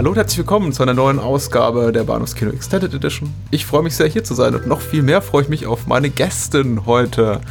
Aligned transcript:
Hallo 0.00 0.12
und 0.12 0.16
herzlich 0.16 0.38
willkommen 0.38 0.72
zu 0.72 0.82
einer 0.82 0.94
neuen 0.94 1.18
Ausgabe 1.18 1.92
der 1.92 2.04
Bahnhofskino 2.04 2.52
Extended 2.52 2.94
Edition. 2.94 3.34
Ich 3.50 3.66
freue 3.66 3.82
mich 3.82 3.94
sehr 3.94 4.06
hier 4.06 4.24
zu 4.24 4.32
sein 4.32 4.54
und 4.54 4.66
noch 4.66 4.80
viel 4.80 5.02
mehr 5.02 5.20
freue 5.20 5.42
ich 5.42 5.50
mich 5.50 5.66
auf 5.66 5.86
meine 5.86 6.08
Gästin 6.08 6.86
heute. 6.86 7.42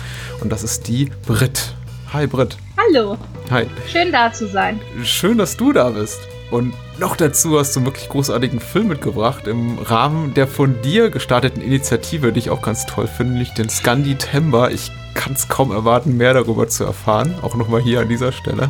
Und 0.41 0.51
das 0.51 0.63
ist 0.63 0.87
die 0.87 1.11
Brit. 1.27 1.75
Hi 2.11 2.25
Brit. 2.25 2.57
Hallo. 2.75 3.19
Hi. 3.51 3.67
Schön 3.87 4.11
da 4.11 4.33
zu 4.33 4.47
sein. 4.47 4.79
Schön, 5.03 5.37
dass 5.37 5.57
du 5.57 5.73
da 5.73 5.91
bist. 5.91 6.21
Und 6.49 6.73
noch 6.97 7.15
dazu 7.15 7.59
hast 7.59 7.75
du 7.75 7.81
einen 7.81 7.85
wirklich 7.85 8.09
großartigen 8.09 8.59
Film 8.59 8.87
mitgebracht 8.87 9.45
im 9.45 9.77
Rahmen 9.77 10.33
der 10.33 10.47
von 10.47 10.81
dir 10.81 11.11
gestarteten 11.11 11.61
Initiative, 11.61 12.33
die 12.33 12.39
ich 12.39 12.49
auch 12.49 12.63
ganz 12.63 12.87
toll 12.87 13.05
finde, 13.05 13.33
nämlich 13.33 13.53
den 13.53 13.69
Scandi 13.69 14.15
Tember. 14.15 14.71
Ich 14.71 14.91
kann 15.13 15.33
es 15.33 15.49
kaum 15.49 15.71
erwarten, 15.71 16.17
mehr 16.17 16.33
darüber 16.33 16.67
zu 16.67 16.83
erfahren, 16.83 17.35
auch 17.43 17.53
nochmal 17.53 17.81
hier 17.81 17.99
an 17.99 18.09
dieser 18.09 18.31
Stelle. 18.31 18.69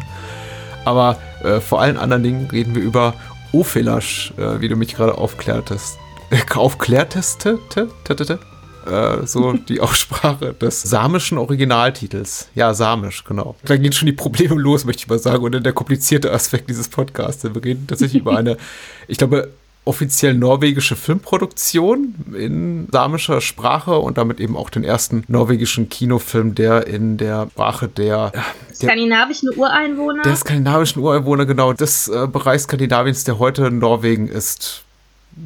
Aber 0.84 1.18
äh, 1.44 1.60
vor 1.60 1.82
allen 1.82 1.98
anderen 1.98 2.24
Dingen 2.24 2.50
reden 2.52 2.76
wir 2.76 2.82
über 2.82 3.14
Ophelasch, 3.52 4.34
äh, 4.38 4.62
wie 4.62 4.68
du 4.68 4.76
mich 4.76 4.96
gerade 4.96 5.18
aufklärtest. 5.18 5.98
Äh, 6.32 6.44
aufklärtest? 6.54 7.48
Äh, 7.48 9.26
so 9.26 9.54
die 9.70 9.82
Aussprache 9.82 10.54
des 10.54 10.84
samischen 10.84 11.38
Originaltitels. 11.38 12.50
Ja, 12.54 12.74
samisch, 12.74 13.24
genau. 13.24 13.56
Da 13.64 13.78
gehen 13.78 13.94
schon 13.94 14.06
die 14.06 14.14
Probleme 14.14 14.56
los, 14.56 14.86
möchte 14.86 15.02
ich 15.02 15.08
mal 15.08 15.18
sagen. 15.18 15.44
Und 15.44 15.54
dann 15.54 15.64
der 15.64 15.74
komplizierte 15.74 16.32
Aspekt 16.32 16.70
dieses 16.70 16.88
Podcasts. 16.88 17.44
Wir 17.44 17.64
reden 17.64 17.88
tatsächlich 17.88 18.22
über 18.22 18.38
eine, 18.38 18.58
ich 19.08 19.18
glaube, 19.18 19.50
offiziell 19.90 20.36
norwegische 20.36 20.96
Filmproduktion 20.96 22.14
in 22.38 22.88
samischer 22.92 23.42
Sprache 23.42 23.98
und 23.98 24.20
damit 24.20 24.40
eben 24.40 24.56
auch 24.56 24.70
den 24.70 24.84
ersten 24.84 25.24
norwegischen 25.28 25.90
Kinofilm, 25.90 26.54
der 26.54 26.86
in 26.86 27.18
der 27.18 27.48
Sprache 27.52 27.88
der, 27.88 28.30
der 28.30 28.44
skandinavischen 28.76 29.50
Ureinwohner. 29.50 30.22
Der 30.22 30.36
skandinavischen 30.36 31.02
Ureinwohner, 31.02 31.48
genau, 31.48 31.74
des 31.74 32.08
äh, 32.08 32.28
Bereichs 32.32 32.66
Skandinaviens, 32.66 33.24
der 33.24 33.40
heute 33.40 33.72
Norwegen 33.72 34.28
ist, 34.28 34.84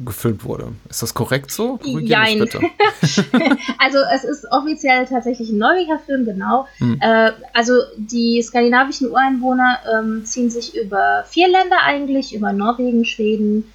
gefilmt 0.04 0.44
wurde. 0.44 0.72
Ist 0.90 1.00
das 1.00 1.14
korrekt 1.14 1.50
so? 1.50 1.80
Nein. 1.82 2.42
also 3.78 3.98
es 4.14 4.24
ist 4.24 4.44
offiziell 4.50 5.06
tatsächlich 5.06 5.48
ein 5.48 5.58
norwegischer 5.58 6.00
Film, 6.00 6.26
genau. 6.26 6.68
Hm. 6.78 6.98
Äh, 7.00 7.32
also 7.54 7.72
die 7.96 8.42
skandinavischen 8.42 9.10
Ureinwohner 9.10 9.78
ähm, 9.90 10.26
ziehen 10.26 10.50
sich 10.50 10.76
über 10.76 11.24
vier 11.26 11.48
Länder 11.48 11.76
eigentlich, 11.82 12.34
über 12.34 12.52
Norwegen, 12.52 13.06
Schweden, 13.06 13.72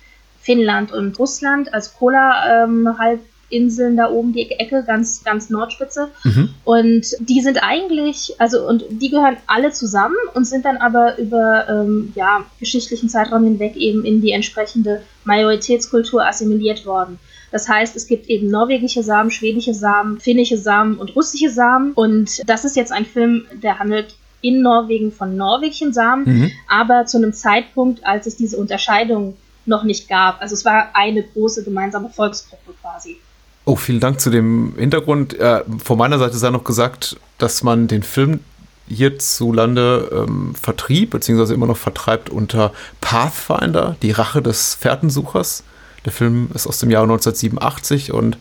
Finnland 0.50 0.92
und 0.92 1.19
Russland 1.19 1.72
als 1.75 1.94
Kola-Halbinseln 1.94 3.92
ähm, 3.92 3.97
da 3.97 4.09
oben 4.09 4.33
die 4.33 4.50
Ecke, 4.50 4.83
ganz, 4.83 5.23
ganz 5.23 5.52
Nordspitze. 5.52 6.08
Mhm. 6.23 6.50
Und 6.64 7.06
die 7.19 7.41
sind 7.41 7.59
eigentlich, 7.61 8.33
also 8.39 8.67
und 8.67 8.83
die 8.89 9.11
gehören 9.11 9.38
alle 9.45 9.72
zusammen 9.73 10.16
und 10.33 10.45
sind 10.45 10.66
dann 10.66 10.78
aber 10.78 11.19
über 11.19 11.69
ähm, 11.69 12.14
ja, 12.16 12.45
geschichtlichen 12.59 13.09
Zeitraum 13.09 13.44
hinweg 13.44 13.75
eben 13.75 14.03
in 14.03 14.22
die 14.22 14.31
entsprechende 14.31 15.03
Majoritätskultur 15.23 16.25
assimiliert 16.25 16.84
worden. 16.88 17.19
Das 17.52 17.69
heißt, 17.69 17.95
es 17.95 18.08
gibt 18.08 18.28
eben 18.28 18.50
norwegische 18.50 19.03
Samen, 19.03 19.30
schwedische 19.30 19.75
Samen, 19.75 20.19
finnische 20.19 20.58
Samen 20.58 20.97
und 20.97 21.16
russische 21.16 21.52
Samen. 21.52 21.91
Und 21.94 22.41
das 22.50 22.66
ist 22.66 22.75
jetzt 22.75 22.91
ein 22.91 23.06
Film, 23.06 23.45
der 23.61 23.78
handelt 23.78 24.16
in 24.41 24.63
Norwegen 24.63 25.11
von 25.11 25.38
norwegischen 25.38 25.94
Samen, 25.94 26.25
mhm. 26.25 26.52
aber 26.67 27.06
zu 27.06 27.17
einem 27.17 27.34
Zeitpunkt, 27.34 28.03
als 28.03 28.25
es 28.25 28.36
diese 28.36 28.58
Unterscheidung 28.58 29.38
noch 29.70 29.84
nicht 29.84 30.09
gab. 30.09 30.42
Also 30.42 30.56
es 30.56 30.66
war 30.66 30.89
eine 30.94 31.23
große 31.23 31.64
gemeinsame 31.64 32.09
Volksgruppe 32.09 32.73
quasi. 32.81 33.17
Oh, 33.64 33.75
vielen 33.75 34.00
Dank 34.00 34.20
zu 34.20 34.30
dem 34.30 34.73
Hintergrund. 34.78 35.39
Äh, 35.39 35.64
von 35.84 35.98
meiner 35.98 36.20
Seite 36.20 36.38
sei 36.38 36.50
noch 36.50 36.64
gesagt, 36.64 37.17
dass 37.38 37.64
man 37.64 37.88
den 37.88 38.03
Film 38.03 38.42
hierzulande 38.88 40.25
ähm, 40.28 40.56
vertrieb, 40.56 41.12
beziehungsweise 41.12 41.53
immer 41.53 41.67
noch 41.67 41.78
vertreibt 41.78 42.30
unter 42.30 42.73
Pathfinder, 43.00 43.96
die 44.02 44.12
Rache 44.12 44.41
des 44.41 44.74
Fährtensuchers. 44.74 45.63
Der 46.06 46.12
Film 46.12 46.50
ist 46.56 46.66
aus 46.66 46.79
dem 46.79 46.90
Jahr 46.90 47.03
1987 47.03 48.12
und 48.12 48.38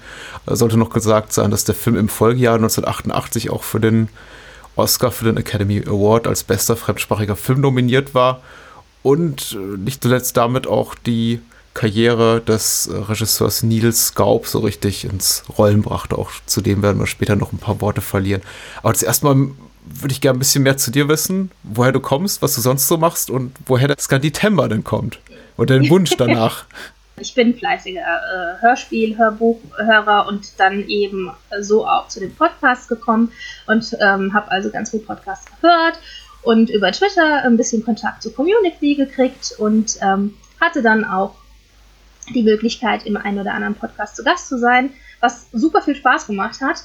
äh, 0.46 0.56
sollte 0.56 0.78
noch 0.78 0.90
gesagt 0.90 1.32
sein, 1.32 1.50
dass 1.50 1.64
der 1.64 1.74
Film 1.74 1.96
im 1.96 2.08
Folgejahr 2.08 2.54
1988 2.54 3.50
auch 3.50 3.62
für 3.62 3.80
den 3.80 4.08
Oscar 4.76 5.10
für 5.10 5.24
den 5.24 5.36
Academy 5.36 5.82
Award 5.86 6.26
als 6.26 6.44
bester 6.44 6.76
fremdsprachiger 6.76 7.36
Film 7.36 7.60
nominiert 7.60 8.14
war 8.14 8.40
und 9.02 9.52
äh, 9.52 9.78
nicht 9.78 10.02
zuletzt 10.02 10.36
damit 10.36 10.66
auch 10.66 10.94
die 10.94 11.40
Karriere 11.74 12.40
des 12.40 12.88
äh, 12.88 12.96
Regisseurs 12.96 13.62
Niels 13.62 14.14
Gaub 14.14 14.46
so 14.46 14.58
richtig 14.58 15.04
ins 15.04 15.44
Rollen 15.56 15.82
brachte. 15.82 16.18
Auch 16.18 16.32
zu 16.46 16.60
dem 16.60 16.82
werden 16.82 16.98
wir 16.98 17.06
später 17.06 17.36
noch 17.36 17.52
ein 17.52 17.58
paar 17.58 17.80
Worte 17.80 18.00
verlieren. 18.00 18.42
Aber 18.82 18.94
zuerst 18.94 19.22
mal 19.22 19.36
würde 19.84 20.12
ich 20.12 20.20
gerne 20.20 20.36
ein 20.36 20.40
bisschen 20.40 20.64
mehr 20.64 20.76
zu 20.76 20.90
dir 20.90 21.08
wissen, 21.08 21.50
woher 21.62 21.92
du 21.92 22.00
kommst, 22.00 22.42
was 22.42 22.54
du 22.54 22.60
sonst 22.60 22.88
so 22.88 22.96
machst 22.96 23.30
und 23.30 23.54
woher 23.66 23.88
der 23.88 23.96
Skanditember 23.98 24.68
denn 24.68 24.84
kommt 24.84 25.20
und 25.56 25.70
dein 25.70 25.88
Wunsch 25.88 26.10
danach. 26.18 26.64
Ich 27.20 27.34
bin 27.34 27.54
fleißiger 27.54 28.00
äh, 28.00 28.62
Hörspiel, 28.62 29.16
Hörbuchhörer 29.16 30.26
und 30.28 30.58
dann 30.58 30.86
eben 30.88 31.30
so 31.60 31.86
auch 31.86 32.08
zu 32.08 32.20
dem 32.20 32.34
Podcast 32.34 32.88
gekommen 32.88 33.32
und 33.66 33.96
ähm, 34.00 34.34
habe 34.34 34.50
also 34.50 34.70
ganz 34.70 34.90
viel 34.90 35.00
Podcasts 35.00 35.46
gehört 35.60 35.98
und 36.42 36.70
über 36.70 36.92
Twitter 36.92 37.44
ein 37.44 37.56
bisschen 37.56 37.84
Kontakt 37.84 38.22
zur 38.22 38.34
Community 38.34 38.94
gekriegt 38.94 39.54
und 39.58 39.98
ähm, 40.00 40.34
hatte 40.60 40.82
dann 40.82 41.04
auch 41.04 41.34
die 42.34 42.42
Möglichkeit, 42.42 43.06
im 43.06 43.16
einen 43.16 43.38
oder 43.38 43.54
anderen 43.54 43.74
Podcast 43.74 44.16
zu 44.16 44.24
Gast 44.24 44.48
zu 44.48 44.58
sein, 44.58 44.90
was 45.20 45.50
super 45.52 45.82
viel 45.82 45.96
Spaß 45.96 46.26
gemacht 46.26 46.60
hat. 46.60 46.84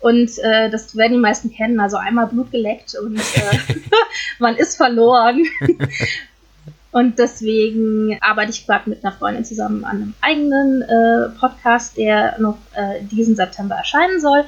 Und 0.00 0.30
äh, 0.38 0.68
das 0.68 0.96
werden 0.96 1.12
die 1.12 1.18
meisten 1.18 1.52
kennen, 1.52 1.78
also 1.78 1.96
einmal 1.96 2.26
Blut 2.26 2.50
geleckt 2.50 2.96
und 2.96 3.18
äh, 3.18 3.58
man 4.40 4.56
ist 4.56 4.76
verloren. 4.76 5.44
und 6.90 7.18
deswegen 7.18 8.18
arbeite 8.20 8.50
ich 8.50 8.66
gerade 8.66 8.90
mit 8.90 9.04
einer 9.04 9.14
Freundin 9.14 9.44
zusammen 9.44 9.84
an 9.84 9.96
einem 9.96 10.14
eigenen 10.20 10.82
äh, 10.82 11.28
Podcast, 11.38 11.96
der 11.96 12.36
noch 12.40 12.58
äh, 12.74 13.02
diesen 13.02 13.36
September 13.36 13.76
erscheinen 13.76 14.20
soll. 14.20 14.44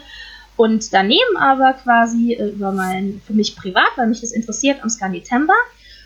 Und 0.57 0.93
daneben 0.93 1.37
aber 1.37 1.73
quasi 1.73 2.35
äh, 2.35 2.51
über 2.51 2.73
mein, 2.73 3.21
für 3.27 3.33
mich 3.33 3.57
privat, 3.57 3.91
weil 3.97 4.07
mich 4.07 4.21
das 4.21 4.33
interessiert, 4.33 4.83
am 4.83 4.89
Scanitember. 4.89 5.55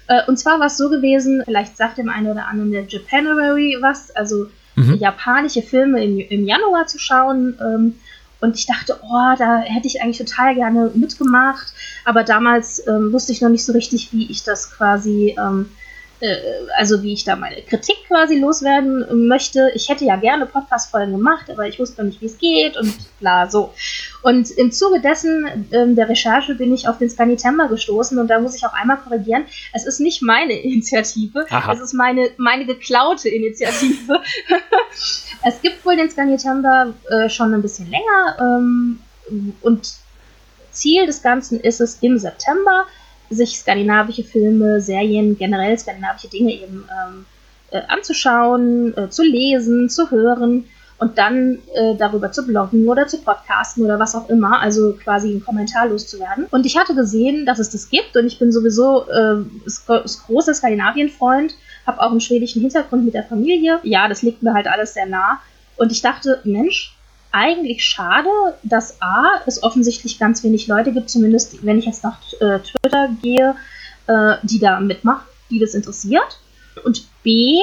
Äh, 0.06 0.22
und 0.26 0.38
zwar 0.38 0.58
war 0.58 0.66
es 0.66 0.76
so 0.76 0.88
gewesen, 0.88 1.42
vielleicht 1.44 1.76
sagt 1.76 1.98
dem 1.98 2.08
einen 2.08 2.30
oder 2.30 2.46
anderen 2.46 2.70
der 2.70 2.84
Japanuary 2.84 3.76
was, 3.80 4.10
also 4.10 4.46
mhm. 4.76 4.94
japanische 4.94 5.62
Filme 5.62 6.02
im, 6.02 6.18
im 6.18 6.46
Januar 6.46 6.86
zu 6.86 6.98
schauen. 6.98 7.58
Ähm, 7.60 7.94
und 8.40 8.56
ich 8.56 8.66
dachte, 8.66 8.98
oh, 9.02 9.34
da 9.36 9.58
hätte 9.58 9.88
ich 9.88 10.00
eigentlich 10.00 10.18
total 10.18 10.54
gerne 10.54 10.92
mitgemacht. 10.94 11.72
Aber 12.04 12.22
damals 12.22 12.86
ähm, 12.86 13.12
wusste 13.12 13.32
ich 13.32 13.40
noch 13.40 13.48
nicht 13.48 13.64
so 13.64 13.72
richtig, 13.72 14.12
wie 14.12 14.30
ich 14.30 14.44
das 14.44 14.70
quasi 14.70 15.34
ähm, 15.38 15.68
äh, 15.68 15.77
also 16.76 17.02
wie 17.02 17.12
ich 17.12 17.24
da 17.24 17.36
meine 17.36 17.62
Kritik 17.62 17.96
quasi 18.06 18.38
loswerden 18.38 19.28
möchte. 19.28 19.70
Ich 19.74 19.88
hätte 19.88 20.04
ja 20.04 20.16
gerne 20.16 20.46
Podcast-Folgen 20.46 21.12
gemacht, 21.12 21.50
aber 21.50 21.68
ich 21.68 21.78
wusste 21.78 22.02
noch 22.02 22.08
nicht, 22.08 22.20
wie 22.20 22.26
es 22.26 22.38
geht 22.38 22.76
und 22.76 22.92
bla, 23.20 23.48
so. 23.48 23.72
Und 24.22 24.50
im 24.50 24.72
Zuge 24.72 25.00
dessen, 25.00 25.68
ähm, 25.72 25.94
der 25.94 26.08
Recherche, 26.08 26.54
bin 26.54 26.74
ich 26.74 26.88
auf 26.88 26.98
den 26.98 27.08
Scanitember 27.08 27.68
gestoßen 27.68 28.18
und 28.18 28.28
da 28.28 28.40
muss 28.40 28.56
ich 28.56 28.64
auch 28.64 28.72
einmal 28.72 28.98
korrigieren. 28.98 29.44
Es 29.72 29.86
ist 29.86 30.00
nicht 30.00 30.22
meine 30.22 30.52
Initiative, 30.62 31.46
Aha. 31.50 31.72
es 31.72 31.80
ist 31.80 31.92
meine, 31.92 32.30
meine 32.36 32.66
geklaute 32.66 33.28
Initiative. 33.28 34.20
es 35.44 35.60
gibt 35.62 35.84
wohl 35.86 35.96
den 35.96 36.10
Scanitember 36.10 36.94
äh, 37.10 37.28
schon 37.28 37.54
ein 37.54 37.62
bisschen 37.62 37.90
länger 37.90 38.36
ähm, 38.40 39.00
und 39.60 39.94
Ziel 40.70 41.06
des 41.06 41.22
Ganzen 41.22 41.60
ist 41.60 41.80
es 41.80 41.98
im 42.00 42.18
September 42.18 42.86
sich 43.30 43.58
skandinavische 43.58 44.24
Filme, 44.24 44.80
Serien, 44.80 45.36
generell 45.36 45.78
skandinavische 45.78 46.28
Dinge 46.28 46.52
eben 46.52 46.84
ähm, 46.90 47.26
äh, 47.70 47.82
anzuschauen, 47.88 48.96
äh, 48.96 49.10
zu 49.10 49.22
lesen, 49.22 49.88
zu 49.88 50.10
hören 50.10 50.64
und 50.98 51.16
dann 51.16 51.58
äh, 51.74 51.94
darüber 51.96 52.32
zu 52.32 52.44
bloggen 52.44 52.88
oder 52.88 53.06
zu 53.06 53.18
podcasten 53.18 53.84
oder 53.84 53.98
was 53.98 54.14
auch 54.14 54.28
immer, 54.28 54.60
also 54.60 54.94
quasi 54.94 55.30
einen 55.30 55.44
Kommentar 55.44 55.88
loszuwerden. 55.88 56.46
Und 56.50 56.66
ich 56.66 56.76
hatte 56.76 56.94
gesehen, 56.94 57.46
dass 57.46 57.58
es 57.58 57.70
das 57.70 57.88
gibt 57.88 58.16
und 58.16 58.26
ich 58.26 58.38
bin 58.38 58.50
sowieso 58.50 59.08
äh, 59.08 59.36
großer 60.26 60.54
Skandinavien-Freund, 60.54 61.54
habe 61.86 62.00
auch 62.00 62.10
einen 62.10 62.20
schwedischen 62.20 62.60
Hintergrund 62.62 63.04
mit 63.04 63.14
der 63.14 63.24
Familie. 63.24 63.78
Ja, 63.84 64.08
das 64.08 64.22
liegt 64.22 64.42
mir 64.42 64.54
halt 64.54 64.66
alles 64.66 64.94
sehr 64.94 65.06
nah. 65.06 65.40
Und 65.76 65.92
ich 65.92 66.02
dachte, 66.02 66.40
Mensch, 66.42 66.97
eigentlich 67.32 67.84
schade, 67.84 68.28
dass 68.62 69.00
A, 69.02 69.40
es 69.46 69.62
offensichtlich 69.62 70.18
ganz 70.18 70.42
wenig 70.42 70.66
Leute 70.66 70.92
gibt, 70.92 71.10
zumindest 71.10 71.64
wenn 71.64 71.78
ich 71.78 71.86
jetzt 71.86 72.04
nach 72.04 72.18
äh, 72.40 72.60
Twitter 72.60 73.10
gehe, 73.22 73.54
äh, 74.06 74.36
die 74.42 74.58
da 74.58 74.80
mitmachen, 74.80 75.26
die 75.50 75.58
das 75.58 75.74
interessiert. 75.74 76.40
Und 76.84 77.06
B, 77.22 77.58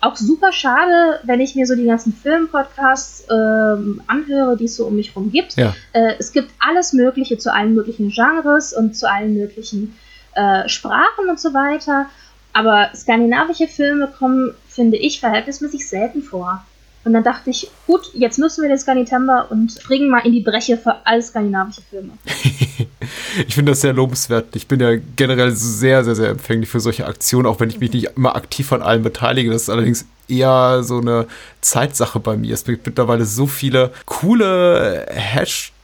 auch 0.00 0.16
super 0.16 0.52
schade, 0.52 1.20
wenn 1.24 1.40
ich 1.40 1.54
mir 1.54 1.66
so 1.66 1.74
die 1.74 1.86
ganzen 1.86 2.12
Filmpodcasts 2.12 3.26
ähm, 3.30 4.02
anhöre, 4.06 4.56
die 4.56 4.64
es 4.64 4.76
so 4.76 4.86
um 4.86 4.96
mich 4.96 5.14
herum 5.14 5.32
gibt. 5.32 5.56
Ja. 5.56 5.74
Äh, 5.92 6.14
es 6.18 6.32
gibt 6.32 6.50
alles 6.58 6.92
Mögliche 6.92 7.38
zu 7.38 7.52
allen 7.52 7.74
möglichen 7.74 8.10
Genres 8.10 8.72
und 8.72 8.96
zu 8.96 9.10
allen 9.10 9.34
möglichen 9.34 9.96
äh, 10.34 10.68
Sprachen 10.68 11.28
und 11.28 11.40
so 11.40 11.54
weiter. 11.54 12.06
Aber 12.52 12.90
skandinavische 12.94 13.68
Filme 13.68 14.08
kommen, 14.08 14.54
finde 14.68 14.96
ich, 14.96 15.20
verhältnismäßig 15.20 15.88
selten 15.88 16.22
vor. 16.22 16.64
Und 17.06 17.12
dann 17.12 17.22
dachte 17.22 17.50
ich, 17.50 17.70
gut, 17.86 18.00
jetzt 18.14 18.36
nutzen 18.36 18.62
wir 18.62 18.68
den 18.68 18.80
Skanitember 18.80 19.46
und 19.50 19.70
springen 19.70 20.10
mal 20.10 20.26
in 20.26 20.32
die 20.32 20.40
Breche 20.40 20.76
für 20.76 21.06
alle 21.06 21.22
skandinavische 21.22 21.80
Filme. 21.88 22.10
ich 23.46 23.54
finde 23.54 23.70
das 23.70 23.82
sehr 23.82 23.92
lobenswert. 23.92 24.56
Ich 24.56 24.66
bin 24.66 24.80
ja 24.80 24.96
generell 25.14 25.52
sehr, 25.52 26.02
sehr, 26.02 26.16
sehr 26.16 26.30
empfänglich 26.30 26.68
für 26.68 26.80
solche 26.80 27.06
Aktionen, 27.06 27.46
auch 27.46 27.60
wenn 27.60 27.70
ich 27.70 27.78
mich 27.78 27.92
nicht 27.92 28.08
immer 28.16 28.34
aktiv 28.34 28.72
an 28.72 28.82
allen 28.82 29.04
beteilige. 29.04 29.52
Das 29.52 29.62
ist 29.62 29.70
allerdings 29.70 30.04
eher 30.26 30.82
so 30.82 30.98
eine 30.98 31.28
Zeitsache 31.60 32.18
bei 32.18 32.36
mir. 32.36 32.52
Es 32.54 32.64
gibt 32.64 32.84
mittlerweile 32.84 33.24
so 33.24 33.46
viele 33.46 33.92
coole 34.04 35.06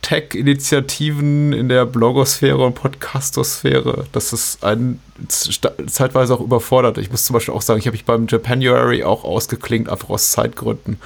Hashtag-Initiativen 0.02 1.52
in 1.52 1.68
der 1.68 1.86
Blogosphäre 1.86 2.64
und 2.64 2.74
Podcastosphäre, 2.74 4.04
dass 4.12 4.32
es 4.32 4.58
einen 4.62 5.00
zeitweise 5.28 6.34
auch 6.34 6.40
überfordert. 6.40 6.98
Ich 6.98 7.10
muss 7.10 7.24
zum 7.24 7.34
Beispiel 7.34 7.54
auch 7.54 7.62
sagen, 7.62 7.78
ich 7.78 7.86
habe 7.86 7.94
mich 7.94 8.04
beim 8.04 8.26
Japanuary 8.26 9.04
auch 9.04 9.24
ausgeklingt, 9.24 9.88
einfach 9.88 10.10
aus 10.10 10.32
Zeitgründen. 10.32 10.98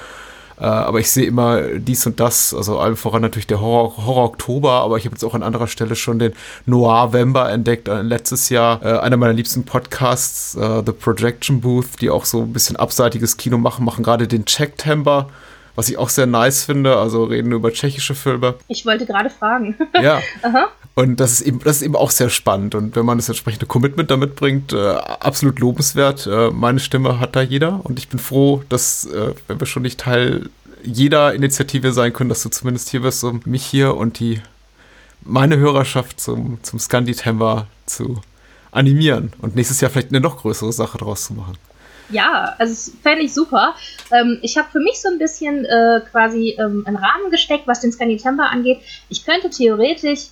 Äh, 0.59 0.65
aber 0.65 0.99
ich 0.99 1.11
sehe 1.11 1.25
immer 1.25 1.61
dies 1.77 2.05
und 2.07 2.19
das, 2.19 2.53
also 2.53 2.79
allem 2.79 2.97
voran 2.97 3.21
natürlich 3.21 3.47
der 3.47 3.61
Horror, 3.61 4.05
Horror 4.05 4.25
Oktober, 4.25 4.71
aber 4.71 4.97
ich 4.97 5.05
habe 5.05 5.13
jetzt 5.13 5.23
auch 5.23 5.35
an 5.35 5.43
anderer 5.43 5.67
Stelle 5.67 5.95
schon 5.95 6.17
den 6.17 6.33
Noir 6.65 7.13
Vember 7.13 7.51
entdeckt, 7.51 7.87
letztes 7.87 8.49
Jahr. 8.49 8.83
Äh, 8.83 8.99
einer 8.99 9.17
meiner 9.17 9.33
liebsten 9.33 9.63
Podcasts, 9.63 10.55
äh, 10.55 10.83
The 10.85 10.91
Projection 10.91 11.61
Booth, 11.61 12.01
die 12.01 12.09
auch 12.09 12.25
so 12.25 12.41
ein 12.41 12.53
bisschen 12.53 12.75
abseitiges 12.75 13.37
Kino 13.37 13.57
machen, 13.57 13.85
machen 13.85 14.03
gerade 14.03 14.27
den 14.27 14.45
Checktember 14.45 15.29
was 15.77 15.89
ich 15.89 15.97
auch 15.97 16.09
sehr 16.09 16.25
nice 16.25 16.63
finde. 16.63 16.97
Also 16.97 17.23
reden 17.23 17.51
über 17.51 17.71
tschechische 17.71 18.15
Filme. 18.15 18.55
Ich 18.67 18.85
wollte 18.85 19.05
gerade 19.05 19.29
fragen. 19.29 19.77
Ja. 20.01 20.21
Und 20.95 21.19
das 21.19 21.33
ist, 21.33 21.41
eben, 21.41 21.59
das 21.59 21.77
ist 21.77 21.81
eben 21.83 21.95
auch 21.95 22.09
sehr 22.09 22.29
spannend. 22.29 22.73
Und 22.73 22.95
wenn 22.95 23.05
man 23.05 23.19
das 23.19 23.29
entsprechende 23.29 23.67
Commitment 23.67 24.09
damit 24.09 24.35
bringt, 24.35 24.73
äh, 24.73 24.93
absolut 24.93 25.59
lobenswert. 25.59 26.25
Äh, 26.25 26.49
meine 26.49 26.79
Stimme 26.79 27.19
hat 27.19 27.35
da 27.35 27.41
jeder. 27.41 27.81
Und 27.83 27.99
ich 27.99 28.09
bin 28.09 28.19
froh, 28.19 28.63
dass, 28.69 29.05
äh, 29.05 29.33
wenn 29.47 29.59
wir 29.59 29.67
schon 29.67 29.83
nicht 29.83 29.99
Teil 29.99 30.49
jeder 30.83 31.33
Initiative 31.35 31.93
sein 31.93 32.11
können, 32.11 32.29
dass 32.29 32.41
du 32.41 32.49
zumindest 32.49 32.89
hier 32.89 33.01
bist, 33.01 33.23
um 33.23 33.41
mich 33.45 33.63
hier 33.63 33.95
und 33.95 34.19
die 34.19 34.41
meine 35.21 35.57
Hörerschaft 35.57 36.19
zum, 36.19 36.57
zum 36.63 36.79
Scandi-Temper 36.79 37.67
zu 37.85 38.21
animieren 38.71 39.33
und 39.41 39.55
nächstes 39.55 39.81
Jahr 39.81 39.91
vielleicht 39.91 40.09
eine 40.09 40.21
noch 40.21 40.41
größere 40.41 40.73
Sache 40.73 40.97
draus 40.97 41.25
zu 41.25 41.33
machen. 41.33 41.57
Ja, 42.09 42.55
also 42.57 42.91
fände 43.01 43.23
ich 43.23 43.33
super. 43.33 43.75
Ähm, 44.11 44.39
ich 44.41 44.57
habe 44.57 44.69
für 44.71 44.79
mich 44.79 45.01
so 45.01 45.09
ein 45.09 45.17
bisschen 45.17 45.65
äh, 45.65 46.01
quasi 46.09 46.55
ähm, 46.57 46.83
einen 46.85 46.95
Rahmen 46.95 47.31
gesteckt, 47.31 47.67
was 47.67 47.81
den 47.81 47.91
Scanitember 47.91 48.49
angeht. 48.49 48.79
Ich 49.09 49.25
könnte 49.25 49.49
theoretisch 49.49 50.27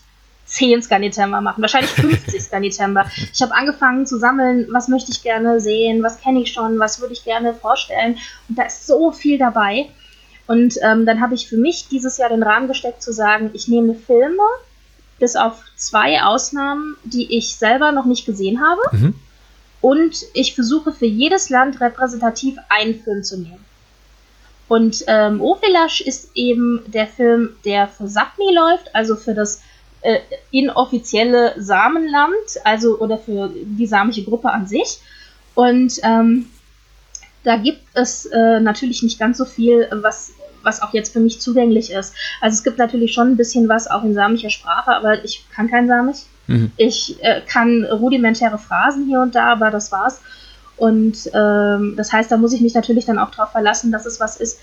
10 0.46 0.84
Scanitember 0.84 1.42
machen, 1.42 1.62
wahrscheinlich 1.62 1.92
50 1.92 2.42
Scanitember. 2.42 3.06
Ich 3.34 3.42
habe 3.42 3.54
angefangen 3.54 4.06
zu 4.06 4.18
sammeln, 4.18 4.68
was 4.72 4.88
möchte 4.88 5.12
ich 5.12 5.24
gerne 5.24 5.60
sehen, 5.60 6.04
was 6.04 6.22
kenne 6.22 6.42
ich 6.42 6.54
schon, 6.54 6.80
was 6.80 7.02
würde 7.02 7.14
ich 7.14 7.24
gerne 7.24 7.54
vorstellen. 7.54 8.18
Und 8.48 8.58
da 8.58 8.64
ist 8.64 8.88
so 8.88 9.12
viel 9.12 9.38
dabei. 9.38 9.88
Und 10.48 10.76
ähm, 10.84 11.06
dann 11.06 11.22
habe 11.22 11.34
ich 11.34 11.48
für 11.48 11.58
mich 11.58 11.88
dieses 11.90 12.18
Jahr 12.18 12.30
den 12.30 12.44
Rahmen 12.44 12.68
gesteckt 12.68 13.02
zu 13.02 13.12
sagen, 13.12 13.50
ich 13.54 13.68
nehme 13.68 13.96
Filme, 13.96 14.44
bis 15.20 15.36
auf 15.36 15.64
zwei 15.76 16.22
Ausnahmen, 16.22 16.96
die 17.04 17.36
ich 17.36 17.56
selber 17.56 17.92
noch 17.92 18.06
nicht 18.06 18.26
gesehen 18.26 18.62
habe. 18.62 18.82
Mhm. 18.92 19.16
Und 19.86 20.26
ich 20.34 20.56
versuche 20.56 20.92
für 20.92 21.06
jedes 21.06 21.52
Land 21.52 21.80
repräsentativ 21.80 22.58
einen 22.70 22.96
Film 22.96 23.22
zu 23.22 23.38
nehmen. 23.38 23.64
Und 24.68 25.04
ähm, 25.06 25.42
Ofilash 25.42 26.02
ist 26.02 26.32
eben 26.34 26.82
der 26.88 27.06
Film, 27.06 27.56
der 27.66 27.88
für 27.88 28.08
Sapmi 28.08 28.52
läuft, 28.52 28.96
also 28.96 29.16
für 29.16 29.36
das 29.36 29.62
äh, 30.02 30.22
inoffizielle 30.50 31.54
Samenland, 31.62 32.34
also 32.64 32.98
oder 32.98 33.20
für 33.20 33.52
die 33.54 33.86
samische 33.86 34.24
Gruppe 34.24 34.50
an 34.50 34.66
sich. 34.66 35.02
Und 35.54 36.00
ähm, 36.02 36.50
da 37.44 37.58
gibt 37.58 37.84
es 37.94 38.26
äh, 38.26 38.60
natürlich 38.60 39.04
nicht 39.04 39.20
ganz 39.20 39.38
so 39.38 39.46
viel, 39.46 39.88
was, 39.92 40.32
was 40.64 40.82
auch 40.82 40.96
jetzt 40.96 41.14
für 41.14 41.20
mich 41.20 41.42
zugänglich 41.42 41.92
ist. 41.92 42.16
Also 42.42 42.56
es 42.56 42.64
gibt 42.64 42.80
natürlich 42.80 43.14
schon 43.14 43.34
ein 43.34 43.38
bisschen 43.38 43.70
was 43.70 43.86
auch 43.86 44.04
in 44.04 44.16
samischer 44.16 44.50
Sprache, 44.50 44.96
aber 44.96 45.24
ich 45.24 45.46
kann 45.54 45.70
kein 45.70 45.88
Samisch. 45.88 46.24
Mhm. 46.48 46.72
Ich 46.78 47.18
äh, 47.24 47.42
kann 47.42 47.86
rudimentäre 47.86 48.58
Phrasen 48.58 49.06
hier 49.06 49.20
und 49.22 49.36
da, 49.36 49.52
aber 49.52 49.72
das 49.72 49.92
war's. 49.92 50.22
Und 50.78 51.30
ähm, 51.34 51.94
das 51.96 52.12
heißt, 52.12 52.30
da 52.32 52.38
muss 52.38 52.54
ich 52.54 52.62
mich 52.62 52.74
natürlich 52.74 53.06
dann 53.06 53.18
auch 53.18 53.32
darauf 53.32 53.52
verlassen, 53.52 53.92
dass 53.92 54.06
es 54.06 54.20
was 54.20 54.38
ist, 54.38 54.60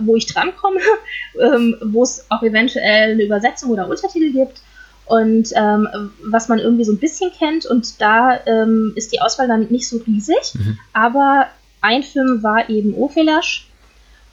wo 0.00 0.16
ich 0.16 0.26
drankomme, 0.26 0.80
ähm, 1.40 1.76
wo 1.82 2.02
es 2.02 2.26
auch 2.30 2.42
eventuell 2.42 3.12
eine 3.12 3.22
Übersetzung 3.22 3.70
oder 3.70 3.88
Untertitel 3.88 4.32
gibt 4.32 4.60
und 5.06 5.50
ähm, 5.54 5.88
was 6.24 6.48
man 6.48 6.58
irgendwie 6.58 6.84
so 6.84 6.92
ein 6.92 6.98
bisschen 6.98 7.30
kennt. 7.32 7.66
Und 7.66 8.00
da 8.00 8.40
ähm, 8.46 8.92
ist 8.96 9.12
die 9.12 9.20
Auswahl 9.20 9.46
dann 9.46 9.68
nicht 9.68 9.88
so 9.88 9.98
riesig. 9.98 10.54
Mhm. 10.54 10.78
Aber 10.92 11.46
ein 11.80 12.02
Film 12.02 12.42
war 12.42 12.68
eben 12.68 12.94
Ofelasch. 12.94 13.68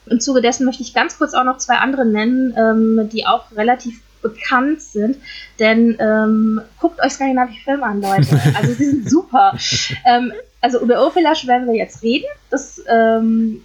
Im 0.08 0.20
Zuge 0.20 0.42
dessen 0.42 0.66
möchte 0.66 0.82
ich 0.82 0.96
ganz 0.96 1.18
kurz 1.18 1.34
auch 1.36 1.44
noch 1.44 1.58
zwei 1.58 1.76
andere 1.76 2.06
nennen, 2.06 2.54
ähm, 2.58 3.10
die 3.10 3.28
auch 3.28 3.52
relativ 3.56 4.02
bekannt 4.22 4.82
sind. 4.82 5.18
Denn 5.60 5.98
ähm, 6.00 6.62
guckt 6.80 7.02
euch 7.02 7.14
skandinavische 7.14 7.64
Filme 7.64 7.84
an, 7.84 8.02
Leute. 8.02 8.40
Also 8.56 8.74
die 8.74 8.86
sind 8.86 9.10
super. 9.10 9.58
ähm, 10.06 10.32
also 10.62 10.80
über 10.82 11.04
Urfelash 11.04 11.48
werden 11.48 11.68
wir 11.68 11.76
jetzt 11.76 12.04
reden. 12.04 12.26
Das, 12.50 12.82
ähm, 12.88 13.64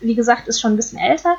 wie 0.00 0.14
gesagt, 0.14 0.48
ist 0.48 0.60
schon 0.60 0.72
ein 0.72 0.76
bisschen 0.76 0.98
älter. 0.98 1.36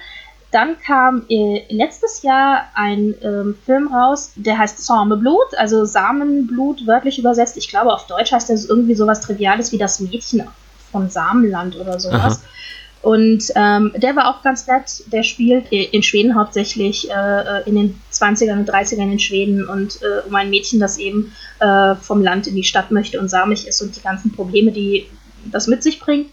Dann 0.51 0.77
kam 0.79 1.25
äh, 1.29 1.63
letztes 1.69 2.21
Jahr 2.21 2.69
ein 2.75 3.15
ähm, 3.23 3.55
Film 3.65 3.91
raus, 3.91 4.33
der 4.35 4.59
heißt 4.59 4.85
Sameblut, 4.85 5.57
also 5.57 5.83
Samenblut, 5.83 6.85
wörtlich 6.85 7.17
übersetzt. 7.17 7.57
Ich 7.57 7.69
glaube, 7.69 7.91
auf 7.91 8.05
Deutsch 8.05 8.31
heißt 8.31 8.51
das 8.51 8.65
irgendwie 8.65 8.93
sowas 8.93 9.21
Triviales 9.21 9.71
wie 9.71 9.79
das 9.79 9.99
Mädchen 9.99 10.43
von 10.91 11.09
Samenland 11.09 11.75
oder 11.75 11.99
sowas. 11.99 12.43
Aha. 12.43 12.53
Und 13.01 13.51
ähm, 13.55 13.91
der 13.95 14.15
war 14.15 14.29
auch 14.29 14.43
ganz 14.43 14.67
nett. 14.67 15.03
Der 15.11 15.23
spielt 15.23 15.71
in 15.71 16.03
Schweden 16.03 16.35
hauptsächlich, 16.35 17.09
äh, 17.11 17.67
in 17.67 17.75
den 17.75 18.01
20ern 18.23 18.59
und 18.59 18.69
30ern 18.69 19.11
in 19.11 19.19
Schweden 19.19 19.67
und 19.67 20.01
äh, 20.01 20.27
um 20.27 20.35
ein 20.35 20.49
Mädchen, 20.49 20.79
das 20.79 20.97
eben 20.97 21.33
äh, 21.59 21.95
vom 21.95 22.21
Land 22.21 22.47
in 22.47 22.55
die 22.55 22.63
Stadt 22.63 22.91
möchte 22.91 23.19
und 23.19 23.29
samig 23.29 23.67
ist 23.67 23.81
und 23.81 23.95
die 23.95 24.01
ganzen 24.01 24.31
Probleme, 24.31 24.71
die 24.71 25.07
das 25.51 25.67
mit 25.67 25.83
sich 25.83 25.99
bringt. 25.99 26.29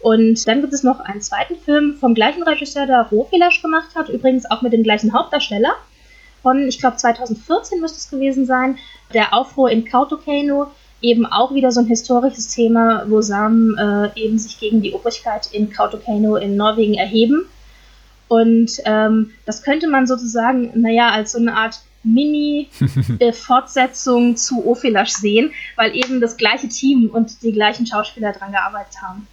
Und 0.00 0.46
dann 0.48 0.60
gibt 0.60 0.72
es 0.72 0.82
noch 0.82 1.00
einen 1.00 1.20
zweiten 1.20 1.56
Film 1.56 1.94
vom 1.94 2.14
gleichen 2.14 2.42
Regisseur, 2.42 2.86
der 2.86 3.06
Rohfelasch 3.10 3.62
gemacht 3.62 3.94
hat, 3.94 4.08
übrigens 4.08 4.50
auch 4.50 4.60
mit 4.62 4.72
dem 4.72 4.82
gleichen 4.82 5.12
Hauptdarsteller. 5.12 5.74
Von, 6.42 6.66
ich 6.66 6.80
glaube, 6.80 6.96
2014 6.96 7.80
müsste 7.80 7.98
es 7.98 8.10
gewesen 8.10 8.46
sein, 8.46 8.78
der 9.14 9.32
Aufruhr 9.32 9.70
in 9.70 9.84
Kautokano 9.84 10.72
eben 11.00 11.24
auch 11.24 11.54
wieder 11.54 11.70
so 11.70 11.80
ein 11.80 11.86
historisches 11.86 12.48
Thema, 12.48 13.04
wo 13.08 13.20
Samen 13.20 13.76
äh, 13.78 14.10
eben 14.20 14.38
sich 14.38 14.58
gegen 14.58 14.82
die 14.82 14.92
Obrigkeit 14.92 15.48
in 15.52 15.70
Kautokeino 15.70 16.36
in 16.36 16.56
Norwegen 16.56 16.94
erheben. 16.94 17.46
Und 18.32 18.72
ähm, 18.86 19.30
das 19.44 19.62
könnte 19.62 19.86
man 19.88 20.06
sozusagen, 20.06 20.70
naja, 20.74 21.10
als 21.10 21.32
so 21.32 21.38
eine 21.38 21.54
Art 21.54 21.80
Mini-Fortsetzung 22.02 24.32
äh, 24.32 24.36
zu 24.36 24.66
Ophelash 24.66 25.10
sehen, 25.10 25.50
weil 25.76 25.94
eben 25.94 26.22
das 26.22 26.38
gleiche 26.38 26.70
Team 26.70 27.10
und 27.12 27.42
die 27.42 27.52
gleichen 27.52 27.86
Schauspieler 27.86 28.32
dran 28.32 28.52
gearbeitet 28.52 29.02
haben. 29.02 29.26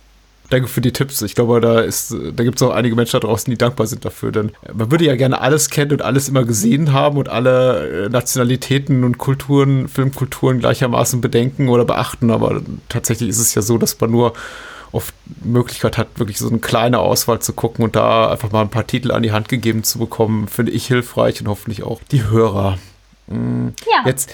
Danke 0.50 0.68
für 0.68 0.82
die 0.82 0.91
Tipps. 0.91 1.22
Ich 1.22 1.34
glaube, 1.34 1.62
da 1.62 1.79
ist, 1.79 2.12
da 2.12 2.44
gibt 2.44 2.58
es 2.58 2.62
auch 2.62 2.72
einige 2.72 2.94
Menschen 2.94 3.13
da 3.13 3.22
draußen, 3.25 3.50
die 3.50 3.58
dankbar 3.58 3.88
sind 3.88 4.03
dafür. 4.03 4.34
Denn 4.34 4.51
man 4.74 4.91
würde 4.91 5.06
ja 5.06 5.15
gerne 5.15 5.39
alles 5.39 5.70
kennen 5.70 5.94
und 5.94 6.01
alles 6.01 6.27
immer 6.27 6.44
gesehen 6.44 6.91
haben 6.91 7.18
und 7.18 7.29
alle 7.29 8.08
äh, 8.08 8.10
Nationalitäten 8.10 9.06
und 9.06 9.18
Kulturen, 9.18 9.88
Filmkulturen 9.88 10.60
gleichermaßen 10.60 11.22
bedenken 11.22 11.70
oder 11.70 11.86
beachten. 11.86 12.32
Aber 12.32 12.62
tatsächlich 12.89 13.29
ist 13.29 13.39
es 13.39 13.56
ja 13.56 13.62
so, 13.62 13.77
dass 13.77 13.98
man 14.01 14.12
nur 14.12 14.34
oft 14.91 15.13
Möglichkeit 15.43 15.98
hat, 15.98 16.08
wirklich 16.17 16.39
so 16.39 16.50
eine 16.50 16.60
kleine 16.60 17.00
Auswahl 17.00 17.39
zu 17.39 17.53
gucken 17.53 17.84
und 17.86 17.96
da 17.96 18.31
einfach 18.31 18.51
mal 18.51 18.62
ein 18.62 18.69
paar 18.69 18.88
Titel 18.88 19.12
an 19.12 19.24
die 19.24 19.31
Hand 19.31 19.50
gegeben 19.50 19.84
zu 19.84 20.00
bekommen, 20.00 20.48
finde 20.48 20.72
ich 20.72 20.88
hilfreich 20.88 21.41
und 21.41 21.48
hoffentlich 21.48 21.84
auch 21.84 22.01
die 22.12 22.24
Hörer. 22.24 22.77
Mhm. 23.27 23.74
Ja. 23.91 24.08
Jetzt 24.08 24.31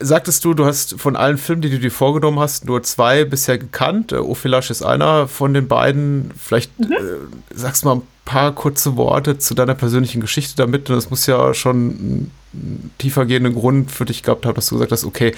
sagtest 0.00 0.44
du, 0.44 0.54
du 0.54 0.64
hast 0.64 1.00
von 1.00 1.16
allen 1.16 1.38
Filmen, 1.38 1.62
die 1.62 1.70
du 1.70 1.78
dir 1.78 1.90
vorgenommen 1.90 2.38
hast, 2.38 2.64
nur 2.66 2.82
zwei 2.82 3.24
bisher 3.24 3.58
gekannt. 3.58 4.12
Äh, 4.12 4.16
Ophilash 4.16 4.70
ist 4.70 4.82
einer 4.82 5.28
von 5.28 5.54
den 5.54 5.68
beiden. 5.68 6.30
Vielleicht 6.38 6.78
mhm. 6.78 6.92
äh, 6.92 7.54
sagst 7.54 7.82
du 7.82 7.88
mal 7.88 7.96
ein 7.96 8.02
paar 8.24 8.54
kurze 8.54 8.96
Worte 8.96 9.38
zu 9.38 9.54
deiner 9.54 9.74
persönlichen 9.74 10.20
Geschichte 10.20 10.54
damit. 10.56 10.88
Das 10.88 11.10
muss 11.10 11.26
ja 11.26 11.54
schon 11.54 11.76
einen 11.76 12.30
tiefergehenden 12.98 13.54
Grund 13.54 13.90
für 13.90 14.04
dich 14.04 14.22
gehabt 14.22 14.46
haben, 14.46 14.54
dass 14.54 14.68
du 14.68 14.76
gesagt 14.76 14.92
hast, 14.92 15.04
okay, 15.04 15.34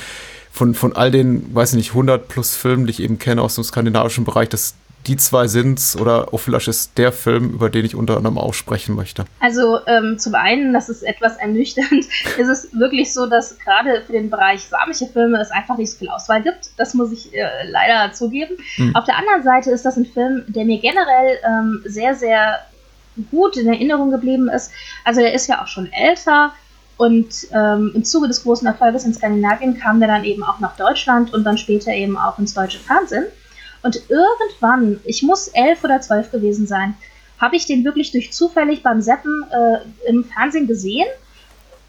von, 0.53 0.75
von 0.75 0.97
all 0.97 1.11
den, 1.11 1.55
weiß 1.55 1.73
ich 1.73 1.77
nicht, 1.77 1.91
100 1.91 2.29
plus 2.29 2.57
Filmen, 2.57 2.87
die 2.87 2.91
ich 2.91 3.01
eben 3.01 3.19
kenne 3.19 3.43
aus 3.43 3.55
dem 3.55 3.65
skandinavischen 3.65 4.25
Bereich, 4.25 4.49
das 4.49 4.75
die 5.07 5.17
zwei 5.17 5.47
sind's 5.47 5.97
oder 5.97 6.33
Ophilash 6.35 6.69
ist 6.69 6.99
der 6.99 7.13
Film, 7.13 7.55
über 7.55 7.71
den 7.71 7.85
ich 7.85 7.95
unter 7.95 8.17
anderem 8.17 8.37
auch 8.39 8.53
sprechen 8.53 8.95
möchte? 8.95 9.25
Also 9.41 9.79
ähm, 9.87 10.19
zum 10.19 10.35
einen, 10.35 10.75
das 10.75 10.89
ist 10.89 11.03
etwas 11.03 11.37
ernüchternd, 11.37 12.05
ist 12.39 12.49
es 12.49 12.69
wirklich 12.79 13.13
so, 13.13 13.27
dass 13.27 13.59
gerade 13.59 14.03
für 14.07 14.13
den 14.13 14.29
Bereich 14.29 14.63
samische 14.63 15.07
Filme 15.07 15.41
es 15.41 15.51
einfach 15.51 15.79
nicht 15.79 15.91
so 15.91 15.99
viel 15.99 16.09
Auswahl 16.09 16.43
gibt. 16.43 16.71
Das 16.77 16.95
muss 16.95 17.13
ich 17.13 17.35
äh, 17.35 17.49
leider 17.71 18.13
zugeben. 18.13 18.57
Hm. 18.77 18.95
Auf 18.95 19.05
der 19.05 19.17
anderen 19.17 19.43
Seite 19.43 19.71
ist 19.71 19.85
das 19.85 19.97
ein 19.97 20.07
Film, 20.07 20.45
der 20.49 20.65
mir 20.65 20.79
generell 20.79 21.39
ähm, 21.47 21.83
sehr, 21.87 22.15
sehr 22.15 22.61
gut 23.31 23.57
in 23.57 23.69
Erinnerung 23.69 24.11
geblieben 24.11 24.49
ist. 24.49 24.71
Also 25.05 25.21
der 25.21 25.33
ist 25.33 25.47
ja 25.47 25.63
auch 25.63 25.67
schon 25.67 25.91
älter. 25.93 26.53
Und 27.01 27.47
ähm, 27.55 27.93
im 27.95 28.05
Zuge 28.05 28.29
des 28.29 28.43
großen 28.43 28.67
Erfolges 28.67 29.07
in 29.07 29.15
Skandinavien 29.15 29.79
kam 29.79 30.01
der 30.01 30.09
dann 30.09 30.23
eben 30.23 30.45
auch 30.45 30.61
nach 30.61 30.77
Deutschland 30.77 31.33
und 31.33 31.45
dann 31.45 31.57
später 31.57 31.91
eben 31.91 32.19
auch 32.19 32.39
ins 32.39 32.53
deutsche 32.53 32.79
Fernsehen. 32.79 33.25
Und 33.83 34.03
irgendwann, 34.11 35.01
ich 35.05 35.23
muss 35.23 35.49
elf 35.49 35.83
oder 35.83 36.03
zwölf 36.03 36.31
gewesen 36.31 36.67
sein, 36.67 36.93
habe 37.39 37.57
ich 37.57 37.65
den 37.65 37.87
wirklich 37.87 38.13
durch 38.13 38.35
zufällig 38.35 38.83
beim 38.83 39.01
Seppen 39.01 39.47
äh, 39.51 40.11
im 40.11 40.25
Fernsehen 40.25 40.67
gesehen. 40.67 41.07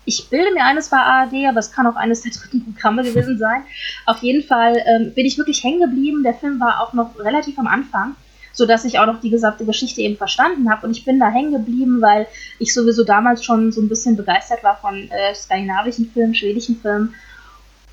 Ich 0.06 0.30
bilde 0.30 0.54
mir 0.54 0.64
eines 0.64 0.90
war 0.94 1.04
ARD, 1.04 1.46
aber 1.50 1.60
es 1.60 1.74
kann 1.74 1.88
auch 1.88 1.98
eines 1.98 2.22
der 2.22 2.32
dritten 2.32 2.64
Programme 2.64 3.04
gewesen 3.04 3.38
sein. 3.38 3.64
Auf 4.06 4.20
jeden 4.20 4.48
Fall 4.48 4.82
ähm, 4.88 5.14
bin 5.14 5.26
ich 5.26 5.38
wirklich 5.38 5.62
hängen 5.62 5.82
geblieben. 5.82 6.24
Der 6.24 6.36
Film 6.36 6.58
war 6.62 6.80
auch 6.80 6.94
noch 6.94 7.20
relativ 7.20 7.60
am 7.60 7.68
Anfang 7.68 8.16
so 8.62 8.68
dass 8.68 8.86
ich 8.86 9.00
auch 9.00 9.08
noch 9.08 9.20
die 9.20 9.32
gesamte 9.32 9.66
Geschichte 9.66 10.02
eben 10.02 10.18
verstanden 10.18 10.70
habe. 10.70 10.86
Und 10.86 10.96
ich 10.96 11.04
bin 11.04 11.20
da 11.20 11.32
hängen 11.32 11.52
geblieben, 11.52 12.00
weil 12.00 12.28
ich 12.60 12.76
sowieso 12.76 13.04
damals 13.04 13.44
schon 13.44 13.72
so 13.72 13.82
ein 13.82 13.90
bisschen 13.90 14.16
begeistert 14.16 14.64
war 14.64 14.78
von 14.78 15.10
äh, 15.10 15.34
skandinavischen 15.34 16.12
Filmen, 16.12 16.36
schwedischen 16.36 16.80
Filmen. 16.80 17.16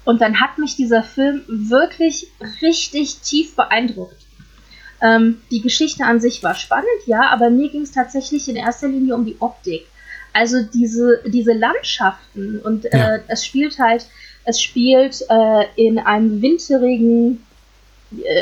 Und 0.05 0.21
dann 0.21 0.43
hat 0.43 0.59
mich 0.59 0.77
dieser 0.77 1.03
Film 1.03 1.41
wirklich 1.49 2.31
richtig 2.61 3.21
tief 3.21 3.57
beeindruckt. 3.57 4.27
Ähm, 5.01 5.41
die 5.51 5.63
Geschichte 5.63 6.05
an 6.05 6.21
sich 6.21 6.43
war 6.43 6.55
spannend, 6.55 7.07
ja, 7.07 7.31
aber 7.31 7.49
mir 7.49 7.71
ging 7.71 7.83
es 7.83 7.93
tatsächlich 7.93 8.47
in 8.51 8.57
erster 8.57 8.89
Linie 8.89 9.15
um 9.15 9.25
die 9.25 9.37
Optik. 9.41 9.87
Also 10.35 10.59
diese, 10.63 11.23
diese 11.25 11.55
Landschaften 11.55 12.61
und 12.61 12.85
äh, 12.93 12.99
ja. 12.99 13.19
es 13.29 13.47
spielt 13.47 13.79
halt, 13.79 14.07
es 14.45 14.61
spielt 14.61 15.25
äh, 15.31 15.65
in 15.77 15.99
einem 15.99 16.43
winterigen 16.43 17.43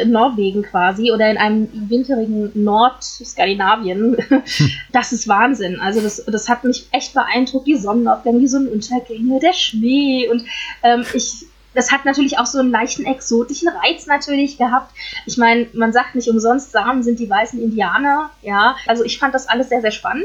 Norwegen 0.05 0.63
quasi 0.63 1.11
oder 1.11 1.31
in 1.31 1.39
einem 1.39 1.69
winterigen 1.91 2.53
Nordskandinavien. 2.55 4.17
Hm. 4.29 4.43
Das 4.93 5.13
ist 5.13 5.29
Wahnsinn. 5.29 5.81
Also 5.81 6.01
das, 6.01 6.25
das 6.25 6.49
hat 6.49 6.65
mich 6.65 6.89
echt 6.93 7.13
beeindruckt, 7.13 7.67
die 7.67 7.77
Sonnenaufgänge, 7.77 8.41
die 8.41 8.49
Sonnenuntergänge, 8.49 9.41
der 9.41 9.53
Schnee 9.53 10.29
und 10.29 10.45
ähm, 10.83 11.05
ich 11.13 11.47
das 11.75 11.93
hat 11.93 12.07
natürlich 12.07 12.39
auch 12.39 12.47
so 12.47 12.59
einen 12.59 12.71
leichten 12.71 13.05
exotischen 13.05 13.69
Reiz 13.69 14.07
natürlich 14.07 14.57
gehabt. 14.57 14.95
Ich 15.27 15.37
meine, 15.37 15.67
man 15.75 15.93
sagt 15.93 16.15
nicht 16.15 16.29
umsonst, 16.29 16.73
Samen 16.73 17.03
sind 17.03 17.19
die 17.19 17.29
weißen 17.29 17.63
Indianer. 17.63 18.31
Ja, 18.41 18.77
also 18.87 19.05
ich 19.05 19.19
fand 19.19 19.35
das 19.35 19.47
alles 19.47 19.69
sehr, 19.69 19.83
sehr 19.83 19.91
spannend. 19.91 20.25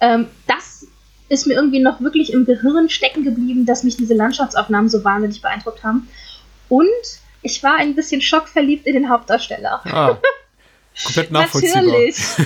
Ähm, 0.00 0.28
das 0.46 0.86
ist 1.28 1.46
mir 1.46 1.54
irgendwie 1.54 1.80
noch 1.80 2.00
wirklich 2.00 2.32
im 2.32 2.46
Gehirn 2.46 2.88
stecken 2.88 3.22
geblieben, 3.22 3.66
dass 3.66 3.84
mich 3.84 3.98
diese 3.98 4.14
Landschaftsaufnahmen 4.14 4.88
so 4.88 5.04
wahnsinnig 5.04 5.42
beeindruckt 5.42 5.84
haben. 5.84 6.08
Und 6.70 6.88
ich 7.42 7.62
war 7.62 7.76
ein 7.76 7.94
bisschen 7.94 8.20
schockverliebt 8.20 8.86
in 8.86 8.94
den 8.94 9.08
Hauptdarsteller. 9.08 9.80
Ah, 9.84 10.18
komplett 11.04 11.30
nachvollziehbar. 11.30 11.82
Natürlich. 11.82 12.16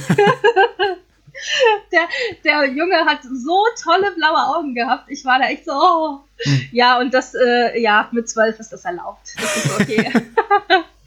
der, 1.93 2.09
der 2.45 2.69
Junge 2.69 3.05
hat 3.05 3.21
so 3.23 3.65
tolle 3.83 4.13
blaue 4.13 4.57
Augen 4.57 4.75
gehabt. 4.75 5.05
Ich 5.09 5.25
war 5.25 5.39
da 5.39 5.49
echt 5.49 5.65
so, 5.65 5.73
oh. 5.73 6.21
Hm. 6.39 6.61
Ja, 6.73 6.99
und 6.99 7.15
das, 7.15 7.35
äh, 7.35 7.81
ja, 7.81 8.09
mit 8.13 8.29
zwölf 8.29 8.59
ist 8.59 8.73
das 8.73 8.85
erlaubt. 8.85 9.35
Das 9.37 9.65
ist 9.65 9.81
okay. 9.81 10.13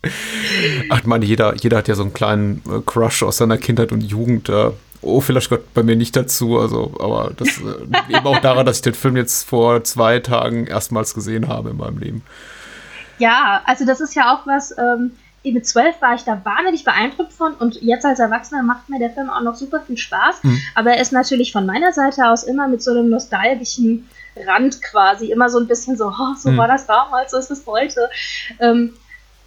Ach, 0.89 0.99
ich 0.99 1.05
meine, 1.05 1.25
jeder, 1.25 1.55
jeder 1.55 1.77
hat 1.77 1.87
ja 1.87 1.95
so 1.95 2.03
einen 2.03 2.13
kleinen 2.13 2.63
äh, 2.69 2.81
Crush 2.85 3.23
aus 3.23 3.37
seiner 3.37 3.57
Kindheit 3.57 3.91
und 3.91 4.01
Jugend. 4.01 4.49
Äh, 4.49 4.71
oh, 5.01 5.21
vielleicht 5.21 5.49
gehört 5.49 5.73
bei 5.73 5.83
mir 5.83 5.95
nicht 5.95 6.15
dazu, 6.15 6.57
also, 6.57 6.93
aber 6.99 7.31
das 7.35 7.59
äh, 7.59 8.15
eben 8.15 8.25
auch 8.25 8.39
daran, 8.39 8.65
dass 8.65 8.77
ich 8.77 8.83
den 8.83 8.93
Film 8.93 9.17
jetzt 9.17 9.47
vor 9.47 9.83
zwei 9.83 10.19
Tagen 10.19 10.67
erstmals 10.67 11.13
gesehen 11.13 11.47
habe 11.47 11.71
in 11.71 11.77
meinem 11.77 11.97
Leben. 11.97 12.23
Ja, 13.19 13.61
also 13.65 13.85
das 13.85 14.01
ist 14.01 14.15
ja 14.15 14.33
auch 14.33 14.47
was, 14.47 14.75
ähm, 14.77 15.11
mit 15.43 15.67
zwölf 15.67 16.01
war 16.01 16.15
ich 16.15 16.23
da 16.23 16.41
wahnsinnig 16.43 16.83
beeindruckt 16.83 17.33
von 17.33 17.53
und 17.53 17.81
jetzt 17.81 18.05
als 18.05 18.19
Erwachsener 18.19 18.61
macht 18.61 18.89
mir 18.89 18.99
der 18.99 19.09
Film 19.09 19.29
auch 19.29 19.41
noch 19.41 19.55
super 19.55 19.81
viel 19.81 19.97
Spaß. 19.97 20.43
Mhm. 20.43 20.61
Aber 20.75 20.91
er 20.91 21.01
ist 21.01 21.11
natürlich 21.11 21.51
von 21.51 21.65
meiner 21.65 21.93
Seite 21.93 22.27
aus 22.27 22.43
immer 22.43 22.67
mit 22.67 22.83
so 22.83 22.91
einem 22.91 23.09
nostalgischen 23.09 24.09
Rand 24.45 24.81
quasi, 24.81 25.31
immer 25.31 25.49
so 25.49 25.59
ein 25.59 25.67
bisschen 25.67 25.97
so, 25.97 26.07
oh, 26.07 26.35
so 26.37 26.51
mhm. 26.51 26.57
war 26.57 26.67
das 26.67 26.85
damals, 26.85 27.31
so 27.31 27.37
ist 27.37 27.51
es 27.51 27.65
heute. 27.65 28.09
Ähm, 28.59 28.93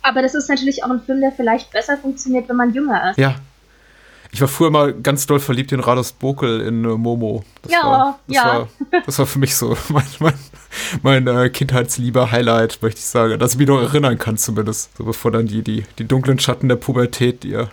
aber 0.02 0.23
das 0.23 0.35
ist 0.35 0.49
natürlich 0.49 0.83
auch 0.83 0.91
ein 0.91 1.02
Film, 1.02 1.21
der 1.21 1.33
vielleicht 1.33 1.71
besser 1.71 1.97
funktioniert, 1.97 2.49
wenn 2.49 2.57
man 2.57 2.73
jünger 2.73 3.11
ist. 3.11 3.19
Ja, 3.19 3.37
ich 4.33 4.41
war 4.41 4.49
früher 4.49 4.71
mal 4.71 4.95
ganz 4.95 5.26
doll 5.26 5.41
verliebt 5.41 5.73
in 5.73 5.81
Rados 5.81 6.12
Bokel 6.12 6.62
in 6.62 6.85
äh, 6.85 6.88
Momo. 6.88 7.45
Das 7.61 7.73
ja, 7.73 7.85
war, 7.85 8.19
das 8.26 8.37
ja. 8.37 8.45
War, 8.45 8.69
das 9.05 9.19
war 9.19 9.26
für 9.26 9.38
mich 9.38 9.55
so 9.55 9.76
mein, 9.91 10.07
mein, 10.21 10.35
mein 11.02 11.26
äh, 11.26 11.50
Kindheitsliebe-Highlight, 11.50 12.81
möchte 12.83 12.99
ich 12.99 13.07
sagen. 13.07 13.38
Dass 13.38 13.52
ich 13.52 13.59
mich 13.59 13.69
noch 13.69 13.81
erinnern 13.81 14.19
kann 14.19 14.37
zumindest. 14.37 14.97
So 14.97 15.05
bevor 15.05 15.31
dann 15.31 15.47
die, 15.47 15.62
die, 15.62 15.85
die 15.99 16.05
dunklen 16.05 16.38
Schatten 16.38 16.69
der 16.69 16.76
Pubertät 16.76 17.45
ihr, 17.45 17.71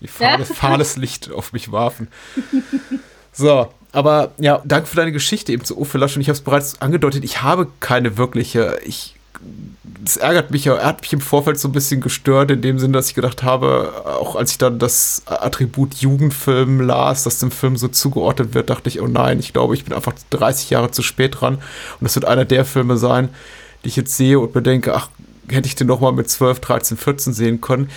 ihr 0.00 0.08
fahles, 0.08 0.52
fahles 0.52 0.96
Licht 0.96 1.30
auf 1.30 1.52
mich 1.52 1.72
warfen. 1.72 2.08
So, 3.34 3.72
aber 3.92 4.32
ja, 4.36 4.60
danke 4.66 4.86
für 4.86 4.96
deine 4.96 5.10
Geschichte 5.10 5.52
eben 5.52 5.64
zu 5.64 5.78
Uwe 5.78 5.96
Lasch. 5.96 6.16
Und 6.16 6.20
ich 6.20 6.28
habe 6.28 6.34
es 6.34 6.42
bereits 6.42 6.82
angedeutet, 6.82 7.24
ich 7.24 7.40
habe 7.40 7.66
keine 7.80 8.18
wirkliche, 8.18 8.78
ich 8.84 9.14
das 10.04 10.16
ärgert 10.16 10.50
mich 10.50 10.64
ja, 10.64 10.74
er 10.74 10.86
hat 10.86 11.02
mich 11.02 11.12
im 11.12 11.20
Vorfeld 11.20 11.58
so 11.58 11.68
ein 11.68 11.72
bisschen 11.72 12.00
gestört, 12.00 12.50
in 12.50 12.60
dem 12.60 12.78
Sinne, 12.78 12.94
dass 12.94 13.08
ich 13.08 13.14
gedacht 13.14 13.42
habe, 13.42 13.92
auch 14.04 14.34
als 14.34 14.52
ich 14.52 14.58
dann 14.58 14.78
das 14.78 15.22
Attribut 15.26 15.94
Jugendfilm 15.94 16.80
las, 16.80 17.22
das 17.22 17.38
dem 17.38 17.52
Film 17.52 17.76
so 17.76 17.88
zugeordnet 17.88 18.54
wird, 18.54 18.70
dachte 18.70 18.88
ich, 18.88 19.00
oh 19.00 19.06
nein, 19.06 19.38
ich 19.38 19.52
glaube, 19.52 19.74
ich 19.74 19.84
bin 19.84 19.94
einfach 19.94 20.14
30 20.30 20.70
Jahre 20.70 20.90
zu 20.90 21.02
spät 21.02 21.40
dran. 21.40 21.54
Und 21.54 21.62
das 22.00 22.16
wird 22.16 22.24
einer 22.24 22.44
der 22.44 22.64
Filme 22.64 22.96
sein, 22.96 23.28
die 23.84 23.88
ich 23.88 23.96
jetzt 23.96 24.16
sehe 24.16 24.40
und 24.40 24.52
bedenke, 24.52 24.94
ach, 24.94 25.08
hätte 25.48 25.68
ich 25.68 25.76
den 25.76 25.86
noch 25.86 26.00
mal 26.00 26.12
mit 26.12 26.28
12, 26.28 26.58
13, 26.60 26.96
14 26.96 27.32
sehen 27.32 27.60
können. 27.60 27.88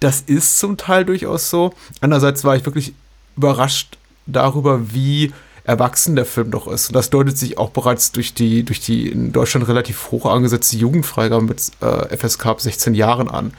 Das 0.00 0.22
ist 0.22 0.58
zum 0.58 0.76
Teil 0.76 1.04
durchaus 1.04 1.50
so. 1.50 1.72
Andererseits 2.00 2.42
war 2.42 2.56
ich 2.56 2.64
wirklich 2.64 2.94
überrascht 3.36 3.98
darüber, 4.26 4.92
wie 4.92 5.32
erwachsen 5.70 6.16
der 6.16 6.26
Film 6.26 6.50
doch 6.50 6.66
ist. 6.66 6.88
Und 6.88 6.96
das 6.96 7.10
deutet 7.10 7.38
sich 7.38 7.56
auch 7.56 7.70
bereits 7.70 8.10
durch 8.10 8.34
die, 8.34 8.64
durch 8.64 8.80
die 8.80 9.08
in 9.08 9.32
Deutschland 9.32 9.68
relativ 9.68 10.10
hoch 10.10 10.26
angesetzte 10.26 10.76
Jugendfreigabe 10.76 11.44
mit 11.44 11.70
äh, 11.80 12.16
FSK 12.16 12.46
ab 12.46 12.60
16 12.60 12.94
Jahren 12.94 13.30
an. 13.30 13.52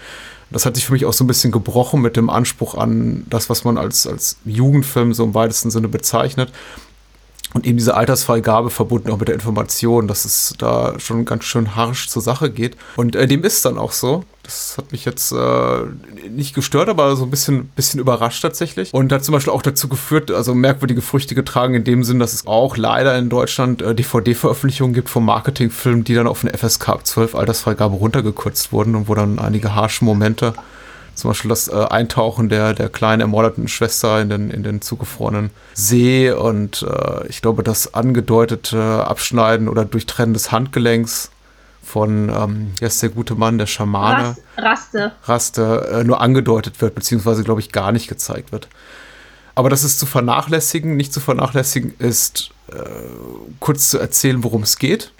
Das 0.49 0.65
hat 0.65 0.75
sich 0.75 0.85
für 0.85 0.91
mich 0.91 1.05
auch 1.05 1.13
so 1.13 1.23
ein 1.23 1.27
bisschen 1.27 1.53
gebrochen 1.53 2.01
mit 2.01 2.17
dem 2.17 2.29
Anspruch 2.29 2.75
an 2.75 3.25
das, 3.29 3.49
was 3.49 3.63
man 3.63 3.77
als, 3.77 4.05
als 4.05 4.35
Jugendfilm 4.43 5.13
so 5.13 5.23
im 5.23 5.33
weitesten 5.33 5.71
Sinne 5.71 5.87
bezeichnet. 5.87 6.51
Und 7.53 7.65
eben 7.65 7.77
diese 7.77 7.95
Altersfreigabe 7.95 8.69
verbunden 8.69 9.09
auch 9.11 9.17
mit 9.17 9.29
der 9.29 9.35
Information, 9.35 10.09
dass 10.09 10.25
es 10.25 10.53
da 10.57 10.99
schon 10.99 11.23
ganz 11.23 11.45
schön 11.45 11.77
harsch 11.77 12.09
zur 12.09 12.21
Sache 12.21 12.51
geht. 12.51 12.75
Und 12.97 13.15
äh, 13.15 13.25
dem 13.25 13.45
ist 13.45 13.63
dann 13.63 13.77
auch 13.77 13.93
so. 13.93 14.25
Das 14.43 14.75
hat 14.77 14.91
mich 14.91 15.05
jetzt 15.05 15.31
äh, 15.31 15.85
nicht 16.29 16.55
gestört, 16.55 16.89
aber 16.89 17.15
so 17.15 17.23
ein 17.25 17.29
bisschen, 17.29 17.67
bisschen 17.69 17.99
überrascht 17.99 18.41
tatsächlich. 18.41 18.93
Und 18.93 19.11
hat 19.11 19.23
zum 19.23 19.33
Beispiel 19.33 19.53
auch 19.53 19.61
dazu 19.61 19.87
geführt, 19.87 20.31
also 20.31 20.55
merkwürdige 20.55 21.01
Früchte 21.01 21.35
getragen, 21.35 21.75
in 21.75 21.83
dem 21.83 22.03
Sinn, 22.03 22.19
dass 22.19 22.33
es 22.33 22.47
auch 22.47 22.75
leider 22.75 23.17
in 23.17 23.29
Deutschland 23.29 23.81
äh, 23.81 23.93
DVD-Veröffentlichungen 23.93 24.93
gibt 24.93 25.09
von 25.09 25.23
Marketingfilmen, 25.23 26.03
die 26.03 26.15
dann 26.15 26.27
auf 26.27 26.43
eine 26.43 26.57
FSK 26.57 26.89
ab 26.89 27.05
12 27.05 27.35
Altersfreigabe 27.35 27.95
runtergekürzt 27.95 28.71
wurden 28.71 28.95
und 28.95 29.07
wo 29.07 29.15
dann 29.15 29.39
einige 29.39 29.75
harsche 29.75 30.03
Momente 30.03 30.53
zum 31.13 31.29
Beispiel 31.29 31.49
das 31.49 31.67
äh, 31.67 31.73
Eintauchen 31.89 32.49
der, 32.49 32.73
der 32.73 32.89
kleinen 32.89 33.21
ermordeten 33.21 33.67
Schwester 33.67 34.21
in 34.21 34.29
den, 34.29 34.49
in 34.49 34.63
den 34.63 34.81
zugefrorenen 34.81 35.51
See 35.73 36.31
und 36.31 36.83
äh, 36.83 37.27
ich 37.27 37.41
glaube, 37.41 37.63
das 37.63 37.93
angedeutete 37.93 39.05
Abschneiden 39.05 39.67
oder 39.67 39.85
Durchtrennen 39.85 40.33
des 40.33 40.51
Handgelenks 40.51 41.31
von, 41.81 42.29
ähm, 42.29 42.71
ja, 42.79 42.87
ist 42.87 43.01
der 43.01 43.09
gute 43.09 43.35
Mann, 43.35 43.57
der 43.57 43.67
Schamane. 43.67 44.35
Raste. 44.57 45.11
Raste, 45.23 45.89
äh, 45.91 46.03
nur 46.03 46.21
angedeutet 46.21 46.81
wird, 46.81 46.95
beziehungsweise, 46.95 47.43
glaube 47.43 47.61
ich, 47.61 47.71
gar 47.71 47.91
nicht 47.91 48.07
gezeigt 48.07 48.51
wird. 48.51 48.67
Aber 49.55 49.69
das 49.69 49.83
ist 49.83 49.99
zu 49.99 50.05
vernachlässigen. 50.05 50.95
Nicht 50.95 51.13
zu 51.13 51.19
vernachlässigen 51.19 51.93
ist, 51.99 52.51
äh, 52.71 52.75
kurz 53.59 53.89
zu 53.89 53.99
erzählen, 53.99 54.43
worum 54.43 54.63
es 54.63 54.77
geht. 54.77 55.11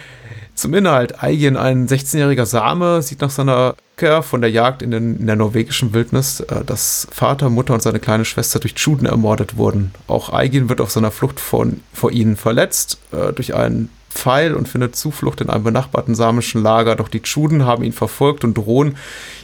Zum 0.54 0.74
Inhalt. 0.74 1.22
Aigin, 1.22 1.56
ein 1.56 1.88
16-jähriger 1.88 2.46
Same, 2.46 3.02
sieht 3.02 3.20
nach 3.20 3.30
seiner 3.30 3.74
Rückkehr 4.02 4.22
von 4.22 4.40
der 4.40 4.50
Jagd 4.50 4.82
in, 4.82 4.90
den, 4.90 5.16
in 5.20 5.26
der 5.26 5.36
norwegischen 5.36 5.94
Wildnis, 5.94 6.40
äh, 6.40 6.64
dass 6.64 7.06
Vater, 7.10 7.50
Mutter 7.50 7.74
und 7.74 7.82
seine 7.82 8.00
kleine 8.00 8.24
Schwester 8.24 8.58
durch 8.58 8.74
Tschuden 8.74 9.06
ermordet 9.06 9.56
wurden. 9.56 9.92
Auch 10.08 10.32
Aigin 10.32 10.68
wird 10.68 10.80
auf 10.80 10.90
seiner 10.90 11.10
Flucht 11.10 11.38
von, 11.38 11.80
vor 11.92 12.10
ihnen 12.10 12.36
verletzt 12.36 12.98
äh, 13.12 13.32
durch 13.32 13.54
einen 13.54 13.90
Pfeil 14.12 14.54
und 14.54 14.68
findet 14.68 14.94
Zuflucht 14.96 15.40
in 15.40 15.50
einem 15.50 15.64
benachbarten 15.64 16.14
samischen 16.14 16.62
Lager. 16.62 16.96
Doch 16.96 17.08
die 17.08 17.22
Tschuden 17.22 17.64
haben 17.64 17.82
ihn 17.82 17.92
verfolgt 17.92 18.44
und 18.44 18.54
drohen, 18.54 18.96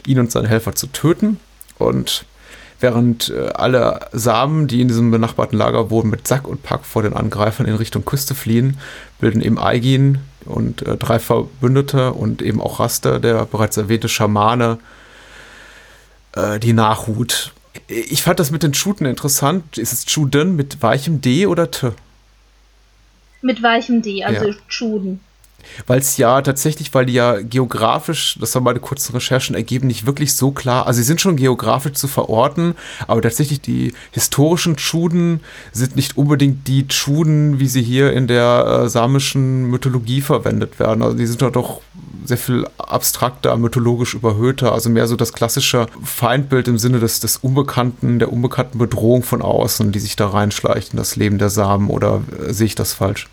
ihn 0.05 0.19
und 0.19 0.31
seine 0.31 0.47
Helfer 0.47 0.75
zu 0.75 0.87
töten. 0.87 1.39
Und 1.77 2.25
während 2.79 3.29
äh, 3.29 3.49
alle 3.49 4.07
Samen, 4.11 4.67
die 4.67 4.81
in 4.81 4.87
diesem 4.87 5.11
benachbarten 5.11 5.57
Lager 5.57 5.89
wohnen, 5.89 6.09
mit 6.09 6.27
Sack 6.27 6.47
und 6.47 6.63
Pack 6.63 6.85
vor 6.85 7.03
den 7.03 7.13
Angreifern 7.13 7.65
in 7.65 7.75
Richtung 7.75 8.05
Küste 8.05 8.35
fliehen, 8.35 8.77
bilden 9.19 9.41
eben 9.41 9.59
Aigin 9.59 10.19
und 10.45 10.81
äh, 10.83 10.97
drei 10.97 11.19
Verbündete 11.19 12.13
und 12.13 12.41
eben 12.41 12.61
auch 12.61 12.79
Raster, 12.79 13.19
der 13.19 13.45
bereits 13.45 13.77
erwähnte 13.77 14.09
Schamane, 14.09 14.79
äh, 16.33 16.59
die 16.59 16.73
Nachhut. 16.73 17.53
Ich 17.87 18.23
fand 18.23 18.39
das 18.39 18.51
mit 18.51 18.63
den 18.63 18.73
Schuten 18.73 19.05
interessant. 19.05 19.77
Ist 19.77 19.93
es 19.93 20.05
Chuden 20.05 20.55
mit 20.55 20.81
weichem 20.81 21.21
D 21.21 21.47
oder 21.47 21.71
T? 21.71 21.91
Mit 23.41 23.63
weichem 23.63 24.01
D, 24.01 24.23
also 24.23 24.49
ja. 24.49 24.55
Chuden. 24.67 25.21
Weil 25.87 25.99
es 25.99 26.17
ja 26.17 26.41
tatsächlich, 26.41 26.93
weil 26.93 27.05
die 27.05 27.13
ja 27.13 27.41
geografisch, 27.41 28.37
das 28.39 28.55
haben 28.55 28.63
meine 28.63 28.79
kurzen 28.79 29.13
Recherchen 29.13 29.55
ergeben, 29.55 29.87
nicht 29.87 30.05
wirklich 30.05 30.33
so 30.33 30.51
klar, 30.51 30.87
also 30.87 30.97
sie 30.97 31.03
sind 31.03 31.21
schon 31.21 31.35
geografisch 31.35 31.93
zu 31.93 32.07
verorten, 32.07 32.75
aber 33.07 33.21
tatsächlich 33.21 33.61
die 33.61 33.93
historischen 34.11 34.77
Tschuden 34.77 35.41
sind 35.71 35.95
nicht 35.95 36.17
unbedingt 36.17 36.67
die 36.67 36.87
Tschuden, 36.87 37.59
wie 37.59 37.67
sie 37.67 37.81
hier 37.81 38.13
in 38.13 38.27
der 38.27 38.83
äh, 38.83 38.89
samischen 38.89 39.65
Mythologie 39.65 40.21
verwendet 40.21 40.79
werden. 40.79 41.01
Also 41.01 41.17
die 41.17 41.25
sind 41.25 41.41
doch 41.41 41.81
sehr 42.25 42.37
viel 42.37 42.67
abstrakter, 42.77 43.57
mythologisch 43.57 44.13
überhöhter, 44.13 44.73
also 44.73 44.89
mehr 44.89 45.07
so 45.07 45.15
das 45.15 45.33
klassische 45.33 45.87
Feindbild 46.03 46.67
im 46.67 46.77
Sinne 46.77 46.99
des, 46.99 47.19
des 47.19 47.37
Unbekannten, 47.37 48.19
der 48.19 48.31
unbekannten 48.31 48.77
Bedrohung 48.77 49.23
von 49.23 49.41
außen, 49.41 49.91
die 49.91 49.99
sich 49.99 50.15
da 50.15 50.27
reinschleicht 50.27 50.93
in 50.93 50.97
das 50.97 51.15
Leben 51.15 51.37
der 51.37 51.49
Samen 51.49 51.89
oder 51.89 52.21
äh, 52.47 52.53
sehe 52.53 52.67
ich 52.67 52.75
das 52.75 52.93
falsch? 52.93 53.27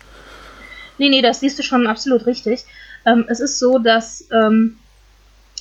Nee, 0.97 1.09
nee, 1.09 1.21
das 1.21 1.39
siehst 1.39 1.59
du 1.59 1.63
schon 1.63 1.87
absolut 1.87 2.25
richtig. 2.25 2.65
Ähm, 3.05 3.25
es 3.27 3.39
ist 3.39 3.59
so, 3.59 3.79
dass 3.79 4.27
ähm, 4.31 4.77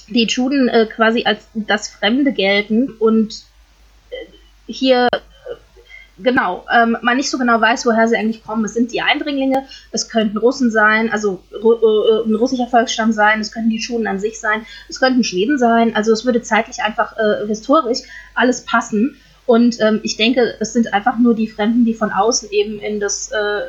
die 0.09 0.25
Juden 0.25 0.69
äh, 0.69 0.87
quasi 0.87 1.25
als 1.25 1.47
das 1.55 1.89
Fremde 1.89 2.33
gelten 2.33 2.91
und 2.99 3.43
äh, 4.11 4.73
hier 4.73 5.09
genau, 6.19 6.65
ähm, 6.75 6.97
man 7.03 7.17
nicht 7.17 7.31
so 7.31 7.39
genau 7.39 7.61
weiß, 7.61 7.87
woher 7.87 8.09
sie 8.09 8.17
eigentlich 8.17 8.43
kommen. 8.43 8.65
Es 8.65 8.75
sind 8.75 8.93
die 8.93 9.03
Eindringlinge, 9.03 9.67
es 9.93 10.09
könnten 10.09 10.39
Russen 10.39 10.71
sein, 10.71 11.11
also 11.11 11.43
äh, 11.53 12.29
ein 12.29 12.35
russischer 12.35 12.67
Volksstamm 12.67 13.13
sein, 13.13 13.41
es 13.41 13.53
könnten 13.53 13.71
die 13.71 13.83
Schulen 13.83 14.07
an 14.07 14.19
sich 14.19 14.41
sein, 14.41 14.65
es 14.89 15.01
könnten 15.01 15.25
Schweden 15.25 15.59
sein. 15.59 15.95
Also 15.95 16.13
es 16.13 16.25
würde 16.25 16.43
zeitlich 16.43 16.83
einfach 16.83 17.17
äh, 17.19 17.47
historisch 17.47 18.01
alles 18.35 18.65
passen. 18.65 19.17
Und 19.45 19.81
ähm, 19.81 20.01
ich 20.03 20.17
denke, 20.17 20.57
es 20.59 20.73
sind 20.73 20.93
einfach 20.93 21.19
nur 21.19 21.35
die 21.35 21.47
Fremden, 21.47 21.85
die 21.85 21.95
von 21.95 22.11
außen 22.11 22.51
eben 22.51 22.81
in 22.81 22.99
das, 22.99 23.31
äh, 23.31 23.61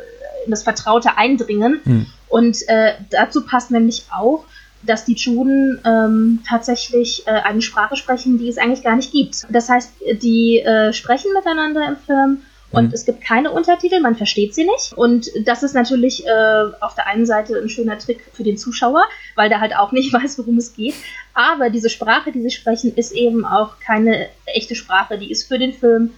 in 0.48 0.52
das 0.52 0.64
Vertraute 0.64 1.18
eindringen. 1.18 1.80
Hm. 1.84 2.06
Und 2.30 2.58
äh, 2.68 2.94
dazu 3.10 3.46
passt 3.46 3.72
nämlich 3.72 4.06
auch, 4.12 4.46
dass 4.84 5.06
die 5.06 5.14
Juden 5.14 5.80
ähm, 5.86 6.40
tatsächlich 6.48 7.26
äh, 7.26 7.32
eine 7.32 7.62
Sprache 7.62 7.96
sprechen, 7.96 8.38
die 8.38 8.48
es 8.48 8.58
eigentlich 8.58 8.84
gar 8.84 8.96
nicht 8.96 9.12
gibt. 9.12 9.46
Das 9.50 9.70
heißt, 9.70 9.92
die 10.22 10.60
äh, 10.60 10.94
sprechen 10.94 11.34
miteinander 11.34 11.88
im 11.88 11.98
Film 11.98 12.42
und 12.72 12.88
mhm. 12.88 12.94
es 12.94 13.06
gibt 13.06 13.22
keine 13.22 13.52
Untertitel, 13.52 14.00
man 14.02 14.16
versteht 14.16 14.54
sie 14.54 14.66
nicht. 14.66 14.94
Und 14.94 15.30
das 15.46 15.64
ist 15.64 15.74
natürlich 15.74 16.26
äh, 16.26 16.64
auf 16.82 16.96
der 16.96 17.08
einen 17.08 17.26
Seite 17.26 17.58
ein 17.58 17.70
schöner 17.70 17.98
Trick 17.98 18.26
für 18.34 18.44
den 18.44 18.58
Zuschauer, 18.58 19.04
weil 19.36 19.50
der 19.50 19.62
halt 19.62 19.76
auch 19.76 19.92
nicht 19.92 20.12
weiß, 20.14 20.38
worum 20.40 20.58
es 20.58 20.76
geht. 20.76 20.96
Aber 21.34 21.70
diese 21.70 21.90
Sprache, 21.90 22.32
die 22.32 22.42
sie 22.42 22.52
sprechen, 22.52 22.94
ist 22.96 23.14
eben 23.14 23.46
auch 23.46 23.80
keine 23.80 24.28
echte 24.46 24.76
Sprache, 24.76 25.18
die 25.18 25.32
ist 25.32 25.48
für 25.48 25.60
den 25.60 25.74
Film 25.74 26.12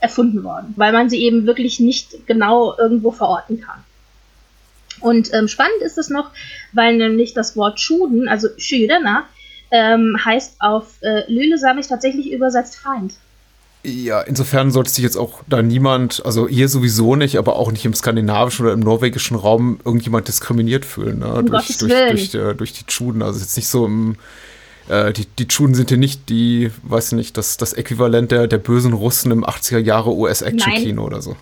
erfunden 0.00 0.42
worden, 0.44 0.74
weil 0.76 0.92
man 0.92 1.10
sie 1.10 1.22
eben 1.22 1.46
wirklich 1.46 1.80
nicht 1.80 2.26
genau 2.26 2.76
irgendwo 2.78 3.10
verorten 3.10 3.60
kann. 3.60 3.84
Und 5.00 5.32
ähm, 5.32 5.48
spannend 5.48 5.80
ist 5.82 5.98
es 5.98 6.10
noch, 6.10 6.30
weil 6.72 6.96
nämlich 6.96 7.34
das 7.34 7.56
Wort 7.56 7.80
Schuden, 7.80 8.28
also 8.28 8.48
Schüdena, 8.56 9.24
ähm, 9.70 10.16
heißt 10.22 10.56
auf 10.60 10.86
äh, 11.00 11.30
Lülesamig 11.30 11.86
tatsächlich 11.86 12.32
übersetzt 12.32 12.76
Feind. 12.76 13.14
Ja, 13.82 14.20
insofern 14.20 14.70
sollte 14.72 14.90
sich 14.90 15.02
jetzt 15.02 15.16
auch 15.16 15.42
da 15.48 15.62
niemand, 15.62 16.22
also 16.26 16.46
hier 16.46 16.68
sowieso 16.68 17.16
nicht, 17.16 17.38
aber 17.38 17.56
auch 17.56 17.72
nicht 17.72 17.86
im 17.86 17.94
skandinavischen 17.94 18.66
oder 18.66 18.74
im 18.74 18.80
norwegischen 18.80 19.36
Raum 19.36 19.80
irgendjemand 19.84 20.28
diskriminiert 20.28 20.84
fühlen, 20.84 21.20
ne? 21.20 21.32
um 21.32 21.46
durch, 21.46 21.78
durch, 21.78 21.90
durch, 22.10 22.34
äh, 22.34 22.54
durch, 22.54 22.72
die 22.74 22.84
Schuden. 22.88 23.22
Also 23.22 23.40
jetzt 23.40 23.56
nicht 23.56 23.68
so 23.68 23.86
im, 23.86 24.16
äh, 24.88 25.12
die, 25.12 25.26
die 25.26 25.46
Schuden 25.50 25.74
sind 25.74 25.88
hier 25.88 25.98
nicht 25.98 26.28
die, 26.28 26.70
weiß 26.82 27.12
nicht, 27.12 27.36
das, 27.36 27.56
das 27.56 27.72
Äquivalent 27.72 28.30
der, 28.30 28.46
der 28.46 28.58
bösen 28.58 28.92
Russen 28.92 29.30
im 29.32 29.44
80er 29.44 29.78
Jahre 29.78 30.14
US-Action-Kino 30.14 31.04
oder 31.04 31.22
so. 31.22 31.36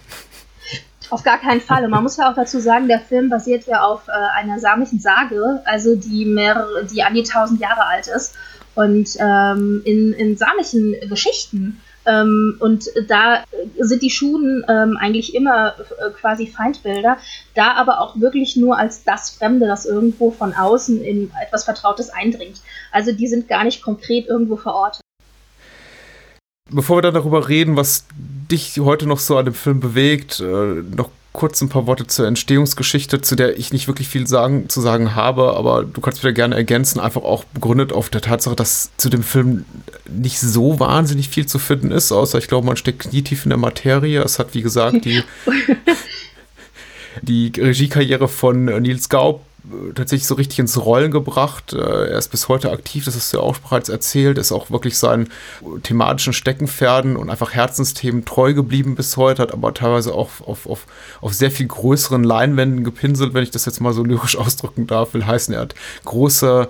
Auf 1.10 1.22
gar 1.22 1.38
keinen 1.38 1.60
Fall. 1.60 1.84
Und 1.84 1.90
man 1.90 2.02
muss 2.02 2.18
ja 2.18 2.30
auch 2.30 2.34
dazu 2.34 2.60
sagen, 2.60 2.86
der 2.86 3.00
Film 3.00 3.30
basiert 3.30 3.66
ja 3.66 3.82
auf 3.82 4.08
äh, 4.08 4.38
einer 4.38 4.58
samischen 4.58 5.00
Sage, 5.00 5.60
also 5.64 5.96
die 5.96 6.26
mehrere, 6.26 6.84
die 6.84 7.02
an 7.02 7.14
die 7.14 7.22
tausend 7.22 7.60
Jahre 7.60 7.86
alt 7.86 8.08
ist. 8.08 8.34
Und 8.74 9.08
ähm, 9.18 9.82
in, 9.84 10.12
in 10.12 10.36
samischen 10.36 10.94
Geschichten 11.08 11.80
ähm, 12.08 12.56
und 12.58 12.86
da 13.08 13.44
sind 13.78 14.02
die 14.02 14.10
Schuhen 14.10 14.64
ähm, 14.68 14.96
eigentlich 14.98 15.34
immer 15.34 15.74
äh, 15.78 16.10
quasi 16.18 16.46
Feindbilder, 16.46 17.18
da 17.54 17.72
aber 17.74 18.00
auch 18.00 18.18
wirklich 18.18 18.56
nur 18.56 18.78
als 18.78 19.04
das 19.04 19.30
Fremde, 19.30 19.66
das 19.66 19.86
irgendwo 19.86 20.30
von 20.30 20.54
außen 20.54 21.02
in 21.02 21.30
etwas 21.40 21.64
Vertrautes 21.64 22.10
eindringt. 22.10 22.60
Also 22.90 23.12
die 23.12 23.28
sind 23.28 23.48
gar 23.48 23.64
nicht 23.64 23.82
konkret 23.82 24.26
irgendwo 24.26 24.56
verortet. 24.56 25.02
Bevor 26.70 26.98
wir 26.98 27.02
dann 27.02 27.14
darüber 27.14 27.48
reden, 27.48 27.76
was 27.76 28.06
dich 28.50 28.78
heute 28.78 29.06
noch 29.06 29.18
so 29.18 29.38
an 29.38 29.46
dem 29.46 29.54
Film 29.54 29.80
bewegt, 29.80 30.40
äh, 30.40 30.44
noch 30.44 31.10
kurz 31.32 31.60
ein 31.60 31.68
paar 31.68 31.86
Worte 31.86 32.06
zur 32.06 32.26
Entstehungsgeschichte, 32.26 33.20
zu 33.20 33.36
der 33.36 33.58
ich 33.58 33.72
nicht 33.72 33.86
wirklich 33.86 34.08
viel 34.08 34.26
sagen, 34.26 34.68
zu 34.68 34.80
sagen 34.80 35.14
habe, 35.14 35.54
aber 35.56 35.84
du 35.84 36.00
kannst 36.00 36.22
wieder 36.22 36.32
gerne 36.32 36.56
ergänzen, 36.56 37.00
einfach 37.00 37.22
auch 37.22 37.44
begründet 37.44 37.92
auf 37.92 38.10
der 38.10 38.22
Tatsache, 38.22 38.56
dass 38.56 38.90
zu 38.96 39.08
dem 39.08 39.22
Film 39.22 39.64
nicht 40.08 40.40
so 40.40 40.80
wahnsinnig 40.80 41.28
viel 41.28 41.46
zu 41.46 41.58
finden 41.58 41.90
ist, 41.90 42.12
außer 42.12 42.38
ich 42.38 42.48
glaube, 42.48 42.66
man 42.66 42.76
steckt 42.76 43.00
knietief 43.00 43.44
in 43.44 43.50
der 43.50 43.58
Materie. 43.58 44.22
Es 44.22 44.38
hat, 44.38 44.54
wie 44.54 44.62
gesagt, 44.62 45.04
die, 45.04 45.22
die 47.22 47.52
Regiekarriere 47.56 48.28
von 48.28 48.64
Nils 48.64 49.08
Gaub 49.08 49.44
tatsächlich 49.94 50.26
so 50.26 50.34
richtig 50.34 50.58
ins 50.58 50.78
Rollen 50.78 51.10
gebracht. 51.10 51.72
Äh, 51.72 51.78
er 51.78 52.18
ist 52.18 52.28
bis 52.28 52.48
heute 52.48 52.70
aktiv, 52.70 53.04
das 53.04 53.14
hast 53.14 53.32
du 53.32 53.38
ja 53.38 53.42
auch 53.42 53.58
bereits 53.58 53.88
erzählt, 53.88 54.38
ist 54.38 54.52
auch 54.52 54.70
wirklich 54.70 54.98
seinen 54.98 55.30
thematischen 55.82 56.32
Steckenpferden 56.32 57.16
und 57.16 57.30
einfach 57.30 57.52
Herzensthemen 57.52 58.24
treu 58.24 58.54
geblieben 58.54 58.94
bis 58.94 59.16
heute, 59.16 59.42
hat 59.42 59.52
aber 59.52 59.74
teilweise 59.74 60.14
auch 60.14 60.30
auf, 60.46 60.66
auf, 60.66 60.86
auf 61.20 61.34
sehr 61.34 61.50
viel 61.50 61.66
größeren 61.66 62.24
Leinwänden 62.24 62.84
gepinselt, 62.84 63.34
wenn 63.34 63.42
ich 63.42 63.50
das 63.50 63.64
jetzt 63.64 63.80
mal 63.80 63.92
so 63.92 64.04
lyrisch 64.04 64.36
ausdrücken 64.38 64.86
darf, 64.86 65.14
will 65.14 65.26
heißen, 65.26 65.54
er 65.54 65.60
hat 65.60 65.74
große 66.04 66.68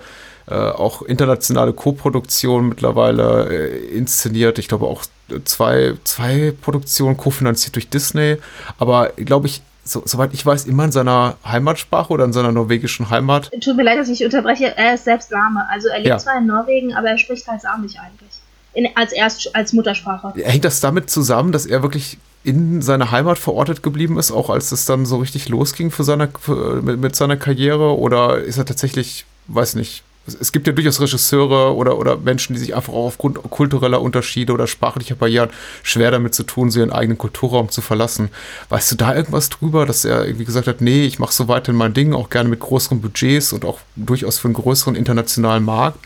äh, 0.48 0.54
auch 0.54 1.02
internationale 1.02 1.74
Koproduktionen 1.74 2.70
mittlerweile 2.70 3.50
äh, 3.50 3.86
inszeniert. 3.88 4.58
Ich 4.58 4.68
glaube 4.68 4.86
auch 4.86 5.04
zwei, 5.44 5.94
zwei 6.04 6.54
Produktionen 6.58 7.18
kofinanziert 7.18 7.74
durch 7.74 7.90
Disney. 7.90 8.38
Aber 8.78 9.10
glaube 9.16 9.46
ich, 9.46 9.60
so, 9.88 10.02
soweit 10.04 10.34
ich 10.34 10.44
weiß, 10.44 10.66
immer 10.66 10.84
in 10.84 10.92
seiner 10.92 11.36
Heimatsprache 11.44 12.12
oder 12.12 12.24
in 12.24 12.32
seiner 12.32 12.52
norwegischen 12.52 13.10
Heimat. 13.10 13.50
Tut 13.62 13.76
mir 13.76 13.82
leid, 13.82 13.98
dass 13.98 14.08
ich 14.08 14.24
unterbreche. 14.24 14.76
Er 14.76 14.94
ist 14.94 15.04
selbst 15.04 15.30
Same. 15.30 15.64
Also 15.70 15.88
er 15.88 15.98
lebt 15.98 16.08
ja. 16.08 16.18
zwar 16.18 16.38
in 16.38 16.46
Norwegen, 16.46 16.94
aber 16.94 17.08
er 17.08 17.18
spricht 17.18 17.46
halt 17.46 17.60
Samisch 17.60 17.96
eigentlich. 17.96 18.30
In, 18.74 18.88
als, 18.94 19.12
erst, 19.12 19.54
als 19.56 19.72
Muttersprache. 19.72 20.32
Hängt 20.36 20.64
das 20.64 20.80
damit 20.80 21.10
zusammen, 21.10 21.52
dass 21.52 21.66
er 21.66 21.82
wirklich 21.82 22.18
in 22.44 22.80
seiner 22.82 23.10
Heimat 23.10 23.38
verortet 23.38 23.82
geblieben 23.82 24.18
ist, 24.18 24.30
auch 24.30 24.50
als 24.50 24.72
es 24.72 24.84
dann 24.84 25.06
so 25.06 25.16
richtig 25.16 25.48
losging 25.48 25.90
für 25.90 26.04
seine, 26.04 26.30
für, 26.40 26.82
mit, 26.82 27.00
mit 27.00 27.16
seiner 27.16 27.36
Karriere? 27.36 27.98
Oder 27.98 28.38
ist 28.38 28.58
er 28.58 28.66
tatsächlich, 28.66 29.24
weiß 29.48 29.74
nicht, 29.74 30.02
es 30.40 30.52
gibt 30.52 30.66
ja 30.66 30.72
durchaus 30.72 31.00
Regisseure 31.00 31.74
oder, 31.74 31.98
oder 31.98 32.16
Menschen, 32.16 32.54
die 32.54 32.60
sich 32.60 32.74
einfach 32.74 32.92
auch 32.92 33.06
aufgrund 33.06 33.42
kultureller 33.50 34.00
Unterschiede 34.00 34.52
oder 34.52 34.66
sprachlicher 34.66 35.14
Barrieren 35.14 35.50
schwer 35.82 36.10
damit 36.10 36.34
zu 36.34 36.42
tun, 36.42 36.70
so 36.70 36.80
ihren 36.80 36.92
eigenen 36.92 37.18
Kulturraum 37.18 37.68
zu 37.70 37.80
verlassen. 37.80 38.30
Weißt 38.68 38.92
du 38.92 38.96
da 38.96 39.14
irgendwas 39.14 39.48
drüber, 39.48 39.86
dass 39.86 40.04
er 40.04 40.24
irgendwie 40.26 40.44
gesagt 40.44 40.66
hat, 40.66 40.80
nee, 40.80 41.04
ich 41.04 41.18
mache 41.18 41.32
so 41.32 41.48
weiterhin 41.48 41.76
mein 41.76 41.94
Ding, 41.94 42.14
auch 42.14 42.30
gerne 42.30 42.48
mit 42.48 42.60
größeren 42.60 43.00
Budgets 43.00 43.52
und 43.52 43.64
auch 43.64 43.80
durchaus 43.96 44.38
für 44.38 44.48
einen 44.48 44.54
größeren 44.54 44.94
internationalen 44.94 45.64
Markt? 45.64 45.98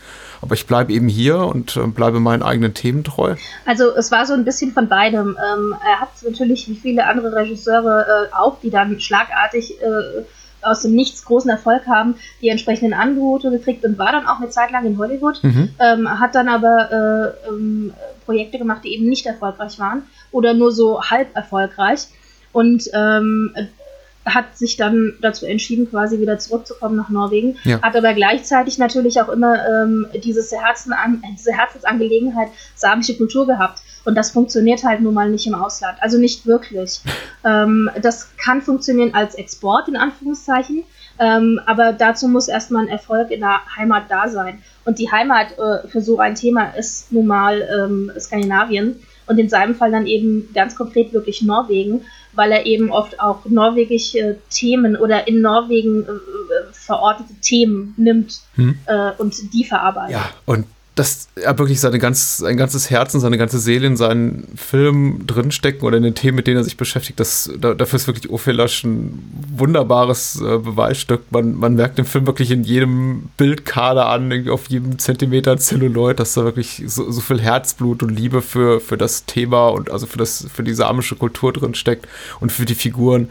aber 0.43 0.55
ich 0.55 0.67
bleibe 0.67 0.91
eben 0.91 1.07
hier 1.07 1.37
und 1.37 1.77
äh, 1.77 1.87
bleibe 1.87 2.19
meinen 2.19 2.43
eigenen 2.43 2.73
Themen 2.73 3.05
treu. 3.05 3.35
Also 3.65 3.95
es 3.95 4.11
war 4.11 4.25
so 4.25 4.33
ein 4.33 4.43
bisschen 4.43 4.73
von 4.73 4.89
beidem. 4.89 5.37
Ähm, 5.53 5.73
er 5.89 6.01
hat 6.01 6.09
natürlich 6.21 6.67
wie 6.67 6.75
viele 6.75 7.05
andere 7.05 7.33
Regisseure 7.33 8.27
äh, 8.29 8.35
auch, 8.35 8.59
die 8.59 8.69
dann 8.69 8.99
schlagartig 8.99 9.81
äh, 9.81 10.23
aus 10.63 10.81
dem 10.81 10.93
Nichts 10.93 11.25
großen 11.25 11.49
Erfolg 11.49 11.87
haben, 11.87 12.15
die 12.41 12.49
entsprechenden 12.49 12.93
Angebote 12.93 13.51
gekriegt 13.51 13.83
und 13.85 13.97
war 13.97 14.11
dann 14.11 14.27
auch 14.27 14.39
eine 14.39 14.49
Zeit 14.49 14.71
lang 14.71 14.85
in 14.85 14.97
Hollywood, 14.97 15.43
mhm. 15.43 15.69
ähm, 15.79 16.19
hat 16.19 16.35
dann 16.35 16.49
aber 16.49 17.35
äh, 17.45 17.49
ähm, 17.49 17.93
Projekte 18.25 18.57
gemacht, 18.57 18.83
die 18.83 18.93
eben 18.93 19.07
nicht 19.07 19.25
erfolgreich 19.25 19.79
waren 19.79 20.03
oder 20.31 20.53
nur 20.53 20.71
so 20.71 21.01
halb 21.01 21.35
erfolgreich 21.35 22.07
und 22.51 22.89
ähm, 22.93 23.53
hat 24.25 24.57
sich 24.57 24.77
dann 24.77 25.15
dazu 25.21 25.45
entschieden, 25.45 25.89
quasi 25.89 26.19
wieder 26.19 26.39
zurückzukommen 26.39 26.95
nach 26.95 27.09
Norwegen, 27.09 27.57
ja. 27.63 27.81
hat 27.81 27.95
aber 27.95 28.13
gleichzeitig 28.13 28.77
natürlich 28.77 29.21
auch 29.21 29.29
immer 29.29 29.55
ähm, 29.67 30.07
dieses 30.23 30.51
Herzen 30.51 30.93
an, 30.93 31.21
diese 31.37 31.51
Herzensangelegenheit 31.51 32.49
samische 32.75 33.17
Kultur 33.17 33.45
gehabt. 33.45 33.81
Und 34.05 34.15
das 34.15 34.31
funktioniert 34.31 34.83
halt 34.83 35.01
nun 35.01 35.13
mal 35.13 35.29
nicht 35.29 35.47
im 35.47 35.55
Ausland. 35.55 35.97
Also 36.01 36.17
nicht 36.17 36.45
wirklich. 36.45 37.01
ähm, 37.45 37.89
das 38.01 38.35
kann 38.37 38.61
funktionieren 38.61 39.13
als 39.13 39.35
Export, 39.35 39.87
in 39.87 39.95
Anführungszeichen. 39.95 40.83
Ähm, 41.19 41.59
aber 41.65 41.93
dazu 41.93 42.27
muss 42.27 42.47
erstmal 42.47 42.83
ein 42.83 42.89
Erfolg 42.89 43.31
in 43.31 43.41
der 43.41 43.61
Heimat 43.77 44.09
da 44.09 44.27
sein. 44.27 44.61
Und 44.85 44.99
die 44.99 45.11
Heimat 45.11 45.57
äh, 45.57 45.87
für 45.87 46.01
so 46.01 46.19
ein 46.19 46.35
Thema 46.35 46.75
ist 46.75 47.11
nun 47.11 47.27
mal 47.27 47.61
ähm, 47.61 48.11
Skandinavien. 48.19 48.99
Und 49.25 49.39
in 49.39 49.47
seinem 49.47 49.75
Fall 49.75 49.91
dann 49.91 50.05
eben 50.05 50.49
ganz 50.53 50.75
konkret 50.75 51.13
wirklich 51.13 51.41
Norwegen, 51.41 52.01
weil 52.33 52.51
er 52.51 52.65
eben 52.65 52.91
oft 52.91 53.21
auch 53.21 53.45
norwegische 53.45 54.37
Themen 54.49 54.97
oder 54.97 55.27
in 55.29 55.39
Norwegen 55.39 56.03
äh, 56.03 56.11
äh 56.11 56.73
verortete 56.73 57.33
Themen 57.41 57.93
nimmt 57.95 58.41
hm. 58.55 58.77
äh, 58.85 59.11
und 59.17 59.53
die 59.53 59.63
verarbeitet. 59.63 60.11
Ja, 60.11 60.29
und 60.45 60.65
dass 60.95 61.27
er 61.35 61.57
wirklich 61.57 61.79
seine 61.79 61.97
ganz, 61.97 62.37
sein 62.37 62.55
ganzes 62.55 62.91
Herz 62.91 63.15
und 63.15 63.21
seine 63.21 63.39
ganze 63.39 63.57
Seele 63.57 63.87
in 63.87 63.97
seinen 63.97 64.47
Filmen 64.55 65.25
drinstecken 65.25 65.81
oder 65.81 65.97
in 65.97 66.03
den 66.03 66.13
Themen, 66.13 66.35
mit 66.35 66.45
denen 66.45 66.57
er 66.57 66.63
sich 66.63 66.77
beschäftigt, 66.77 67.19
das, 67.19 67.51
da, 67.59 67.73
dafür 67.73 67.97
ist 67.97 68.05
wirklich 68.05 68.29
Ophe 68.29 68.51
Lasch 68.51 68.83
ein 68.83 69.17
wunderbares 69.55 70.39
äh, 70.39 70.59
Beweisstück. 70.59 71.23
Man, 71.31 71.55
man 71.55 71.73
merkt 71.73 71.97
den 71.97 72.05
Film 72.05 72.27
wirklich 72.27 72.51
in 72.51 72.63
jedem 72.63 73.29
Bildkader 73.37 74.07
an, 74.07 74.29
irgendwie 74.29 74.51
auf 74.51 74.67
jedem 74.69 74.99
Zentimeter 74.99 75.57
Zelluloid, 75.57 76.19
dass 76.19 76.35
da 76.35 76.43
wirklich 76.43 76.83
so, 76.85 77.09
so, 77.09 77.21
viel 77.21 77.41
Herzblut 77.41 78.03
und 78.03 78.09
Liebe 78.09 78.43
für, 78.43 78.79
für 78.79 78.97
das 78.97 79.25
Thema 79.25 79.69
und 79.69 79.89
also 79.89 80.05
für, 80.05 80.19
das, 80.19 80.45
für 80.53 80.63
die 80.63 80.75
samische 80.75 81.15
Kultur 81.15 81.53
drinsteckt 81.53 82.07
und 82.39 82.51
für 82.51 82.65
die 82.65 82.75
Figuren 82.75 83.29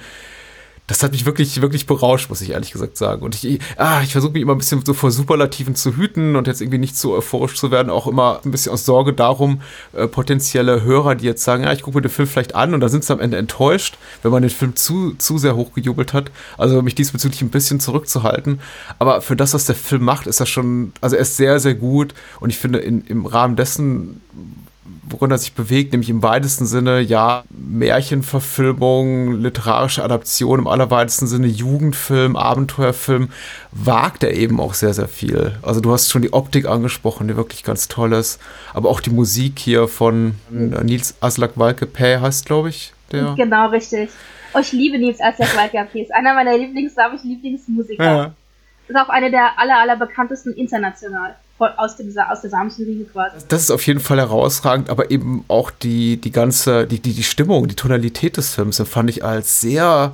das 0.89 1.03
hat 1.03 1.13
mich 1.13 1.25
wirklich, 1.25 1.61
wirklich 1.63 1.87
berauscht, 1.87 2.29
muss 2.29 2.41
ich 2.41 2.51
ehrlich 2.51 2.73
gesagt 2.73 2.97
sagen. 2.97 3.23
Und 3.23 3.43
ich, 3.43 3.61
ah, 3.77 4.03
ich 4.03 4.13
versuche 4.13 4.33
mich 4.33 4.43
immer 4.43 4.55
ein 4.55 4.59
bisschen 4.59 4.85
so 4.85 4.95
vor 4.95 5.13
Superlativen 5.13 5.77
zu 5.77 5.97
hüten 5.97 6.35
und 6.35 6.49
jetzt 6.49 6.61
irgendwie 6.61 6.79
nicht 6.79 6.97
so 6.97 7.15
euphorisch 7.15 7.55
zu 7.55 7.71
werden, 7.71 7.89
auch 7.89 8.09
immer 8.09 8.41
ein 8.45 8.51
bisschen 8.51 8.73
aus 8.73 8.85
Sorge 8.85 9.13
darum, 9.13 9.63
äh, 9.93 10.09
potenzielle 10.09 10.83
Hörer, 10.83 11.15
die 11.15 11.25
jetzt 11.25 11.45
sagen, 11.45 11.63
ja, 11.63 11.73
ich 11.73 11.83
gucke 11.83 11.99
mir 11.99 12.03
den 12.03 12.11
Film 12.11 12.27
vielleicht 12.27 12.57
an 12.57 12.75
und 12.75 12.81
dann 12.81 12.91
sind 12.91 13.05
sie 13.05 13.13
am 13.13 13.21
Ende 13.21 13.37
enttäuscht, 13.37 13.97
wenn 14.23 14.33
man 14.33 14.43
den 14.43 14.51
Film 14.51 14.75
zu, 14.75 15.15
zu 15.15 15.39
sehr 15.39 15.55
hochgejubelt 15.55 16.13
hat. 16.13 16.33
Also 16.59 16.83
mich 16.83 16.97
diesbezüglich 16.97 17.43
ein 17.43 17.51
bisschen 17.51 17.79
zurückzuhalten. 17.79 18.61
Aber 18.99 19.23
für 19.23 19.37
das, 19.37 19.55
was 19.55 19.67
der 19.67 19.77
Film 19.77 20.03
macht, 20.03 20.27
ist 20.27 20.41
er 20.41 20.47
schon, 20.47 20.93
also 21.01 21.15
er 21.15 21.23
ist 21.23 21.37
sehr, 21.37 21.61
sehr 21.61 21.75
gut 21.75 22.13
und 22.41 22.51
ich 22.51 22.59
finde, 22.59 22.81
in, 22.81 23.03
im 23.03 23.25
Rahmen 23.25 23.55
dessen, 23.55 24.21
worin 25.09 25.31
er 25.31 25.39
sich 25.39 25.53
bewegt, 25.53 25.93
nämlich 25.93 26.11
im 26.11 26.23
weitesten 26.23 26.67
Sinne, 26.67 27.01
ja, 27.01 27.45
Märchenverfilmung, 27.51 29.41
literarische 29.41 30.03
Adaption, 30.03 30.61
im 30.61 30.67
allerweitesten 30.67 31.27
Sinne 31.27 31.47
Jugendfilm, 31.47 32.37
Abenteuerfilm, 32.37 33.31
wagt 33.71 34.25
er 34.25 34.35
eben 34.35 34.61
auch 34.61 34.75
sehr, 34.75 34.93
sehr 34.95 35.09
viel. 35.09 35.59
Also 35.63 35.81
du 35.81 35.93
hast 35.93 36.11
schon 36.11 36.23
die 36.23 36.33
Optik 36.33 36.67
angesprochen, 36.67 37.29
die 37.29 37.37
wirklich 37.37 37.63
ganz 37.63 37.89
toll 37.89 38.13
ist, 38.13 38.41
aber 38.75 38.89
auch 38.89 39.01
die 39.01 39.11
Musik 39.11 39.59
hier 39.59 39.87
von 39.87 40.35
Nils 40.51 41.15
Aslak 41.21 41.53
Walke 41.57 41.89
heißt, 41.97 42.47
glaube 42.47 42.71
ich, 42.71 42.93
der. 43.13 43.35
Genau, 43.37 43.69
richtig. 43.69 44.11
Oh, 44.55 44.59
ich 44.59 44.73
liebe 44.73 44.99
Nils 44.99 45.21
Aslak 45.21 45.57
Walke 45.57 46.01
ist 46.01 46.13
einer 46.13 46.35
meiner 46.35 46.57
Lieblings, 46.59 46.95
Lieblingsmusiker. 47.23 48.05
Ja. 48.05 48.35
Ist 48.89 48.97
auch 48.97 49.09
einer 49.09 49.31
der 49.31 49.59
aller, 49.59 49.79
aller 49.79 49.97
bekanntesten 49.97 50.53
international 50.55 51.37
aus, 51.77 51.97
dem, 51.97 52.13
aus 52.31 52.41
der 52.41 52.51
Samsung 52.51 52.87
quasi. 53.13 53.37
Das 53.49 53.63
ist 53.63 53.71
auf 53.71 53.87
jeden 53.87 54.01
Fall 54.01 54.19
herausragend, 54.19 54.91
aber 54.91 55.11
eben 55.11 55.45
auch 55.49 55.71
die, 55.71 56.17
die 56.17 56.33
ganze, 56.33 56.87
die, 56.87 57.01
die, 57.01 57.13
die 57.13 57.23
Stimmung, 57.23 57.69
die 57.69 57.77
Tonalität 57.77 58.37
des 58.37 58.55
Films 58.55 58.79
empfand 58.81 59.11
ich 59.11 59.25
als 59.25 59.61
sehr 59.61 60.13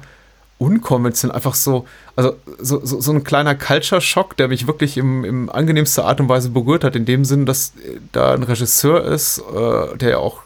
unkonventionell, 0.58 1.36
einfach 1.36 1.54
so, 1.54 1.86
also 2.16 2.34
so, 2.58 2.84
so, 2.84 3.00
so 3.00 3.12
ein 3.12 3.22
kleiner 3.22 3.54
Culture-Schock, 3.54 4.36
der 4.36 4.48
mich 4.48 4.66
wirklich 4.66 4.96
im, 4.96 5.24
im 5.24 5.50
angenehmster 5.50 6.04
Art 6.04 6.20
und 6.20 6.28
Weise 6.28 6.50
berührt 6.50 6.84
hat, 6.84 6.96
in 6.96 7.04
dem 7.04 7.24
Sinn, 7.24 7.46
dass 7.46 7.72
da 8.12 8.34
ein 8.34 8.42
Regisseur 8.42 9.04
ist, 9.04 9.38
äh, 9.38 9.96
der 9.96 10.10
ja 10.10 10.18
auch 10.18 10.42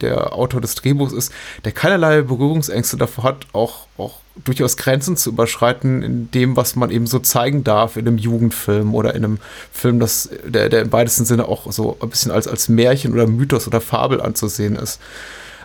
der 0.00 0.32
Autor 0.34 0.60
des 0.60 0.74
Drehbuchs 0.74 1.12
ist, 1.12 1.32
der 1.64 1.72
keinerlei 1.72 2.22
Berührungsängste 2.22 2.96
davor 2.96 3.24
hat, 3.24 3.46
auch, 3.52 3.86
auch 3.96 4.20
durchaus 4.44 4.76
Grenzen 4.76 5.16
zu 5.16 5.30
überschreiten 5.30 6.02
in 6.02 6.30
dem, 6.30 6.56
was 6.56 6.76
man 6.76 6.90
eben 6.90 7.06
so 7.06 7.18
zeigen 7.18 7.64
darf 7.64 7.96
in 7.96 8.06
einem 8.06 8.18
Jugendfilm 8.18 8.94
oder 8.94 9.14
in 9.14 9.24
einem 9.24 9.38
Film, 9.72 9.98
das, 10.00 10.28
der, 10.44 10.68
der 10.68 10.82
im 10.82 10.92
weitesten 10.92 11.24
Sinne 11.24 11.48
auch 11.48 11.72
so 11.72 11.96
ein 12.00 12.10
bisschen 12.10 12.30
als, 12.30 12.46
als 12.46 12.68
Märchen 12.68 13.12
oder 13.12 13.26
Mythos 13.26 13.66
oder 13.66 13.80
Fabel 13.80 14.20
anzusehen 14.20 14.76
ist. 14.76 15.00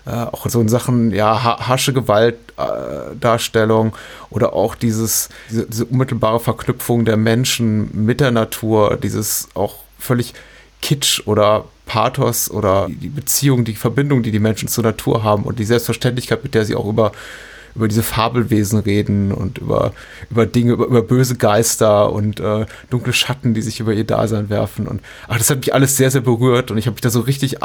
Äh, 0.06 0.12
auch 0.12 0.46
so 0.50 0.60
in 0.60 0.68
Sachen 0.68 1.12
ja, 1.12 1.66
hasche 1.66 1.94
Gewaltdarstellung 1.94 3.90
äh, 3.90 3.92
oder 4.32 4.54
auch 4.54 4.76
dieses, 4.76 5.30
diese, 5.50 5.66
diese 5.66 5.86
unmittelbare 5.86 6.42
Verknüpfung 6.42 7.06
der 7.06 7.16
Menschen 7.16 8.06
mit 8.06 8.20
der 8.20 8.32
Natur, 8.32 8.98
dieses 9.02 9.48
auch 9.54 9.76
völlig 9.98 10.34
Kitsch 10.82 11.22
oder 11.26 11.64
Pathos 11.86 12.50
oder 12.50 12.88
die 12.90 13.10
Beziehung, 13.10 13.66
die 13.66 13.76
Verbindung, 13.76 14.24
die 14.24 14.32
die 14.32 14.40
Menschen 14.40 14.68
zur 14.68 14.84
Natur 14.84 15.24
haben 15.24 15.44
und 15.44 15.60
die 15.60 15.66
Selbstverständlichkeit, 15.66 16.44
mit 16.44 16.54
der 16.54 16.66
sie 16.66 16.76
auch 16.76 16.88
über, 16.88 17.12
über 17.76 17.88
diese 17.88 18.04
Fabelwesen 18.04 18.80
reden 18.80 19.32
und 19.32 19.58
über, 19.58 19.94
über 20.30 20.46
Dinge, 20.46 20.74
über, 20.74 20.86
über 20.86 21.02
böse 21.02 21.36
Geister 21.36 22.12
und 22.12 22.40
äh, 22.40 22.66
dunkle 22.90 23.14
Schatten, 23.14 23.54
die 23.54 23.62
sich 23.62 23.80
über 23.80 23.94
ihr 23.94 24.06
Dasein 24.06 24.50
werfen. 24.50 24.88
Und 24.88 25.02
ach, 25.28 25.38
das 25.38 25.50
hat 25.50 25.60
mich 25.60 25.74
alles 25.74 25.98
sehr, 25.98 26.12
sehr 26.12 26.22
berührt 26.22 26.72
und 26.72 26.78
ich 26.78 26.86
habe 26.86 26.96
mich 26.96 27.02
da 27.02 27.10
so 27.10 27.22
richtig 27.22 27.58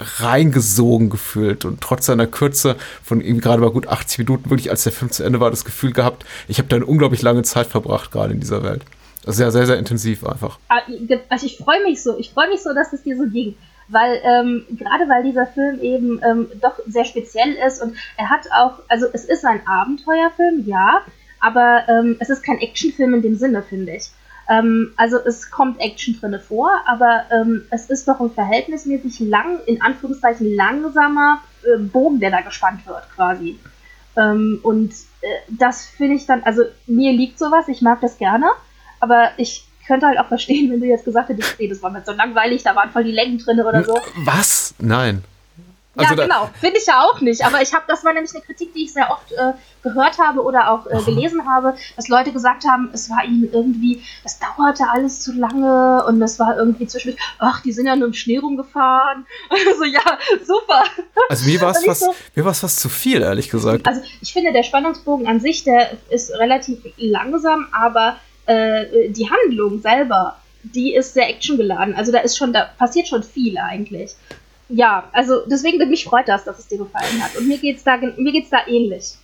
reingesogen 0.00 1.10
gefühlt 1.10 1.64
und 1.64 1.80
trotz 1.80 2.06
seiner 2.06 2.26
Kürze 2.26 2.76
von 3.02 3.20
irgendwie 3.20 3.40
gerade 3.40 3.60
mal 3.60 3.70
gut 3.70 3.86
80 3.86 4.18
Minuten 4.18 4.50
wirklich, 4.50 4.70
als 4.70 4.82
der 4.82 4.92
Film 4.92 5.10
zu 5.10 5.22
Ende 5.22 5.40
war, 5.40 5.50
das 5.50 5.64
Gefühl 5.64 5.92
gehabt, 5.92 6.24
ich 6.48 6.58
habe 6.58 6.68
da 6.68 6.76
eine 6.76 6.86
unglaublich 6.86 7.22
lange 7.22 7.42
Zeit 7.42 7.66
verbracht, 7.68 8.10
gerade 8.10 8.32
in 8.32 8.40
dieser 8.40 8.62
Welt. 8.62 8.82
Sehr, 9.26 9.50
sehr, 9.50 9.66
sehr 9.66 9.78
intensiv 9.78 10.26
einfach. 10.26 10.58
Ah, 10.68 10.80
also 11.28 11.46
ich 11.46 11.56
freue 11.56 11.82
mich 11.82 12.02
so, 12.02 12.18
ich 12.18 12.30
freue 12.30 12.48
mich 12.48 12.62
so, 12.62 12.74
dass 12.74 12.92
es 12.92 13.02
dir 13.02 13.16
so 13.16 13.26
ging. 13.26 13.56
Weil, 13.88 14.20
ähm, 14.24 14.64
gerade 14.70 15.08
weil 15.08 15.24
dieser 15.24 15.46
Film 15.46 15.78
eben 15.80 16.20
ähm, 16.24 16.48
doch 16.60 16.78
sehr 16.86 17.04
speziell 17.04 17.54
ist 17.66 17.82
und 17.82 17.94
er 18.16 18.30
hat 18.30 18.50
auch, 18.50 18.80
also 18.88 19.06
es 19.12 19.26
ist 19.26 19.44
ein 19.44 19.60
Abenteuerfilm, 19.66 20.64
ja, 20.66 21.02
aber 21.38 21.82
ähm, 21.88 22.16
es 22.18 22.30
ist 22.30 22.42
kein 22.42 22.58
Actionfilm 22.60 23.12
in 23.12 23.22
dem 23.22 23.36
Sinne, 23.36 23.62
finde 23.62 23.96
ich. 23.96 24.10
Ähm, 24.48 24.92
also 24.96 25.18
es 25.18 25.50
kommt 25.50 25.80
Action 25.80 26.18
drinne 26.18 26.40
vor, 26.40 26.70
aber 26.86 27.24
ähm, 27.30 27.66
es 27.70 27.90
ist 27.90 28.08
doch 28.08 28.20
ein 28.20 28.30
verhältnismäßig 28.30 29.20
lang, 29.20 29.60
in 29.66 29.82
Anführungszeichen 29.82 30.54
langsamer 30.54 31.40
äh, 31.62 31.78
Bogen, 31.78 32.20
der 32.20 32.30
da 32.30 32.40
gespannt 32.40 32.86
wird, 32.86 33.10
quasi. 33.14 33.58
Ähm, 34.16 34.60
und 34.62 34.92
äh, 35.20 35.26
das 35.48 35.84
finde 35.84 36.16
ich 36.16 36.26
dann, 36.26 36.42
also 36.44 36.62
mir 36.86 37.12
liegt 37.12 37.38
sowas, 37.38 37.68
ich 37.68 37.82
mag 37.82 38.00
das 38.00 38.16
gerne. 38.18 38.46
Aber 39.04 39.32
ich 39.36 39.66
könnte 39.86 40.06
halt 40.06 40.18
auch 40.18 40.28
verstehen, 40.28 40.70
wenn 40.72 40.80
du 40.80 40.86
jetzt 40.86 41.04
gesagt 41.04 41.28
hättest, 41.28 41.60
nee, 41.60 41.68
das 41.68 41.82
war 41.82 41.90
mir 41.90 42.02
so 42.04 42.12
langweilig, 42.12 42.62
da 42.62 42.74
waren 42.74 42.90
voll 42.90 43.04
die 43.04 43.12
Längen 43.12 43.36
drin 43.38 43.60
oder 43.60 43.84
so. 43.84 44.00
Was? 44.24 44.74
Nein. 44.78 45.22
Also 45.96 46.14
ja, 46.14 46.22
genau. 46.24 46.50
Finde 46.58 46.78
ich 46.78 46.86
ja 46.86 47.02
auch 47.02 47.20
nicht. 47.20 47.44
Aber 47.44 47.62
ich 47.62 47.72
habe, 47.72 47.84
das 47.86 48.04
war 48.04 48.12
nämlich 48.12 48.34
eine 48.34 48.42
Kritik, 48.42 48.74
die 48.74 48.84
ich 48.84 48.92
sehr 48.92 49.10
oft 49.10 49.30
äh, 49.30 49.52
gehört 49.84 50.18
habe 50.18 50.42
oder 50.42 50.70
auch 50.70 50.86
äh, 50.86 51.00
gelesen 51.04 51.46
habe, 51.46 51.76
dass 51.94 52.08
Leute 52.08 52.32
gesagt 52.32 52.64
haben, 52.66 52.90
es 52.92 53.10
war 53.10 53.24
ihnen 53.24 53.48
irgendwie, 53.52 54.02
das 54.24 54.40
dauerte 54.40 54.88
alles 54.90 55.20
zu 55.20 55.32
lange 55.32 56.04
und 56.06 56.18
das 56.18 56.40
war 56.40 56.56
irgendwie 56.56 56.88
zwischendurch, 56.88 57.22
ach, 57.38 57.62
die 57.62 57.70
sind 57.70 57.86
ja 57.86 57.94
nur 57.94 58.08
im 58.08 58.14
Schnee 58.14 58.38
rumgefahren. 58.38 59.26
Also 59.68 59.84
ja, 59.84 60.18
super. 60.44 60.82
Also 61.28 61.46
mir 61.46 61.60
war 61.60 61.70
es 61.70 61.84
fast, 61.84 62.00
so, 62.00 62.14
mir 62.34 62.42
fast 62.42 62.80
zu 62.80 62.88
viel, 62.88 63.22
ehrlich 63.22 63.50
gesagt. 63.50 63.86
Also 63.86 64.00
ich 64.20 64.32
finde, 64.32 64.52
der 64.52 64.64
Spannungsbogen 64.64 65.28
an 65.28 65.38
sich, 65.38 65.62
der 65.62 65.92
ist 66.10 66.32
relativ 66.32 66.80
langsam, 66.96 67.68
aber 67.70 68.16
äh, 68.46 69.08
die 69.08 69.28
Handlung 69.30 69.80
selber, 69.80 70.36
die 70.62 70.94
ist 70.94 71.14
sehr 71.14 71.28
actiongeladen. 71.28 71.94
Also 71.94 72.12
da 72.12 72.20
ist 72.20 72.36
schon, 72.36 72.52
da 72.52 72.70
passiert 72.78 73.08
schon 73.08 73.22
viel 73.22 73.58
eigentlich. 73.58 74.12
Ja, 74.68 75.08
also 75.12 75.42
deswegen 75.46 75.78
mich 75.88 76.04
freut 76.04 76.28
das, 76.28 76.44
dass 76.44 76.58
es 76.58 76.68
dir 76.68 76.78
gefallen 76.78 77.22
hat. 77.22 77.36
Und 77.36 77.46
mir 77.46 77.58
geht's 77.58 77.84
da, 77.84 77.96
mir 77.96 78.32
geht's 78.32 78.50
da 78.50 78.66
ähnlich. 78.66 79.14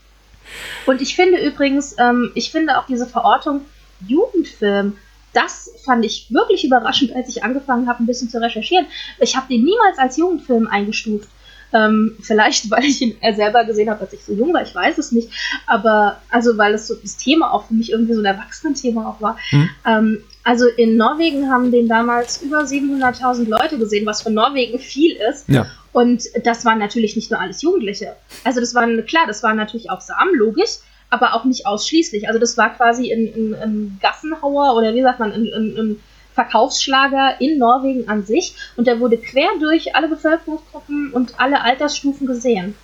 Und 0.86 1.00
ich 1.00 1.16
finde 1.16 1.38
übrigens, 1.38 1.94
ähm, 1.98 2.32
ich 2.34 2.50
finde 2.50 2.78
auch 2.78 2.86
diese 2.86 3.06
Verortung 3.06 3.62
Jugendfilm, 4.06 4.96
das 5.32 5.70
fand 5.84 6.04
ich 6.04 6.26
wirklich 6.30 6.64
überraschend, 6.64 7.14
als 7.14 7.28
ich 7.28 7.44
angefangen 7.44 7.88
habe, 7.88 8.02
ein 8.02 8.06
bisschen 8.06 8.28
zu 8.28 8.40
recherchieren. 8.40 8.86
Ich 9.20 9.36
habe 9.36 9.46
den 9.48 9.64
niemals 9.64 9.98
als 9.98 10.16
Jugendfilm 10.16 10.66
eingestuft. 10.66 11.28
Ähm, 11.72 12.16
vielleicht, 12.20 12.70
weil 12.70 12.84
ich 12.84 13.00
ihn 13.00 13.16
selber 13.34 13.64
gesehen 13.64 13.90
habe, 13.90 14.00
als 14.00 14.12
ich 14.12 14.24
so 14.24 14.32
jung 14.32 14.52
war, 14.52 14.62
ich 14.62 14.74
weiß 14.74 14.98
es 14.98 15.12
nicht. 15.12 15.30
Aber 15.66 16.20
also, 16.30 16.56
weil 16.58 16.74
es 16.74 16.86
so 16.86 16.94
das 16.94 17.16
Thema 17.16 17.52
auch 17.52 17.66
für 17.66 17.74
mich 17.74 17.92
irgendwie 17.92 18.14
so 18.14 18.20
ein 18.20 18.26
Erwachsenenthema 18.26 19.08
auch 19.08 19.20
war. 19.20 19.36
Mhm. 19.52 19.70
Ähm, 19.86 20.18
also 20.42 20.66
in 20.66 20.96
Norwegen 20.96 21.50
haben 21.50 21.70
den 21.70 21.88
damals 21.88 22.42
über 22.42 22.60
700.000 22.60 23.48
Leute 23.48 23.78
gesehen, 23.78 24.06
was 24.06 24.22
für 24.22 24.30
Norwegen 24.30 24.78
viel 24.78 25.16
ist. 25.30 25.48
Ja. 25.48 25.66
Und 25.92 26.24
das 26.44 26.64
waren 26.64 26.78
natürlich 26.78 27.16
nicht 27.16 27.30
nur 27.30 27.40
alles 27.40 27.62
Jugendliche. 27.62 28.16
Also 28.44 28.60
das 28.60 28.74
waren, 28.74 29.04
klar, 29.06 29.24
das 29.26 29.42
waren 29.42 29.56
natürlich 29.56 29.90
auch 29.90 30.00
Samen, 30.00 30.34
logisch, 30.34 30.78
aber 31.10 31.34
auch 31.34 31.44
nicht 31.44 31.66
ausschließlich. 31.66 32.28
Also 32.28 32.38
das 32.38 32.56
war 32.56 32.74
quasi 32.74 33.12
ein, 33.12 33.98
Gassenhauer 34.00 34.76
oder 34.76 34.94
wie 34.94 35.02
sagt 35.02 35.18
man, 35.18 35.32
ein, 35.32 35.46
ein 35.52 36.00
Verkaufsschlager 36.34 37.40
in 37.40 37.58
Norwegen 37.58 38.08
an 38.08 38.24
sich 38.24 38.54
und 38.76 38.86
der 38.86 39.00
wurde 39.00 39.18
quer 39.18 39.48
durch 39.58 39.94
alle 39.94 40.08
Bevölkerungsgruppen 40.08 41.12
und 41.12 41.38
alle 41.38 41.62
Altersstufen 41.62 42.26
gesehen. 42.26 42.74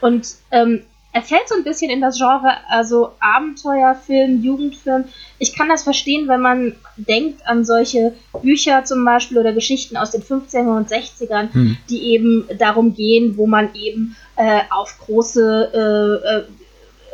Und 0.00 0.28
ähm, 0.50 0.82
er 1.12 1.22
fällt 1.22 1.48
so 1.48 1.56
ein 1.56 1.64
bisschen 1.64 1.90
in 1.90 2.00
das 2.00 2.18
Genre, 2.18 2.52
also 2.68 3.12
Abenteuerfilm, 3.18 4.42
Jugendfilm. 4.42 5.04
Ich 5.40 5.56
kann 5.56 5.68
das 5.68 5.82
verstehen, 5.82 6.28
wenn 6.28 6.40
man 6.40 6.76
denkt 6.96 7.46
an 7.46 7.64
solche 7.64 8.14
Bücher 8.42 8.84
zum 8.84 9.04
Beispiel 9.04 9.38
oder 9.38 9.52
Geschichten 9.52 9.96
aus 9.96 10.12
den 10.12 10.22
50er 10.22 10.76
und 10.76 10.88
60ern, 10.88 11.52
hm. 11.52 11.76
die 11.88 12.12
eben 12.12 12.46
darum 12.58 12.94
gehen, 12.94 13.36
wo 13.36 13.48
man 13.48 13.74
eben 13.74 14.16
äh, 14.36 14.60
auf 14.70 14.98
große 15.04 15.70
äh, 15.74 16.38
äh, 16.38 16.44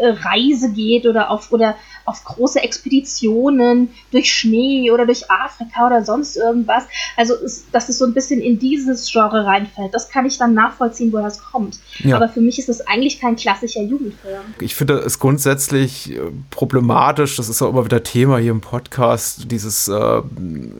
Reise 0.00 0.72
geht 0.72 1.06
oder 1.06 1.30
auf 1.30 1.52
oder 1.52 1.76
auf 2.04 2.24
große 2.24 2.60
Expeditionen 2.60 3.90
durch 4.12 4.32
Schnee 4.32 4.90
oder 4.90 5.06
durch 5.06 5.30
Afrika 5.30 5.86
oder 5.86 6.04
sonst 6.04 6.36
irgendwas. 6.36 6.84
Also, 7.16 7.34
ist, 7.34 7.66
dass 7.72 7.88
es 7.88 7.98
so 7.98 8.04
ein 8.04 8.14
bisschen 8.14 8.40
in 8.40 8.58
dieses 8.58 9.10
Genre 9.10 9.44
reinfällt. 9.44 9.92
Das 9.92 10.08
kann 10.08 10.24
ich 10.24 10.38
dann 10.38 10.54
nachvollziehen, 10.54 11.12
woher 11.12 11.26
es 11.26 11.42
kommt. 11.42 11.80
Ja. 11.98 12.16
Aber 12.16 12.28
für 12.28 12.40
mich 12.40 12.58
ist 12.58 12.68
es 12.68 12.86
eigentlich 12.86 13.20
kein 13.20 13.36
klassischer 13.36 13.82
Jugendfilm. 13.82 14.42
Ich 14.60 14.74
finde 14.74 14.94
es 14.98 15.18
grundsätzlich 15.18 16.12
äh, 16.12 16.20
problematisch, 16.50 17.36
das 17.36 17.48
ist 17.48 17.60
auch 17.62 17.70
immer 17.70 17.84
wieder 17.84 18.02
Thema 18.02 18.38
hier 18.38 18.52
im 18.52 18.60
Podcast, 18.60 19.50
dieses 19.50 19.88
äh, 19.88 20.22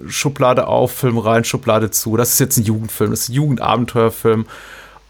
Schublade 0.09 0.69
auf, 0.69 0.93
Film 0.93 1.19
rein, 1.19 1.45
Schublade 1.45 1.91
zu. 1.91 2.17
Das 2.17 2.33
ist 2.33 2.41
jetzt 2.41 2.57
ein 2.57 2.65
Jugendfilm, 2.65 3.11
das 3.11 3.21
ist 3.21 3.29
ein 3.31 3.35
Jugendabenteuerfilm. 3.35 4.47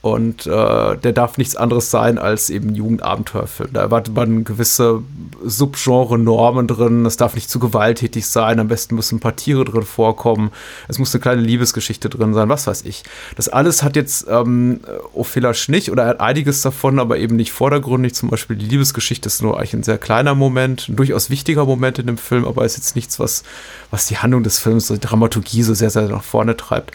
Und 0.06 0.46
äh, 0.46 0.96
der 0.96 1.12
darf 1.12 1.36
nichts 1.36 1.56
anderes 1.56 1.90
sein 1.90 2.18
als 2.18 2.48
eben 2.48 2.74
Jugendabenteuerfilm. 2.74 3.72
Da 3.72 3.80
erwartet 3.80 4.14
man 4.14 4.44
gewisse 4.44 5.02
Subgenre-Normen 5.44 6.68
drin. 6.68 7.04
Es 7.06 7.16
darf 7.16 7.34
nicht 7.34 7.50
zu 7.50 7.58
gewalttätig 7.58 8.26
sein. 8.26 8.60
Am 8.60 8.68
besten 8.68 8.94
müssen 8.94 9.16
ein 9.16 9.20
paar 9.20 9.36
Tiere 9.36 9.64
drin 9.64 9.82
vorkommen. 9.82 10.50
Es 10.88 10.98
muss 10.98 11.14
eine 11.14 11.20
kleine 11.20 11.42
Liebesgeschichte 11.42 12.08
drin 12.08 12.34
sein, 12.34 12.48
was 12.48 12.66
weiß 12.66 12.84
ich. 12.84 13.02
Das 13.34 13.48
alles 13.48 13.82
hat 13.82 13.96
jetzt 13.96 14.26
ähm, 14.30 14.80
Ophilasch 15.12 15.68
nicht 15.68 15.90
oder 15.90 16.04
er 16.04 16.08
hat 16.10 16.20
einiges 16.20 16.62
davon, 16.62 16.98
aber 16.98 17.18
eben 17.18 17.36
nicht 17.36 17.52
vordergründig. 17.52 18.14
Zum 18.14 18.30
Beispiel 18.30 18.56
die 18.56 18.66
Liebesgeschichte 18.66 19.26
ist 19.26 19.42
nur 19.42 19.58
eigentlich 19.58 19.74
ein 19.74 19.82
sehr 19.82 19.98
kleiner 19.98 20.34
Moment, 20.34 20.88
ein 20.88 20.96
durchaus 20.96 21.30
wichtiger 21.30 21.64
Moment 21.64 21.98
in 21.98 22.06
dem 22.06 22.18
Film, 22.18 22.44
aber 22.44 22.64
ist 22.64 22.76
jetzt 22.76 22.94
nichts, 22.94 23.18
was, 23.18 23.42
was 23.90 24.06
die 24.06 24.18
Handlung 24.18 24.42
des 24.42 24.58
Films, 24.58 24.86
die 24.88 25.00
Dramaturgie 25.00 25.62
so 25.62 25.74
sehr, 25.74 25.90
sehr 25.90 26.08
nach 26.08 26.22
vorne 26.22 26.56
treibt. 26.56 26.92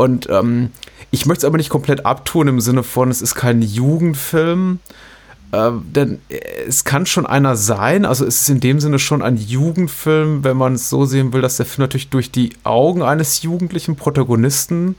Und 0.00 0.30
ähm, 0.30 0.70
ich 1.10 1.26
möchte 1.26 1.40
es 1.40 1.44
aber 1.44 1.58
nicht 1.58 1.68
komplett 1.68 2.06
abtun 2.06 2.48
im 2.48 2.62
Sinne 2.62 2.82
von, 2.82 3.10
es 3.10 3.20
ist 3.20 3.34
kein 3.34 3.60
Jugendfilm. 3.60 4.78
Äh, 5.52 5.72
denn 5.94 6.22
es 6.66 6.84
kann 6.84 7.04
schon 7.04 7.26
einer 7.26 7.54
sein, 7.54 8.06
also 8.06 8.24
es 8.24 8.40
ist 8.40 8.48
in 8.48 8.60
dem 8.60 8.80
Sinne 8.80 8.98
schon 8.98 9.20
ein 9.20 9.36
Jugendfilm, 9.36 10.42
wenn 10.42 10.56
man 10.56 10.72
es 10.72 10.88
so 10.88 11.04
sehen 11.04 11.34
will, 11.34 11.42
dass 11.42 11.58
der 11.58 11.66
Film 11.66 11.82
natürlich 11.82 12.08
durch 12.08 12.30
die 12.30 12.54
Augen 12.64 13.02
eines 13.02 13.42
jugendlichen 13.42 13.96
Protagonisten 13.96 14.94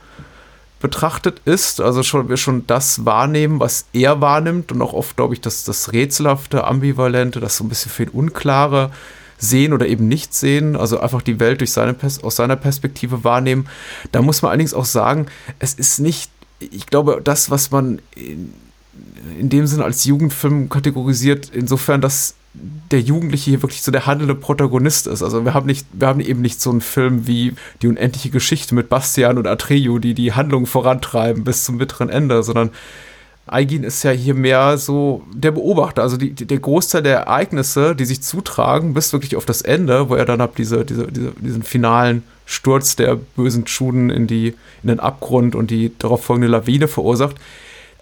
betrachtet 0.81 1.41
ist. 1.45 1.81
Also 1.81 2.03
schon, 2.03 2.29
wir 2.29 2.37
schon 2.37 2.67
das 2.67 3.03
wahrnehmen, 3.03 3.59
was 3.59 3.85
er 3.93 4.21
wahrnimmt 4.21 4.71
und 4.71 4.83
auch 4.83 4.93
oft, 4.93 5.15
glaube 5.15 5.33
ich, 5.33 5.41
dass 5.41 5.63
das 5.63 5.93
Rätselhafte, 5.93 6.63
Ambivalente, 6.63 7.39
das 7.39 7.57
so 7.57 7.63
ein 7.63 7.69
bisschen 7.69 7.91
viel 7.91 8.09
Unklare 8.09 8.91
sehen 9.41 9.73
oder 9.73 9.87
eben 9.87 10.07
nicht 10.07 10.33
sehen, 10.33 10.75
also 10.75 10.99
einfach 10.99 11.21
die 11.21 11.39
Welt 11.39 11.59
durch 11.59 11.71
seine 11.71 11.95
aus 12.21 12.35
seiner 12.35 12.55
Perspektive 12.55 13.23
wahrnehmen. 13.23 13.67
Da 14.11 14.21
muss 14.21 14.41
man 14.41 14.51
allerdings 14.51 14.73
auch 14.73 14.85
sagen, 14.85 15.25
es 15.59 15.73
ist 15.73 15.99
nicht, 15.99 16.31
ich 16.59 16.85
glaube, 16.85 17.21
das, 17.23 17.49
was 17.49 17.71
man 17.71 17.99
in, 18.15 18.53
in 19.39 19.49
dem 19.49 19.67
Sinne 19.67 19.83
als 19.83 20.05
Jugendfilm 20.05 20.69
kategorisiert, 20.69 21.49
insofern, 21.53 22.01
dass 22.01 22.35
der 22.53 22.99
Jugendliche 22.99 23.51
hier 23.51 23.63
wirklich 23.63 23.81
so 23.81 23.91
der 23.91 24.05
handelnde 24.05 24.35
Protagonist 24.35 25.07
ist. 25.07 25.23
Also 25.23 25.45
wir 25.45 25.53
haben 25.53 25.65
nicht, 25.65 25.87
wir 25.93 26.07
haben 26.07 26.19
eben 26.19 26.41
nicht 26.41 26.61
so 26.61 26.69
einen 26.69 26.81
Film 26.81 27.25
wie 27.25 27.53
die 27.81 27.87
unendliche 27.87 28.29
Geschichte 28.29 28.75
mit 28.75 28.89
Bastian 28.89 29.37
und 29.37 29.47
Atreyu, 29.47 29.99
die 29.99 30.13
die 30.13 30.33
Handlung 30.33 30.65
vorantreiben 30.65 31.45
bis 31.45 31.63
zum 31.63 31.77
bitteren 31.77 32.09
Ende, 32.09 32.43
sondern 32.43 32.71
Aigin 33.47 33.83
ist 33.83 34.03
ja 34.03 34.11
hier 34.11 34.33
mehr 34.33 34.77
so 34.77 35.23
der 35.33 35.51
Beobachter. 35.51 36.01
Also 36.03 36.17
die, 36.17 36.31
die, 36.31 36.45
der 36.45 36.59
Großteil 36.59 37.03
der 37.03 37.17
Ereignisse, 37.17 37.95
die 37.95 38.05
sich 38.05 38.21
zutragen, 38.21 38.93
bis 38.93 39.11
wirklich 39.13 39.35
auf 39.35 39.45
das 39.45 39.61
Ende, 39.61 40.09
wo 40.09 40.15
er 40.15 40.25
dann 40.25 40.41
ab 40.41 40.55
diese, 40.55 40.85
diese, 40.85 41.07
diese, 41.11 41.31
diesen 41.31 41.63
finalen 41.63 42.23
Sturz 42.45 42.95
der 42.95 43.15
bösen 43.15 43.65
Schuden 43.67 44.09
in, 44.09 44.27
die, 44.27 44.49
in 44.83 44.87
den 44.87 44.99
Abgrund 44.99 45.55
und 45.55 45.71
die 45.71 45.91
darauf 45.97 46.23
folgende 46.23 46.49
Lawine 46.49 46.87
verursacht. 46.87 47.35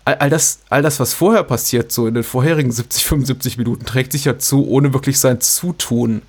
All, 0.05 0.15
all, 0.15 0.29
das, 0.29 0.59
all 0.69 0.81
das, 0.81 0.99
was 0.99 1.13
vorher 1.13 1.43
passiert, 1.43 1.91
so 1.91 2.07
in 2.07 2.15
den 2.15 2.23
vorherigen 2.23 2.71
70, 2.71 3.05
75 3.05 3.57
Minuten, 3.57 3.85
trägt 3.85 4.11
sich 4.11 4.25
ja 4.25 4.37
zu, 4.39 4.67
ohne 4.67 4.93
wirklich 4.93 5.19
sein 5.19 5.39
Zutun. 5.41 6.21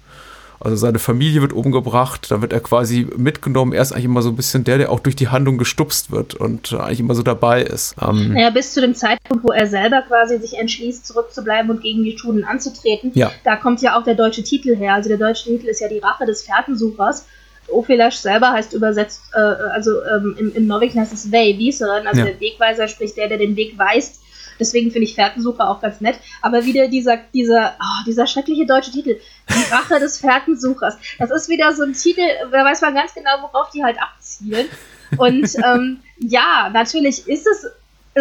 Also 0.63 0.77
seine 0.77 0.99
Familie 0.99 1.41
wird 1.41 1.55
umgebracht, 1.55 2.31
dann 2.31 2.43
wird 2.43 2.53
er 2.53 2.61
quasi 2.61 3.07
mitgenommen. 3.17 3.73
Er 3.73 3.81
ist 3.81 3.93
eigentlich 3.93 4.05
immer 4.05 4.21
so 4.21 4.29
ein 4.29 4.37
bisschen 4.37 4.63
der, 4.63 4.77
der 4.77 4.93
auch 4.93 5.01
durch 5.01 5.17
die 5.17 5.29
Handlung 5.29 5.57
gestupst 5.57 6.11
wird 6.11 6.35
und 6.35 6.75
eigentlich 6.75 7.01
immer 7.01 7.15
so 7.15 7.23
dabei 7.23 7.63
ist. 7.63 7.95
Ähm 8.01 8.35
naja, 8.35 8.51
bis 8.51 8.75
zu 8.75 8.83
dem 8.83 8.95
Zeitpunkt, 8.95 9.43
wo 9.43 9.53
er 9.53 9.67
selber 9.67 10.03
quasi 10.03 10.39
sich 10.39 10.59
entschließt, 10.59 11.07
zurückzubleiben 11.07 11.71
und 11.71 11.81
gegen 11.81 12.05
die 12.05 12.17
Schuden 12.19 12.45
anzutreten. 12.45 13.11
Ja. 13.15 13.33
Da 13.43 13.57
kommt 13.57 13.81
ja 13.81 13.99
auch 13.99 14.05
der 14.05 14.15
deutsche 14.15 14.43
Titel 14.43 14.77
her. 14.77 14.95
Also 14.95 15.09
der 15.09 15.17
deutsche 15.17 15.45
Titel 15.45 15.67
ist 15.67 15.81
ja 15.81 15.89
die 15.89 15.99
Rache 15.99 16.27
des 16.27 16.43
Fährtensuchers. 16.43 17.25
Ophelash 17.69 18.17
selber 18.17 18.53
heißt 18.53 18.75
übersetzt, 18.75 19.23
äh, 19.33 19.39
also 19.39 20.03
ähm, 20.05 20.37
im, 20.39 20.55
im 20.55 20.67
Norwegischen 20.67 21.01
heißt 21.01 21.13
es 21.13 21.33
Vey, 21.33 21.57
Wieseren, 21.57 22.07
also 22.07 22.21
ja. 22.21 22.27
der 22.27 22.41
Wegweiser, 22.41 22.87
sprich 22.89 23.15
der, 23.15 23.29
der 23.29 23.39
den 23.39 23.57
Weg 23.57 23.79
weist 23.79 24.21
Deswegen 24.61 24.91
finde 24.91 25.07
ich 25.07 25.15
Fährtensucher 25.15 25.69
auch 25.69 25.81
ganz 25.81 26.01
nett. 26.01 26.21
Aber 26.43 26.65
wieder 26.65 26.89
dieser, 26.89 27.19
dieser, 27.35 27.77
oh, 27.81 28.05
dieser 28.07 28.27
schreckliche 28.27 28.67
deutsche 28.67 28.93
Titel, 28.93 29.19
die 29.49 29.73
Rache 29.73 29.99
des 29.99 30.19
Fährtensuchers. 30.19 30.97
Das 31.19 31.31
ist 31.31 31.49
wieder 31.49 31.75
so 31.75 31.83
ein 31.83 31.95
Titel, 31.95 32.23
da 32.53 32.65
weiß 32.65 32.83
man 32.83 32.95
ganz 32.95 33.15
genau, 33.15 33.31
worauf 33.43 33.71
die 33.71 33.83
halt 33.83 33.97
abzielen. 34.01 34.69
Und 35.17 35.57
ähm, 35.65 36.01
ja, 36.19 36.71
natürlich 36.73 37.27
ist 37.27 37.47
es 37.47 37.67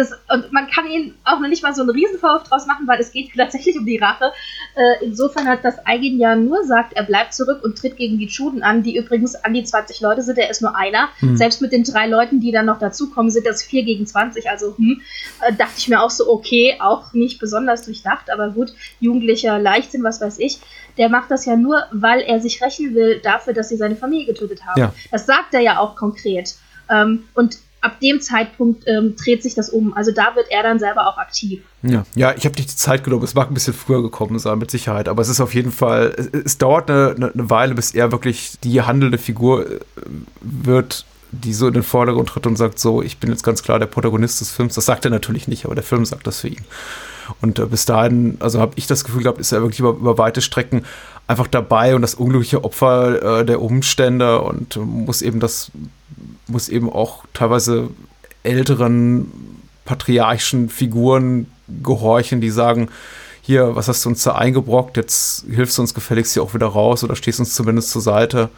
es, 0.00 0.12
und 0.32 0.52
man 0.52 0.68
kann 0.68 0.88
ihn 0.88 1.14
auch 1.24 1.40
noch 1.40 1.48
nicht 1.48 1.62
mal 1.62 1.74
so 1.74 1.82
einen 1.82 1.90
Riesenvorwurf 1.90 2.44
draus 2.44 2.66
machen, 2.66 2.86
weil 2.86 3.00
es 3.00 3.12
geht 3.12 3.30
tatsächlich 3.36 3.78
um 3.78 3.86
die 3.86 3.98
Rache. 3.98 4.32
Äh, 4.74 5.04
insofern 5.04 5.46
hat 5.46 5.64
das 5.64 5.86
Eigen 5.86 6.18
ja 6.18 6.34
nur 6.34 6.64
sagt, 6.64 6.94
er 6.94 7.04
bleibt 7.04 7.34
zurück 7.34 7.62
und 7.62 7.78
tritt 7.78 7.96
gegen 7.96 8.18
die 8.18 8.28
Schuden 8.28 8.62
an, 8.62 8.82
die 8.82 8.96
übrigens 8.96 9.34
an 9.36 9.54
die 9.54 9.64
20 9.64 10.00
Leute 10.00 10.22
sind, 10.22 10.38
er 10.38 10.50
ist 10.50 10.62
nur 10.62 10.76
einer. 10.76 11.08
Hm. 11.20 11.36
Selbst 11.36 11.62
mit 11.62 11.72
den 11.72 11.84
drei 11.84 12.06
Leuten, 12.06 12.40
die 12.40 12.52
dann 12.52 12.66
noch 12.66 12.78
dazukommen, 12.78 13.30
sind 13.30 13.46
das 13.46 13.62
4 13.62 13.84
gegen 13.84 14.06
20. 14.06 14.50
Also 14.50 14.76
hm, 14.76 15.00
äh, 15.46 15.52
dachte 15.52 15.74
ich 15.76 15.88
mir 15.88 16.02
auch 16.02 16.10
so, 16.10 16.28
okay, 16.30 16.76
auch 16.80 17.12
nicht 17.12 17.38
besonders 17.38 17.82
durchdacht, 17.82 18.30
aber 18.30 18.50
gut, 18.50 18.72
jugendlicher 19.00 19.58
Leichtsinn, 19.58 20.02
was 20.02 20.20
weiß 20.20 20.38
ich. 20.38 20.60
Der 20.98 21.08
macht 21.08 21.30
das 21.30 21.46
ja 21.46 21.56
nur, 21.56 21.84
weil 21.92 22.20
er 22.20 22.40
sich 22.40 22.62
rächen 22.62 22.94
will 22.94 23.20
dafür, 23.22 23.52
dass 23.52 23.68
sie 23.68 23.76
seine 23.76 23.96
Familie 23.96 24.26
getötet 24.26 24.64
haben. 24.66 24.80
Ja. 24.80 24.94
Das 25.10 25.26
sagt 25.26 25.54
er 25.54 25.60
ja 25.60 25.78
auch 25.78 25.96
konkret. 25.96 26.56
Ähm, 26.90 27.24
und 27.34 27.58
ab 27.80 28.00
dem 28.00 28.20
Zeitpunkt 28.20 28.84
ähm, 28.86 29.16
dreht 29.16 29.42
sich 29.42 29.54
das 29.54 29.70
um. 29.70 29.94
Also 29.94 30.12
da 30.12 30.34
wird 30.34 30.46
er 30.50 30.62
dann 30.62 30.78
selber 30.78 31.06
auch 31.06 31.18
aktiv. 31.18 31.62
Ja, 31.82 32.04
ja 32.14 32.34
ich 32.36 32.44
habe 32.44 32.56
nicht 32.56 32.70
die 32.70 32.76
Zeit 32.76 33.04
genommen. 33.04 33.24
Es 33.24 33.34
mag 33.34 33.50
ein 33.50 33.54
bisschen 33.54 33.74
früher 33.74 34.02
gekommen 34.02 34.38
sein, 34.38 34.58
mit 34.58 34.70
Sicherheit. 34.70 35.08
Aber 35.08 35.22
es 35.22 35.28
ist 35.28 35.40
auf 35.40 35.54
jeden 35.54 35.72
Fall, 35.72 36.14
es, 36.16 36.28
es 36.28 36.58
dauert 36.58 36.90
eine, 36.90 37.14
eine, 37.16 37.50
Weile, 37.50 37.74
bis 37.74 37.92
er 37.92 38.12
wirklich 38.12 38.52
die 38.62 38.82
handelnde 38.82 39.18
Figur 39.18 39.66
äh, 39.66 39.80
wird, 40.40 41.06
die 41.32 41.52
so 41.52 41.68
in 41.68 41.74
den 41.74 41.82
Vordergrund 41.82 42.28
tritt 42.28 42.46
und 42.46 42.56
sagt, 42.56 42.78
so, 42.78 43.02
ich 43.02 43.18
bin 43.18 43.30
jetzt 43.30 43.42
ganz 43.42 43.62
klar 43.62 43.78
der 43.78 43.86
Protagonist 43.86 44.40
des 44.40 44.50
Films. 44.50 44.74
Das 44.74 44.86
sagt 44.86 45.04
er 45.04 45.10
natürlich 45.10 45.48
nicht, 45.48 45.64
aber 45.64 45.74
der 45.74 45.84
Film 45.84 46.04
sagt 46.04 46.26
das 46.26 46.40
für 46.40 46.48
ihn. 46.48 46.64
Und 47.40 47.58
äh, 47.58 47.66
bis 47.66 47.84
dahin, 47.84 48.36
also 48.40 48.60
habe 48.60 48.72
ich 48.76 48.86
das 48.86 49.04
Gefühl 49.04 49.22
gehabt, 49.22 49.38
ist 49.38 49.52
er 49.52 49.62
wirklich 49.62 49.80
über, 49.80 49.90
über 49.90 50.18
weite 50.18 50.42
Strecken 50.42 50.84
einfach 51.26 51.46
dabei 51.46 51.94
und 51.94 52.02
das 52.02 52.14
unglückliche 52.14 52.64
Opfer 52.64 53.40
äh, 53.40 53.44
der 53.44 53.62
Umstände 53.62 54.40
und 54.40 54.76
muss 54.76 55.22
eben 55.22 55.38
das 55.38 55.70
muss 56.48 56.68
eben 56.68 56.90
auch 56.90 57.24
teilweise 57.32 57.90
älteren 58.42 59.30
patriarchischen 59.84 60.68
Figuren 60.68 61.46
gehorchen, 61.82 62.40
die 62.40 62.50
sagen, 62.50 62.88
hier, 63.42 63.74
was 63.76 63.88
hast 63.88 64.04
du 64.04 64.08
uns 64.08 64.22
da 64.22 64.34
eingebrockt, 64.34 64.96
jetzt 64.96 65.44
hilfst 65.48 65.78
du 65.78 65.82
uns 65.82 65.94
gefälligst 65.94 66.34
hier 66.34 66.42
auch 66.42 66.54
wieder 66.54 66.66
raus 66.66 67.02
oder 67.04 67.16
stehst 67.16 67.40
uns 67.40 67.54
zumindest 67.54 67.90
zur 67.90 68.02
Seite. 68.02 68.50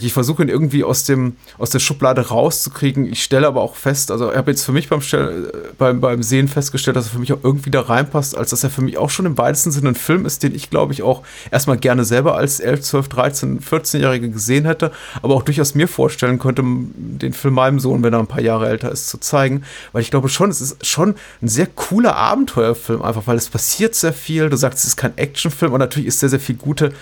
Ich 0.00 0.12
versuche 0.12 0.42
ihn 0.42 0.48
irgendwie 0.48 0.84
aus, 0.84 1.04
dem, 1.04 1.36
aus 1.58 1.70
der 1.70 1.78
Schublade 1.78 2.28
rauszukriegen. 2.28 3.10
Ich 3.10 3.22
stelle 3.22 3.46
aber 3.46 3.62
auch 3.62 3.74
fest, 3.74 4.10
also 4.10 4.30
ich 4.30 4.36
habe 4.36 4.50
jetzt 4.50 4.64
für 4.64 4.72
mich 4.72 4.88
beim, 4.88 5.00
Stell, 5.00 5.52
beim, 5.78 6.00
beim 6.00 6.22
Sehen 6.22 6.48
festgestellt, 6.48 6.96
dass 6.96 7.06
er 7.06 7.12
für 7.12 7.18
mich 7.18 7.32
auch 7.32 7.42
irgendwie 7.42 7.70
da 7.70 7.80
reinpasst, 7.80 8.36
als 8.36 8.50
dass 8.50 8.64
er 8.64 8.70
für 8.70 8.82
mich 8.82 8.98
auch 8.98 9.10
schon 9.10 9.26
im 9.26 9.38
weitesten 9.38 9.70
Sinne 9.70 9.90
ein 9.90 9.94
Film 9.94 10.26
ist, 10.26 10.42
den 10.42 10.54
ich, 10.54 10.70
glaube 10.70 10.92
ich, 10.92 11.02
auch 11.02 11.22
erstmal 11.50 11.78
gerne 11.78 12.04
selber 12.04 12.36
als 12.36 12.60
11, 12.60 12.82
12, 12.82 13.08
13, 13.08 13.60
14-Jährige 13.60 14.30
gesehen 14.30 14.64
hätte, 14.64 14.92
aber 15.22 15.34
auch 15.34 15.42
durchaus 15.42 15.74
mir 15.74 15.88
vorstellen 15.88 16.38
könnte, 16.38 16.62
den 16.64 17.32
Film 17.32 17.54
meinem 17.54 17.80
Sohn, 17.80 18.02
wenn 18.02 18.12
er 18.12 18.20
ein 18.20 18.26
paar 18.26 18.42
Jahre 18.42 18.68
älter 18.68 18.90
ist, 18.92 19.08
zu 19.08 19.18
zeigen. 19.18 19.62
Weil 19.92 20.02
ich 20.02 20.10
glaube 20.10 20.28
schon, 20.28 20.50
es 20.50 20.60
ist 20.60 20.86
schon 20.86 21.14
ein 21.42 21.48
sehr 21.48 21.66
cooler 21.66 22.16
Abenteuerfilm, 22.16 23.02
einfach 23.02 23.26
weil 23.26 23.36
es 23.36 23.48
passiert 23.48 23.94
sehr 23.94 24.12
viel. 24.12 24.50
Du 24.50 24.56
sagst, 24.56 24.80
es 24.80 24.90
ist 24.90 24.96
kein 24.96 25.16
Actionfilm 25.16 25.72
und 25.72 25.80
natürlich 25.80 26.08
ist 26.08 26.20
sehr, 26.20 26.28
sehr 26.28 26.40
viel 26.40 26.56
gute 26.56 26.92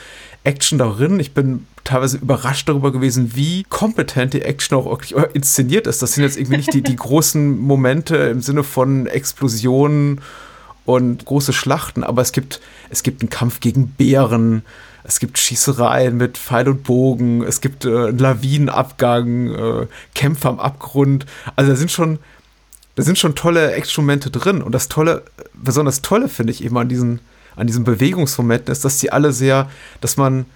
Action 0.46 0.78
darin. 0.78 1.18
Ich 1.20 1.34
bin 1.34 1.66
teilweise 1.84 2.18
überrascht 2.18 2.68
darüber 2.68 2.92
gewesen, 2.92 3.32
wie 3.34 3.64
kompetent 3.64 4.32
die 4.32 4.42
Action 4.42 4.78
auch 4.78 4.86
wirklich 4.86 5.14
inszeniert 5.34 5.86
ist. 5.86 6.02
Das 6.02 6.12
sind 6.12 6.24
jetzt 6.24 6.36
irgendwie 6.36 6.58
nicht 6.58 6.72
die, 6.72 6.82
die 6.82 6.96
großen 6.96 7.58
Momente 7.58 8.16
im 8.16 8.40
Sinne 8.40 8.62
von 8.62 9.06
Explosionen 9.06 10.20
und 10.84 11.24
große 11.24 11.52
Schlachten, 11.52 12.04
aber 12.04 12.22
es 12.22 12.30
gibt, 12.30 12.60
es 12.90 13.02
gibt 13.02 13.20
einen 13.20 13.28
Kampf 13.28 13.58
gegen 13.58 13.88
Bären, 13.88 14.62
es 15.02 15.18
gibt 15.18 15.38
Schießereien 15.38 16.16
mit 16.16 16.38
Pfeil 16.38 16.68
und 16.68 16.84
Bogen, 16.84 17.42
es 17.42 17.60
gibt 17.60 17.84
äh, 17.84 17.88
einen 17.88 18.18
Lawinenabgang, 18.18 19.54
äh, 19.54 19.86
Kämpfe 20.14 20.48
am 20.48 20.60
Abgrund. 20.60 21.26
Also 21.56 21.72
da 21.72 21.76
sind 21.76 21.90
schon, 21.90 22.18
da 22.94 23.02
sind 23.02 23.18
schon 23.18 23.34
tolle 23.34 23.72
Action-Momente 23.72 24.30
drin. 24.30 24.62
Und 24.62 24.72
das 24.72 24.88
Tolle, 24.88 25.22
besonders 25.54 26.02
Tolle 26.02 26.28
finde 26.28 26.52
ich 26.52 26.64
eben 26.64 26.76
an 26.78 26.88
diesen, 26.88 27.20
an 27.56 27.66
diesen 27.66 27.84
Bewegungsmomenten 27.84 28.70
ist, 28.70 28.84
dass 28.84 28.98
die 28.98 29.12
alle 29.12 29.32
sehr, 29.32 29.68
dass 30.00 30.16
man 30.16 30.46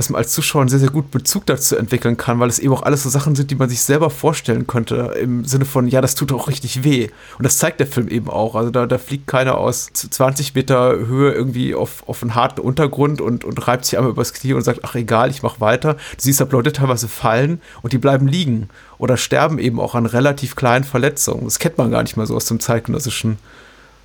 dass 0.00 0.08
man 0.08 0.18
als 0.18 0.32
Zuschauer 0.32 0.62
einen 0.62 0.70
sehr, 0.70 0.78
sehr 0.78 0.88
gut 0.88 1.10
Bezug 1.10 1.44
dazu 1.44 1.76
entwickeln 1.76 2.16
kann, 2.16 2.40
weil 2.40 2.48
es 2.48 2.58
eben 2.58 2.72
auch 2.72 2.84
alles 2.84 3.02
so 3.02 3.10
Sachen 3.10 3.34
sind, 3.34 3.50
die 3.50 3.54
man 3.56 3.68
sich 3.68 3.82
selber 3.82 4.08
vorstellen 4.08 4.66
könnte, 4.66 5.14
im 5.20 5.44
Sinne 5.44 5.66
von, 5.66 5.88
ja, 5.88 6.00
das 6.00 6.14
tut 6.14 6.32
auch 6.32 6.48
richtig 6.48 6.84
weh. 6.84 7.10
Und 7.36 7.44
das 7.44 7.58
zeigt 7.58 7.80
der 7.80 7.86
Film 7.86 8.08
eben 8.08 8.30
auch. 8.30 8.54
Also 8.54 8.70
da, 8.70 8.86
da 8.86 8.96
fliegt 8.96 9.26
keiner 9.26 9.58
aus 9.58 9.90
20 9.92 10.54
Meter 10.54 10.92
Höhe 10.92 11.32
irgendwie 11.32 11.74
auf, 11.74 12.08
auf 12.08 12.22
einen 12.22 12.34
harten 12.34 12.60
Untergrund 12.60 13.20
und, 13.20 13.44
und 13.44 13.68
reibt 13.68 13.84
sich 13.84 13.98
einmal 13.98 14.12
übers 14.12 14.32
Knie 14.32 14.54
und 14.54 14.62
sagt, 14.62 14.80
ach 14.84 14.94
egal, 14.94 15.28
ich 15.28 15.42
mach 15.42 15.60
weiter. 15.60 15.94
Du 15.94 16.22
siehst, 16.22 16.40
dass 16.40 16.50
Leute 16.50 16.72
teilweise 16.72 17.08
fallen 17.08 17.60
und 17.82 17.92
die 17.92 17.98
bleiben 17.98 18.26
liegen 18.26 18.70
oder 18.96 19.18
sterben 19.18 19.58
eben 19.58 19.80
auch 19.80 19.94
an 19.94 20.06
relativ 20.06 20.56
kleinen 20.56 20.84
Verletzungen. 20.84 21.44
Das 21.44 21.58
kennt 21.58 21.78
man 21.78 21.90
gar 21.90 22.02
nicht 22.02 22.16
mal 22.16 22.26
so 22.26 22.36
aus 22.36 22.46
dem 22.46 22.60
zeitgenössischen 22.60 23.38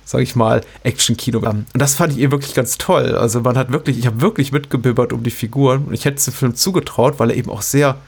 sag 0.06 0.22
ich 0.22 0.36
mal, 0.36 0.62
Action-Kino. 0.84 1.40
Und 1.40 1.66
das 1.74 1.96
fand 1.96 2.12
ich 2.12 2.18
ihr 2.18 2.30
wirklich 2.30 2.54
ganz 2.54 2.78
toll. 2.78 3.16
Also 3.16 3.40
man 3.40 3.58
hat 3.58 3.72
wirklich, 3.72 3.98
ich 3.98 4.06
habe 4.06 4.20
wirklich 4.20 4.52
mitgebibbert 4.52 5.12
um 5.12 5.24
die 5.24 5.32
Figuren 5.32 5.84
und 5.86 5.94
ich 5.94 6.04
hätte 6.04 6.16
es 6.16 6.24
dem 6.24 6.32
Film 6.32 6.54
zugetraut, 6.54 7.18
weil 7.18 7.30
er 7.30 7.36
eben 7.36 7.50
auch 7.50 7.60
sehr, 7.60 7.98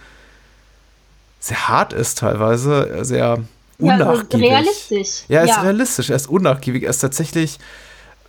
sehr 1.40 1.68
hart 1.68 1.92
ist 1.92 2.18
teilweise, 2.18 3.04
sehr 3.04 3.40
unnachgiebig. 3.78 4.48
Ja, 4.48 4.58
realistisch. 4.58 5.24
Ja, 5.28 5.38
er 5.40 5.44
ist 5.44 5.50
ja. 5.50 5.60
realistisch, 5.62 6.10
er 6.10 6.16
ist 6.16 6.28
unnachgiebig, 6.28 6.84
er 6.84 6.90
ist 6.90 7.00
tatsächlich 7.00 7.58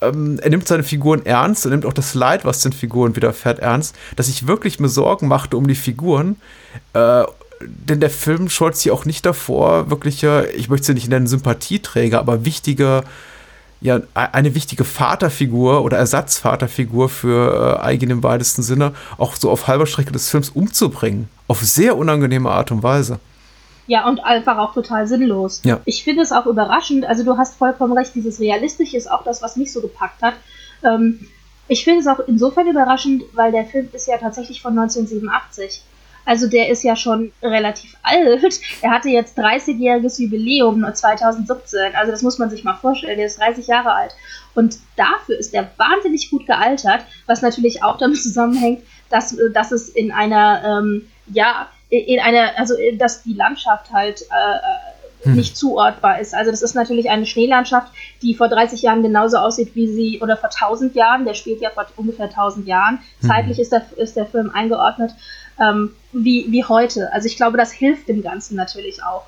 ähm, 0.02 0.40
er 0.42 0.50
nimmt 0.50 0.68
seine 0.68 0.84
Figuren 0.84 1.26
ernst, 1.26 1.66
er 1.66 1.72
nimmt 1.72 1.86
auch 1.86 1.94
das 1.94 2.16
Leid, 2.16 2.46
was 2.46 2.62
den 2.62 2.74
Figuren 2.74 3.16
widerfährt, 3.16 3.60
ernst, 3.60 3.96
dass 4.16 4.30
ich 4.30 4.48
wirklich 4.48 4.80
mir 4.80 4.90
Sorgen 4.90 5.28
machte 5.28 5.58
um 5.58 5.68
die 5.68 5.76
Figuren. 5.76 6.38
Äh, 6.94 7.24
denn 7.62 8.00
der 8.00 8.10
Film 8.10 8.50
scheut 8.50 8.78
sich 8.78 8.90
auch 8.90 9.06
nicht 9.06 9.26
davor, 9.26 9.90
wirkliche, 9.90 10.50
ich 10.56 10.70
möchte 10.70 10.88
sie 10.88 10.94
nicht 10.94 11.10
nennen 11.10 11.28
Sympathieträger, 11.28 12.20
aber 12.20 12.46
wichtige, 12.46 13.04
ja, 13.82 14.02
eine 14.14 14.56
wichtige 14.56 14.84
Vaterfigur 14.84 15.84
oder 15.84 15.98
Ersatzvaterfigur 15.98 17.08
für 17.10 17.78
äh, 17.80 17.84
Eigen 17.84 18.10
im 18.10 18.24
weitesten 18.24 18.62
Sinne 18.62 18.94
auch 19.18 19.36
so 19.36 19.50
auf 19.50 19.68
halber 19.68 19.86
Strecke 19.86 20.12
des 20.12 20.30
Films 20.30 20.50
umzubringen. 20.50 21.30
Auf 21.48 21.62
sehr 21.62 21.98
unangenehme 21.98 22.50
Art 22.50 22.72
und 22.72 22.84
Weise. 22.84 23.20
Ja, 23.88 24.08
und 24.08 24.20
einfach 24.24 24.58
auch 24.58 24.74
total 24.74 25.08
sinnlos. 25.08 25.62
Ja. 25.64 25.80
Ich 25.86 26.04
finde 26.04 26.22
es 26.22 26.32
auch 26.32 26.46
überraschend, 26.46 27.06
also 27.06 27.24
du 27.24 27.38
hast 27.38 27.56
vollkommen 27.56 27.94
recht, 27.98 28.14
dieses 28.14 28.40
Realistische 28.40 28.98
ist 28.98 29.10
auch 29.10 29.24
das, 29.24 29.42
was 29.42 29.56
mich 29.56 29.72
so 29.74 29.82
gepackt 29.82 30.22
hat. 30.22 30.36
Ähm, 30.84 31.28
ich 31.68 31.84
finde 31.84 32.02
es 32.02 32.08
auch 32.08 32.20
insofern 32.28 32.68
überraschend, 32.68 33.24
weil 33.34 33.52
der 33.52 33.66
Film 33.66 33.90
ist 33.94 34.08
ja 34.08 34.18
tatsächlich 34.18 34.62
von 34.62 34.78
1987. 34.78 35.84
Also 36.26 36.48
der 36.48 36.70
ist 36.70 36.84
ja 36.84 36.96
schon 36.96 37.32
relativ 37.42 37.96
alt. 38.04 38.60
Er 38.82 38.92
hatte 38.92 39.10
jetzt 39.10 39.38
30-jähriges 39.38 40.22
Jubiläum 40.22 40.86
2017. 40.94 41.96
Also 41.96 42.12
das 42.12 42.22
muss 42.22 42.38
man 42.38 42.50
sich 42.50 42.64
mal 42.64 42.76
vorstellen. 42.76 43.18
Der 43.18 43.26
ist 43.26 43.40
30 43.40 43.68
Jahre 43.68 43.94
alt. 43.94 44.14
Und 44.56 44.78
dafür 44.96 45.38
ist 45.38 45.54
er 45.54 45.70
wahnsinnig 45.78 46.30
gut 46.30 46.46
gealtert, 46.46 47.02
was 47.26 47.42
natürlich 47.42 47.84
auch 47.84 47.98
damit 47.98 48.22
zusammenhängt, 48.22 48.84
dass, 49.10 49.36
dass 49.54 49.72
es 49.72 49.90
in 49.90 50.12
einer, 50.12 50.64
ähm, 50.64 51.08
ja, 51.28 51.68
in 51.90 52.20
einer, 52.20 52.58
also 52.58 52.76
dass 52.98 53.24
die 53.24 53.34
Landschaft 53.34 53.92
halt 53.92 54.22
äh, 54.22 55.26
hm. 55.26 55.36
nicht 55.36 55.58
zuortbar 55.58 56.20
ist. 56.20 56.34
Also 56.34 56.52
das 56.52 56.62
ist 56.62 56.76
natürlich 56.76 57.10
eine 57.10 57.26
Schneelandschaft, 57.26 57.92
die 58.22 58.36
vor 58.36 58.48
30 58.48 58.82
Jahren 58.82 59.02
genauso 59.02 59.38
aussieht 59.38 59.76
wie 59.76 59.88
sie, 59.88 60.20
oder 60.22 60.38
vor 60.38 60.50
1000 60.50 60.96
Jahren, 60.96 61.26
der 61.26 61.34
spielt 61.34 61.62
ja 61.62 61.70
vor 61.72 61.86
ungefähr 61.96 62.26
1000 62.26 62.68
Jahren. 62.68 63.00
Hm. 63.22 63.30
Zeitlich 63.30 63.60
ist 63.60 63.72
der, 63.72 63.86
ist 63.98 64.16
der 64.16 64.26
Film 64.26 64.52
eingeordnet, 64.54 65.12
ähm, 65.60 65.92
wie, 66.12 66.48
wie 66.50 66.64
heute. 66.64 67.12
Also 67.14 67.28
ich 67.28 67.38
glaube, 67.38 67.58
das 67.58 67.72
hilft 67.72 68.08
dem 68.08 68.22
Ganzen 68.22 68.56
natürlich 68.56 69.04
auch. 69.04 69.26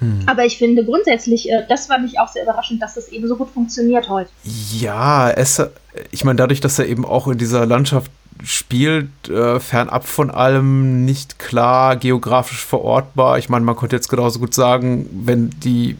Hm. 0.00 0.22
Aber 0.26 0.44
ich 0.44 0.58
finde 0.58 0.84
grundsätzlich, 0.84 1.50
äh, 1.50 1.64
das 1.68 1.86
fand 1.86 2.06
ich 2.10 2.18
auch 2.18 2.28
sehr 2.28 2.42
überraschend, 2.42 2.82
dass 2.82 2.94
das 2.94 3.08
eben 3.08 3.28
so 3.28 3.36
gut 3.36 3.50
funktioniert 3.50 4.08
heute. 4.08 4.30
Ja, 4.44 5.30
es, 5.30 5.62
ich 6.10 6.24
meine, 6.24 6.36
dadurch, 6.36 6.60
dass 6.60 6.78
er 6.78 6.86
eben 6.86 7.04
auch 7.04 7.28
in 7.28 7.38
dieser 7.38 7.66
Landschaft 7.66 8.10
spielt, 8.42 9.28
äh, 9.28 9.60
fernab 9.60 10.06
von 10.06 10.30
allem, 10.30 11.04
nicht 11.04 11.38
klar 11.38 11.96
geografisch 11.96 12.64
verortbar. 12.64 13.38
Ich 13.38 13.48
meine, 13.48 13.64
man 13.64 13.76
könnte 13.76 13.96
jetzt 13.96 14.08
genauso 14.08 14.38
gut 14.38 14.54
sagen, 14.54 15.08
wenn 15.12 15.50
die 15.60 15.96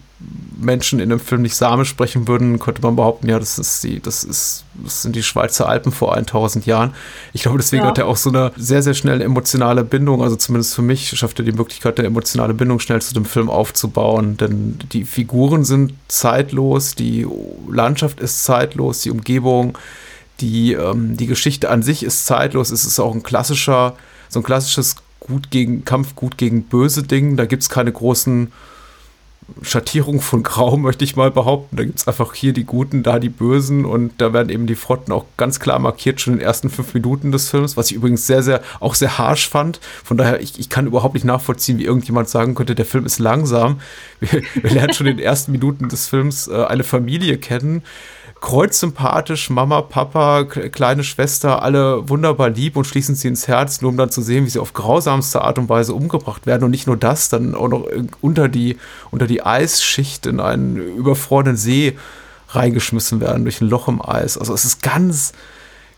Menschen 0.60 1.00
in 1.00 1.10
einem 1.10 1.20
Film 1.20 1.42
nicht 1.42 1.54
Same 1.54 1.84
sprechen 1.84 2.28
würden, 2.28 2.58
könnte 2.58 2.82
man 2.82 2.96
behaupten, 2.96 3.28
ja, 3.28 3.38
das 3.38 3.58
ist 3.58 3.82
die, 3.82 4.00
das 4.00 4.24
ist, 4.24 4.64
das 4.84 5.02
sind 5.02 5.16
die 5.16 5.22
Schweizer 5.22 5.68
Alpen 5.68 5.90
vor 5.90 6.14
1000 6.14 6.66
Jahren. 6.66 6.92
Ich 7.32 7.42
glaube, 7.42 7.58
deswegen 7.58 7.84
ja. 7.84 7.88
hat 7.88 7.98
er 7.98 8.06
auch 8.06 8.16
so 8.16 8.28
eine 8.28 8.52
sehr, 8.56 8.82
sehr 8.82 8.94
schnelle 8.94 9.24
emotionale 9.24 9.84
Bindung, 9.84 10.22
also 10.22 10.36
zumindest 10.36 10.74
für 10.74 10.82
mich 10.82 11.08
schafft 11.16 11.38
er 11.38 11.44
die 11.44 11.52
Möglichkeit, 11.52 11.98
eine 11.98 12.08
emotionale 12.08 12.52
Bindung 12.52 12.78
schnell 12.78 13.00
zu 13.00 13.14
dem 13.14 13.24
Film 13.24 13.48
aufzubauen, 13.48 14.36
denn 14.36 14.78
die 14.92 15.04
Figuren 15.04 15.64
sind 15.64 15.94
zeitlos, 16.08 16.94
die 16.94 17.26
Landschaft 17.70 18.20
ist 18.20 18.44
zeitlos, 18.44 19.00
die 19.00 19.10
Umgebung, 19.10 19.78
die, 20.40 20.72
ähm, 20.72 21.16
die 21.16 21.26
Geschichte 21.26 21.70
an 21.70 21.82
sich 21.82 22.02
ist 22.02 22.26
zeitlos. 22.26 22.70
Es 22.70 22.84
ist 22.84 22.98
auch 22.98 23.14
ein 23.14 23.22
klassischer, 23.22 23.96
so 24.28 24.40
ein 24.40 24.42
klassisches 24.42 24.96
Gut 25.20 25.50
gegen 25.50 25.84
Kampf, 25.84 26.14
Gut 26.14 26.38
gegen 26.38 26.62
Böse 26.62 27.02
Ding. 27.02 27.36
Da 27.36 27.44
gibt 27.44 27.62
es 27.62 27.68
keine 27.68 27.92
großen 27.92 28.50
Schattierungen 29.62 30.20
von 30.20 30.42
Grau, 30.42 30.76
möchte 30.78 31.04
ich 31.04 31.16
mal 31.16 31.30
behaupten. 31.30 31.76
Da 31.76 31.84
gibt 31.84 31.98
es 31.98 32.08
einfach 32.08 32.34
hier 32.34 32.52
die 32.52 32.64
Guten, 32.64 33.02
da 33.02 33.18
die 33.18 33.28
Bösen 33.28 33.84
und 33.84 34.12
da 34.18 34.32
werden 34.32 34.48
eben 34.50 34.66
die 34.66 34.74
Fronten 34.74 35.12
auch 35.12 35.24
ganz 35.36 35.60
klar 35.60 35.78
markiert, 35.78 36.20
schon 36.20 36.34
in 36.34 36.38
den 36.40 36.46
ersten 36.46 36.70
fünf 36.70 36.94
Minuten 36.94 37.32
des 37.32 37.50
Films, 37.50 37.76
was 37.76 37.90
ich 37.90 37.96
übrigens 37.96 38.26
sehr, 38.26 38.42
sehr, 38.42 38.62
auch 38.80 38.94
sehr 38.94 39.18
harsch 39.18 39.48
fand. 39.48 39.80
Von 40.04 40.16
daher, 40.16 40.40
ich, 40.40 40.58
ich 40.58 40.68
kann 40.68 40.86
überhaupt 40.86 41.14
nicht 41.14 41.24
nachvollziehen, 41.24 41.78
wie 41.78 41.84
irgendjemand 41.84 42.28
sagen 42.28 42.54
könnte, 42.54 42.74
der 42.74 42.86
Film 42.86 43.06
ist 43.06 43.18
langsam. 43.18 43.80
Wir, 44.20 44.42
wir 44.54 44.70
lernen 44.70 44.92
schon 44.92 45.06
in 45.06 45.16
den 45.16 45.24
ersten 45.24 45.52
Minuten 45.52 45.88
des 45.88 46.08
Films 46.08 46.48
äh, 46.48 46.64
eine 46.64 46.84
Familie 46.84 47.38
kennen 47.38 47.82
kreuzsympathisch, 48.40 49.50
Mama, 49.50 49.82
Papa, 49.82 50.44
kleine 50.44 51.04
Schwester, 51.04 51.62
alle 51.62 52.08
wunderbar 52.08 52.50
lieb 52.50 52.76
und 52.76 52.86
schließen 52.86 53.14
sie 53.14 53.28
ins 53.28 53.48
Herz, 53.48 53.82
nur 53.82 53.90
um 53.90 53.96
dann 53.96 54.10
zu 54.10 54.22
sehen, 54.22 54.46
wie 54.46 54.50
sie 54.50 54.58
auf 54.58 54.72
grausamste 54.72 55.42
Art 55.42 55.58
und 55.58 55.68
Weise 55.68 55.94
umgebracht 55.94 56.46
werden. 56.46 56.64
Und 56.64 56.70
nicht 56.70 56.86
nur 56.86 56.96
das, 56.96 57.28
dann 57.28 57.54
auch 57.54 57.68
noch 57.68 57.86
unter 58.20 58.48
die, 58.48 58.78
unter 59.10 59.26
die 59.26 59.44
Eisschicht 59.44 60.26
in 60.26 60.40
einen 60.40 60.76
überfrorenen 60.76 61.56
See 61.56 61.98
reingeschmissen 62.48 63.20
werden 63.20 63.44
durch 63.44 63.60
ein 63.60 63.68
Loch 63.68 63.88
im 63.88 64.02
Eis. 64.02 64.38
Also 64.38 64.54
es 64.54 64.64
ist 64.64 64.82
ganz, 64.82 65.32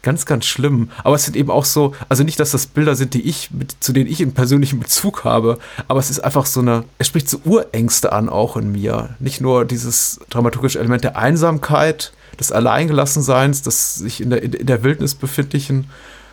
ganz, 0.02 0.26
ganz 0.26 0.44
schlimm. 0.44 0.90
Aber 1.04 1.14
es 1.14 1.24
sind 1.24 1.36
eben 1.36 1.50
auch 1.50 1.64
so, 1.64 1.94
also 2.08 2.24
nicht, 2.24 2.40
dass 2.40 2.50
das 2.50 2.66
Bilder 2.66 2.96
sind, 2.96 3.14
die 3.14 3.22
ich, 3.22 3.50
mit, 3.52 3.76
zu 3.80 3.92
denen 3.92 4.10
ich 4.10 4.20
einen 4.20 4.34
persönlichen 4.34 4.80
Bezug 4.80 5.24
habe, 5.24 5.58
aber 5.88 6.00
es 6.00 6.10
ist 6.10 6.20
einfach 6.20 6.46
so 6.46 6.60
eine, 6.60 6.84
es 6.98 7.06
spricht 7.06 7.30
so 7.30 7.38
Urängste 7.44 8.12
an 8.12 8.28
auch 8.28 8.56
in 8.56 8.72
mir. 8.72 9.10
Nicht 9.20 9.40
nur 9.40 9.64
dieses 9.64 10.20
dramaturgische 10.28 10.80
Element 10.80 11.04
der 11.04 11.16
Einsamkeit, 11.16 12.12
des 12.38 12.52
Alleingelassenseins, 12.52 13.62
des 13.62 13.96
sich 13.96 14.20
in 14.20 14.30
der, 14.30 14.42
in 14.42 14.66
der 14.66 14.82
Wildnis 14.82 15.14
befindlichen, 15.14 15.88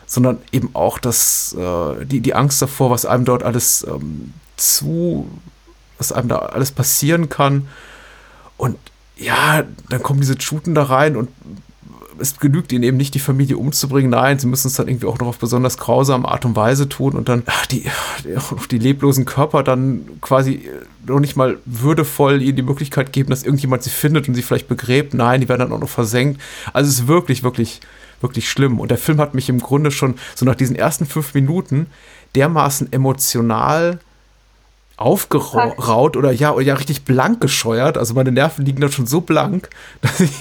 sondern 0.05 0.39
eben 0.51 0.71
auch 0.73 0.97
das, 0.97 1.55
äh, 1.57 2.05
die, 2.05 2.21
die 2.21 2.33
Angst 2.33 2.61
davor, 2.61 2.89
was 2.89 3.05
einem 3.05 3.25
dort 3.25 3.43
alles 3.43 3.85
ähm, 3.87 4.33
zu, 4.57 5.29
was 5.97 6.11
einem 6.11 6.29
da 6.29 6.37
alles 6.37 6.71
passieren 6.71 7.29
kann. 7.29 7.67
Und 8.57 8.77
ja, 9.17 9.63
dann 9.89 10.01
kommen 10.01 10.21
diese 10.21 10.37
Chuten 10.37 10.73
da 10.73 10.83
rein 10.83 11.15
und 11.15 11.29
es 12.19 12.39
genügt 12.39 12.71
ihnen 12.71 12.83
eben 12.83 12.97
nicht, 12.97 13.13
die 13.13 13.19
Familie 13.19 13.57
umzubringen. 13.57 14.11
Nein, 14.11 14.39
sie 14.39 14.47
müssen 14.47 14.67
es 14.67 14.75
dann 14.75 14.87
irgendwie 14.87 15.07
auch 15.07 15.19
noch 15.19 15.27
auf 15.27 15.39
besonders 15.39 15.77
grausame 15.77 16.27
Art 16.27 16.45
und 16.45 16.55
Weise 16.55 16.89
tun 16.89 17.13
und 17.13 17.29
dann 17.29 17.43
ach, 17.45 17.65
die, 17.67 17.85
die 18.71 18.77
leblosen 18.77 19.25
Körper 19.25 19.63
dann 19.63 20.07
quasi 20.21 20.61
noch 21.05 21.19
nicht 21.19 21.35
mal 21.35 21.57
würdevoll 21.65 22.41
ihnen 22.41 22.55
die 22.55 22.61
Möglichkeit 22.61 23.13
geben, 23.13 23.29
dass 23.29 23.43
irgendjemand 23.43 23.83
sie 23.83 23.89
findet 23.89 24.27
und 24.27 24.35
sie 24.35 24.41
vielleicht 24.41 24.67
begräbt. 24.67 25.13
Nein, 25.13 25.41
die 25.41 25.49
werden 25.49 25.61
dann 25.61 25.73
auch 25.73 25.79
noch 25.79 25.89
versenkt. 25.89 26.41
Also 26.73 26.89
es 26.89 26.99
ist 26.99 27.07
wirklich, 27.07 27.43
wirklich, 27.43 27.81
wirklich 28.21 28.49
schlimm. 28.49 28.79
Und 28.79 28.91
der 28.91 28.97
Film 28.97 29.19
hat 29.19 29.33
mich 29.33 29.49
im 29.49 29.59
Grunde 29.59 29.91
schon 29.91 30.15
so 30.35 30.45
nach 30.45 30.55
diesen 30.55 30.75
ersten 30.75 31.05
fünf 31.05 31.33
Minuten 31.33 31.87
dermaßen 32.35 32.91
emotional 32.93 33.99
aufgeraut 34.99 36.17
oder 36.17 36.31
ja, 36.31 36.53
oder 36.53 36.65
ja 36.65 36.75
richtig 36.75 37.03
blank 37.05 37.39
gescheuert. 37.39 37.97
Also 37.97 38.13
meine 38.13 38.31
Nerven 38.31 38.65
liegen 38.65 38.81
dann 38.81 38.91
schon 38.91 39.07
so 39.07 39.21
blank, 39.21 39.69
dass 40.01 40.19
ich, 40.19 40.31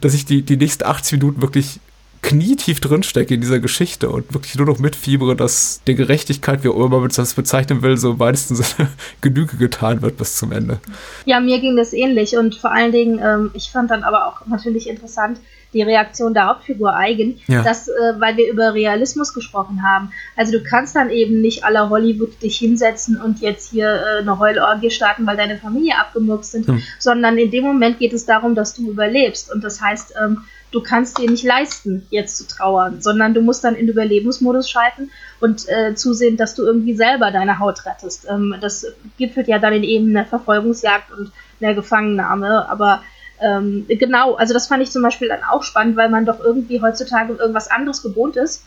dass 0.00 0.14
ich 0.14 0.26
die, 0.26 0.42
die 0.42 0.56
nächsten 0.56 0.84
80 0.84 1.20
Minuten 1.20 1.42
wirklich 1.42 1.80
knietief 2.20 2.78
drinstecke 2.78 3.34
in 3.34 3.40
dieser 3.40 3.58
Geschichte 3.58 4.08
und 4.08 4.32
wirklich 4.32 4.54
nur 4.54 4.66
noch 4.66 4.78
mitfiebere, 4.78 5.34
dass 5.34 5.80
der 5.88 5.94
Gerechtigkeit, 5.94 6.62
wie 6.62 6.68
auch 6.68 6.76
immer 6.76 7.00
man 7.00 7.08
das 7.08 7.34
bezeichnen 7.34 7.82
will, 7.82 7.96
so 7.96 8.16
Sinne 8.56 8.88
Genüge 9.20 9.56
getan 9.56 10.02
wird 10.02 10.18
bis 10.18 10.36
zum 10.36 10.52
Ende. 10.52 10.78
Ja, 11.24 11.40
mir 11.40 11.58
ging 11.60 11.76
das 11.76 11.92
ähnlich 11.92 12.36
und 12.36 12.54
vor 12.54 12.70
allen 12.70 12.92
Dingen, 12.92 13.18
ähm, 13.18 13.50
ich 13.54 13.70
fand 13.70 13.90
dann 13.90 14.04
aber 14.04 14.28
auch 14.28 14.46
natürlich 14.46 14.88
interessant, 14.88 15.40
die 15.72 15.82
Reaktion 15.82 16.34
der 16.34 16.46
Hauptfigur 16.46 16.94
eigen, 16.94 17.40
ja. 17.46 17.62
dass, 17.62 17.88
äh, 17.88 17.92
weil 18.18 18.36
wir 18.36 18.50
über 18.50 18.74
Realismus 18.74 19.32
gesprochen 19.32 19.82
haben. 19.82 20.10
Also 20.36 20.52
du 20.52 20.62
kannst 20.62 20.94
dann 20.96 21.10
eben 21.10 21.40
nicht 21.40 21.64
aller 21.64 21.88
Hollywood 21.88 22.42
dich 22.42 22.58
hinsetzen 22.58 23.20
und 23.20 23.40
jetzt 23.40 23.70
hier 23.70 23.88
äh, 23.88 24.20
eine 24.20 24.38
Heulorgie 24.38 24.90
starten, 24.90 25.26
weil 25.26 25.36
deine 25.36 25.58
Familie 25.58 25.98
abgemurkst 25.98 26.52
sind, 26.52 26.66
hm. 26.66 26.82
sondern 26.98 27.38
in 27.38 27.50
dem 27.50 27.64
Moment 27.64 27.98
geht 27.98 28.12
es 28.12 28.26
darum, 28.26 28.54
dass 28.54 28.74
du 28.74 28.90
überlebst. 28.90 29.52
Und 29.52 29.64
das 29.64 29.80
heißt, 29.80 30.14
ähm, 30.22 30.42
du 30.72 30.82
kannst 30.82 31.18
dir 31.18 31.30
nicht 31.30 31.44
leisten, 31.44 32.06
jetzt 32.10 32.38
zu 32.38 32.46
trauern, 32.46 33.00
sondern 33.00 33.34
du 33.34 33.42
musst 33.42 33.62
dann 33.62 33.76
in 33.76 33.88
Überlebensmodus 33.88 34.68
schalten 34.68 35.10
und 35.40 35.68
äh, 35.68 35.94
zusehen, 35.94 36.36
dass 36.36 36.54
du 36.54 36.64
irgendwie 36.64 36.94
selber 36.94 37.30
deine 37.30 37.58
Haut 37.58 37.86
rettest. 37.86 38.26
Ähm, 38.28 38.56
das 38.60 38.86
gipfelt 39.18 39.48
ja 39.48 39.58
dann 39.58 39.74
in 39.74 39.84
eben 39.84 40.10
einer 40.10 40.26
Verfolgungsjagd 40.26 41.12
und 41.12 41.30
einer 41.60 41.74
Gefangennahme, 41.74 42.68
aber 42.68 43.02
ähm, 43.42 43.86
genau, 43.88 44.34
also 44.34 44.54
das 44.54 44.66
fand 44.68 44.82
ich 44.82 44.90
zum 44.90 45.02
Beispiel 45.02 45.28
dann 45.28 45.42
auch 45.44 45.62
spannend, 45.62 45.96
weil 45.96 46.08
man 46.08 46.24
doch 46.24 46.40
irgendwie 46.40 46.80
heutzutage 46.80 47.34
irgendwas 47.34 47.68
anderes 47.68 48.02
gewohnt 48.02 48.36
ist. 48.36 48.64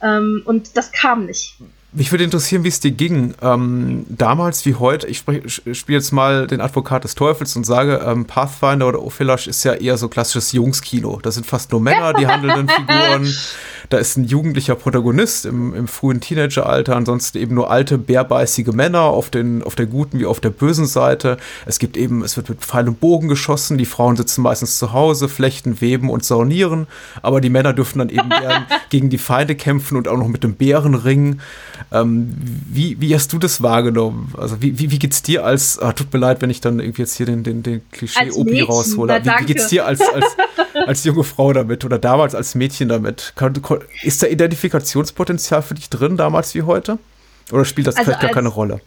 Ähm, 0.00 0.42
und 0.44 0.76
das 0.76 0.92
kam 0.92 1.26
nicht. 1.26 1.56
Mich 1.94 2.10
würde 2.10 2.24
interessieren, 2.24 2.64
wie 2.64 2.68
es 2.68 2.80
dir 2.80 2.90
ging. 2.90 3.34
Ähm, 3.42 4.06
damals 4.08 4.64
wie 4.64 4.76
heute, 4.76 5.06
ich, 5.08 5.18
spiele 5.18 5.98
jetzt 5.98 6.10
mal 6.10 6.46
den 6.46 6.62
Advokat 6.62 7.04
des 7.04 7.14
Teufels 7.14 7.54
und 7.54 7.66
sage, 7.66 8.02
ähm, 8.06 8.24
Pathfinder 8.24 8.88
oder 8.88 9.02
Ophilash 9.02 9.46
ist 9.46 9.62
ja 9.64 9.74
eher 9.74 9.98
so 9.98 10.08
klassisches 10.08 10.52
Jungskino. 10.52 11.20
Das 11.22 11.34
sind 11.34 11.46
fast 11.46 11.70
nur 11.70 11.82
Männer, 11.82 12.14
die 12.14 12.26
handelnden 12.26 12.68
Figuren. 12.74 13.30
Da 13.90 13.98
ist 13.98 14.16
ein 14.16 14.24
jugendlicher 14.24 14.74
Protagonist 14.74 15.44
im, 15.44 15.74
im 15.74 15.86
frühen 15.86 16.22
Teenageralter, 16.22 16.96
ansonsten 16.96 17.36
eben 17.36 17.54
nur 17.54 17.70
alte, 17.70 17.98
bärbeißige 17.98 18.72
Männer 18.72 19.02
auf, 19.02 19.28
den, 19.28 19.62
auf 19.62 19.74
der 19.74 19.84
guten 19.84 20.18
wie 20.18 20.24
auf 20.24 20.40
der 20.40 20.48
bösen 20.48 20.86
Seite. 20.86 21.36
Es 21.66 21.78
gibt 21.78 21.98
eben, 21.98 22.24
es 22.24 22.38
wird 22.38 22.48
mit 22.48 22.60
Pfeil 22.60 22.88
und 22.88 23.00
Bogen 23.00 23.28
geschossen, 23.28 23.76
die 23.76 23.84
Frauen 23.84 24.16
sitzen 24.16 24.40
meistens 24.40 24.78
zu 24.78 24.94
Hause, 24.94 25.28
flechten, 25.28 25.82
weben 25.82 26.08
und 26.08 26.24
saunieren, 26.24 26.86
aber 27.20 27.42
die 27.42 27.50
Männer 27.50 27.74
dürfen 27.74 27.98
dann 27.98 28.08
eben 28.08 28.30
gegen 28.88 29.10
die 29.10 29.18
Feinde 29.18 29.56
kämpfen 29.56 29.98
und 29.98 30.08
auch 30.08 30.16
noch 30.16 30.28
mit 30.28 30.42
dem 30.42 30.54
Bären 30.54 30.94
ringen. 30.94 31.42
Ähm, 31.90 32.34
wie, 32.70 33.00
wie 33.00 33.14
hast 33.14 33.32
du 33.32 33.38
das 33.38 33.62
wahrgenommen? 33.62 34.32
Also 34.36 34.60
wie, 34.62 34.78
wie, 34.78 34.90
wie 34.90 34.98
geht's 34.98 35.22
dir 35.22 35.44
als, 35.44 35.78
ah, 35.78 35.92
tut 35.92 36.12
mir 36.12 36.18
leid, 36.18 36.42
wenn 36.42 36.50
ich 36.50 36.60
dann 36.60 36.80
irgendwie 36.80 37.02
jetzt 37.02 37.16
hier 37.16 37.26
den, 37.26 37.42
den, 37.42 37.62
den 37.62 37.82
Klischee-Opi 37.90 38.60
raushole. 38.62 39.24
Wie, 39.24 39.28
wie 39.28 39.44
geht's 39.46 39.68
dir 39.68 39.86
als, 39.86 40.00
als, 40.00 40.36
als 40.86 41.04
junge 41.04 41.24
Frau 41.24 41.52
damit 41.52 41.84
oder 41.84 41.98
damals 41.98 42.34
als 42.34 42.54
Mädchen 42.54 42.88
damit? 42.88 43.34
Ist 44.02 44.22
da 44.22 44.26
Identifikationspotenzial 44.26 45.62
für 45.62 45.74
dich 45.74 45.90
drin, 45.90 46.16
damals 46.16 46.54
wie 46.54 46.62
heute? 46.62 46.98
Oder 47.50 47.64
spielt 47.64 47.86
das 47.86 47.96
also 47.96 48.10
vielleicht 48.10 48.22
gar 48.22 48.30
keine 48.30 48.48
Rolle? 48.48 48.80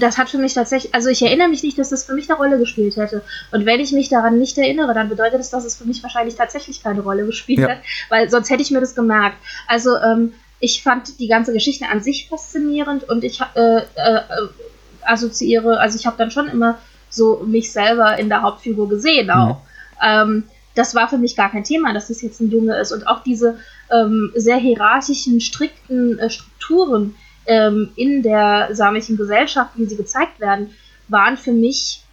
das 0.00 0.18
hat 0.18 0.30
für 0.30 0.38
mich 0.38 0.54
tatsächlich, 0.54 0.94
also 0.94 1.08
ich 1.08 1.22
erinnere 1.22 1.48
mich 1.48 1.62
nicht, 1.62 1.78
dass 1.78 1.90
das 1.90 2.04
für 2.04 2.14
mich 2.14 2.28
eine 2.28 2.38
Rolle 2.38 2.58
gespielt 2.58 2.96
hätte. 2.96 3.22
Und 3.52 3.66
wenn 3.66 3.80
ich 3.80 3.92
mich 3.92 4.08
daran 4.08 4.38
nicht 4.38 4.58
erinnere, 4.58 4.94
dann 4.94 5.08
bedeutet 5.08 5.40
das, 5.40 5.50
dass 5.50 5.64
es 5.64 5.76
für 5.76 5.84
mich 5.84 6.02
wahrscheinlich 6.02 6.34
tatsächlich 6.34 6.82
keine 6.82 7.00
Rolle 7.00 7.26
gespielt 7.26 7.60
ja. 7.60 7.70
hat, 7.70 7.78
weil 8.08 8.28
sonst 8.28 8.50
hätte 8.50 8.62
ich 8.62 8.70
mir 8.70 8.80
das 8.80 8.94
gemerkt. 8.94 9.36
Also 9.68 9.96
ähm, 9.96 10.32
ich 10.60 10.82
fand 10.82 11.18
die 11.18 11.28
ganze 11.28 11.52
Geschichte 11.52 11.86
an 11.88 12.02
sich 12.02 12.28
faszinierend 12.28 13.04
und 13.04 13.24
ich 13.24 13.40
äh, 13.54 13.78
äh, 13.78 14.20
assoziiere, 15.02 15.78
also 15.78 15.98
ich 15.98 16.06
habe 16.06 16.16
dann 16.16 16.30
schon 16.30 16.48
immer 16.48 16.78
so 17.10 17.44
mich 17.46 17.72
selber 17.72 18.18
in 18.18 18.28
der 18.28 18.42
Hauptfigur 18.42 18.88
gesehen 18.88 19.30
auch. 19.30 19.56
Mhm. 19.56 19.62
Ähm, 20.02 20.44
das 20.74 20.94
war 20.94 21.08
für 21.08 21.18
mich 21.18 21.36
gar 21.36 21.50
kein 21.50 21.64
Thema, 21.64 21.92
dass 21.92 22.08
das 22.08 22.22
jetzt 22.22 22.40
ein 22.40 22.50
Junge 22.50 22.76
ist. 22.76 22.90
Und 22.90 23.06
auch 23.06 23.22
diese 23.22 23.58
ähm, 23.92 24.32
sehr 24.34 24.56
hierarchischen, 24.56 25.40
strikten 25.40 26.18
äh, 26.18 26.30
Strukturen, 26.30 27.14
ähm, 27.46 27.90
in 27.96 28.22
der 28.22 28.70
samischen 28.72 29.16
Gesellschaft, 29.16 29.72
wie 29.76 29.84
sie 29.84 29.96
gezeigt 29.96 30.40
werden, 30.40 30.70
waren 31.08 31.36
für 31.36 31.52
mich 31.52 32.03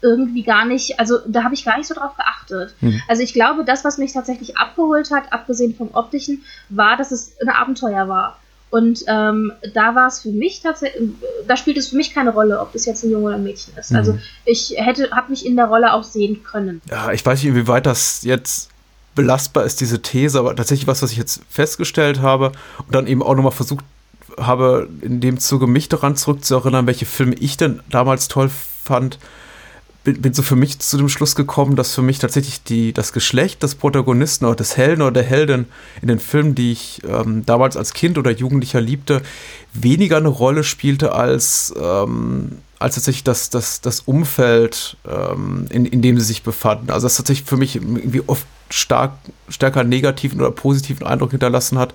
irgendwie 0.00 0.42
gar 0.42 0.64
nicht, 0.64 0.98
also 1.00 1.18
da 1.26 1.44
habe 1.44 1.54
ich 1.54 1.64
gar 1.64 1.76
nicht 1.76 1.86
so 1.86 1.94
drauf 1.94 2.16
geachtet. 2.16 2.74
Mhm. 2.80 3.02
Also 3.08 3.22
ich 3.22 3.32
glaube, 3.32 3.64
das, 3.64 3.84
was 3.84 3.98
mich 3.98 4.12
tatsächlich 4.12 4.56
abgeholt 4.56 5.10
hat, 5.10 5.32
abgesehen 5.32 5.74
vom 5.74 5.90
optischen, 5.92 6.44
war, 6.68 6.96
dass 6.96 7.10
es 7.10 7.32
ein 7.40 7.48
Abenteuer 7.48 8.08
war. 8.08 8.38
Und 8.70 9.02
ähm, 9.08 9.52
da 9.72 9.94
war 9.94 10.08
es 10.08 10.20
für 10.20 10.28
mich 10.28 10.60
tatsächlich, 10.60 11.02
da 11.46 11.56
spielt 11.56 11.78
es 11.78 11.88
für 11.88 11.96
mich 11.96 12.12
keine 12.12 12.30
Rolle, 12.30 12.60
ob 12.60 12.72
das 12.72 12.84
jetzt 12.84 13.02
ein 13.02 13.10
Junge 13.10 13.26
oder 13.26 13.36
ein 13.36 13.42
Mädchen 13.42 13.74
ist. 13.78 13.94
Also 13.94 14.12
mhm. 14.12 14.18
Also 14.18 14.28
ich 14.44 14.74
hätte, 14.76 15.10
habe 15.10 15.30
mich 15.30 15.46
in 15.46 15.56
der 15.56 15.66
Rolle 15.66 15.92
auch 15.94 16.04
sehen 16.04 16.42
können. 16.44 16.82
Ja, 16.90 17.10
ich 17.12 17.24
weiß 17.24 17.42
nicht, 17.42 17.48
inwieweit 17.48 17.86
das 17.86 18.22
jetzt 18.24 18.70
belastbar 19.14 19.64
ist, 19.64 19.80
diese 19.80 20.00
These, 20.00 20.38
aber 20.38 20.54
tatsächlich 20.54 20.86
was, 20.86 21.02
was 21.02 21.10
ich 21.12 21.18
jetzt 21.18 21.40
festgestellt 21.48 22.20
habe 22.20 22.52
und 22.86 22.94
dann 22.94 23.06
eben 23.06 23.22
auch 23.22 23.34
nochmal 23.34 23.52
versucht 23.52 23.84
habe 24.38 24.88
in 25.00 25.20
dem 25.20 25.40
Zuge 25.40 25.66
mich 25.66 25.88
daran 25.88 26.14
zurückzuerinnern, 26.14 26.86
welche 26.86 27.06
Filme 27.06 27.34
ich 27.34 27.56
denn 27.56 27.80
damals 27.90 28.28
toll 28.28 28.48
fand, 28.84 29.18
bin, 30.04 30.22
bin, 30.22 30.32
so 30.32 30.42
für 30.42 30.56
mich 30.56 30.78
zu 30.78 30.96
dem 30.96 31.08
Schluss 31.08 31.34
gekommen, 31.34 31.76
dass 31.76 31.94
für 31.94 32.02
mich 32.02 32.18
tatsächlich 32.18 32.62
die, 32.62 32.92
das 32.92 33.12
Geschlecht 33.12 33.62
des 33.62 33.74
Protagonisten 33.74 34.44
oder 34.44 34.56
des 34.56 34.76
Helden 34.76 35.02
oder 35.02 35.12
der 35.12 35.24
Heldin 35.24 35.66
in 36.00 36.08
den 36.08 36.18
Filmen, 36.18 36.54
die 36.54 36.72
ich 36.72 37.02
ähm, 37.06 37.44
damals 37.44 37.76
als 37.76 37.94
Kind 37.94 38.18
oder 38.18 38.30
Jugendlicher 38.30 38.80
liebte, 38.80 39.22
weniger 39.72 40.16
eine 40.16 40.28
Rolle 40.28 40.64
spielte 40.64 41.12
als, 41.12 41.74
ähm, 41.80 42.58
als 42.78 42.94
tatsächlich 42.94 43.24
das, 43.24 43.50
das, 43.50 43.80
das 43.80 44.00
Umfeld, 44.00 44.96
ähm, 45.06 45.66
in, 45.70 45.84
in 45.84 46.00
dem 46.00 46.18
sie 46.18 46.26
sich 46.26 46.42
befanden. 46.42 46.90
Also 46.90 47.06
das 47.06 47.16
tatsächlich 47.16 47.48
für 47.48 47.56
mich 47.56 47.76
irgendwie 47.76 48.22
oft 48.26 48.46
stark, 48.70 49.12
stärker 49.48 49.84
negativen 49.84 50.40
oder 50.40 50.50
positiven 50.50 51.06
Eindruck 51.06 51.32
hinterlassen 51.32 51.78
hat, 51.78 51.92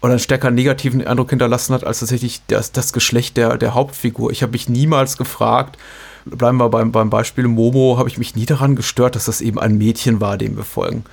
oder 0.00 0.12
einen 0.12 0.20
stärker 0.20 0.50
negativen 0.50 1.04
Eindruck 1.04 1.30
hinterlassen 1.30 1.74
hat, 1.74 1.84
als 1.84 2.00
tatsächlich 2.00 2.40
das, 2.46 2.72
das 2.72 2.92
Geschlecht 2.92 3.36
der, 3.36 3.58
der 3.58 3.74
Hauptfigur. 3.74 4.30
Ich 4.30 4.42
habe 4.42 4.52
mich 4.52 4.68
niemals 4.68 5.16
gefragt, 5.16 5.76
bleiben 6.24 6.58
wir 6.58 6.68
beim, 6.68 6.92
beim 6.92 7.10
Beispiel 7.10 7.48
Momo, 7.48 7.96
habe 7.98 8.08
ich 8.08 8.18
mich 8.18 8.36
nie 8.36 8.46
daran 8.46 8.76
gestört, 8.76 9.16
dass 9.16 9.26
das 9.26 9.40
eben 9.40 9.58
ein 9.58 9.78
Mädchen 9.78 10.20
war, 10.20 10.38
dem 10.38 10.56
wir 10.56 10.64
folgen. 10.64 11.04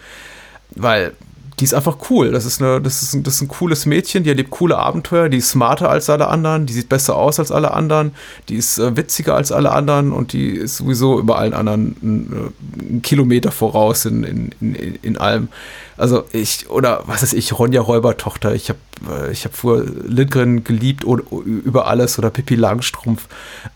Weil 0.71 1.13
die 1.59 1.63
ist 1.63 1.73
einfach 1.73 1.97
cool. 2.09 2.31
Das 2.31 2.45
ist, 2.45 2.61
eine, 2.61 2.81
das, 2.81 3.01
ist 3.01 3.13
ein, 3.13 3.23
das 3.23 3.35
ist 3.35 3.41
ein 3.41 3.47
cooles 3.47 3.85
Mädchen, 3.85 4.23
die 4.23 4.29
erlebt 4.29 4.49
coole 4.49 4.77
Abenteuer, 4.77 5.29
die 5.29 5.37
ist 5.37 5.49
smarter 5.49 5.89
als 5.89 6.09
alle 6.09 6.27
anderen, 6.27 6.65
die 6.65 6.73
sieht 6.73 6.89
besser 6.89 7.15
aus 7.15 7.39
als 7.39 7.51
alle 7.51 7.73
anderen, 7.73 8.13
die 8.49 8.55
ist 8.55 8.77
äh, 8.77 8.95
witziger 8.97 9.35
als 9.35 9.51
alle 9.51 9.71
anderen 9.71 10.11
und 10.11 10.33
die 10.33 10.49
ist 10.49 10.77
sowieso 10.77 11.19
über 11.19 11.37
allen 11.37 11.53
anderen 11.53 11.95
einen, 12.01 13.01
Kilometer 13.01 13.51
voraus 13.51 14.05
in, 14.05 14.23
in, 14.23 14.51
in, 14.59 14.95
in 15.01 15.17
allem. 15.17 15.47
Also 15.97 16.25
ich, 16.33 16.69
oder 16.69 17.03
was 17.05 17.23
ist 17.23 17.33
ich, 17.33 17.57
Ronja 17.57 17.81
Räubertochter, 17.81 18.53
ich 18.53 18.69
habe 18.69 18.79
äh, 19.09 19.31
ich 19.31 19.45
hab 19.45 19.55
früher 19.55 19.85
Lindgren 19.85 20.63
geliebt 20.63 21.05
oder, 21.05 21.23
über 21.45 21.87
alles 21.87 22.19
oder 22.19 22.29
Pippi 22.29 22.55
Langstrumpf. 22.55 23.27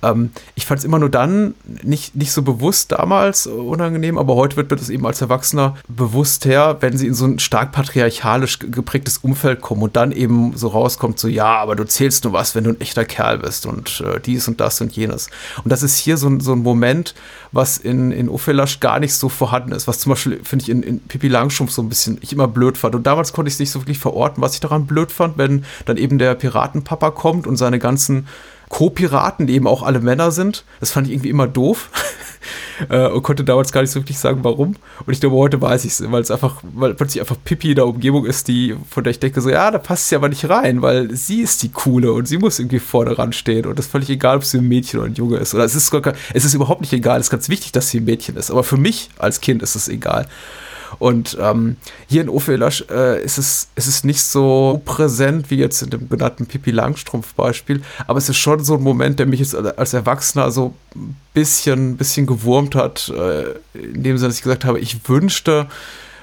Ähm, 0.04 0.32
ich 0.56 0.66
fand 0.66 0.80
es 0.80 0.86
immer 0.86 1.00
nur 1.00 1.10
dann 1.10 1.56
nicht, 1.82 2.16
nicht 2.16 2.32
so 2.32 2.42
bewusst 2.42 2.92
damals 2.92 3.48
unangenehm, 3.48 4.18
aber 4.18 4.36
heute 4.36 4.58
wird 4.58 4.70
mir 4.70 4.78
das 4.78 4.90
eben 4.90 5.06
als 5.06 5.22
Erwachsener 5.22 5.76
bewusst 5.88 6.46
her, 6.46 6.78
wenn 6.82 6.98
sie 6.98 7.08
in 7.08 7.14
so 7.14 7.26
ein 7.26 7.40
stark 7.40 7.69
patriarchalisch 7.72 8.60
geprägtes 8.60 9.20
Umfeld 9.20 9.62
kommen 9.62 9.82
und 9.82 9.96
dann 9.96 10.12
eben 10.12 10.56
so 10.56 10.68
rauskommt, 10.68 11.20
so 11.20 11.28
ja, 11.28 11.58
aber 11.58 11.76
du 11.76 11.86
zählst 11.86 12.24
nur 12.24 12.34
was, 12.34 12.56
wenn 12.56 12.64
du 12.64 12.72
ein 12.72 12.82
echter 12.82 13.06
Kerl 13.06 13.40
bist 13.40 13.66
und 13.66 14.02
äh, 14.02 14.20
dies 14.20 14.48
und 14.48 14.60
das 14.60 14.82
und 14.82 14.92
jenes. 14.96 15.30
Und 15.64 15.72
das 15.72 15.84
ist 15.84 15.98
hier 15.98 16.18
so, 16.18 16.40
so 16.40 16.54
ein 16.54 16.60
Moment, 16.60 17.16
was 17.52 17.78
in, 17.78 18.12
in 18.12 18.30
Ophelasch 18.30 18.80
gar 18.80 19.00
nicht 19.00 19.14
so 19.14 19.30
vorhanden 19.30 19.72
ist, 19.72 19.88
was 19.88 20.00
zum 20.00 20.12
Beispiel, 20.12 20.42
finde 20.44 20.64
ich, 20.64 20.70
in, 20.70 20.84
in 20.84 21.00
Pippi 21.00 21.28
Langstrumpf 21.28 21.72
so 21.72 21.82
ein 21.82 21.90
bisschen 21.90 22.18
ich 22.22 22.34
immer 22.34 22.48
blöd 22.48 22.78
fand. 22.78 22.96
Und 22.96 23.08
damals 23.08 23.34
konnte 23.34 23.50
ich 23.50 23.56
es 23.56 23.60
nicht 23.60 23.72
so 23.72 23.82
wirklich 23.82 24.00
verorten, 24.00 24.42
was 24.42 24.54
ich 24.54 24.60
daran 24.60 24.86
blöd 24.86 25.12
fand, 25.12 25.38
wenn 25.38 25.66
dann 25.86 25.98
eben 25.98 26.18
der 26.18 26.36
Piratenpapa 26.36 27.12
kommt 27.12 27.48
und 27.48 27.58
seine 27.58 27.80
ganzen 27.80 28.28
Co-Piraten, 28.70 29.48
die 29.48 29.56
eben 29.56 29.68
auch 29.68 29.84
alle 29.84 30.00
Männer 30.00 30.32
sind. 30.32 30.64
Das 30.80 30.92
fand 30.92 31.08
ich 31.08 31.14
irgendwie 31.14 31.30
immer 31.30 31.48
doof. 31.48 31.90
äh, 32.90 33.08
und 33.08 33.24
konnte 33.24 33.44
damals 33.44 33.72
gar 33.72 33.82
nicht 33.82 33.92
so 33.92 34.00
wirklich 34.00 34.20
sagen, 34.20 34.44
warum. 34.44 34.76
Und 35.06 35.14
ich 35.14 35.20
glaube, 35.20 35.36
heute 35.36 35.62
weiß 35.62 35.86
ich 35.86 35.92
es, 35.92 36.12
weil 36.12 36.22
es 36.22 36.32
einfach, 36.32 36.62
weil 36.74 36.94
plötzlich 36.94 37.20
einfach 37.20 37.36
Pippi 37.44 37.70
in 37.72 37.76
der 37.76 37.88
Umgebung 37.88 38.26
ist, 38.26 38.48
die, 38.48 38.76
von 38.90 39.04
der 39.04 39.12
ich 39.12 39.20
denke, 39.20 39.42
so, 39.42 39.50
ja, 39.50 39.72
da 39.72 39.80
passt 39.80 40.10
sie 40.10 40.16
aber 40.16 40.30
nicht 40.30 40.48
rein, 40.50 40.82
weil 40.82 41.14
sie 41.16 41.42
ist 41.42 41.64
die 41.64 41.72
Coole 41.72 42.14
und 42.14 42.28
sie 42.28 42.38
muss 42.38 42.60
irgendwie 42.60 42.80
vorne 42.80 43.18
ran 43.18 43.34
stehen. 43.34 43.66
Und 43.66 43.78
das 43.78 43.88
ist 43.88 43.92
völlig 43.92 44.10
egal, 44.10 44.38
ob 44.38 44.46
sie 44.46 44.60
ein 44.60 44.68
Mädchen 44.68 45.00
oder 45.00 45.10
ein 45.10 45.16
Junge 45.16 45.38
ist. 45.38 45.54
Oder 45.54 45.66
es 45.66 45.76
ist 45.76 45.94
es 46.34 46.46
ist 46.46 46.54
überhaupt 46.54 46.82
nicht 46.82 46.94
egal. 46.94 47.20
Es 47.20 47.28
ist 47.28 47.32
ganz 47.32 47.50
wichtig, 47.50 47.72
dass 47.72 47.90
sie 47.90 48.00
ein 48.00 48.06
Mädchen 48.06 48.38
ist. 48.38 48.52
Aber 48.52 48.64
für 48.64 48.78
mich 48.78 49.10
als 49.18 49.42
Kind 49.42 49.64
ist 49.64 49.76
es 49.76 49.88
egal. 49.88 50.28
Und 51.00 51.38
ähm, 51.40 51.78
hier 52.08 52.22
in 52.22 52.30
Ophelasch 52.30 52.86
äh, 52.92 53.24
ist, 53.24 53.38
es, 53.38 53.70
ist 53.76 53.88
es 53.88 54.04
nicht 54.04 54.22
so 54.22 54.82
präsent 54.84 55.50
wie 55.50 55.56
jetzt 55.56 55.82
in 55.82 55.90
dem 55.90 56.10
genannten 56.10 56.46
Pippi 56.46 56.72
Langstrumpf-Beispiel, 56.72 57.82
aber 58.06 58.18
es 58.18 58.28
ist 58.28 58.38
schon 58.38 58.64
so 58.64 58.76
ein 58.76 58.84
Moment, 58.84 59.18
der 59.18 59.26
mich 59.26 59.40
jetzt 59.40 59.56
als 59.56 59.94
Erwachsener 59.94 60.52
so 60.52 60.74
ein 60.96 61.16
bisschen, 61.34 61.96
bisschen 61.96 62.28
gewurmt 62.28 62.76
hat, 62.76 63.10
äh, 63.10 63.54
in 63.74 64.04
dem 64.04 64.18
Sinne, 64.18 64.30
dass 64.30 64.38
ich 64.38 64.44
gesagt 64.44 64.66
habe, 64.66 64.80
ich 64.80 65.08
wünschte, 65.08 65.68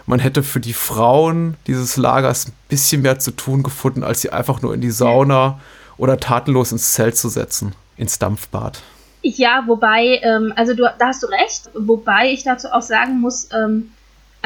man 0.04 0.20
hätte 0.20 0.42
für 0.42 0.60
die 0.60 0.74
Frauen 0.74 1.56
dieses 1.66 1.96
Lagers 1.96 2.48
ein 2.48 2.52
bisschen 2.68 3.02
mehr 3.02 3.18
zu 3.18 3.30
tun 3.30 3.62
gefunden, 3.62 4.04
als 4.04 4.20
sie 4.20 4.30
einfach 4.30 4.62
nur 4.62 4.74
in 4.74 4.82
die 4.82 4.90
Sauna 4.90 5.58
oder 5.96 6.18
tatenlos 6.18 6.70
ins 6.70 6.92
Zelt 6.92 7.16
zu 7.16 7.28
setzen, 7.30 7.74
ins 7.96 8.18
Dampfbad. 8.18 8.82
Ja, 9.22 9.64
wobei, 9.66 10.20
ähm, 10.22 10.52
also 10.54 10.74
du, 10.74 10.82
da 10.98 11.08
hast 11.08 11.22
du 11.22 11.26
recht, 11.26 11.70
wobei 11.74 12.30
ich 12.30 12.44
dazu 12.44 12.68
auch 12.68 12.82
sagen 12.82 13.20
muss, 13.20 13.48
ähm, 13.52 13.90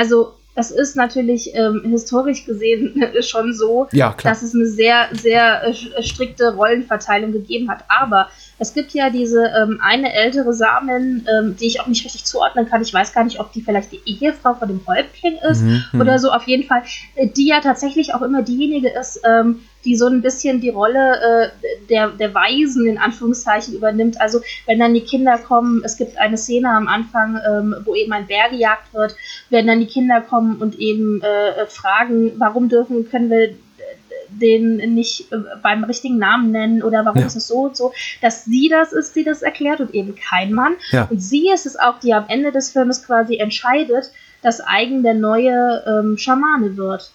also 0.01 0.33
es 0.55 0.71
ist 0.71 0.97
natürlich 0.97 1.55
ähm, 1.55 1.83
historisch 1.85 2.47
gesehen 2.47 3.05
schon 3.21 3.53
so, 3.53 3.87
ja, 3.93 4.17
dass 4.23 4.43
es 4.43 4.55
eine 4.55 4.67
sehr, 4.67 5.09
sehr 5.13 5.63
äh, 5.63 6.03
strikte 6.03 6.55
Rollenverteilung 6.55 7.33
gegeben 7.33 7.71
hat. 7.71 7.85
Aber 7.89 8.29
es 8.59 8.73
gibt 8.73 8.93
ja 8.93 9.11
diese 9.11 9.45
ähm, 9.45 9.79
eine 9.83 10.13
ältere 10.13 10.55
Samen, 10.55 11.27
ähm, 11.31 11.57
die 11.61 11.67
ich 11.67 11.81
auch 11.81 11.87
nicht 11.87 12.05
richtig 12.05 12.25
zuordnen 12.25 12.67
kann. 12.67 12.81
Ich 12.81 12.95
weiß 12.95 13.13
gar 13.13 13.25
nicht, 13.25 13.41
ob 13.41 13.53
die 13.53 13.61
vielleicht 13.61 13.93
die 13.93 14.01
Ehefrau 14.07 14.55
von 14.55 14.69
dem 14.69 14.81
Häuptling 14.87 15.37
ist 15.51 15.63
mhm, 15.63 15.85
mhm. 15.93 16.01
oder 16.01 16.19
so. 16.19 16.31
Auf 16.33 16.45
jeden 16.45 16.67
Fall, 16.67 16.83
äh, 17.15 17.29
die 17.29 17.47
ja 17.47 17.61
tatsächlich 17.61 18.15
auch 18.15 18.23
immer 18.23 18.43
diejenige 18.43 18.89
ist, 18.89 19.21
ähm, 19.25 19.61
die 19.85 19.97
so 19.97 20.07
ein 20.07 20.21
bisschen 20.21 20.61
die 20.61 20.69
Rolle 20.69 21.21
äh, 21.21 21.87
der, 21.89 22.09
der 22.09 22.35
Weisen 22.35 22.87
in 22.87 22.99
Anführungszeichen 22.99 23.75
übernimmt. 23.75 24.21
Also 24.21 24.41
wenn 24.67 24.79
dann 24.79 24.95
die 24.95 25.01
Kinder 25.01 25.39
kommen, 25.39 25.83
es 25.85 25.97
gibt 25.97 26.19
eine 26.19 26.37
Szene 26.37 26.71
am 26.71 26.89
Anfang, 26.89 27.41
ähm, 27.49 27.77
wo 27.85 27.95
eben 27.95 28.13
ein 28.13 28.27
Bär 28.27 28.51
gejagt 28.51 28.93
wird, 28.93 29.17
wenn 29.49 29.67
dann 29.67 29.81
die 29.81 29.87
Kinder 29.87 30.21
kommen 30.21 30.57
und 30.57 30.79
eben 30.79 31.23
äh, 31.23 31.67
fragen, 31.67 32.33
warum 32.39 32.69
dürfen, 32.69 33.09
können 33.09 33.31
wir 33.31 33.55
den 34.31 34.77
nicht 34.95 35.33
äh, 35.33 35.39
beim 35.63 35.85
richtigen 35.85 36.19
Namen 36.19 36.51
nennen 36.51 36.83
oder 36.83 37.05
warum 37.05 37.21
ja. 37.21 37.27
ist 37.27 37.37
es 37.37 37.49
so 37.49 37.63
und 37.63 37.77
so, 37.77 37.93
dass 38.21 38.45
sie 38.45 38.69
das 38.69 38.93
ist, 38.93 39.17
die 39.17 39.25
das 39.25 39.43
erklärt 39.43 39.81
und 39.81 39.95
eben 39.95 40.15
kein 40.15 40.53
Mann. 40.53 40.75
Ja. 40.91 41.09
Und 41.11 41.21
sie 41.21 41.51
ist 41.51 41.67
es 41.67 41.79
auch, 41.79 41.99
die 42.01 42.15
am 42.15 42.25
Ende 42.29 42.53
des 42.53 42.71
Filmes 42.71 43.05
quasi 43.05 43.37
entscheidet, 43.39 44.13
dass 44.43 44.61
Eigen 44.61 45.03
der 45.03 45.15
neue 45.15 45.83
ähm, 45.87 46.17
Schamane 46.17 46.77
wird. 46.77 47.13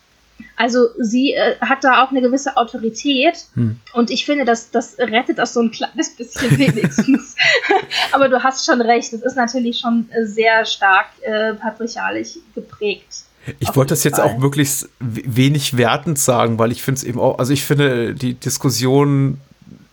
Also 0.57 0.87
sie 0.99 1.33
äh, 1.33 1.55
hat 1.59 1.83
da 1.83 2.03
auch 2.03 2.11
eine 2.11 2.21
gewisse 2.21 2.55
Autorität 2.55 3.45
hm. 3.55 3.79
und 3.93 4.09
ich 4.09 4.25
finde, 4.25 4.45
das, 4.45 4.71
das 4.71 4.97
rettet 4.97 5.37
das 5.37 5.53
so 5.53 5.61
ein 5.61 5.71
kleines 5.71 6.15
bisschen 6.15 6.57
wenigstens. 6.57 7.35
Aber 8.11 8.29
du 8.29 8.41
hast 8.41 8.65
schon 8.65 8.81
recht, 8.81 9.11
es 9.11 9.21
ist 9.21 9.35
natürlich 9.35 9.79
schon 9.79 10.09
sehr 10.23 10.65
stark 10.65 11.07
äh, 11.23 11.53
patriarchalisch 11.53 12.37
geprägt. 12.53 13.25
Ich 13.59 13.75
wollte 13.75 13.89
das 13.89 14.03
jetzt 14.03 14.17
Fall. 14.17 14.29
auch 14.29 14.41
wirklich 14.41 14.85
wenig 14.99 15.77
wertend 15.77 16.17
sagen, 16.17 16.57
weil 16.57 16.71
ich 16.71 16.81
finde 16.81 16.99
es 16.99 17.03
eben 17.03 17.19
auch, 17.19 17.37
also 17.37 17.53
ich 17.53 17.63
finde 17.63 18.15
die 18.15 18.33
Diskussion 18.33 19.39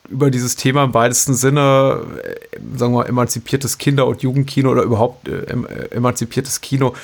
über 0.09 0.31
dieses 0.31 0.57
Thema 0.57 0.85
im 0.85 0.95
weitesten 0.95 1.35
Sinne, 1.35 2.03
äh, 2.23 2.59
sagen 2.77 2.93
wir 2.93 3.01
mal, 3.01 3.07
emanzipiertes 3.07 3.79
Kinder- 3.79 4.07
und 4.07 4.23
Jugendkino 4.23 4.71
oder 4.71 4.83
überhaupt 4.83 5.29
äh, 5.29 5.41
äh 5.41 5.91
emanzipiertes 5.91 6.61
Kino, 6.61 6.95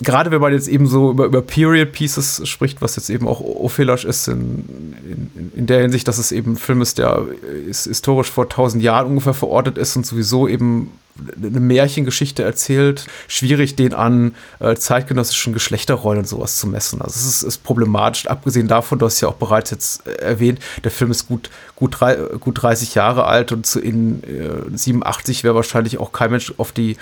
gerade 0.00 0.30
wenn 0.30 0.40
man 0.40 0.52
jetzt 0.52 0.68
eben 0.68 0.86
so 0.86 1.10
über, 1.10 1.26
über 1.26 1.42
Period 1.42 1.92
Pieces 1.92 2.46
spricht, 2.48 2.80
was 2.80 2.96
jetzt 2.96 3.10
eben 3.10 3.26
auch 3.26 3.40
Ophelash 3.40 4.04
ist 4.04 4.28
in, 4.28 4.64
in, 5.34 5.52
in 5.54 5.66
der 5.66 5.82
Hinsicht, 5.82 6.06
dass 6.06 6.18
es 6.18 6.32
eben 6.32 6.52
ein 6.52 6.56
Film 6.56 6.82
ist, 6.82 6.98
der 6.98 7.26
ist 7.66 7.84
historisch 7.84 8.30
vor 8.30 8.48
tausend 8.48 8.82
Jahren 8.82 9.08
ungefähr 9.08 9.34
verortet 9.34 9.76
ist 9.78 9.96
und 9.96 10.06
sowieso 10.06 10.46
eben 10.46 10.92
eine 11.36 11.60
Märchengeschichte 11.60 12.42
erzählt. 12.42 13.06
Schwierig, 13.26 13.74
den 13.74 13.92
an 13.92 14.34
äh, 14.60 14.76
zeitgenössischen 14.76 15.52
Geschlechterrollen 15.52 16.20
und 16.20 16.28
sowas 16.28 16.58
zu 16.58 16.68
messen. 16.68 17.02
Also 17.02 17.18
es 17.18 17.26
ist, 17.26 17.42
ist, 17.42 17.64
problematisch. 17.64 18.28
Abgesehen 18.28 18.68
davon, 18.68 19.00
du 19.00 19.06
hast 19.06 19.20
ja 19.20 19.28
auch 19.28 19.34
bereits 19.34 19.70
jetzt 19.70 20.06
äh, 20.06 20.12
erwähnt, 20.12 20.60
der 20.84 20.92
Film 20.92 21.10
ist 21.10 21.26
gut, 21.26 21.50
gut, 21.74 21.96
drei, 21.98 22.14
gut 22.38 22.62
30 22.62 22.94
Jahre 22.94 23.24
alt 23.24 23.50
und 23.50 23.66
zu 23.66 23.80
in 23.80 24.22
äh, 24.22 24.76
87 24.76 25.42
wäre 25.42 25.56
wahrscheinlich 25.56 25.98
auch 25.98 26.12
kein 26.12 26.30
Mensch 26.30 26.54
auf 26.56 26.70
die 26.70 26.96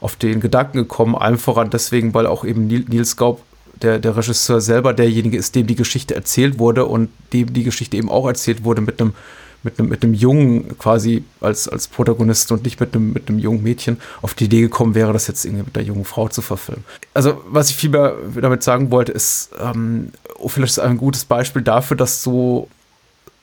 auf 0.00 0.16
den 0.16 0.40
Gedanken 0.40 0.78
gekommen, 0.78 1.14
allem 1.14 1.38
voran 1.38 1.70
deswegen, 1.70 2.14
weil 2.14 2.26
auch 2.26 2.44
eben 2.44 2.66
Nils 2.66 3.16
Gaub 3.16 3.42
der, 3.82 3.98
der 3.98 4.16
Regisseur 4.16 4.60
selber 4.60 4.94
derjenige 4.94 5.36
ist, 5.36 5.54
dem 5.54 5.66
die 5.66 5.74
Geschichte 5.74 6.14
erzählt 6.14 6.58
wurde 6.58 6.86
und 6.86 7.10
dem 7.32 7.52
die 7.52 7.64
Geschichte 7.64 7.96
eben 7.96 8.08
auch 8.08 8.26
erzählt 8.26 8.64
wurde 8.64 8.80
mit 8.80 9.00
einem 9.00 9.14
mit 9.62 9.80
einem, 9.80 9.88
mit 9.88 10.04
einem 10.04 10.14
Jungen 10.14 10.78
quasi 10.78 11.24
als, 11.40 11.68
als 11.68 11.88
Protagonist 11.88 12.52
und 12.52 12.62
nicht 12.62 12.78
mit 12.78 12.94
einem, 12.94 13.12
mit 13.12 13.28
einem 13.28 13.40
jungen 13.40 13.62
Mädchen 13.62 13.98
auf 14.22 14.34
die 14.34 14.44
Idee 14.44 14.60
gekommen 14.60 14.94
wäre, 14.94 15.12
das 15.12 15.26
jetzt 15.26 15.44
irgendwie 15.44 15.64
mit 15.64 15.76
einer 15.76 15.86
jungen 15.86 16.04
Frau 16.04 16.28
zu 16.28 16.40
verfilmen. 16.40 16.84
Also, 17.14 17.42
was 17.48 17.70
ich 17.70 17.76
vielmehr 17.76 18.14
damit 18.40 18.62
sagen 18.62 18.92
wollte, 18.92 19.10
ist, 19.10 19.50
ähm, 19.60 20.12
vielleicht 20.46 20.72
ist 20.72 20.78
ein 20.78 20.98
gutes 20.98 21.24
Beispiel 21.24 21.62
dafür, 21.62 21.96
dass 21.96 22.22
so 22.22 22.68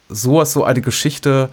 sowas, 0.08 0.54
so 0.54 0.64
eine 0.64 0.82
Geschichte, 0.82 1.50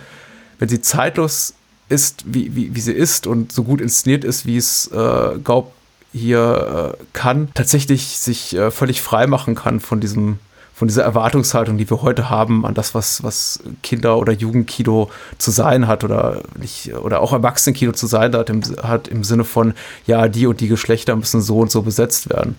wenn 0.59 0.69
sie 0.69 0.81
zeitlos 0.81 1.55
ist, 1.91 2.25
wie, 2.27 2.55
wie, 2.55 2.75
wie 2.75 2.81
sie 2.81 2.93
ist 2.93 3.27
und 3.27 3.53
so 3.53 3.65
gut 3.65 3.81
inszeniert 3.81 4.25
ist, 4.25 4.47
wie 4.47 4.57
es 4.57 4.87
äh, 4.89 5.39
Gaub 5.43 5.73
hier 6.13 6.97
äh, 6.99 7.05
kann, 7.13 7.49
tatsächlich 7.55 8.19
sich 8.19 8.57
äh, 8.57 8.71
völlig 8.71 9.03
frei 9.03 9.27
machen 9.27 9.55
kann 9.55 9.81
von 9.81 10.01
diesem 10.01 10.39
von 10.73 10.89
dieser 10.89 11.03
Erwartungshaltung, 11.03 11.77
die 11.77 11.91
wir 11.91 12.01
heute 12.01 12.31
haben 12.31 12.65
an 12.65 12.73
das, 12.73 12.95
was, 12.95 13.23
was 13.23 13.61
Kinder- 13.83 14.17
oder 14.17 14.33
Jugendkino 14.33 15.11
zu 15.37 15.51
sein 15.51 15.87
hat 15.87 16.05
oder 16.05 16.41
nicht, 16.59 16.95
oder 16.95 17.21
auch 17.21 17.35
Erwachsenenkino 17.35 17.93
zu 17.93 18.07
sein 18.07 18.35
hat 18.35 18.49
im, 18.49 18.63
hat 18.83 19.07
im 19.07 19.23
Sinne 19.23 19.45
von, 19.45 19.75
ja, 20.07 20.27
die 20.27 20.47
und 20.47 20.63
die 20.63 20.69
Geschlechter 20.69 21.15
müssen 21.17 21.43
so 21.43 21.59
und 21.59 21.71
so 21.71 21.83
besetzt 21.83 22.31
werden. 22.31 22.57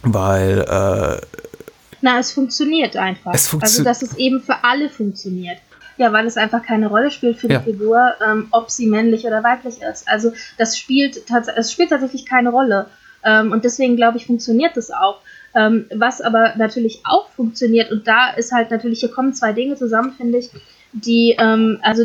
Weil 0.00 0.60
äh, 0.60 1.26
na, 2.00 2.18
es 2.18 2.32
funktioniert 2.32 2.96
einfach. 2.96 3.34
Es 3.34 3.48
funktio 3.48 3.66
also, 3.66 3.84
dass 3.84 4.02
es 4.02 4.16
eben 4.16 4.40
für 4.40 4.64
alle 4.64 4.88
funktioniert. 4.88 5.58
Ja, 5.98 6.12
weil 6.12 6.26
es 6.26 6.36
einfach 6.36 6.62
keine 6.62 6.86
Rolle 6.86 7.10
spielt 7.10 7.38
für 7.38 7.48
die 7.48 7.54
ja. 7.54 7.60
Figur, 7.60 8.14
ähm, 8.24 8.48
ob 8.52 8.70
sie 8.70 8.86
männlich 8.86 9.26
oder 9.26 9.42
weiblich 9.42 9.82
ist. 9.82 10.08
Also 10.08 10.32
das 10.56 10.78
spielt, 10.78 11.22
es 11.56 11.72
spielt 11.72 11.90
tatsächlich 11.90 12.24
keine 12.24 12.50
Rolle. 12.50 12.86
Ähm, 13.24 13.52
und 13.52 13.64
deswegen 13.64 13.96
glaube 13.96 14.16
ich, 14.16 14.26
funktioniert 14.26 14.76
das 14.76 14.90
auch. 14.90 15.20
Ähm, 15.54 15.86
was 15.94 16.20
aber 16.20 16.54
natürlich 16.56 17.00
auch 17.04 17.28
funktioniert, 17.30 17.90
und 17.90 18.06
da 18.06 18.30
ist 18.30 18.52
halt 18.52 18.70
natürlich, 18.70 19.00
hier 19.00 19.10
kommen 19.10 19.34
zwei 19.34 19.52
Dinge 19.52 19.74
zusammen, 19.74 20.12
finde 20.12 20.38
ich, 20.38 20.50
die, 20.92 21.36
ähm, 21.38 21.78
also 21.82 22.04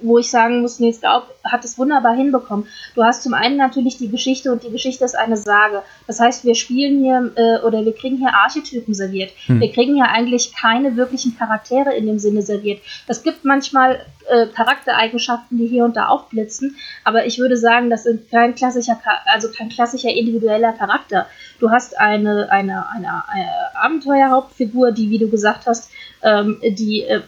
wo 0.00 0.18
ich 0.18 0.30
sagen 0.30 0.60
muss, 0.60 0.78
Nils 0.78 1.00
Gaub 1.00 1.24
hat 1.44 1.64
es 1.64 1.78
wunderbar 1.78 2.14
hinbekommen. 2.14 2.66
Du 2.94 3.04
hast 3.04 3.22
zum 3.22 3.34
einen 3.34 3.56
natürlich 3.56 3.98
die 3.98 4.10
Geschichte 4.10 4.52
und 4.52 4.62
die 4.62 4.70
Geschichte 4.70 5.04
ist 5.04 5.16
eine 5.16 5.36
Sage. 5.36 5.82
Das 6.06 6.20
heißt, 6.20 6.44
wir 6.44 6.54
spielen 6.54 7.02
hier 7.02 7.32
äh, 7.36 7.64
oder 7.64 7.84
wir 7.84 7.94
kriegen 7.94 8.16
hier 8.16 8.34
Archetypen 8.34 8.94
serviert. 8.94 9.32
Hm. 9.46 9.60
Wir 9.60 9.72
kriegen 9.72 9.94
hier 9.94 10.08
eigentlich 10.08 10.54
keine 10.54 10.96
wirklichen 10.96 11.36
Charaktere 11.36 11.94
in 11.94 12.06
dem 12.06 12.18
Sinne 12.18 12.42
serviert. 12.42 12.80
Es 13.06 13.22
gibt 13.22 13.44
manchmal 13.44 14.00
äh, 14.28 14.46
Charaktereigenschaften, 14.46 15.58
die 15.58 15.66
hier 15.66 15.84
und 15.84 15.96
da 15.96 16.08
aufblitzen, 16.08 16.76
aber 17.04 17.26
ich 17.26 17.38
würde 17.38 17.56
sagen, 17.56 17.90
das 17.90 18.06
ist 18.06 18.30
kein 18.30 18.54
klassischer, 18.54 18.98
also 19.26 19.48
kein 19.56 19.68
klassischer 19.68 20.10
individueller 20.10 20.72
Charakter. 20.72 21.26
Du 21.60 21.70
hast 21.70 21.98
eine, 21.98 22.50
eine, 22.50 22.90
eine, 22.90 23.22
eine 23.28 23.50
Abenteuerhauptfigur, 23.74 24.92
die, 24.92 25.10
wie 25.10 25.18
du 25.18 25.28
gesagt 25.28 25.66
hast, 25.66 25.90
ähm, 26.22 26.60
die 26.62 27.02
äh, 27.02 27.20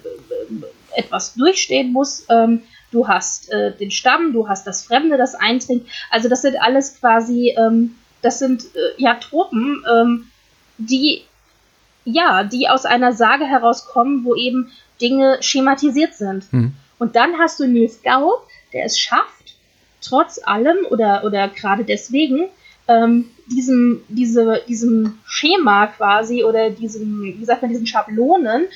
etwas 0.99 1.35
durchstehen 1.35 1.93
muss. 1.93 2.27
Ähm, 2.29 2.63
du 2.91 3.09
hast 3.09 3.51
äh, 3.51 3.73
den 3.77 3.91
Stamm, 3.91 4.33
du 4.33 4.49
hast 4.49 4.67
das 4.67 4.83
Fremde, 4.83 5.17
das 5.17 5.35
eindringt. 5.35 5.87
Also 6.11 6.29
das 6.29 6.43
sind 6.43 6.61
alles 6.61 6.99
quasi, 7.01 7.55
ähm, 7.57 7.95
das 8.23 8.39
sind 8.39 8.65
äh, 8.65 9.03
ja 9.03 9.15
Tropen, 9.15 9.85
ähm, 9.91 10.31
die 10.79 11.23
ja, 12.05 12.45
die 12.45 12.69
aus 12.69 12.87
einer 12.87 13.13
Sage 13.13 13.45
herauskommen, 13.45 14.25
wo 14.25 14.35
eben 14.35 14.71
Dinge 15.01 15.39
schematisiert 15.41 16.15
sind. 16.15 16.51
Mhm. 16.53 16.73
Und 16.99 17.17
dann 17.17 17.39
hast 17.39 17.61
du 17.61 17.67
Nils 17.67 18.03
Gaub, 18.03 18.47
der 18.73 18.85
es 18.87 18.99
schafft, 18.99 19.57
trotz 20.01 20.41
allem 20.43 20.79
oder, 20.91 21.25
oder 21.25 21.49
gerade 21.49 21.85
deswegen, 21.85 22.49
ähm, 22.89 23.31
diesem, 23.47 24.03
diese, 24.09 24.63
diesem 24.67 25.19
Schema 25.27 25.89
quasi 25.89 26.45
oder 26.45 26.71
diesem, 26.71 27.23
wie 27.23 27.45
sagt 27.45 27.63
man, 27.63 27.71
diesen 27.71 27.87
Schablonen 27.87 28.67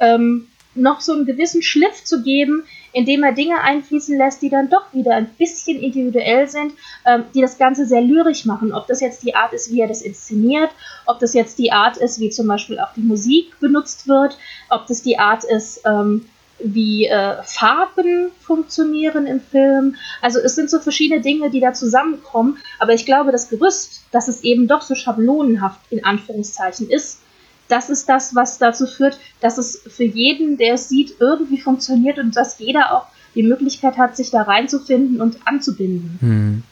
ähm, 0.00 0.48
noch 0.74 1.00
so 1.00 1.12
einen 1.12 1.26
gewissen 1.26 1.62
Schliff 1.62 2.04
zu 2.04 2.22
geben, 2.22 2.64
indem 2.92 3.22
er 3.22 3.32
Dinge 3.32 3.60
einfließen 3.60 4.16
lässt, 4.16 4.42
die 4.42 4.48
dann 4.48 4.70
doch 4.70 4.92
wieder 4.92 5.14
ein 5.14 5.28
bisschen 5.38 5.80
individuell 5.80 6.48
sind, 6.48 6.72
ähm, 7.06 7.24
die 7.34 7.40
das 7.40 7.58
Ganze 7.58 7.86
sehr 7.86 8.00
lyrisch 8.00 8.44
machen. 8.44 8.72
Ob 8.72 8.86
das 8.86 9.00
jetzt 9.00 9.22
die 9.22 9.34
Art 9.34 9.52
ist, 9.52 9.72
wie 9.72 9.80
er 9.80 9.88
das 9.88 10.02
inszeniert, 10.02 10.70
ob 11.06 11.18
das 11.18 11.34
jetzt 11.34 11.58
die 11.58 11.72
Art 11.72 11.96
ist, 11.96 12.20
wie 12.20 12.30
zum 12.30 12.46
Beispiel 12.46 12.78
auch 12.78 12.92
die 12.94 13.02
Musik 13.02 13.58
benutzt 13.60 14.08
wird, 14.08 14.38
ob 14.70 14.86
das 14.86 15.02
die 15.02 15.18
Art 15.18 15.44
ist, 15.44 15.82
ähm, 15.84 16.26
wie 16.60 17.06
äh, 17.06 17.42
Farben 17.44 18.32
funktionieren 18.40 19.26
im 19.26 19.40
Film. 19.40 19.96
Also 20.20 20.40
es 20.40 20.54
sind 20.54 20.70
so 20.70 20.80
verschiedene 20.80 21.20
Dinge, 21.20 21.50
die 21.50 21.60
da 21.60 21.72
zusammenkommen. 21.72 22.58
Aber 22.78 22.94
ich 22.94 23.06
glaube, 23.06 23.32
das 23.32 23.48
Gerüst, 23.48 24.02
dass 24.10 24.28
es 24.28 24.42
eben 24.42 24.66
doch 24.66 24.82
so 24.82 24.94
schablonenhaft 24.94 25.80
in 25.90 26.04
Anführungszeichen 26.04 26.90
ist, 26.90 27.20
das 27.68 27.90
ist 27.90 28.08
das, 28.08 28.34
was 28.34 28.58
dazu 28.58 28.86
führt, 28.86 29.18
dass 29.40 29.58
es 29.58 29.82
für 29.86 30.04
jeden, 30.04 30.56
der 30.56 30.74
es 30.74 30.88
sieht, 30.88 31.16
irgendwie 31.20 31.60
funktioniert 31.60 32.18
und 32.18 32.36
dass 32.36 32.58
jeder 32.58 32.92
auch 32.92 33.06
die 33.34 33.42
Möglichkeit 33.42 33.98
hat, 33.98 34.16
sich 34.16 34.30
da 34.30 34.42
reinzufinden 34.42 35.20
und 35.20 35.38
anzubinden. 35.46 36.18
Hm. 36.20 36.62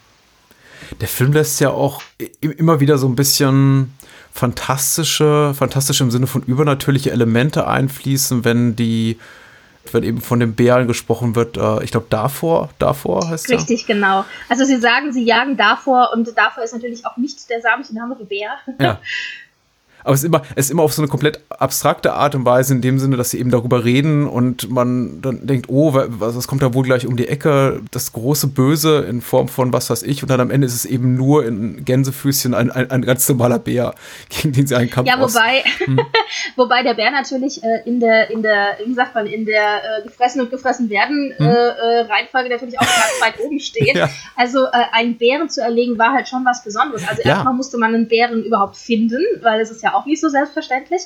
Der 1.00 1.08
Film 1.08 1.32
lässt 1.32 1.60
ja 1.60 1.70
auch 1.70 2.02
immer 2.40 2.80
wieder 2.80 2.98
so 2.98 3.08
ein 3.08 3.16
bisschen 3.16 3.92
fantastische, 4.32 5.54
fantastische 5.54 6.04
im 6.04 6.10
Sinne 6.10 6.26
von 6.26 6.42
übernatürliche 6.42 7.10
Elemente 7.10 7.66
einfließen, 7.66 8.44
wenn 8.44 8.76
die 8.76 9.18
wenn 9.92 10.02
eben 10.02 10.20
von 10.20 10.40
den 10.40 10.54
Bären 10.54 10.88
gesprochen 10.88 11.36
wird, 11.36 11.56
äh, 11.56 11.84
ich 11.84 11.92
glaube 11.92 12.06
davor, 12.10 12.70
davor 12.80 13.28
heißt 13.28 13.44
es. 13.44 13.50
Richtig, 13.52 13.82
ja. 13.82 13.94
genau. 13.94 14.24
Also 14.48 14.64
sie 14.64 14.78
sagen, 14.78 15.12
sie 15.12 15.24
jagen 15.24 15.56
davor 15.56 16.10
und 16.12 16.28
davor 16.36 16.64
ist 16.64 16.74
natürlich 16.74 17.06
auch 17.06 17.16
nicht 17.16 17.48
der 17.50 17.60
samische 17.60 17.94
Name 17.94 18.16
für 18.16 18.24
Bär. 18.24 18.50
Ja. 18.80 19.00
aber 20.06 20.14
es 20.14 20.20
ist 20.20 20.26
immer, 20.26 20.42
es 20.54 20.66
ist 20.66 20.70
immer 20.70 20.84
auf 20.84 20.92
so 20.92 21.02
eine 21.02 21.08
komplett 21.08 21.40
abstrakte 21.50 22.12
Art 22.12 22.36
und 22.36 22.44
Weise, 22.44 22.72
in 22.72 22.80
dem 22.80 23.00
Sinne, 23.00 23.16
dass 23.16 23.30
sie 23.30 23.40
eben 23.40 23.50
darüber 23.50 23.84
reden 23.84 24.28
und 24.28 24.70
man 24.70 25.20
dann 25.20 25.48
denkt, 25.48 25.68
oh, 25.68 25.94
was, 25.94 26.36
was 26.36 26.46
kommt 26.46 26.62
da 26.62 26.72
wohl 26.74 26.84
gleich 26.84 27.08
um 27.08 27.16
die 27.16 27.26
Ecke? 27.26 27.80
Das 27.90 28.12
große 28.12 28.46
Böse 28.46 29.00
in 29.00 29.20
Form 29.20 29.48
von 29.48 29.72
was 29.72 29.90
weiß 29.90 30.04
ich, 30.04 30.22
und 30.22 30.30
dann 30.30 30.40
am 30.40 30.52
Ende 30.52 30.64
ist 30.64 30.74
es 30.74 30.84
eben 30.84 31.16
nur 31.16 31.44
in 31.44 31.84
Gänsefüßchen 31.84 32.54
ein, 32.54 32.70
ein, 32.70 32.88
ein 32.88 33.02
ganz 33.02 33.28
normaler 33.28 33.58
Bär, 33.58 33.94
gegen 34.28 34.52
den 34.52 34.68
sie 34.68 34.76
einen 34.76 34.90
Kampf 34.90 35.08
Ja, 35.08 35.20
wobei, 35.20 35.64
hm. 35.84 35.98
wobei 36.56 36.84
der 36.84 36.94
Bär 36.94 37.10
natürlich 37.10 37.64
äh, 37.64 37.82
in 37.84 37.98
der, 37.98 38.30
in 38.30 38.44
der, 38.44 38.78
wie 38.86 38.94
sagt 38.94 39.12
man, 39.16 39.26
in 39.26 39.44
der 39.44 39.98
äh, 39.98 40.02
gefressen 40.04 40.40
und 40.40 40.50
gefressen 40.50 40.88
werden 40.88 41.34
hm. 41.36 41.46
äh, 41.46 41.50
äh 41.50 42.00
Reihenfolge 42.02 42.48
natürlich 42.48 42.78
auch 42.78 42.86
ganz 42.86 43.20
weit 43.20 43.40
oben 43.44 43.58
steht. 43.60 43.86
Ja. 43.96 44.10
Also 44.34 44.66
äh, 44.66 44.82
einen 44.92 45.16
Bären 45.16 45.48
zu 45.48 45.62
erlegen 45.62 45.96
war 45.96 46.12
halt 46.12 46.28
schon 46.28 46.44
was 46.44 46.62
Besonderes. 46.62 47.08
Also 47.08 47.22
ja. 47.22 47.30
erstmal 47.30 47.54
musste 47.54 47.78
man 47.78 47.94
einen 47.94 48.08
Bären 48.08 48.44
überhaupt 48.44 48.76
finden, 48.76 49.22
weil 49.40 49.60
es 49.60 49.70
ist 49.70 49.82
ja 49.82 49.95
auch 49.96 50.06
nicht 50.06 50.20
so 50.20 50.28
selbstverständlich. 50.28 51.02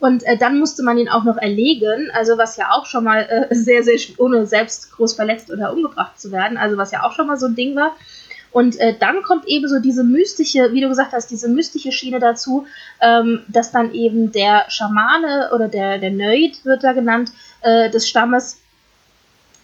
Und 0.00 0.24
äh, 0.24 0.36
dann 0.36 0.58
musste 0.58 0.82
man 0.82 0.98
ihn 0.98 1.08
auch 1.08 1.24
noch 1.24 1.36
erlegen, 1.36 2.10
also 2.12 2.36
was 2.36 2.56
ja 2.56 2.72
auch 2.72 2.86
schon 2.86 3.04
mal 3.04 3.22
äh, 3.50 3.54
sehr, 3.54 3.82
sehr, 3.82 3.98
ohne 4.18 4.46
selbst 4.46 4.92
groß 4.92 5.14
verletzt 5.14 5.50
oder 5.50 5.72
umgebracht 5.72 6.20
zu 6.20 6.32
werden, 6.32 6.56
also 6.56 6.76
was 6.76 6.92
ja 6.92 7.04
auch 7.04 7.12
schon 7.12 7.26
mal 7.26 7.36
so 7.36 7.46
ein 7.46 7.54
Ding 7.54 7.76
war. 7.76 7.92
Und 8.54 8.78
äh, 8.78 8.94
dann 8.96 9.22
kommt 9.22 9.48
eben 9.48 9.66
so 9.66 9.80
diese 9.80 10.04
mystische, 10.04 10.72
wie 10.72 10.80
du 10.80 10.88
gesagt 10.88 11.12
hast, 11.12 11.28
diese 11.28 11.48
mystische 11.48 11.90
Schiene 11.90 12.20
dazu, 12.20 12.66
ähm, 13.00 13.40
dass 13.48 13.72
dann 13.72 13.92
eben 13.92 14.30
der 14.30 14.66
Schamane 14.68 15.50
oder 15.52 15.66
der, 15.66 15.98
der 15.98 16.12
Nerd 16.12 16.64
wird 16.64 16.84
da 16.84 16.92
genannt, 16.92 17.32
äh, 17.62 17.90
des 17.90 18.08
Stammes, 18.08 18.60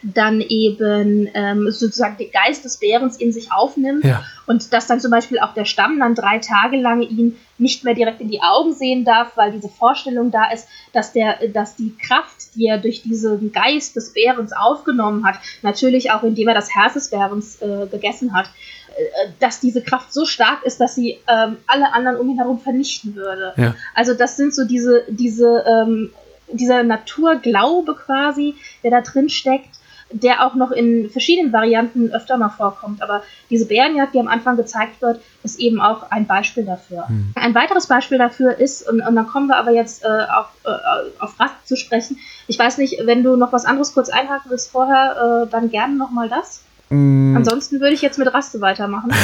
dann 0.03 0.41
eben 0.41 1.29
ähm, 1.35 1.71
sozusagen 1.71 2.17
den 2.17 2.31
Geist 2.31 2.65
des 2.65 2.79
Bärens 2.79 3.17
in 3.17 3.33
sich 3.33 3.53
aufnimmt 3.53 4.05
ja. 4.05 4.25
und 4.47 4.73
dass 4.73 4.87
dann 4.87 4.99
zum 4.99 5.11
Beispiel 5.11 5.39
auch 5.39 5.53
der 5.53 5.67
Stamm 5.67 5.99
dann 5.99 6.15
drei 6.15 6.39
Tage 6.39 6.79
lang 6.79 7.03
ihn 7.03 7.37
nicht 7.59 7.85
mehr 7.85 7.95
direkt 7.95 8.23
in 8.23 8.29
die 8.29 8.41
Augen 8.41 8.73
sehen 8.73 9.05
darf, 9.05 9.37
weil 9.37 9.53
diese 9.53 9.69
Vorstellung 9.69 10.31
da 10.31 10.51
ist, 10.51 10.67
dass 10.95 11.13
der, 11.13 11.49
dass 11.49 11.77
die 11.77 11.95
Kraft, 11.97 12.55
die 12.55 12.67
er 12.67 12.79
durch 12.79 13.03
diesen 13.03 13.53
Geist 13.53 13.95
des 13.97 14.15
Bärens 14.15 14.53
aufgenommen 14.53 15.27
hat, 15.27 15.39
natürlich 15.61 16.11
auch 16.11 16.23
indem 16.23 16.49
er 16.49 16.55
das 16.55 16.75
Herz 16.75 16.95
des 16.95 17.11
Bärens 17.11 17.61
äh, 17.61 17.87
gegessen 17.91 18.33
hat, 18.33 18.47
äh, 18.47 19.29
dass 19.39 19.61
diese 19.61 19.83
Kraft 19.83 20.15
so 20.15 20.25
stark 20.25 20.65
ist, 20.65 20.81
dass 20.81 20.95
sie 20.95 21.19
ähm, 21.29 21.59
alle 21.67 21.93
anderen 21.93 22.17
um 22.17 22.31
ihn 22.31 22.39
herum 22.39 22.59
vernichten 22.59 23.15
würde. 23.15 23.53
Ja. 23.59 23.75
Also 23.95 24.15
das 24.15 24.39
sind 24.39 24.55
so 24.55 24.65
diese, 24.65 25.05
diese, 25.09 25.63
ähm, 25.67 26.11
dieser 26.51 26.83
Naturglaube 26.83 27.95
quasi, 27.97 28.55
der 28.83 28.91
da 28.91 29.03
drin 29.03 29.29
steckt 29.29 29.80
der 30.13 30.45
auch 30.45 30.55
noch 30.55 30.71
in 30.71 31.09
verschiedenen 31.11 31.53
Varianten 31.53 32.13
öfter 32.13 32.37
mal 32.37 32.49
vorkommt. 32.49 33.03
Aber 33.03 33.23
diese 33.49 33.67
Bärenjagd, 33.67 34.15
die 34.15 34.21
am 34.21 34.29
Anfang 34.29 34.57
gezeigt 34.57 35.01
wird, 35.03 35.21
ist 35.43 35.59
eben 35.61 35.81
auch 35.81 36.11
ein 36.11 36.27
Beispiel 36.27 36.65
dafür. 36.65 37.09
Hm. 37.09 37.33
Ein 37.37 37.55
weiteres 37.55 37.87
Beispiel 37.87 38.19
dafür 38.19 38.59
ist, 38.59 38.89
und, 38.89 39.01
und 39.01 39.15
dann 39.15 39.27
kommen 39.27 39.47
wir 39.47 39.57
aber 39.57 39.71
jetzt 39.71 40.05
äh, 40.05 40.09
auf, 40.09 40.49
äh, 40.65 40.71
auf 41.21 41.39
Rast 41.39 41.67
zu 41.67 41.77
sprechen. 41.77 42.19
Ich 42.49 42.59
weiß 42.59 42.79
nicht, 42.79 43.07
wenn 43.07 43.23
du 43.23 43.37
noch 43.37 43.53
was 43.53 43.65
anderes 43.65 43.95
kurz 43.95 44.09
einhaken 44.09 44.51
willst 44.51 44.71
vorher, 44.71 45.47
äh, 45.47 45.51
dann 45.51 45.71
gerne 45.71 45.95
nochmal 45.97 46.29
das. 46.29 46.63
Mm. 46.89 47.37
Ansonsten 47.37 47.81
würde 47.81 47.95
ich 47.95 48.03
jetzt 48.03 48.19
mit 48.19 48.33
Raste 48.33 48.61
weitermachen. 48.61 49.13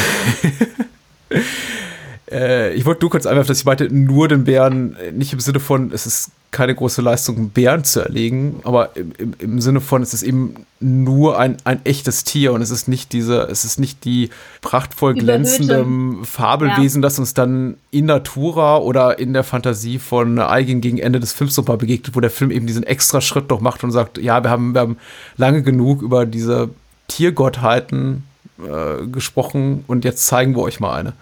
äh, 2.31 2.75
ich 2.75 2.85
wollte 2.85 3.03
nur 3.03 3.11
kurz 3.11 3.27
einwerfen, 3.27 3.49
dass 3.49 3.61
ich 3.61 3.65
meinte, 3.65 3.93
nur 3.93 4.29
den 4.29 4.45
Bären, 4.45 4.97
äh, 4.97 5.13
nicht 5.13 5.33
im 5.33 5.41
Sinne 5.41 5.61
von, 5.61 5.93
es 5.93 6.07
ist 6.07 6.31
keine 6.51 6.75
große 6.75 7.03
Leistung, 7.03 7.37
einen 7.37 7.51
Bären 7.51 7.85
zu 7.85 8.01
erlegen, 8.01 8.61
aber 8.65 8.97
im, 8.97 9.13
im, 9.19 9.35
im, 9.39 9.61
Sinne 9.61 9.81
von, 9.81 10.03
es 10.03 10.15
ist 10.15 10.23
eben 10.23 10.67
nur 10.81 11.39
ein, 11.39 11.59
ein 11.65 11.85
echtes 11.85 12.25
Tier 12.25 12.53
und 12.53 12.63
es 12.63 12.71
ist 12.71 12.89
nicht 12.89 13.13
diese, 13.13 13.43
es 13.43 13.65
ist 13.65 13.79
nicht 13.79 14.05
die 14.05 14.31
prachtvoll 14.63 15.15
glänzende 15.15 15.85
Fabelwesen, 16.25 17.03
ja. 17.03 17.09
das 17.09 17.19
uns 17.19 17.35
dann 17.35 17.77
in 17.91 18.07
Natura 18.07 18.79
oder 18.79 19.19
in 19.19 19.33
der 19.35 19.45
Fantasie 19.45 19.99
von 19.99 20.39
Eigen 20.39 20.81
gegen 20.81 20.99
Ende 20.99 21.21
des 21.21 21.33
Films 21.33 21.57
nochmal 21.57 21.77
begegnet, 21.77 22.17
wo 22.17 22.21
der 22.21 22.31
Film 22.31 22.51
eben 22.51 22.67
diesen 22.67 22.85
extra 22.85 23.21
Schritt 23.21 23.51
noch 23.51 23.61
macht 23.61 23.85
und 23.85 23.91
sagt, 23.91 24.19
ja, 24.19 24.43
wir 24.43 24.51
haben, 24.51 24.73
wir 24.75 24.81
haben 24.81 24.97
lange 25.37 25.63
genug 25.63 26.01
über 26.01 26.25
diese 26.25 26.71
Tiergottheiten 27.09 28.25
äh, 28.59 29.07
gesprochen 29.07 29.85
und 29.87 30.05
jetzt 30.05 30.27
zeigen 30.27 30.57
wir 30.57 30.63
euch 30.63 30.81
mal 30.81 30.95
eine. 30.95 31.13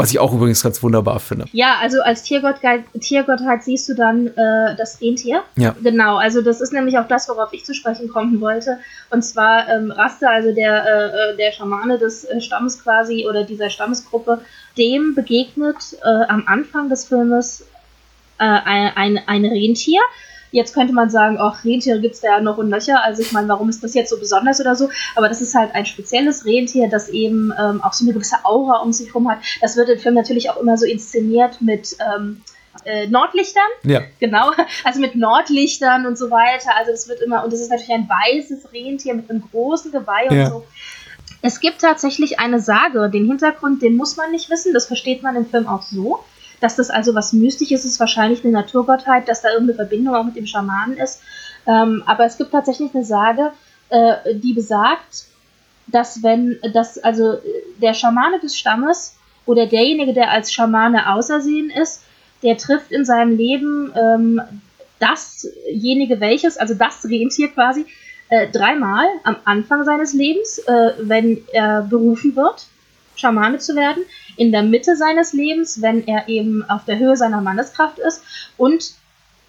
Was 0.00 0.10
ich 0.10 0.18
auch 0.18 0.32
übrigens 0.32 0.62
ganz 0.62 0.82
wunderbar 0.82 1.20
finde. 1.20 1.44
Ja, 1.52 1.76
also 1.80 2.00
als 2.00 2.22
Tiergottheit, 2.22 2.84
Tiergottheit 3.00 3.64
siehst 3.64 3.88
du 3.88 3.94
dann 3.94 4.28
äh, 4.28 4.74
das 4.76 5.00
Rentier. 5.00 5.42
Ja. 5.56 5.74
Genau, 5.82 6.16
also 6.16 6.40
das 6.40 6.60
ist 6.60 6.72
nämlich 6.72 6.98
auch 6.98 7.06
das, 7.06 7.28
worauf 7.28 7.52
ich 7.52 7.64
zu 7.64 7.74
sprechen 7.74 8.08
kommen 8.08 8.40
wollte. 8.40 8.78
Und 9.10 9.22
zwar 9.22 9.68
ähm, 9.68 9.90
Raste, 9.90 10.28
also 10.28 10.54
der, 10.54 10.84
äh, 10.84 11.32
äh 11.32 11.36
der 11.36 11.52
Schamane 11.52 11.98
des 11.98 12.24
äh, 12.24 12.40
Stammes 12.40 12.82
quasi 12.82 13.26
oder 13.28 13.44
dieser 13.44 13.68
Stammesgruppe, 13.68 14.40
dem 14.78 15.14
begegnet 15.14 15.76
äh, 16.02 16.24
am 16.28 16.44
Anfang 16.46 16.88
des 16.88 17.04
Filmes 17.04 17.66
äh, 18.38 18.44
ein, 18.44 18.92
ein, 18.96 19.20
ein 19.26 19.44
Rentier 19.44 20.00
Jetzt 20.52 20.74
könnte 20.74 20.92
man 20.92 21.10
sagen, 21.10 21.36
ach, 21.38 21.64
Rentiere 21.64 22.00
gibt 22.00 22.14
es 22.14 22.20
da 22.20 22.28
ja 22.28 22.40
noch 22.40 22.58
und 22.58 22.68
nöcher. 22.68 23.02
Also 23.04 23.22
ich 23.22 23.32
meine, 23.32 23.48
warum 23.48 23.68
ist 23.68 23.82
das 23.82 23.94
jetzt 23.94 24.10
so 24.10 24.18
besonders 24.18 24.60
oder 24.60 24.74
so? 24.74 24.88
Aber 25.14 25.28
das 25.28 25.40
ist 25.40 25.54
halt 25.54 25.74
ein 25.74 25.86
spezielles 25.86 26.44
Rentier, 26.44 26.88
das 26.88 27.08
eben 27.08 27.52
ähm, 27.58 27.82
auch 27.82 27.92
so 27.92 28.04
eine 28.04 28.12
gewisse 28.12 28.44
Aura 28.44 28.78
um 28.78 28.92
sich 28.92 29.08
herum 29.08 29.30
hat. 29.30 29.38
Das 29.60 29.76
wird 29.76 29.88
im 29.88 29.98
Film 29.98 30.14
natürlich 30.14 30.50
auch 30.50 30.56
immer 30.56 30.76
so 30.76 30.86
inszeniert 30.86 31.60
mit 31.60 31.96
ähm, 32.00 32.42
äh, 32.84 33.06
Nordlichtern. 33.06 33.62
Ja. 33.84 34.02
Genau. 34.18 34.52
Also 34.84 35.00
mit 35.00 35.14
Nordlichtern 35.14 36.06
und 36.06 36.16
so 36.18 36.30
weiter. 36.30 36.70
Also 36.76 36.92
es 36.92 37.08
wird 37.08 37.20
immer, 37.20 37.44
und 37.44 37.52
es 37.52 37.60
ist 37.60 37.70
natürlich 37.70 37.92
ein 37.92 38.08
weißes 38.08 38.72
Rentier 38.72 39.14
mit 39.14 39.30
einem 39.30 39.42
großen 39.50 39.92
Geweih 39.92 40.26
ja. 40.30 40.44
und 40.44 40.50
so. 40.50 40.66
Es 41.42 41.60
gibt 41.60 41.80
tatsächlich 41.80 42.38
eine 42.38 42.60
Sage. 42.60 43.08
Den 43.08 43.26
Hintergrund, 43.26 43.82
den 43.82 43.96
muss 43.96 44.16
man 44.16 44.30
nicht 44.30 44.50
wissen. 44.50 44.74
Das 44.74 44.86
versteht 44.86 45.22
man 45.22 45.36
im 45.36 45.46
Film 45.46 45.66
auch 45.66 45.82
so 45.82 46.22
dass 46.60 46.76
das 46.76 46.90
also 46.90 47.14
was 47.14 47.32
Mystisches 47.32 47.84
ist, 47.84 47.98
wahrscheinlich 48.00 48.44
eine 48.44 48.52
Naturgottheit, 48.52 49.28
dass 49.28 49.42
da 49.42 49.48
irgendeine 49.48 49.76
Verbindung 49.76 50.14
auch 50.14 50.24
mit 50.24 50.36
dem 50.36 50.46
Schamanen 50.46 50.96
ist. 50.96 51.20
Ähm, 51.66 52.02
aber 52.06 52.24
es 52.24 52.36
gibt 52.36 52.52
tatsächlich 52.52 52.94
eine 52.94 53.04
Sage, 53.04 53.52
äh, 53.88 54.34
die 54.34 54.52
besagt, 54.52 55.24
dass 55.86 56.22
wenn, 56.22 56.58
dass 56.72 56.98
also 56.98 57.38
der 57.80 57.94
Schamane 57.94 58.38
des 58.40 58.56
Stammes 58.56 59.16
oder 59.46 59.66
derjenige, 59.66 60.12
der 60.12 60.30
als 60.30 60.52
Schamane 60.52 61.12
ausersehen 61.12 61.70
ist, 61.70 62.02
der 62.42 62.56
trifft 62.56 62.92
in 62.92 63.04
seinem 63.04 63.36
Leben 63.36 63.92
ähm, 63.96 64.40
dasjenige 64.98 66.20
welches, 66.20 66.56
also 66.56 66.74
das 66.74 67.04
Rentier 67.04 67.48
quasi, 67.48 67.86
äh, 68.28 68.48
dreimal 68.48 69.06
am 69.24 69.36
Anfang 69.44 69.84
seines 69.84 70.12
Lebens, 70.14 70.58
äh, 70.58 70.92
wenn 71.00 71.42
er 71.52 71.82
berufen 71.82 72.36
wird, 72.36 72.66
Schamane 73.20 73.58
zu 73.58 73.76
werden 73.76 74.02
in 74.36 74.52
der 74.52 74.62
Mitte 74.62 74.96
seines 74.96 75.32
Lebens, 75.32 75.82
wenn 75.82 76.06
er 76.06 76.28
eben 76.28 76.64
auf 76.68 76.84
der 76.84 76.98
Höhe 76.98 77.16
seiner 77.16 77.40
Manneskraft 77.40 77.98
ist 77.98 78.22
und 78.56 78.92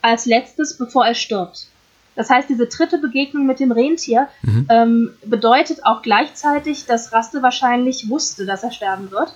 als 0.01 0.25
letztes, 0.25 0.77
bevor 0.77 1.05
er 1.05 1.15
stirbt. 1.15 1.67
Das 2.15 2.29
heißt, 2.29 2.49
diese 2.49 2.67
dritte 2.67 2.97
Begegnung 2.97 3.45
mit 3.45 3.59
dem 3.59 3.71
Rentier 3.71 4.27
mhm. 4.41 4.67
ähm, 4.69 5.09
bedeutet 5.25 5.85
auch 5.85 6.01
gleichzeitig, 6.01 6.85
dass 6.85 7.13
Raste 7.13 7.41
wahrscheinlich 7.41 8.09
wusste, 8.09 8.45
dass 8.45 8.63
er 8.63 8.71
sterben 8.71 9.11
wird. 9.11 9.33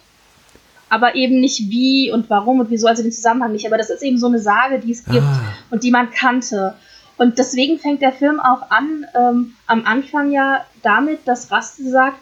Aber 0.89 1.15
eben 1.15 1.39
nicht 1.39 1.71
wie 1.71 2.11
und 2.11 2.29
warum 2.29 2.59
und 2.59 2.69
wieso, 2.69 2.87
also 2.87 3.01
den 3.01 3.11
Zusammenhang 3.11 3.53
nicht. 3.53 3.65
Aber 3.65 3.77
das 3.77 3.89
ist 3.89 4.03
eben 4.03 4.17
so 4.17 4.27
eine 4.27 4.39
Sage, 4.39 4.79
die 4.79 4.91
es 4.91 5.05
gibt 5.05 5.23
ah. 5.23 5.53
und 5.71 5.83
die 5.83 5.91
man 5.91 6.11
kannte. 6.11 6.75
Und 7.17 7.37
deswegen 7.37 7.79
fängt 7.79 8.01
der 8.01 8.11
Film 8.11 8.39
auch 8.39 8.69
an, 8.69 9.05
ähm, 9.15 9.53
am 9.67 9.85
Anfang 9.85 10.31
ja 10.31 10.65
damit, 10.83 11.19
dass 11.25 11.51
Raste 11.51 11.89
sagt, 11.89 12.19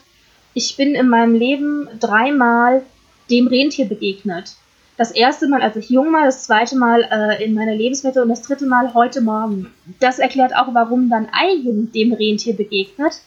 ich 0.53 0.77
bin 0.77 0.95
in 0.95 1.09
meinem 1.09 1.35
Leben 1.35 1.87
dreimal 1.99 2.83
dem 3.29 3.47
Rentier 3.47 3.85
begegnet. 3.85 4.55
Das 4.97 5.11
erste 5.11 5.47
Mal, 5.47 5.61
als 5.61 5.75
ich 5.75 5.89
jung 5.89 6.13
war, 6.13 6.25
das 6.25 6.43
zweite 6.43 6.77
Mal 6.77 7.01
äh, 7.09 7.43
in 7.43 7.55
meiner 7.55 7.73
Lebensmittel 7.73 8.21
und 8.21 8.29
das 8.29 8.43
dritte 8.43 8.67
Mal 8.67 8.93
heute 8.93 9.21
Morgen. 9.21 9.73
Das 9.99 10.19
erklärt 10.19 10.55
auch, 10.55 10.73
warum 10.73 11.09
dann 11.09 11.29
Eigen 11.31 11.91
dem 11.91 12.13
Rentier 12.13 12.55
begegnet. 12.55 13.21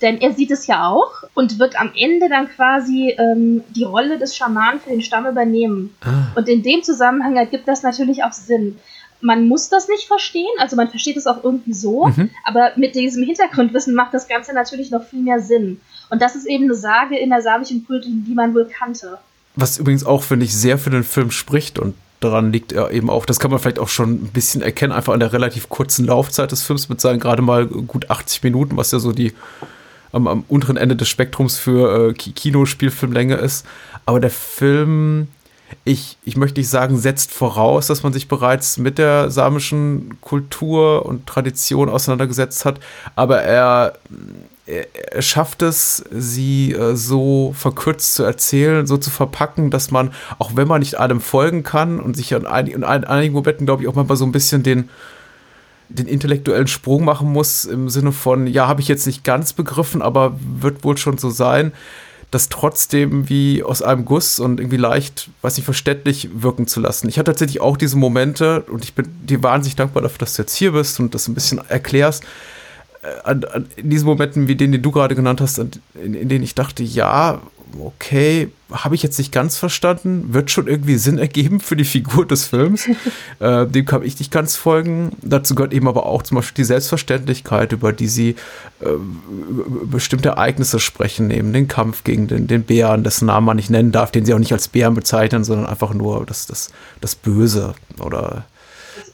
Denn 0.00 0.20
er 0.20 0.32
sieht 0.32 0.50
es 0.50 0.66
ja 0.66 0.88
auch 0.88 1.22
und 1.34 1.60
wird 1.60 1.80
am 1.80 1.92
Ende 1.96 2.28
dann 2.28 2.48
quasi 2.48 3.14
ähm, 3.16 3.62
die 3.70 3.84
Rolle 3.84 4.18
des 4.18 4.36
Schamanen 4.36 4.80
für 4.80 4.90
den 4.90 5.00
Stamm 5.00 5.26
übernehmen. 5.26 5.94
Ah. 6.00 6.32
Und 6.34 6.48
in 6.48 6.64
dem 6.64 6.82
Zusammenhang 6.82 7.36
ergibt 7.36 7.68
das 7.68 7.84
natürlich 7.84 8.24
auch 8.24 8.32
Sinn. 8.32 8.80
Man 9.22 9.48
muss 9.48 9.68
das 9.68 9.88
nicht 9.88 10.06
verstehen, 10.06 10.50
also 10.58 10.76
man 10.76 10.88
versteht 10.88 11.16
es 11.16 11.26
auch 11.26 11.42
irgendwie 11.42 11.72
so, 11.72 12.06
mhm. 12.06 12.30
aber 12.44 12.72
mit 12.76 12.94
diesem 12.94 13.22
Hintergrundwissen 13.22 13.94
macht 13.94 14.12
das 14.12 14.28
Ganze 14.28 14.52
natürlich 14.52 14.90
noch 14.90 15.04
viel 15.04 15.22
mehr 15.22 15.40
Sinn. 15.40 15.80
Und 16.10 16.20
das 16.20 16.36
ist 16.36 16.46
eben 16.46 16.64
eine 16.64 16.74
Sage 16.74 17.16
in 17.16 17.30
der 17.30 17.40
samischen 17.40 17.86
Kult, 17.86 18.04
die 18.04 18.34
man 18.34 18.54
wohl 18.54 18.66
kannte. 18.66 19.18
Was 19.54 19.78
übrigens 19.78 20.04
auch, 20.04 20.22
finde 20.22 20.44
ich, 20.44 20.54
sehr 20.54 20.76
für 20.76 20.90
den 20.90 21.04
Film 21.04 21.30
spricht 21.30 21.78
und 21.78 21.94
daran 22.20 22.52
liegt 22.52 22.72
er 22.72 22.90
eben 22.90 23.10
auch, 23.10 23.26
das 23.26 23.40
kann 23.40 23.50
man 23.50 23.60
vielleicht 23.60 23.78
auch 23.78 23.88
schon 23.88 24.12
ein 24.12 24.30
bisschen 24.32 24.62
erkennen, 24.62 24.92
einfach 24.92 25.12
an 25.12 25.20
der 25.20 25.32
relativ 25.32 25.68
kurzen 25.68 26.06
Laufzeit 26.06 26.52
des 26.52 26.62
Films 26.62 26.88
mit 26.88 27.00
seinen 27.00 27.20
gerade 27.20 27.42
mal 27.42 27.66
gut 27.66 28.10
80 28.10 28.42
Minuten, 28.42 28.76
was 28.76 28.92
ja 28.92 28.98
so 28.98 29.12
die 29.12 29.32
am, 30.12 30.28
am 30.28 30.44
unteren 30.48 30.76
Ende 30.76 30.96
des 30.96 31.08
Spektrums 31.08 31.58
für 31.58 32.10
äh, 32.10 32.12
Kinospielfilmlänge 32.12 33.36
ist. 33.36 33.66
Aber 34.06 34.20
der 34.20 34.30
Film, 34.30 35.28
ich, 35.84 36.16
ich 36.24 36.36
möchte 36.36 36.60
nicht 36.60 36.68
sagen, 36.68 36.98
setzt 36.98 37.32
voraus, 37.32 37.86
dass 37.86 38.02
man 38.02 38.12
sich 38.12 38.28
bereits 38.28 38.78
mit 38.78 38.98
der 38.98 39.30
samischen 39.30 40.20
Kultur 40.20 41.06
und 41.06 41.26
Tradition 41.26 41.88
auseinandergesetzt 41.88 42.64
hat, 42.64 42.80
aber 43.16 43.42
er 43.42 43.94
er 44.64 45.22
schafft 45.22 45.62
es, 45.62 46.04
sie 46.10 46.72
äh, 46.72 46.94
so 46.94 47.52
verkürzt 47.56 48.14
zu 48.14 48.22
erzählen, 48.22 48.86
so 48.86 48.96
zu 48.96 49.10
verpacken, 49.10 49.70
dass 49.70 49.90
man, 49.90 50.12
auch 50.38 50.52
wenn 50.54 50.68
man 50.68 50.80
nicht 50.80 50.98
allem 51.00 51.20
folgen 51.20 51.62
kann 51.62 51.98
und 51.98 52.16
sich 52.16 52.34
an, 52.34 52.46
ein, 52.46 52.68
in 52.68 52.84
einigen 52.84 53.34
Momenten, 53.34 53.66
glaube 53.66 53.82
ich, 53.82 53.88
auch 53.88 53.94
manchmal 53.94 54.16
so 54.16 54.24
ein 54.24 54.32
bisschen 54.32 54.62
den, 54.62 54.88
den 55.88 56.06
intellektuellen 56.06 56.68
Sprung 56.68 57.04
machen 57.04 57.32
muss, 57.32 57.64
im 57.64 57.88
Sinne 57.88 58.12
von, 58.12 58.46
ja, 58.46 58.68
habe 58.68 58.80
ich 58.80 58.88
jetzt 58.88 59.06
nicht 59.06 59.24
ganz 59.24 59.52
begriffen, 59.52 60.00
aber 60.00 60.38
wird 60.60 60.84
wohl 60.84 60.96
schon 60.96 61.18
so 61.18 61.30
sein, 61.30 61.72
das 62.32 62.48
trotzdem 62.48 63.28
wie 63.28 63.62
aus 63.62 63.82
einem 63.82 64.06
Guss 64.06 64.40
und 64.40 64.58
irgendwie 64.58 64.78
leicht, 64.78 65.28
weiß 65.42 65.56
nicht, 65.56 65.66
verständlich 65.66 66.30
wirken 66.34 66.66
zu 66.66 66.80
lassen. 66.80 67.08
Ich 67.08 67.18
hatte 67.18 67.30
tatsächlich 67.30 67.60
auch 67.60 67.76
diese 67.76 67.96
Momente 67.96 68.62
und 68.62 68.84
ich 68.84 68.94
bin 68.94 69.06
dir 69.22 69.42
wahnsinnig 69.42 69.76
dankbar 69.76 70.02
dafür, 70.02 70.18
dass 70.18 70.34
du 70.34 70.42
jetzt 70.42 70.56
hier 70.56 70.72
bist 70.72 70.98
und 70.98 71.14
das 71.14 71.28
ein 71.28 71.34
bisschen 71.34 71.60
erklärst 71.68 72.24
äh, 73.02 73.08
an, 73.24 73.44
an, 73.44 73.66
in 73.76 73.90
diesen 73.90 74.06
Momenten, 74.06 74.48
wie 74.48 74.56
den, 74.56 74.72
den 74.72 74.80
du 74.80 74.90
gerade 74.90 75.14
genannt 75.14 75.42
hast, 75.42 75.58
in, 75.58 75.70
in, 75.94 76.28
denen 76.30 76.42
ich 76.42 76.54
dachte, 76.54 76.82
ja, 76.82 77.42
okay, 77.80 78.50
habe 78.70 78.94
ich 78.94 79.02
jetzt 79.02 79.18
nicht 79.18 79.32
ganz 79.32 79.56
verstanden, 79.56 80.32
wird 80.32 80.50
schon 80.50 80.66
irgendwie 80.66 80.96
Sinn 80.96 81.18
ergeben 81.18 81.60
für 81.60 81.76
die 81.76 81.84
Figur 81.84 82.26
des 82.26 82.46
Films. 82.46 82.88
äh, 83.38 83.66
dem 83.66 83.84
kann 83.84 84.02
ich 84.02 84.18
nicht 84.18 84.30
ganz 84.30 84.56
folgen. 84.56 85.16
Dazu 85.22 85.54
gehört 85.54 85.72
eben 85.72 85.88
aber 85.88 86.06
auch 86.06 86.22
zum 86.22 86.36
Beispiel 86.36 86.62
die 86.62 86.66
Selbstverständlichkeit, 86.66 87.72
über 87.72 87.92
die 87.92 88.08
sie 88.08 88.30
äh, 88.80 88.86
bestimmte 89.84 90.30
Ereignisse 90.30 90.80
sprechen, 90.80 91.30
eben 91.30 91.52
den 91.52 91.68
Kampf 91.68 92.04
gegen 92.04 92.28
den, 92.28 92.46
den 92.46 92.64
Bären, 92.64 93.04
dessen 93.04 93.26
Namen 93.26 93.46
man 93.46 93.56
nicht 93.56 93.70
nennen 93.70 93.92
darf, 93.92 94.10
den 94.10 94.24
sie 94.24 94.34
auch 94.34 94.38
nicht 94.38 94.52
als 94.52 94.68
Bären 94.68 94.94
bezeichnen, 94.94 95.44
sondern 95.44 95.66
einfach 95.66 95.94
nur 95.94 96.26
das, 96.26 96.46
das, 96.46 96.70
das 97.00 97.14
Böse 97.14 97.74
oder 98.00 98.44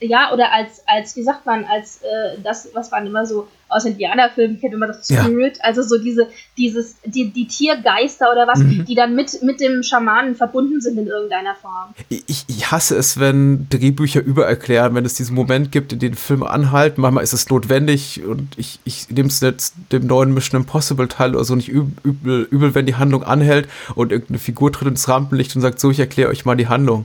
ja, 0.01 0.33
oder 0.33 0.53
als, 0.53 0.83
als, 0.87 1.17
wie 1.17 1.23
sagt 1.23 1.47
man, 1.47 1.65
als 1.65 2.03
äh, 2.03 2.39
das, 2.43 2.69
was 2.75 2.91
man 2.91 3.07
immer 3.07 3.27
so 3.27 3.49
aus 3.69 3.85
Indianerfilmen 3.85 4.59
kennt, 4.61 4.73
immer 4.73 4.87
das 4.87 5.07
Spirit, 5.07 5.59
ja. 5.59 5.65
also 5.65 5.83
so 5.83 5.99
diese, 5.99 6.29
dieses, 6.57 6.97
die, 7.05 7.31
die 7.31 7.47
Tiergeister 7.47 8.33
oder 8.33 8.47
was, 8.47 8.61
mhm. 8.61 8.87
die 8.87 8.95
dann 8.95 9.15
mit, 9.15 9.43
mit 9.43 9.61
dem 9.61 9.83
Schamanen 9.83 10.35
verbunden 10.35 10.81
sind 10.81 10.99
in 10.99 11.07
irgendeiner 11.07 11.55
Form. 11.55 11.95
Ich, 12.09 12.45
ich 12.47 12.71
hasse 12.71 12.97
es, 12.97 13.21
wenn 13.21 13.69
Drehbücher 13.69 14.23
übererklären, 14.23 14.95
wenn 14.95 15.05
es 15.05 15.15
diesen 15.15 15.35
Moment 15.35 15.71
gibt, 15.71 15.93
in 15.93 15.99
dem 15.99 16.15
Film 16.15 16.43
anhalten, 16.43 17.03
manchmal 17.03 17.25
ist 17.25 17.35
es 17.35 17.49
notwendig 17.51 18.25
und 18.25 18.59
ich, 18.59 18.81
ich 18.85 19.11
nehme 19.11 19.29
es 19.29 19.41
jetzt 19.41 19.75
dem 19.93 20.07
neuen 20.07 20.33
Mission 20.33 20.63
Impossible 20.63 21.09
Teil 21.09 21.35
oder 21.35 21.45
so 21.45 21.55
nicht 21.55 21.69
übel, 21.69 22.49
übel, 22.51 22.75
wenn 22.75 22.87
die 22.87 22.95
Handlung 22.95 23.23
anhält 23.23 23.69
und 23.95 24.13
irgendeine 24.13 24.39
Figur 24.39 24.73
tritt 24.73 24.89
ins 24.89 25.09
Rampenlicht 25.09 25.55
und 25.55 25.63
sagt, 25.63 25.79
so, 25.79 25.91
ich 25.91 26.01
erkläre 26.01 26.31
euch 26.31 26.47
mal 26.47 26.57
die 26.57 26.69
Handlung. 26.69 27.05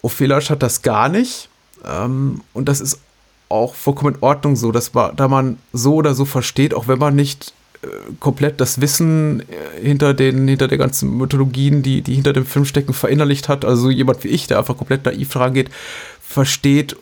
Ophelia 0.00 0.40
hat 0.40 0.62
das 0.62 0.82
gar 0.82 1.08
nicht 1.08 1.47
ähm, 1.84 2.42
und 2.52 2.68
das 2.68 2.80
ist 2.80 3.00
auch 3.48 3.74
vollkommen 3.74 4.14
in 4.14 4.22
Ordnung 4.22 4.56
so, 4.56 4.72
dass 4.72 4.94
man, 4.94 5.16
da 5.16 5.28
man 5.28 5.58
so 5.72 5.94
oder 5.94 6.14
so 6.14 6.24
versteht, 6.24 6.74
auch 6.74 6.88
wenn 6.88 6.98
man 6.98 7.16
nicht 7.16 7.52
äh, 7.82 7.86
komplett 8.20 8.60
das 8.60 8.80
Wissen 8.80 9.40
äh, 9.40 9.80
hinter 9.80 10.14
den, 10.14 10.48
hinter 10.48 10.68
der 10.68 10.78
ganzen 10.78 11.16
Mythologien, 11.16 11.82
die, 11.82 12.02
die 12.02 12.14
hinter 12.14 12.32
dem 12.32 12.46
Film 12.46 12.64
stecken, 12.64 12.92
verinnerlicht 12.92 13.48
hat. 13.48 13.64
Also 13.64 13.90
jemand 13.90 14.22
wie 14.24 14.28
ich, 14.28 14.46
der 14.46 14.58
einfach 14.58 14.76
komplett 14.76 15.04
naiv 15.04 15.34
rangeht, 15.36 15.70
versteht 16.20 16.96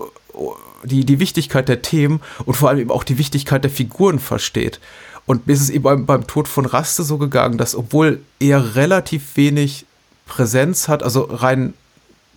die, 0.85 1.05
die 1.05 1.19
Wichtigkeit 1.19 1.69
der 1.69 1.83
Themen 1.83 2.21
und 2.45 2.55
vor 2.55 2.69
allem 2.69 2.81
eben 2.81 2.91
auch 2.91 3.05
die 3.05 3.19
Wichtigkeit 3.19 3.65
der 3.65 3.71
Figuren 3.71 4.19
versteht. 4.19 4.81
Und 5.25 5.47
mir 5.47 5.55
ist 5.55 5.63
es 5.63 5.71
eben 5.71 5.83
beim, 5.83 6.07
beim 6.07 6.27
Tod 6.27 6.47
von 6.47 6.67
Raste 6.67 7.03
so 7.03 7.19
gegangen, 7.19 7.59
dass 7.59 7.75
obwohl 7.75 8.21
er 8.39 8.77
relativ 8.77 9.37
wenig 9.37 9.85
Präsenz 10.27 10.89
hat, 10.89 11.03
also 11.03 11.23
rein 11.23 11.75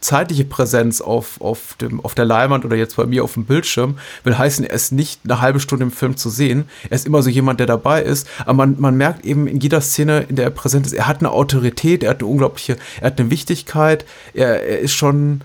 zeitliche 0.01 0.45
Präsenz 0.45 1.01
auf, 1.01 1.41
auf, 1.41 1.75
dem, 1.81 1.99
auf 2.01 2.15
der 2.15 2.25
Leinwand 2.25 2.65
oder 2.65 2.75
jetzt 2.75 2.95
bei 2.95 3.05
mir 3.05 3.23
auf 3.23 3.33
dem 3.33 3.45
Bildschirm, 3.45 3.97
will 4.23 4.37
heißen, 4.37 4.65
er 4.65 4.73
ist 4.73 4.91
nicht 4.91 5.21
eine 5.23 5.41
halbe 5.41 5.59
Stunde 5.59 5.85
im 5.85 5.91
Film 5.91 6.17
zu 6.17 6.29
sehen. 6.29 6.69
Er 6.89 6.95
ist 6.95 7.05
immer 7.05 7.21
so 7.21 7.29
jemand, 7.29 7.59
der 7.59 7.67
dabei 7.67 8.01
ist. 8.01 8.27
Aber 8.41 8.53
man, 8.53 8.75
man 8.79 8.95
merkt 8.95 9.25
eben 9.25 9.47
in 9.47 9.59
jeder 9.59 9.81
Szene, 9.81 10.25
in 10.29 10.35
der 10.35 10.45
er 10.45 10.51
präsent 10.51 10.85
ist, 10.85 10.93
er 10.93 11.07
hat 11.07 11.19
eine 11.19 11.31
Autorität, 11.31 12.03
er 12.03 12.11
hat 12.11 12.19
eine 12.19 12.27
unglaubliche, 12.27 12.77
er 13.01 13.07
hat 13.07 13.19
eine 13.19 13.29
Wichtigkeit, 13.29 14.05
er, 14.33 14.63
er 14.63 14.79
ist 14.79 14.93
schon 14.93 15.41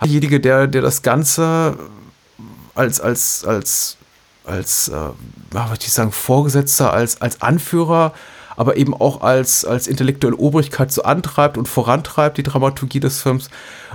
derjenige, 0.00 0.40
der, 0.40 0.66
der 0.66 0.82
das 0.82 1.02
Ganze 1.02 1.78
als, 2.74 3.00
als, 3.00 3.44
als, 3.44 3.96
als, 4.44 4.88
äh, 4.88 5.10
was 5.50 5.78
ich 5.80 5.92
sagen, 5.92 6.12
Vorgesetzter, 6.12 6.92
als, 6.92 7.20
als 7.20 7.40
Anführer 7.40 8.12
aber 8.56 8.76
eben 8.76 8.94
auch 8.94 9.20
als, 9.20 9.64
als 9.64 9.86
intellektuelle 9.86 10.36
Obrigkeit 10.36 10.90
so 10.92 11.02
antreibt 11.02 11.58
und 11.58 11.68
vorantreibt, 11.68 12.38
die 12.38 12.42
Dramaturgie 12.42 13.00
des 13.00 13.20
Films. 13.20 13.50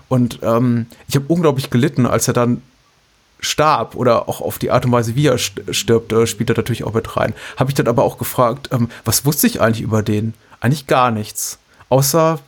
Und 0.07 0.39
ähm, 0.43 0.85
ich 1.07 1.15
habe 1.15 1.25
unglaublich 1.27 1.69
gelitten, 1.69 2.05
als 2.05 2.27
er 2.27 2.33
dann 2.33 2.61
starb 3.39 3.95
oder 3.95 4.29
auch 4.29 4.39
auf 4.41 4.59
die 4.59 4.71
Art 4.71 4.85
und 4.85 4.91
Weise, 4.91 5.15
wie 5.15 5.27
er 5.27 5.37
stirbt, 5.37 6.13
äh, 6.13 6.27
spielt 6.27 6.49
er 6.49 6.55
natürlich 6.55 6.83
auch 6.83 6.93
mit 6.93 7.17
rein. 7.17 7.33
Habe 7.57 7.71
ich 7.71 7.75
dann 7.75 7.87
aber 7.87 8.03
auch 8.03 8.17
gefragt, 8.17 8.69
ähm, 8.71 8.89
was 9.03 9.25
wusste 9.25 9.47
ich 9.47 9.59
eigentlich 9.59 9.81
über 9.81 10.03
den? 10.03 10.33
Eigentlich 10.59 10.87
gar 10.87 11.11
nichts. 11.11 11.57
Außer 11.89 12.39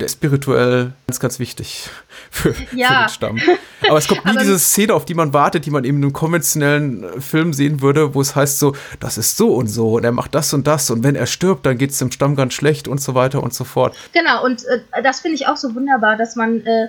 der 0.00 0.06
ist 0.06 0.14
spirituell 0.14 0.92
ganz, 1.06 1.18
ganz 1.18 1.38
wichtig 1.38 1.90
für, 2.30 2.54
ja. 2.72 2.88
für 2.88 2.94
den 2.94 3.08
Stamm. 3.08 3.40
Aber 3.88 3.98
es 3.98 4.06
kommt 4.06 4.24
nie 4.24 4.36
diese 4.38 4.58
Szene, 4.58 4.94
auf 4.94 5.04
die 5.04 5.14
man 5.14 5.32
wartet, 5.32 5.66
die 5.66 5.70
man 5.70 5.84
eben 5.84 5.98
in 5.98 6.04
einem 6.04 6.12
konventionellen 6.12 7.04
äh, 7.04 7.20
Film 7.20 7.52
sehen 7.52 7.80
würde, 7.80 8.14
wo 8.14 8.20
es 8.20 8.36
heißt 8.36 8.58
so, 8.58 8.76
das 9.00 9.18
ist 9.18 9.36
so 9.36 9.54
und 9.54 9.66
so 9.66 9.94
und 9.96 10.04
er 10.04 10.12
macht 10.12 10.34
das 10.34 10.52
und 10.54 10.66
das 10.66 10.90
und 10.90 11.02
wenn 11.02 11.16
er 11.16 11.26
stirbt, 11.26 11.66
dann 11.66 11.78
geht 11.78 11.90
es 11.90 11.98
dem 11.98 12.12
Stamm 12.12 12.36
ganz 12.36 12.54
schlecht 12.54 12.86
und 12.86 13.00
so 13.00 13.14
weiter 13.14 13.42
und 13.42 13.52
so 13.54 13.64
fort. 13.64 13.96
Genau, 14.12 14.44
und 14.44 14.64
äh, 14.66 15.02
das 15.02 15.20
finde 15.20 15.34
ich 15.36 15.46
auch 15.48 15.56
so 15.56 15.74
wunderbar, 15.74 16.16
dass 16.16 16.36
man, 16.36 16.64
äh, 16.64 16.88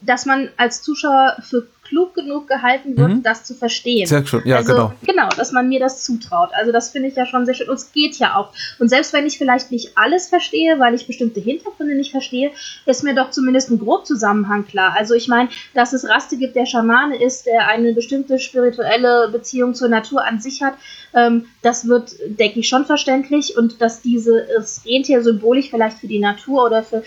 dass 0.00 0.26
man 0.26 0.48
als 0.56 0.82
Zuschauer 0.82 1.36
für 1.42 1.66
klug 1.88 2.14
genug 2.14 2.48
gehalten 2.48 2.96
wird, 2.96 3.08
mhm. 3.08 3.22
das 3.22 3.44
zu 3.44 3.54
verstehen. 3.54 4.06
Sehr 4.06 4.24
schön, 4.26 4.42
ja, 4.44 4.56
also, 4.56 4.72
genau. 4.72 4.92
Genau, 5.06 5.28
dass 5.30 5.52
man 5.52 5.68
mir 5.68 5.80
das 5.80 6.04
zutraut. 6.04 6.50
Also 6.52 6.70
das 6.70 6.90
finde 6.90 7.08
ich 7.08 7.16
ja 7.16 7.24
schon 7.24 7.46
sehr 7.46 7.54
schön. 7.54 7.68
Und 7.68 7.76
es 7.76 7.92
geht 7.92 8.16
ja 8.16 8.36
auch. 8.36 8.52
Und 8.78 8.88
selbst 8.88 9.12
wenn 9.12 9.26
ich 9.26 9.38
vielleicht 9.38 9.70
nicht 9.70 9.96
alles 9.96 10.28
verstehe, 10.28 10.78
weil 10.78 10.94
ich 10.94 11.06
bestimmte 11.06 11.40
Hintergründe 11.40 11.94
nicht 11.94 12.10
verstehe, 12.10 12.50
ist 12.84 13.04
mir 13.04 13.14
doch 13.14 13.30
zumindest 13.30 13.70
ein 13.70 13.78
Grobzusammenhang 13.78 14.66
klar. 14.66 14.94
Also 14.96 15.14
ich 15.14 15.28
meine, 15.28 15.48
dass 15.74 15.92
es 15.92 16.08
Raste 16.08 16.36
gibt, 16.36 16.56
der 16.56 16.66
Schamane 16.66 17.22
ist, 17.22 17.46
der 17.46 17.68
eine 17.68 17.94
bestimmte 17.94 18.38
spirituelle 18.38 19.30
Beziehung 19.32 19.74
zur 19.74 19.88
Natur 19.88 20.24
an 20.24 20.40
sich 20.40 20.62
hat, 20.62 20.74
ähm, 21.14 21.46
das 21.62 21.88
wird, 21.88 22.12
denke 22.26 22.60
ich, 22.60 22.68
schon 22.68 22.84
verständlich. 22.84 23.56
Und 23.56 23.80
dass 23.80 24.02
diese 24.02 24.46
Rentier-Symbolik 24.84 25.70
vielleicht 25.70 25.98
für 25.98 26.06
die 26.06 26.18
Natur 26.18 26.66
oder 26.66 26.82
für 26.82 27.02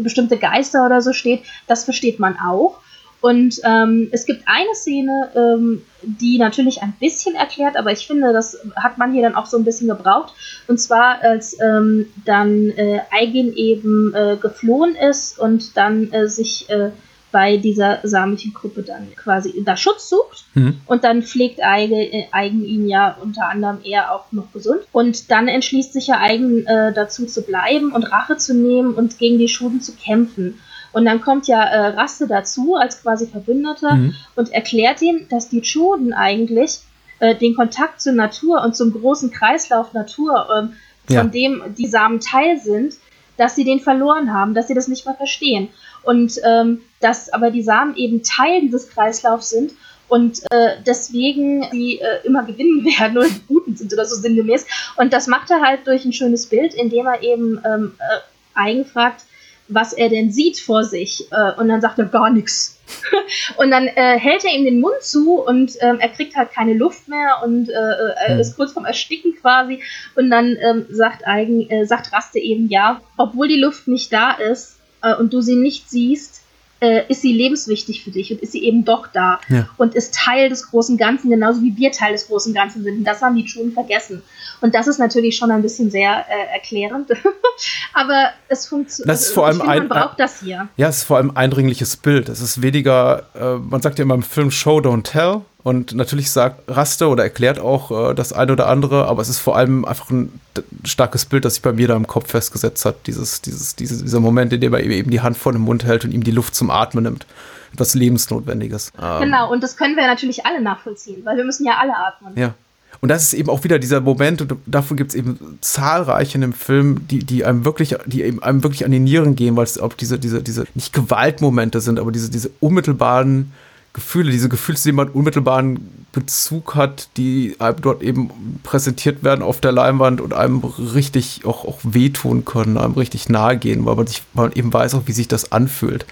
bestimmte 0.00 0.38
Geister 0.38 0.84
oder 0.86 1.02
so 1.02 1.12
steht, 1.12 1.42
das 1.66 1.84
versteht 1.84 2.18
man 2.18 2.36
auch. 2.38 2.80
Und 3.20 3.60
ähm, 3.64 4.08
es 4.12 4.26
gibt 4.26 4.42
eine 4.46 4.74
Szene, 4.74 5.30
ähm, 5.34 5.82
die 6.02 6.38
natürlich 6.38 6.82
ein 6.82 6.94
bisschen 7.00 7.34
erklärt, 7.34 7.76
aber 7.76 7.90
ich 7.90 8.06
finde, 8.06 8.32
das 8.32 8.58
hat 8.76 8.98
man 8.98 9.12
hier 9.12 9.22
dann 9.22 9.34
auch 9.34 9.46
so 9.46 9.56
ein 9.56 9.64
bisschen 9.64 9.88
gebraucht. 9.88 10.34
Und 10.68 10.78
zwar, 10.78 11.22
als 11.22 11.58
ähm, 11.60 12.06
dann 12.24 12.70
äh, 12.70 13.00
Eigen 13.10 13.54
eben 13.56 14.14
äh, 14.14 14.36
geflohen 14.36 14.94
ist 14.94 15.38
und 15.38 15.76
dann 15.76 16.12
äh, 16.12 16.28
sich 16.28 16.68
äh, 16.68 16.90
bei 17.36 17.58
dieser 17.58 17.98
samischen 18.02 18.54
Gruppe 18.54 18.82
dann 18.82 19.14
quasi 19.14 19.62
da 19.62 19.76
Schutz 19.76 20.08
sucht. 20.08 20.46
Mhm. 20.54 20.80
Und 20.86 21.04
dann 21.04 21.22
pflegt 21.22 21.62
Eigen, 21.62 21.92
äh, 21.92 22.28
Eigen 22.32 22.64
ihn 22.64 22.88
ja 22.88 23.14
unter 23.22 23.50
anderem 23.50 23.80
eher 23.84 24.14
auch 24.14 24.32
noch 24.32 24.50
gesund. 24.54 24.80
Und 24.90 25.30
dann 25.30 25.46
entschließt 25.46 25.92
sich 25.92 26.06
ja 26.06 26.18
Eigen 26.18 26.66
äh, 26.66 26.94
dazu 26.94 27.26
zu 27.26 27.42
bleiben 27.42 27.92
und 27.92 28.04
Rache 28.04 28.38
zu 28.38 28.54
nehmen 28.54 28.94
und 28.94 29.18
gegen 29.18 29.38
die 29.38 29.48
Schuden 29.48 29.82
zu 29.82 29.92
kämpfen. 29.92 30.58
Und 30.94 31.04
dann 31.04 31.20
kommt 31.20 31.46
ja 31.46 31.62
äh, 31.62 31.88
Raste 31.88 32.26
dazu 32.26 32.74
als 32.74 33.02
quasi 33.02 33.26
Verbündeter 33.26 33.96
mhm. 33.96 34.14
und 34.34 34.50
erklärt 34.54 35.02
ihm, 35.02 35.26
dass 35.28 35.50
die 35.50 35.60
Chuden 35.60 36.14
eigentlich 36.14 36.78
äh, 37.18 37.34
den 37.34 37.54
Kontakt 37.54 38.00
zur 38.00 38.14
Natur 38.14 38.64
und 38.64 38.74
zum 38.74 38.94
großen 38.94 39.30
Kreislauf 39.30 39.92
Natur, 39.92 40.48
ähm, 40.56 40.72
von 41.06 41.16
ja. 41.16 41.24
dem 41.24 41.62
die 41.76 41.86
Samen 41.86 42.20
Teil 42.20 42.58
sind, 42.58 42.94
dass 43.36 43.54
sie 43.54 43.64
den 43.64 43.80
verloren 43.80 44.32
haben, 44.32 44.54
dass 44.54 44.68
sie 44.68 44.74
das 44.74 44.88
nicht 44.88 45.04
mehr 45.04 45.14
verstehen. 45.14 45.68
Und 46.02 46.40
ähm, 46.44 46.80
dass 47.06 47.32
aber 47.32 47.52
die 47.52 47.62
Samen 47.62 47.94
eben 47.96 48.24
Teil 48.24 48.62
dieses 48.62 48.90
Kreislaufs 48.90 49.50
sind 49.50 49.72
und 50.08 50.40
äh, 50.50 50.76
deswegen 50.84 51.64
sie 51.70 52.00
äh, 52.00 52.26
immer 52.26 52.42
gewinnen 52.42 52.84
werden 52.98 53.16
oder 53.16 53.28
die 53.28 53.46
Guten 53.46 53.76
sind 53.76 53.92
oder 53.92 54.04
so 54.04 54.16
sinngemäß. 54.16 54.66
Und 54.96 55.12
das 55.12 55.28
macht 55.28 55.50
er 55.50 55.60
halt 55.60 55.86
durch 55.86 56.04
ein 56.04 56.12
schönes 56.12 56.46
Bild, 56.46 56.74
indem 56.74 57.06
er 57.06 57.22
eben 57.22 57.60
ähm, 57.64 57.94
äh, 57.98 58.58
eigengefragt 58.58 59.22
was 59.68 59.92
er 59.92 60.08
denn 60.08 60.30
sieht 60.30 60.58
vor 60.58 60.84
sich. 60.84 61.26
Äh, 61.32 61.52
und 61.58 61.68
dann 61.68 61.80
sagt 61.80 61.98
er 61.98 62.06
gar 62.06 62.30
nichts. 62.30 62.78
und 63.56 63.70
dann 63.70 63.86
äh, 63.88 64.18
hält 64.18 64.44
er 64.44 64.52
ihm 64.52 64.64
den 64.64 64.80
Mund 64.80 65.00
zu 65.00 65.40
und 65.40 65.72
ähm, 65.80 65.98
er 65.98 66.08
kriegt 66.08 66.36
halt 66.36 66.52
keine 66.52 66.74
Luft 66.74 67.08
mehr 67.08 67.42
und 67.44 67.68
äh, 67.68 67.72
äh 67.72 68.14
er 68.26 68.34
hm. 68.34 68.40
ist 68.40 68.56
kurz 68.56 68.72
vorm 68.72 68.84
Ersticken 68.84 69.34
quasi. 69.40 69.82
Und 70.14 70.30
dann 70.30 70.56
ähm, 70.56 70.86
sagt, 70.90 71.26
Eigen, 71.26 71.68
äh, 71.68 71.84
sagt 71.84 72.12
Raste 72.12 72.38
eben 72.38 72.68
ja, 72.68 73.00
obwohl 73.16 73.48
die 73.48 73.58
Luft 73.58 73.88
nicht 73.88 74.12
da 74.12 74.32
ist 74.32 74.76
äh, 75.02 75.14
und 75.14 75.32
du 75.32 75.40
sie 75.40 75.56
nicht 75.56 75.90
siehst, 75.90 76.35
äh, 76.80 77.02
ist 77.08 77.22
sie 77.22 77.32
lebenswichtig 77.32 78.04
für 78.04 78.10
dich 78.10 78.32
und 78.32 78.40
ist 78.40 78.52
sie 78.52 78.64
eben 78.64 78.84
doch 78.84 79.06
da 79.06 79.40
ja. 79.48 79.68
und 79.76 79.94
ist 79.94 80.14
Teil 80.14 80.48
des 80.48 80.70
großen 80.70 80.96
Ganzen, 80.96 81.30
genauso 81.30 81.62
wie 81.62 81.76
wir 81.76 81.90
Teil 81.92 82.12
des 82.12 82.26
großen 82.26 82.52
Ganzen 82.52 82.82
sind. 82.82 82.98
Und 82.98 83.04
das 83.04 83.22
haben 83.22 83.36
die 83.36 83.48
Schulen 83.48 83.72
vergessen. 83.72 84.22
Und 84.60 84.74
das 84.74 84.86
ist 84.86 84.98
natürlich 84.98 85.36
schon 85.36 85.50
ein 85.50 85.62
bisschen 85.62 85.90
sehr 85.90 86.24
äh, 86.28 86.54
erklärend. 86.54 87.10
Aber 87.94 88.30
es 88.48 88.66
funktioniert. 88.66 89.08
Das 89.08 89.22
ist 89.22 89.32
vor 89.32 89.46
allem 89.46 89.60
find, 89.60 89.66
man 89.66 89.88
braucht 89.88 90.20
das 90.20 90.40
hier. 90.40 90.68
Ja, 90.76 90.88
es 90.88 90.98
ist 90.98 91.04
vor 91.04 91.16
allem 91.16 91.30
ein 91.30 91.36
eindringliches 91.36 91.96
Bild. 91.96 92.28
Es 92.28 92.40
ist 92.40 92.62
weniger, 92.62 93.24
äh, 93.34 93.56
man 93.56 93.80
sagt 93.80 93.98
ja 93.98 94.02
immer 94.02 94.14
im 94.14 94.22
Film 94.22 94.50
Show, 94.50 94.78
don't 94.78 95.02
tell. 95.02 95.42
Und 95.66 95.94
natürlich 95.94 96.30
sagt 96.30 96.60
Raste 96.68 97.08
oder 97.08 97.24
erklärt 97.24 97.58
auch 97.58 98.10
äh, 98.10 98.14
das 98.14 98.32
eine 98.32 98.52
oder 98.52 98.68
andere, 98.68 99.08
aber 99.08 99.20
es 99.20 99.28
ist 99.28 99.40
vor 99.40 99.56
allem 99.56 99.84
einfach 99.84 100.10
ein 100.10 100.40
starkes 100.84 101.24
Bild, 101.24 101.44
das 101.44 101.54
sich 101.54 101.62
bei 101.62 101.72
mir 101.72 101.88
da 101.88 101.96
im 101.96 102.06
Kopf 102.06 102.30
festgesetzt 102.30 102.84
hat. 102.84 103.08
Dieses, 103.08 103.42
dieses, 103.42 103.74
diese, 103.74 104.00
dieser 104.00 104.20
Moment, 104.20 104.52
in 104.52 104.60
dem 104.60 104.72
er 104.74 104.84
eben 104.84 105.10
die 105.10 105.22
Hand 105.22 105.36
vor 105.36 105.50
den 105.50 105.62
Mund 105.62 105.84
hält 105.84 106.04
und 106.04 106.12
ihm 106.12 106.22
die 106.22 106.30
Luft 106.30 106.54
zum 106.54 106.70
Atmen 106.70 107.02
nimmt. 107.02 107.26
Etwas 107.72 107.94
Lebensnotwendiges. 107.94 108.92
Ähm. 109.02 109.22
Genau, 109.22 109.50
und 109.50 109.60
das 109.60 109.76
können 109.76 109.96
wir 109.96 110.06
natürlich 110.06 110.46
alle 110.46 110.62
nachvollziehen, 110.62 111.24
weil 111.24 111.36
wir 111.36 111.42
müssen 111.42 111.66
ja 111.66 111.78
alle 111.80 111.96
atmen. 111.96 112.34
Ja. 112.36 112.54
Und 113.00 113.08
das 113.08 113.24
ist 113.24 113.32
eben 113.34 113.50
auch 113.50 113.64
wieder 113.64 113.80
dieser 113.80 114.00
Moment, 114.00 114.42
und 114.42 114.52
davon 114.66 114.96
gibt 114.96 115.10
es 115.10 115.16
eben 115.16 115.58
zahlreiche 115.62 116.36
in 116.36 116.42
dem 116.42 116.52
Film, 116.52 117.08
die, 117.08 117.24
die 117.24 117.44
einem 117.44 117.64
wirklich, 117.64 117.96
die 118.06 118.22
eben 118.22 118.40
einem 118.40 118.62
wirklich 118.62 118.84
an 118.84 118.92
die 118.92 119.00
Nieren 119.00 119.34
gehen, 119.34 119.56
weil 119.56 119.64
es 119.64 119.80
auch 119.80 119.94
diese, 119.94 120.20
diese, 120.20 120.44
diese, 120.44 120.64
nicht 120.74 120.92
Gewaltmomente 120.92 121.80
sind, 121.80 121.98
aber 121.98 122.12
diese, 122.12 122.30
diese 122.30 122.52
unmittelbaren 122.60 123.52
Gefühle, 123.96 124.30
diese 124.30 124.50
Gefühle, 124.50 124.76
zu 124.76 124.88
denen 124.88 124.96
man 124.96 125.08
unmittelbaren 125.08 126.06
Bezug 126.12 126.74
hat, 126.74 127.08
die 127.16 127.56
einem 127.58 127.80
dort 127.80 128.02
eben 128.02 128.60
präsentiert 128.62 129.24
werden 129.24 129.42
auf 129.42 129.60
der 129.60 129.72
Leinwand 129.72 130.20
und 130.20 130.34
einem 130.34 130.58
richtig 130.60 131.46
auch, 131.46 131.64
auch 131.64 131.78
wehtun 131.82 132.44
können, 132.44 132.76
einem 132.76 132.92
richtig 132.92 133.30
nahe 133.30 133.56
gehen, 133.56 133.86
weil 133.86 133.96
man 133.96 134.06
sich, 134.06 134.22
weil 134.34 134.48
man 134.48 134.56
eben 134.56 134.70
weiß 134.70 134.94
auch, 134.94 135.02
wie 135.06 135.12
sich 135.12 135.28
das 135.28 135.50
anfühlt. 135.50 136.04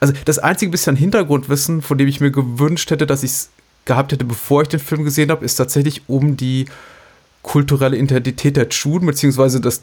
Also 0.00 0.14
das 0.24 0.40
einzige 0.40 0.72
bisschen 0.72 0.96
Hintergrundwissen, 0.96 1.80
von 1.80 1.96
dem 1.96 2.08
ich 2.08 2.20
mir 2.20 2.32
gewünscht 2.32 2.90
hätte, 2.90 3.06
dass 3.06 3.22
ich 3.22 3.30
es 3.30 3.50
gehabt 3.84 4.10
hätte, 4.10 4.24
bevor 4.24 4.62
ich 4.62 4.68
den 4.68 4.80
Film 4.80 5.04
gesehen 5.04 5.30
habe, 5.30 5.44
ist 5.44 5.54
tatsächlich 5.54 6.02
um 6.08 6.36
die 6.36 6.66
kulturelle 7.42 7.96
Identität 7.96 8.56
der 8.56 8.68
Chuden, 8.68 9.06
beziehungsweise 9.06 9.60
das, 9.60 9.82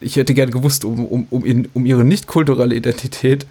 ich 0.00 0.16
hätte 0.16 0.34
gerne 0.34 0.52
gewusst, 0.52 0.84
um, 0.84 1.06
um, 1.06 1.26
um, 1.30 1.44
in, 1.46 1.68
um 1.72 1.86
ihre 1.86 2.04
nicht 2.04 2.26
kulturelle 2.26 2.74
Identität, 2.74 3.46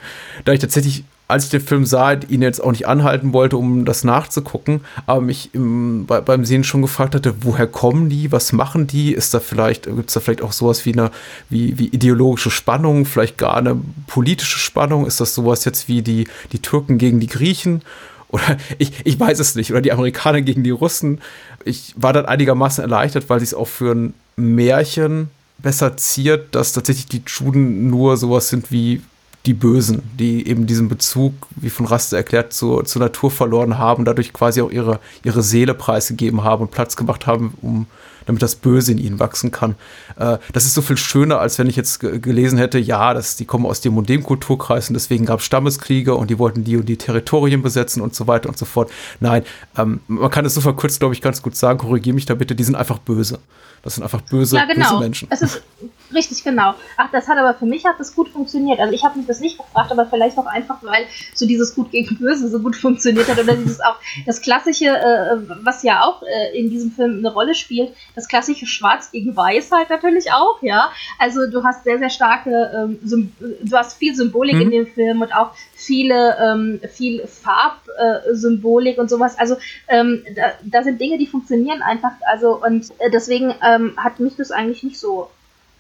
da 0.46 0.54
ich 0.54 0.60
tatsächlich 0.60 1.04
als 1.32 1.46
ich 1.46 1.50
den 1.50 1.62
Film 1.62 1.86
sah, 1.86 2.14
ihn 2.14 2.42
jetzt 2.42 2.64
auch 2.64 2.72
nicht 2.72 2.88
anhalten 2.88 3.34
wollte, 3.34 3.58
um 3.58 3.86
das 3.86 4.04
nachzugucken, 4.04 4.82
aber 5.06 5.22
mich 5.22 5.54
im, 5.54 6.06
bei, 6.06 6.22
beim 6.22 6.46
Sehen 6.46 6.64
schon 6.64 6.82
gefragt 6.82 7.16
hatte, 7.16 7.34
woher 7.42 7.68
kommen 7.68 8.10
die, 8.10 8.32
was 8.32 8.54
machen 8.54 8.88
die, 8.88 9.14
ist 9.14 9.34
da 9.34 9.40
vielleicht, 9.40 9.86
gibt 9.86 10.10
es 10.10 10.14
da 10.14 10.20
vielleicht 10.20 10.42
auch 10.42 10.52
sowas 10.52 10.86
wie 10.86 10.94
eine, 10.94 11.12
wie, 11.50 11.80
wie 11.80 11.88
ideologische 11.88 12.52
Spannung, 12.52 13.06
vielleicht 13.06 13.38
gar 13.38 13.58
eine 13.58 13.78
politische 14.08 14.60
Spannung, 14.60 15.06
ist 15.06 15.20
das 15.20 15.34
sowas 15.34 15.66
jetzt 15.66 15.88
wie 15.88 16.02
die, 16.02 16.28
die 16.52 16.60
Türken 16.60 16.98
gegen 16.98 17.20
die 17.20 17.28
Griechen? 17.28 17.82
Oder 18.30 18.58
ich, 18.78 18.94
ich 19.04 19.20
weiß 19.20 19.40
es 19.40 19.56
nicht, 19.56 19.72
oder 19.72 19.82
die 19.82 19.92
Amerikaner 19.92 20.42
gegen 20.42 20.64
die 20.64 20.70
Russen. 20.72 21.22
Ich 21.64 21.94
war 21.96 22.14
dann 22.14 22.26
einigermaßen 22.26 22.84
erleichtert, 22.84 23.30
weil 23.30 23.40
sie 23.40 23.46
es 23.46 23.54
auch 23.54 23.68
für 23.68 23.94
ein 23.94 24.14
Märchen 24.36 25.30
besser 25.60 25.96
ziert, 25.98 26.56
dass 26.56 26.74
tatsächlich 26.74 27.06
die 27.06 27.22
Juden 27.28 27.90
nur 27.90 28.18
sowas 28.18 28.50
sind 28.50 28.72
wie 28.72 29.02
die 29.46 29.54
Bösen, 29.54 30.04
die 30.20 30.48
eben 30.48 30.68
diesen 30.68 30.88
Bezug, 30.88 31.34
wie 31.56 31.70
von 31.70 31.86
Raste 31.86 32.16
erklärt, 32.16 32.54
zur, 32.54 32.86
zur 32.86 33.02
Natur 33.02 33.32
verloren 33.32 33.78
haben, 33.78 34.06
dadurch 34.06 34.34
quasi 34.34 34.62
auch 34.62 34.72
ihre, 34.72 35.00
ihre 35.24 35.42
Seele 35.42 35.74
preisgegeben 35.74 36.44
haben 36.44 36.64
und 36.64 36.72
Platz 36.72 36.96
gemacht 36.96 37.26
haben, 37.26 37.56
um 37.62 37.88
damit 38.26 38.44
das 38.44 38.56
Böse 38.56 38.92
in 38.92 39.00
ihnen 39.00 39.20
wachsen 39.20 39.50
kann. 39.50 39.76
Äh, 40.18 40.38
das 40.54 40.66
ist 40.66 40.76
so 40.76 40.82
viel 40.82 40.98
schöner, 40.98 41.40
als 41.40 41.58
wenn 41.58 41.68
ich 41.68 41.76
jetzt 41.76 42.00
gelesen 42.00 42.58
hätte, 42.60 42.78
ja, 42.78 43.14
das, 43.16 43.36
die 43.36 43.46
kommen 43.46 43.66
aus 43.66 43.82
dem 43.82 43.98
und 43.98 44.10
dem 44.10 44.22
Kulturkreis 44.24 44.90
und 44.90 44.94
deswegen 44.94 45.26
gab 45.26 45.40
es 45.40 45.46
Stammeskriege 45.46 46.14
und 46.14 46.30
die 46.30 46.38
wollten 46.38 46.64
die 46.64 46.78
und 46.78 46.88
die 46.88 46.98
Territorien 46.98 47.64
besetzen 47.64 48.02
und 48.02 48.16
so 48.16 48.28
weiter 48.28 48.50
und 48.50 48.58
so 48.58 48.66
fort. 48.66 48.92
Nein, 49.20 49.44
ähm, 49.76 50.02
man 50.08 50.30
kann 50.30 50.46
es 50.46 50.54
so 50.54 50.62
verkürzt, 50.62 51.00
glaube 51.00 51.16
ich, 51.16 51.22
ganz 51.22 51.42
gut 51.42 51.56
sagen, 51.56 51.80
korrigiere 51.80 52.14
mich 52.14 52.26
da 52.26 52.36
bitte, 52.36 52.56
die 52.56 52.64
sind 52.64 52.76
einfach 52.76 53.00
böse. 53.00 53.40
Das 53.84 53.96
sind 53.96 54.04
einfach 54.04 54.22
böse, 54.22 54.58
ja, 54.58 54.66
genau. 54.66 54.90
böse 54.90 55.00
Menschen. 55.00 55.28
Es 55.32 55.42
ist 55.42 55.64
richtig, 56.14 56.44
genau. 56.44 56.76
Ach, 56.98 57.10
das 57.12 57.28
hat 57.28 57.38
aber 57.38 57.56
für 57.56 57.66
mich 57.66 57.84
hat 57.86 58.00
das 58.00 58.14
gut 58.14 58.30
funktioniert. 58.30 58.80
Also 58.80 58.94
ich 58.94 59.04
habe 59.04 59.18
mich 59.18 59.26
das 59.26 59.40
nicht 59.40 59.58
gefragt, 59.58 59.92
aber 59.92 60.06
vielleicht 60.06 60.38
auch 60.38 60.46
einfach, 60.46 60.78
weil 60.84 61.06
so 61.34 61.48
dieses 61.48 61.74
Gut 61.74 61.92
gegen 61.92 62.18
Böse 62.20 62.50
so 62.50 62.60
gut 62.60 62.76
funktioniert 62.76 63.28
hat 63.28 63.40
oder 63.40 63.56
dieses 63.56 63.82
auch 63.82 63.96
das 64.26 64.42
klassische, 64.42 64.86
äh, 64.86 65.38
was 65.64 65.82
ja 65.82 66.04
auch 66.04 66.22
äh, 66.22 66.58
in 66.58 66.70
diesem 66.70 66.92
Film 66.92 67.20
eine 67.20 67.34
Rolle 67.34 67.56
spielt, 67.56 67.94
das 68.14 68.28
klassische 68.28 68.68
Schwarz 68.68 69.12
gegen 69.12 69.36
Weiß 69.36 69.72
halt 69.72 69.90
natürlich 69.90 70.32
auch, 70.32 70.62
ja. 70.62 70.92
Also 71.18 71.50
du 71.50 71.64
hast 71.64 71.84
sehr, 71.84 71.98
sehr 71.98 72.12
starke, 72.12 72.72
ähm, 72.76 73.32
du 73.64 73.78
hast 73.78 73.98
viel 73.98 74.14
Symbolik 74.14 74.56
mhm. 74.56 74.62
in 74.62 74.72
dem 74.72 74.88
Film 74.88 75.22
und 75.22 75.34
auch 75.34 75.52
viele, 75.82 76.38
ähm, 76.40 76.80
viel 76.94 77.28
Farbsymbolik 77.28 78.98
und 78.98 79.10
sowas. 79.10 79.38
Also 79.38 79.56
ähm, 79.88 80.24
da, 80.36 80.52
da, 80.64 80.84
sind 80.84 81.02
Dinge, 81.02 81.18
die 81.18 81.28
funktionieren 81.28 81.82
einfach. 81.82 82.12
Also 82.32 82.64
und 82.64 82.90
äh, 83.00 83.10
deswegen 83.12 83.54
ähm, 83.66 83.94
hat 83.98 84.20
mich 84.20 84.36
das 84.36 84.52
eigentlich 84.52 84.84
nicht 84.84 85.00
so 85.00 85.30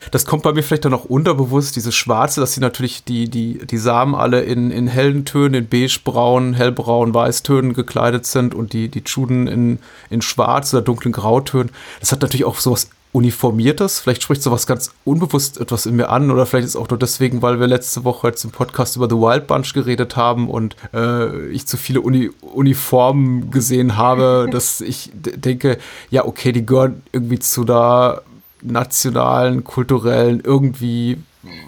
das 0.09 0.25
kommt 0.25 0.41
bei 0.41 0.51
mir 0.51 0.63
vielleicht 0.63 0.85
dann 0.85 0.95
auch 0.95 1.05
unterbewusst, 1.05 1.75
diese 1.75 1.91
Schwarze, 1.91 2.41
dass 2.41 2.53
sie 2.53 2.59
natürlich 2.59 3.03
die, 3.03 3.29
die, 3.29 3.59
die 3.67 3.77
Samen 3.77 4.15
alle 4.15 4.41
in, 4.41 4.71
in 4.71 4.87
hellen 4.87 5.25
Tönen, 5.25 5.53
in 5.53 5.67
beige-braun, 5.67 6.55
hellbraun, 6.55 7.13
weißtönen 7.13 7.73
gekleidet 7.73 8.25
sind 8.25 8.55
und 8.55 8.73
die, 8.73 8.89
die 8.89 9.03
Juden 9.05 9.45
in, 9.45 9.77
in 10.09 10.23
schwarz 10.23 10.73
oder 10.73 10.81
dunklen 10.81 11.11
Grautönen. 11.11 11.69
Das 11.99 12.11
hat 12.11 12.23
natürlich 12.23 12.45
auch 12.45 12.59
sowas 12.59 12.89
Uniformiertes. 13.11 13.99
Vielleicht 13.99 14.23
spricht 14.23 14.41
sowas 14.41 14.65
ganz 14.65 14.91
unbewusst 15.03 15.59
etwas 15.59 15.85
in 15.85 15.95
mir 15.95 16.09
an 16.09 16.31
oder 16.31 16.45
vielleicht 16.45 16.67
ist 16.67 16.75
auch 16.75 16.89
nur 16.89 16.99
deswegen, 16.99 17.41
weil 17.41 17.59
wir 17.59 17.67
letzte 17.67 18.03
Woche 18.03 18.27
jetzt 18.27 18.43
im 18.45 18.51
Podcast 18.51 18.95
über 18.95 19.09
The 19.09 19.15
Wild 19.15 19.47
Bunch 19.47 19.73
geredet 19.73 20.15
haben 20.15 20.49
und 20.49 20.75
äh, 20.93 21.47
ich 21.49 21.67
zu 21.67 21.77
viele 21.77 22.01
Uni 22.01 22.29
Uniformen 22.41 23.51
gesehen 23.51 23.97
habe, 23.97 24.47
dass 24.51 24.81
ich 24.81 25.11
denke, 25.13 25.77
ja, 26.09 26.25
okay, 26.25 26.51
die 26.51 26.65
gehören 26.65 27.03
irgendwie 27.11 27.39
zu 27.39 27.65
da 27.65 28.21
nationalen, 28.61 29.63
kulturellen, 29.63 30.41
irgendwie 30.43 31.17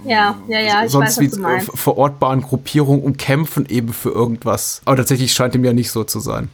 ja, 0.06 0.36
ja, 0.48 0.60
ja, 0.60 0.86
ich 0.86 0.91
sonst 0.91 1.20
weiß, 1.20 1.20
wie 1.20 1.76
verortbaren 1.76 2.41
Gruppierungen 2.41 3.04
und 3.04 3.18
kämpfen 3.18 3.66
eben 3.66 3.91
für 3.91 4.12
irgendwas. 4.12 4.82
Aber 4.86 4.98
tatsächlich 4.98 5.34
scheint 5.34 5.56
dem 5.56 5.66
ja 5.66 5.74
nicht 5.74 5.89
so 5.89 6.04
zu 6.04 6.20
sein. 6.20 6.50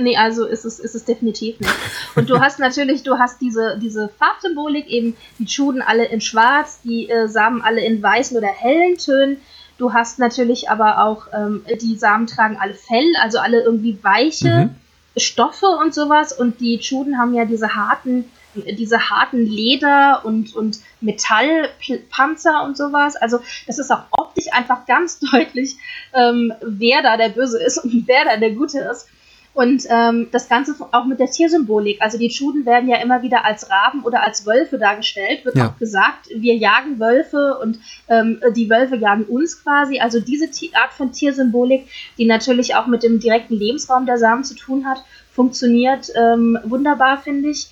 Nee, 0.00 0.16
also 0.16 0.46
ist 0.46 0.64
es, 0.64 0.78
ist 0.78 0.94
es 0.94 1.04
definitiv 1.04 1.60
nicht. 1.60 1.72
Und 2.14 2.30
du 2.30 2.40
hast 2.40 2.58
natürlich, 2.58 3.02
du 3.02 3.18
hast 3.18 3.40
diese, 3.40 3.78
diese 3.80 4.08
Farbsymbolik, 4.08 4.88
eben 4.88 5.16
die 5.38 5.44
Juden 5.44 5.82
alle 5.82 6.04
in 6.06 6.20
schwarz, 6.20 6.80
die 6.82 7.08
äh, 7.08 7.28
Samen 7.28 7.62
alle 7.62 7.84
in 7.84 8.02
weißen 8.02 8.36
oder 8.36 8.48
hellen 8.48 8.96
Tönen. 8.96 9.38
Du 9.78 9.92
hast 9.92 10.18
natürlich 10.18 10.70
aber 10.70 11.04
auch, 11.04 11.26
ähm, 11.34 11.64
die 11.80 11.96
Samen 11.96 12.26
tragen 12.26 12.56
alle 12.58 12.74
Fell, 12.74 13.12
also 13.20 13.38
alle 13.38 13.62
irgendwie 13.62 13.98
weiche 14.02 14.70
mhm. 14.70 14.76
Stoffe 15.16 15.66
und 15.66 15.94
sowas. 15.94 16.32
Und 16.32 16.60
die 16.60 16.76
Juden 16.76 17.18
haben 17.18 17.34
ja 17.34 17.44
diese 17.44 17.74
harten 17.74 18.24
diese 18.56 19.10
harten 19.10 19.44
Leder- 19.44 20.24
und, 20.24 20.54
und 20.54 20.80
Metallpanzer 21.00 22.64
und 22.64 22.76
sowas. 22.76 23.16
Also 23.16 23.40
das 23.66 23.78
ist 23.78 23.90
auch 23.90 24.04
optisch 24.10 24.46
einfach 24.52 24.86
ganz 24.86 25.18
deutlich, 25.32 25.76
ähm, 26.14 26.52
wer 26.62 27.02
da 27.02 27.16
der 27.16 27.30
Böse 27.30 27.62
ist 27.62 27.78
und 27.78 28.06
wer 28.06 28.24
da 28.24 28.36
der 28.36 28.52
Gute 28.52 28.80
ist. 28.80 29.08
Und 29.56 29.84
ähm, 29.88 30.28
das 30.32 30.50
Ganze 30.50 30.74
auch 30.92 31.06
mit 31.06 31.18
der 31.18 31.30
Tiersymbolik. 31.30 32.02
Also 32.02 32.18
die 32.18 32.28
Juden 32.28 32.66
werden 32.66 32.90
ja 32.90 32.98
immer 32.98 33.22
wieder 33.22 33.46
als 33.46 33.70
Raben 33.70 34.02
oder 34.02 34.22
als 34.22 34.44
Wölfe 34.44 34.76
dargestellt. 34.76 35.46
Wird 35.46 35.56
ja. 35.56 35.70
auch 35.70 35.78
gesagt, 35.78 36.28
wir 36.28 36.54
jagen 36.54 37.00
Wölfe 37.00 37.56
und 37.62 37.78
ähm, 38.08 38.38
die 38.54 38.68
Wölfe 38.68 38.96
jagen 38.96 39.24
uns 39.24 39.62
quasi. 39.62 39.98
Also 39.98 40.20
diese 40.20 40.50
Art 40.74 40.92
von 40.92 41.10
Tiersymbolik, 41.10 41.86
die 42.18 42.26
natürlich 42.26 42.74
auch 42.74 42.86
mit 42.86 43.02
dem 43.02 43.18
direkten 43.18 43.54
Lebensraum 43.54 44.04
der 44.04 44.18
Samen 44.18 44.44
zu 44.44 44.54
tun 44.54 44.84
hat, 44.84 45.02
funktioniert 45.32 46.10
ähm, 46.14 46.58
wunderbar, 46.64 47.22
finde 47.22 47.48
ich. 47.48 47.68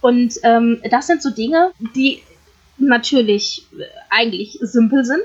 Und 0.00 0.36
ähm, 0.42 0.80
das 0.90 1.06
sind 1.06 1.20
so 1.20 1.28
Dinge, 1.28 1.70
die 1.94 2.22
natürlich 2.78 3.66
äh, 3.78 3.84
eigentlich 4.08 4.56
simpel 4.62 5.04
sind. 5.04 5.24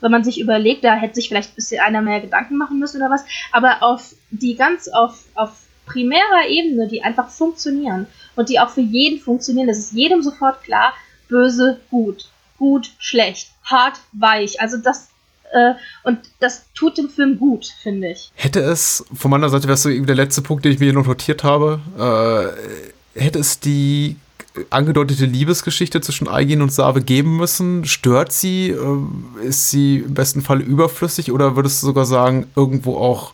Wenn 0.00 0.10
man 0.10 0.24
sich 0.24 0.40
überlegt, 0.40 0.84
da 0.84 0.94
hätte 0.94 1.14
sich 1.14 1.28
vielleicht 1.28 1.52
ein 1.52 1.54
bisschen 1.56 1.80
einer 1.80 2.02
mehr 2.02 2.20
Gedanken 2.20 2.56
machen 2.56 2.78
müssen 2.78 3.00
oder 3.00 3.10
was. 3.10 3.24
Aber 3.52 3.82
auf 3.82 4.14
die 4.30 4.56
ganz 4.56 4.88
auf, 4.88 5.24
auf 5.34 5.50
primärer 5.86 6.48
Ebene, 6.48 6.88
die 6.88 7.02
einfach 7.02 7.28
funktionieren 7.28 8.06
und 8.36 8.48
die 8.48 8.60
auch 8.60 8.70
für 8.70 8.80
jeden 8.80 9.20
funktionieren, 9.20 9.68
das 9.68 9.78
ist 9.78 9.92
jedem 9.92 10.22
sofort 10.22 10.62
klar, 10.62 10.92
böse, 11.28 11.80
gut, 11.90 12.26
gut, 12.58 12.92
schlecht, 12.98 13.50
hart, 13.64 14.00
weich. 14.12 14.60
Also 14.60 14.76
das 14.76 15.08
äh, 15.52 15.74
und 16.04 16.18
das 16.38 16.64
tut 16.74 16.96
dem 16.98 17.08
Film 17.08 17.38
gut, 17.38 17.66
finde 17.82 18.12
ich. 18.12 18.30
Hätte 18.34 18.60
es, 18.60 19.04
von 19.12 19.30
meiner 19.30 19.48
Seite 19.48 19.64
wäre 19.64 19.74
es 19.74 19.82
so 19.82 19.90
der 19.90 20.14
letzte 20.14 20.42
Punkt, 20.42 20.64
den 20.64 20.72
ich 20.72 20.78
mir 20.78 20.86
hier 20.86 20.94
noch 20.94 21.06
notiert 21.06 21.42
habe, 21.44 21.80
äh, 23.16 23.20
hätte 23.20 23.40
es 23.40 23.58
die 23.58 24.16
angedeutete 24.70 25.24
Liebesgeschichte 25.24 26.00
zwischen 26.00 26.28
Aigin 26.28 26.62
und 26.62 26.72
Save 26.72 27.02
geben 27.02 27.36
müssen? 27.36 27.84
Stört 27.84 28.32
sie? 28.32 28.70
Äh, 28.70 29.46
ist 29.46 29.70
sie 29.70 29.98
im 29.98 30.14
besten 30.14 30.42
Fall 30.42 30.60
überflüssig 30.60 31.32
oder 31.32 31.56
würdest 31.56 31.82
du 31.82 31.86
sogar 31.86 32.04
sagen, 32.04 32.46
irgendwo 32.56 32.96
auch 32.96 33.32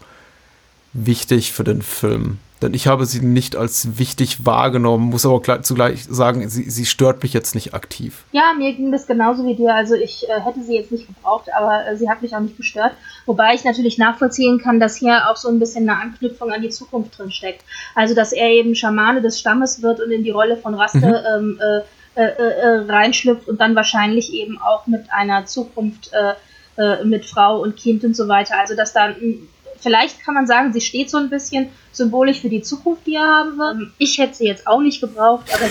wichtig 0.93 1.53
für 1.53 1.65
den 1.65 1.83
Film? 1.83 2.39
Denn 2.63 2.73
ich 2.73 2.87
habe 2.87 3.05
sie 3.05 3.21
nicht 3.21 3.55
als 3.55 3.99
wichtig 3.99 4.47
wahrgenommen, 4.47 5.11
muss 5.11 5.27
aber 5.27 5.63
zugleich 5.63 6.05
sagen, 6.05 6.49
sie, 6.49 6.71
sie 6.71 6.87
stört 6.87 7.23
mich 7.23 7.35
jetzt 7.35 7.55
nicht 7.55 7.75
aktiv. 7.75 8.25
Ja, 8.33 8.55
mir 8.57 8.73
ging 8.73 8.91
das 8.93 9.07
genauso 9.07 9.45
wie 9.45 9.55
dir. 9.55 9.75
Also 9.75 9.95
ich 9.95 10.27
äh, 10.29 10.41
hätte 10.41 10.63
sie 10.63 10.75
jetzt 10.75 10.91
nicht 10.91 11.07
gebraucht, 11.07 11.49
aber 11.55 11.87
äh, 11.87 11.97
sie 11.97 12.09
hat 12.09 12.23
mich 12.23 12.35
auch 12.35 12.41
nicht 12.41 12.57
gestört. 12.57 12.93
Wobei 13.27 13.55
ich 13.55 13.65
natürlich 13.65 13.99
nachvollziehen 13.99 14.59
kann, 14.59 14.81
dass 14.81 14.97
hier 14.97 15.29
auch 15.31 15.37
so 15.37 15.49
ein 15.49 15.59
bisschen 15.59 15.89
eine 15.89 16.01
Anknüpfung 16.01 16.51
an 16.51 16.63
die 16.63 16.71
Zukunft 16.71 17.19
drin 17.19 17.31
steckt. 17.31 17.63
Also 17.95 18.15
dass 18.15 18.33
er 18.33 18.49
eben 18.49 18.75
Schamane 18.75 19.21
des 19.21 19.39
Stammes 19.39 19.83
wird 19.83 20.01
und 20.01 20.11
in 20.11 20.25
die 20.25 20.31
Rolle 20.31 20.57
von 20.57 20.75
Raste 20.75 20.99
mhm. 20.99 21.59
ähm, 21.61 21.83
äh, 22.15 22.23
äh, 22.23 22.33
äh 22.33 22.91
reinschlüpft 22.91 23.49
und 23.49 23.61
dann 23.61 23.77
wahrscheinlich 23.77 24.33
eben 24.33 24.59
auch 24.59 24.87
mit 24.87 25.13
einer 25.13 25.45
Zukunft 25.45 26.11
äh, 26.13 27.05
mit 27.05 27.25
Frau 27.25 27.61
und 27.63 27.77
Kind 27.77 28.05
und 28.05 28.15
so 28.15 28.29
weiter. 28.29 28.59
Also 28.59 28.75
dass 28.75 28.93
da 28.93 29.15
vielleicht 29.81 30.25
kann 30.25 30.35
man 30.35 30.47
sagen, 30.47 30.73
sie 30.73 30.81
steht 30.81 31.11
so 31.11 31.19
ein 31.19 31.31
bisschen 31.31 31.71
symbolisch 31.93 32.41
für 32.41 32.49
die 32.49 32.63
Zukunft, 32.63 33.07
die 33.07 33.15
er 33.15 33.27
haben 33.27 33.59
wird. 33.59 33.77
Ähm, 33.77 33.93
ich 33.99 34.19
hätte 34.19 34.35
sie 34.35 34.47
jetzt 34.47 34.67
auch 34.67 34.81
nicht 34.81 35.01
gebraucht, 35.01 35.47
aber 35.53 35.65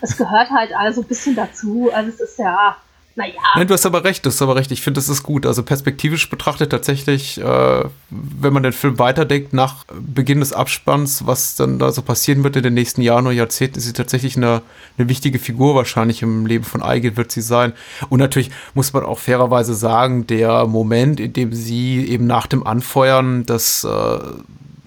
es 0.00 0.16
gehört 0.16 0.50
halt 0.50 0.74
also 0.74 1.02
ein 1.02 1.06
bisschen 1.06 1.34
dazu. 1.34 1.90
Also 1.92 2.10
es 2.10 2.20
ist 2.20 2.38
ja, 2.38 2.76
naja. 3.16 3.32
Nein, 3.54 3.66
du 3.66 3.72
hast 3.72 3.86
aber 3.86 4.04
recht, 4.04 4.26
du 4.26 4.30
hast 4.30 4.42
aber 4.42 4.56
recht. 4.56 4.70
Ich 4.70 4.82
finde, 4.82 4.98
das 4.98 5.08
ist 5.08 5.22
gut. 5.22 5.46
Also 5.46 5.62
perspektivisch 5.62 6.28
betrachtet 6.28 6.70
tatsächlich, 6.70 7.40
äh, 7.40 7.84
wenn 8.10 8.52
man 8.52 8.62
den 8.62 8.74
Film 8.74 8.98
weiterdenkt, 8.98 9.54
nach 9.54 9.84
Beginn 9.98 10.40
des 10.40 10.52
Abspanns, 10.52 11.26
was 11.26 11.56
dann 11.56 11.78
da 11.78 11.92
so 11.92 12.02
passieren 12.02 12.44
wird 12.44 12.56
in 12.56 12.62
den 12.62 12.74
nächsten 12.74 13.00
Jahren 13.00 13.26
oder 13.26 13.34
Jahrzehnten, 13.34 13.78
ist 13.78 13.86
sie 13.86 13.94
tatsächlich 13.94 14.36
eine, 14.36 14.60
eine 14.98 15.08
wichtige 15.08 15.38
Figur 15.38 15.74
wahrscheinlich 15.74 16.20
im 16.20 16.44
Leben 16.44 16.64
von 16.64 16.82
Eigel 16.82 17.16
wird 17.16 17.32
sie 17.32 17.40
sein. 17.40 17.72
Und 18.10 18.18
natürlich 18.18 18.50
muss 18.74 18.92
man 18.92 19.02
auch 19.02 19.18
fairerweise 19.18 19.74
sagen, 19.74 20.26
der 20.26 20.66
Moment, 20.66 21.18
in 21.18 21.32
dem 21.32 21.54
sie 21.54 22.06
eben 22.06 22.26
nach 22.26 22.46
dem 22.46 22.66
Anfeuern 22.66 23.46
das 23.46 23.82
äh, 23.84 24.18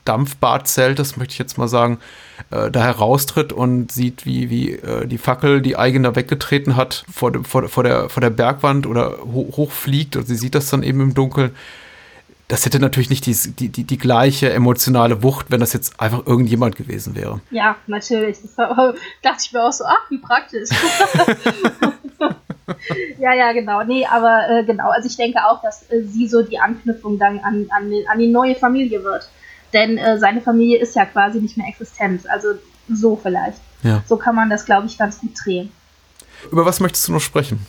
Dampfbadzelt, 0.09 0.97
das 0.97 1.17
möchte 1.17 1.33
ich 1.33 1.37
jetzt 1.37 1.59
mal 1.59 1.67
sagen, 1.67 1.99
äh, 2.49 2.71
da 2.71 2.83
heraustritt 2.83 3.53
und 3.53 3.91
sieht, 3.91 4.25
wie, 4.25 4.49
wie 4.49 4.71
äh, 4.71 5.05
die 5.05 5.19
Fackel, 5.19 5.61
die 5.61 5.77
Eigner 5.77 6.15
weggetreten 6.15 6.75
hat, 6.75 7.05
vor, 7.13 7.31
de, 7.31 7.43
vor, 7.43 7.69
vor, 7.69 7.83
der, 7.83 8.09
vor 8.09 8.21
der 8.21 8.31
Bergwand 8.31 8.87
oder 8.87 9.19
ho 9.19 9.53
hochfliegt 9.55 10.15
und 10.15 10.25
sie 10.25 10.35
sieht 10.35 10.55
das 10.55 10.71
dann 10.71 10.81
eben 10.81 10.99
im 10.99 11.13
Dunkeln. 11.13 11.55
Das 12.47 12.65
hätte 12.65 12.79
natürlich 12.79 13.11
nicht 13.11 13.27
die, 13.27 13.35
die, 13.35 13.69
die, 13.69 13.83
die 13.83 13.97
gleiche 13.99 14.51
emotionale 14.51 15.21
Wucht, 15.21 15.51
wenn 15.51 15.59
das 15.59 15.73
jetzt 15.73 15.99
einfach 15.99 16.25
irgendjemand 16.25 16.75
gewesen 16.75 17.13
wäre. 17.13 17.39
Ja, 17.51 17.75
natürlich. 17.85 18.41
Das 18.41 18.57
war, 18.57 18.95
dachte 19.21 19.43
ich 19.45 19.53
mir 19.53 19.63
auch 19.63 19.71
so, 19.71 19.83
ach, 19.85 20.09
wie 20.09 20.17
praktisch. 20.17 20.69
ja, 23.19 23.35
ja, 23.35 23.51
genau. 23.51 23.83
Nee, 23.83 24.07
aber 24.07 24.49
äh, 24.49 24.63
genau. 24.63 24.89
Also 24.89 25.07
ich 25.07 25.17
denke 25.17 25.45
auch, 25.45 25.61
dass 25.61 25.83
äh, 25.91 26.01
sie 26.01 26.27
so 26.27 26.41
die 26.41 26.57
Anknüpfung 26.57 27.19
dann 27.19 27.37
an, 27.41 27.67
an, 27.69 27.93
an 28.11 28.17
die 28.17 28.31
neue 28.31 28.55
Familie 28.55 29.03
wird 29.03 29.29
denn 29.73 29.97
äh, 29.97 30.17
seine 30.17 30.41
Familie 30.41 30.79
ist 30.79 30.95
ja 30.95 31.05
quasi 31.05 31.39
nicht 31.39 31.57
mehr 31.57 31.67
existent. 31.67 32.29
Also 32.29 32.49
so 32.91 33.15
vielleicht. 33.15 33.59
Ja. 33.83 34.03
So 34.07 34.17
kann 34.17 34.35
man 34.35 34.49
das, 34.49 34.65
glaube 34.65 34.87
ich, 34.87 34.97
ganz 34.97 35.19
gut 35.19 35.31
drehen. 35.43 35.71
Über 36.51 36.65
was 36.65 36.79
möchtest 36.79 37.07
du 37.07 37.13
noch 37.13 37.21
sprechen? 37.21 37.65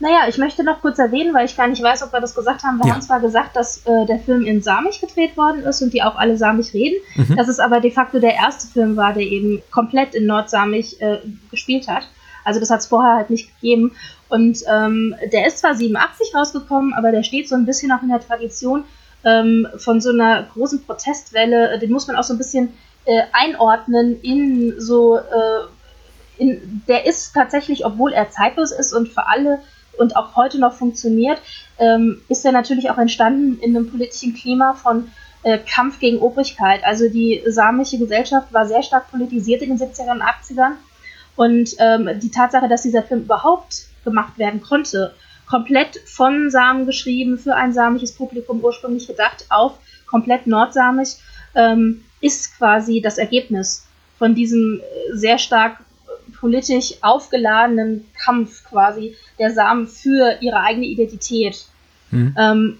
Naja, 0.00 0.28
ich 0.28 0.38
möchte 0.38 0.62
noch 0.62 0.80
kurz 0.80 0.98
erwähnen, 0.98 1.34
weil 1.34 1.46
ich 1.46 1.56
gar 1.56 1.66
nicht 1.66 1.82
weiß, 1.82 2.04
ob 2.04 2.12
wir 2.12 2.20
das 2.20 2.34
gesagt 2.34 2.62
haben. 2.62 2.78
Wir 2.78 2.86
ja. 2.86 2.94
haben 2.94 3.02
zwar 3.02 3.20
gesagt, 3.20 3.56
dass 3.56 3.78
äh, 3.78 4.06
der 4.06 4.20
Film 4.20 4.44
in 4.44 4.62
Samich 4.62 5.00
gedreht 5.00 5.36
worden 5.36 5.62
ist 5.64 5.82
und 5.82 5.92
die 5.92 6.02
auch 6.02 6.14
alle 6.14 6.36
Samich 6.36 6.72
reden, 6.72 7.00
mhm. 7.16 7.34
dass 7.36 7.48
es 7.48 7.58
aber 7.58 7.80
de 7.80 7.90
facto 7.90 8.20
der 8.20 8.34
erste 8.34 8.68
Film 8.68 8.96
war, 8.96 9.12
der 9.12 9.24
eben 9.24 9.60
komplett 9.72 10.14
in 10.14 10.26
Nordsamich 10.26 11.00
äh, 11.02 11.18
gespielt 11.50 11.88
hat. 11.88 12.08
Also 12.44 12.60
das 12.60 12.70
hat 12.70 12.80
es 12.80 12.86
vorher 12.86 13.16
halt 13.16 13.30
nicht 13.30 13.52
gegeben. 13.56 13.92
Und 14.28 14.58
ähm, 14.72 15.14
der 15.32 15.46
ist 15.46 15.58
zwar 15.58 15.74
87 15.74 16.34
rausgekommen, 16.34 16.94
aber 16.94 17.10
der 17.10 17.24
steht 17.24 17.48
so 17.48 17.56
ein 17.56 17.66
bisschen 17.66 17.90
auch 17.90 18.02
in 18.02 18.08
der 18.08 18.20
Tradition 18.20 18.84
ähm, 19.24 19.66
von 19.76 20.00
so 20.00 20.10
einer 20.10 20.44
großen 20.44 20.84
Protestwelle. 20.84 21.78
Den 21.78 21.90
muss 21.90 22.06
man 22.06 22.16
auch 22.16 22.24
so 22.24 22.34
ein 22.34 22.38
bisschen 22.38 22.74
äh, 23.04 23.22
einordnen 23.32 24.20
in 24.22 24.74
so, 24.78 25.18
äh, 25.18 25.22
in, 26.38 26.82
der 26.86 27.06
ist 27.06 27.32
tatsächlich, 27.34 27.84
obwohl 27.84 28.12
er 28.12 28.30
zeitlos 28.30 28.70
ist 28.70 28.92
und 28.92 29.08
für 29.08 29.26
alle 29.26 29.60
und 29.98 30.16
auch 30.16 30.36
heute 30.36 30.60
noch 30.60 30.72
funktioniert, 30.72 31.40
ähm, 31.78 32.22
ist 32.28 32.44
er 32.44 32.52
natürlich 32.52 32.90
auch 32.90 32.98
entstanden 32.98 33.58
in 33.60 33.76
einem 33.76 33.90
politischen 33.90 34.34
Klima 34.34 34.74
von 34.74 35.10
äh, 35.42 35.58
Kampf 35.58 35.98
gegen 35.98 36.18
Obrigkeit. 36.18 36.84
Also 36.84 37.08
die 37.08 37.42
samische 37.46 37.98
Gesellschaft 37.98 38.52
war 38.52 38.66
sehr 38.66 38.82
stark 38.82 39.10
politisiert 39.10 39.62
in 39.62 39.76
den 39.76 39.78
70er 39.78 40.12
und 40.12 40.22
80ern. 40.22 40.72
Und 41.36 41.70
ähm, 41.78 42.18
die 42.20 42.30
Tatsache, 42.30 42.68
dass 42.68 42.82
dieser 42.82 43.02
Film 43.02 43.22
überhaupt 43.22 43.86
gemacht 44.04 44.38
werden 44.38 44.60
konnte, 44.60 45.14
komplett 45.48 45.96
von 46.06 46.50
Samen 46.50 46.86
geschrieben, 46.86 47.38
für 47.38 47.54
ein 47.54 47.72
samisches 47.72 48.12
Publikum 48.12 48.60
ursprünglich 48.62 49.06
gedacht, 49.06 49.46
auf 49.48 49.78
komplett 50.06 50.46
nordsamisch, 50.46 51.16
ähm, 51.54 52.04
ist 52.20 52.56
quasi 52.58 53.00
das 53.00 53.18
Ergebnis 53.18 53.86
von 54.18 54.34
diesem 54.34 54.80
äh, 54.80 55.16
sehr 55.16 55.38
stark 55.38 55.78
politisch 56.40 56.94
aufgeladenen 57.02 58.04
Kampf 58.24 58.64
quasi 58.64 59.16
der 59.38 59.52
Samen 59.52 59.86
für 59.86 60.38
ihre 60.40 60.60
eigene 60.60 60.86
Identität. 60.86 61.66
Mhm. 62.10 62.34
Ähm, 62.38 62.78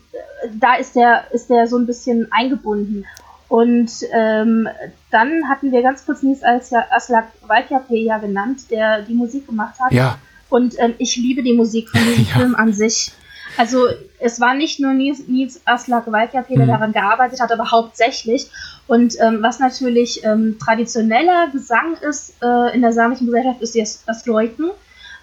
da 0.55 0.77
ist 0.77 0.95
der, 0.95 1.25
ist 1.33 1.51
der 1.51 1.67
so 1.67 1.77
ein 1.77 1.87
bisschen 1.87 2.29
eingebunden. 2.31 3.05
Und 3.49 3.91
ähm, 4.13 4.69
dann 5.11 5.49
hatten 5.49 5.73
wir 5.73 5.83
ganz 5.83 6.05
kurz 6.05 6.23
Nils 6.23 6.43
Aslak 6.43 7.29
Valkyape 7.47 7.97
ja 7.97 8.19
genannt, 8.19 8.71
der 8.71 9.03
die 9.03 9.15
Musik 9.15 9.47
gemacht 9.47 9.81
hat. 9.81 9.91
Ja. 9.91 10.19
Und 10.49 10.75
ähm, 10.79 10.95
ich 10.99 11.17
liebe 11.17 11.43
die 11.43 11.55
Musik 11.55 11.91
von 11.91 12.01
diesem 12.01 12.25
ja. 12.31 12.39
Film 12.39 12.55
an 12.55 12.73
sich. 12.73 13.13
Also 13.57 13.89
es 14.21 14.41
war 14.41 14.55
nicht 14.55 14.79
nur 14.79 14.95
Nils, 14.95 15.27
Nils 15.27 15.61
Aslak 15.65 16.11
Valkyape, 16.11 16.55
der 16.55 16.65
mhm. 16.65 16.69
daran 16.69 16.93
gearbeitet 16.93 17.41
hat, 17.41 17.51
aber 17.51 17.71
hauptsächlich. 17.71 18.51
Und 18.87 19.15
ähm, 19.21 19.43
was 19.43 19.59
natürlich 19.59 20.23
ähm, 20.25 20.59
traditioneller 20.59 21.49
Gesang 21.53 21.97
ist 22.09 22.35
äh, 22.43 22.75
in 22.75 22.83
der 22.83 22.93
samischen 22.93 23.27
Gesellschaft, 23.27 23.61
ist 23.61 23.77
das, 23.77 24.05
das 24.07 24.27
Läuten. 24.27 24.71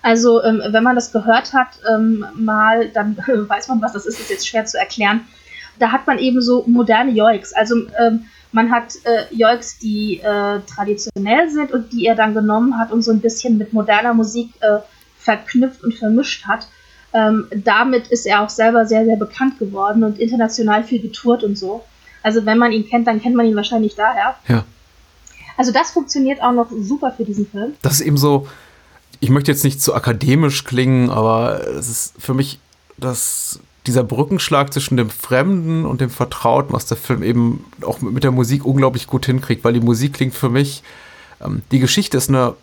Also 0.02 0.44
ähm, 0.44 0.62
wenn 0.68 0.84
man 0.84 0.96
das 0.96 1.12
gehört 1.12 1.54
hat, 1.54 1.80
ähm, 1.92 2.26
mal, 2.36 2.90
dann 2.90 3.18
äh, 3.26 3.50
weiß 3.50 3.70
man, 3.70 3.82
was 3.82 3.94
das 3.94 4.06
ist. 4.06 4.20
Das 4.20 4.26
ist 4.26 4.30
jetzt 4.30 4.48
schwer 4.48 4.66
zu 4.66 4.78
erklären. 4.78 5.22
Da 5.80 5.92
hat 5.92 6.06
man 6.06 6.20
eben 6.20 6.42
so 6.42 6.64
moderne 6.68 7.12
Joiks. 7.12 7.54
Also 7.54 7.88
ähm, 7.98 8.26
man 8.52 8.72
hat 8.72 8.94
äh, 9.04 9.34
Joiks, 9.34 9.80
die 9.80 10.20
äh, 10.20 10.60
traditionell 10.62 11.50
sind 11.50 11.72
und 11.72 11.92
die 11.92 12.06
er 12.06 12.16
dann 12.16 12.34
genommen 12.34 12.78
hat 12.78 12.92
und 12.92 13.02
so 13.02 13.12
ein 13.12 13.20
bisschen 13.20 13.58
mit 13.58 13.74
moderner 13.74 14.14
Musik 14.14 14.52
äh, 14.62 14.80
verknüpft 15.26 15.84
und 15.84 15.94
vermischt 15.96 16.46
hat. 16.46 16.68
Ähm, 17.14 17.48
damit 17.52 18.08
ist 18.08 18.26
er 18.26 18.44
auch 18.44 18.50
selber 18.50 18.86
sehr, 18.86 19.06
sehr 19.06 19.18
bekannt 19.18 19.60
geworden 19.60 20.04
und 20.04 20.20
international 20.20 20.84
viel 20.84 21.02
getourt 21.02 21.44
und 21.44 21.58
so. 21.58 21.84
Also 22.24 22.46
wenn 22.46 22.58
man 22.58 22.72
ihn 22.72 22.88
kennt, 22.88 23.08
dann 23.08 23.22
kennt 23.22 23.36
man 23.36 23.46
ihn 23.46 23.56
wahrscheinlich 23.56 23.96
daher. 23.96 24.36
Ja. 24.48 24.64
Also 25.58 25.72
das 25.72 25.92
funktioniert 25.92 26.42
auch 26.42 26.52
noch 26.52 26.70
super 26.72 27.14
für 27.16 27.24
diesen 27.24 27.48
Film. 27.48 27.74
Das 27.82 27.94
ist 27.94 28.02
eben 28.02 28.18
so, 28.18 28.48
ich 29.20 29.30
möchte 29.30 29.52
jetzt 29.52 29.64
nicht 29.64 29.82
zu 29.82 29.94
akademisch 29.94 30.64
klingen, 30.66 31.10
aber 31.10 31.66
es 31.68 31.90
ist 31.90 32.14
für 32.20 32.34
mich 32.34 32.60
das, 32.98 33.60
dieser 33.88 34.04
Brückenschlag 34.04 34.74
zwischen 34.74 34.98
dem 34.98 35.10
Fremden 35.10 35.86
und 35.86 36.02
dem 36.02 36.10
Vertrauten, 36.10 36.74
was 36.74 36.86
der 36.86 36.98
Film 36.98 37.24
eben 37.24 37.66
auch 37.82 38.02
mit 38.02 38.24
der 38.24 38.32
Musik 38.32 38.66
unglaublich 38.66 39.08
gut 39.08 39.26
hinkriegt, 39.26 39.64
weil 39.64 39.74
die 39.74 39.80
Musik 39.80 40.14
klingt 40.14 40.34
für 40.34 40.50
mich, 40.50 40.84
ähm, 41.44 41.62
die 41.72 41.80
Geschichte 41.80 42.18
ist 42.18 42.30
eine 42.30 42.56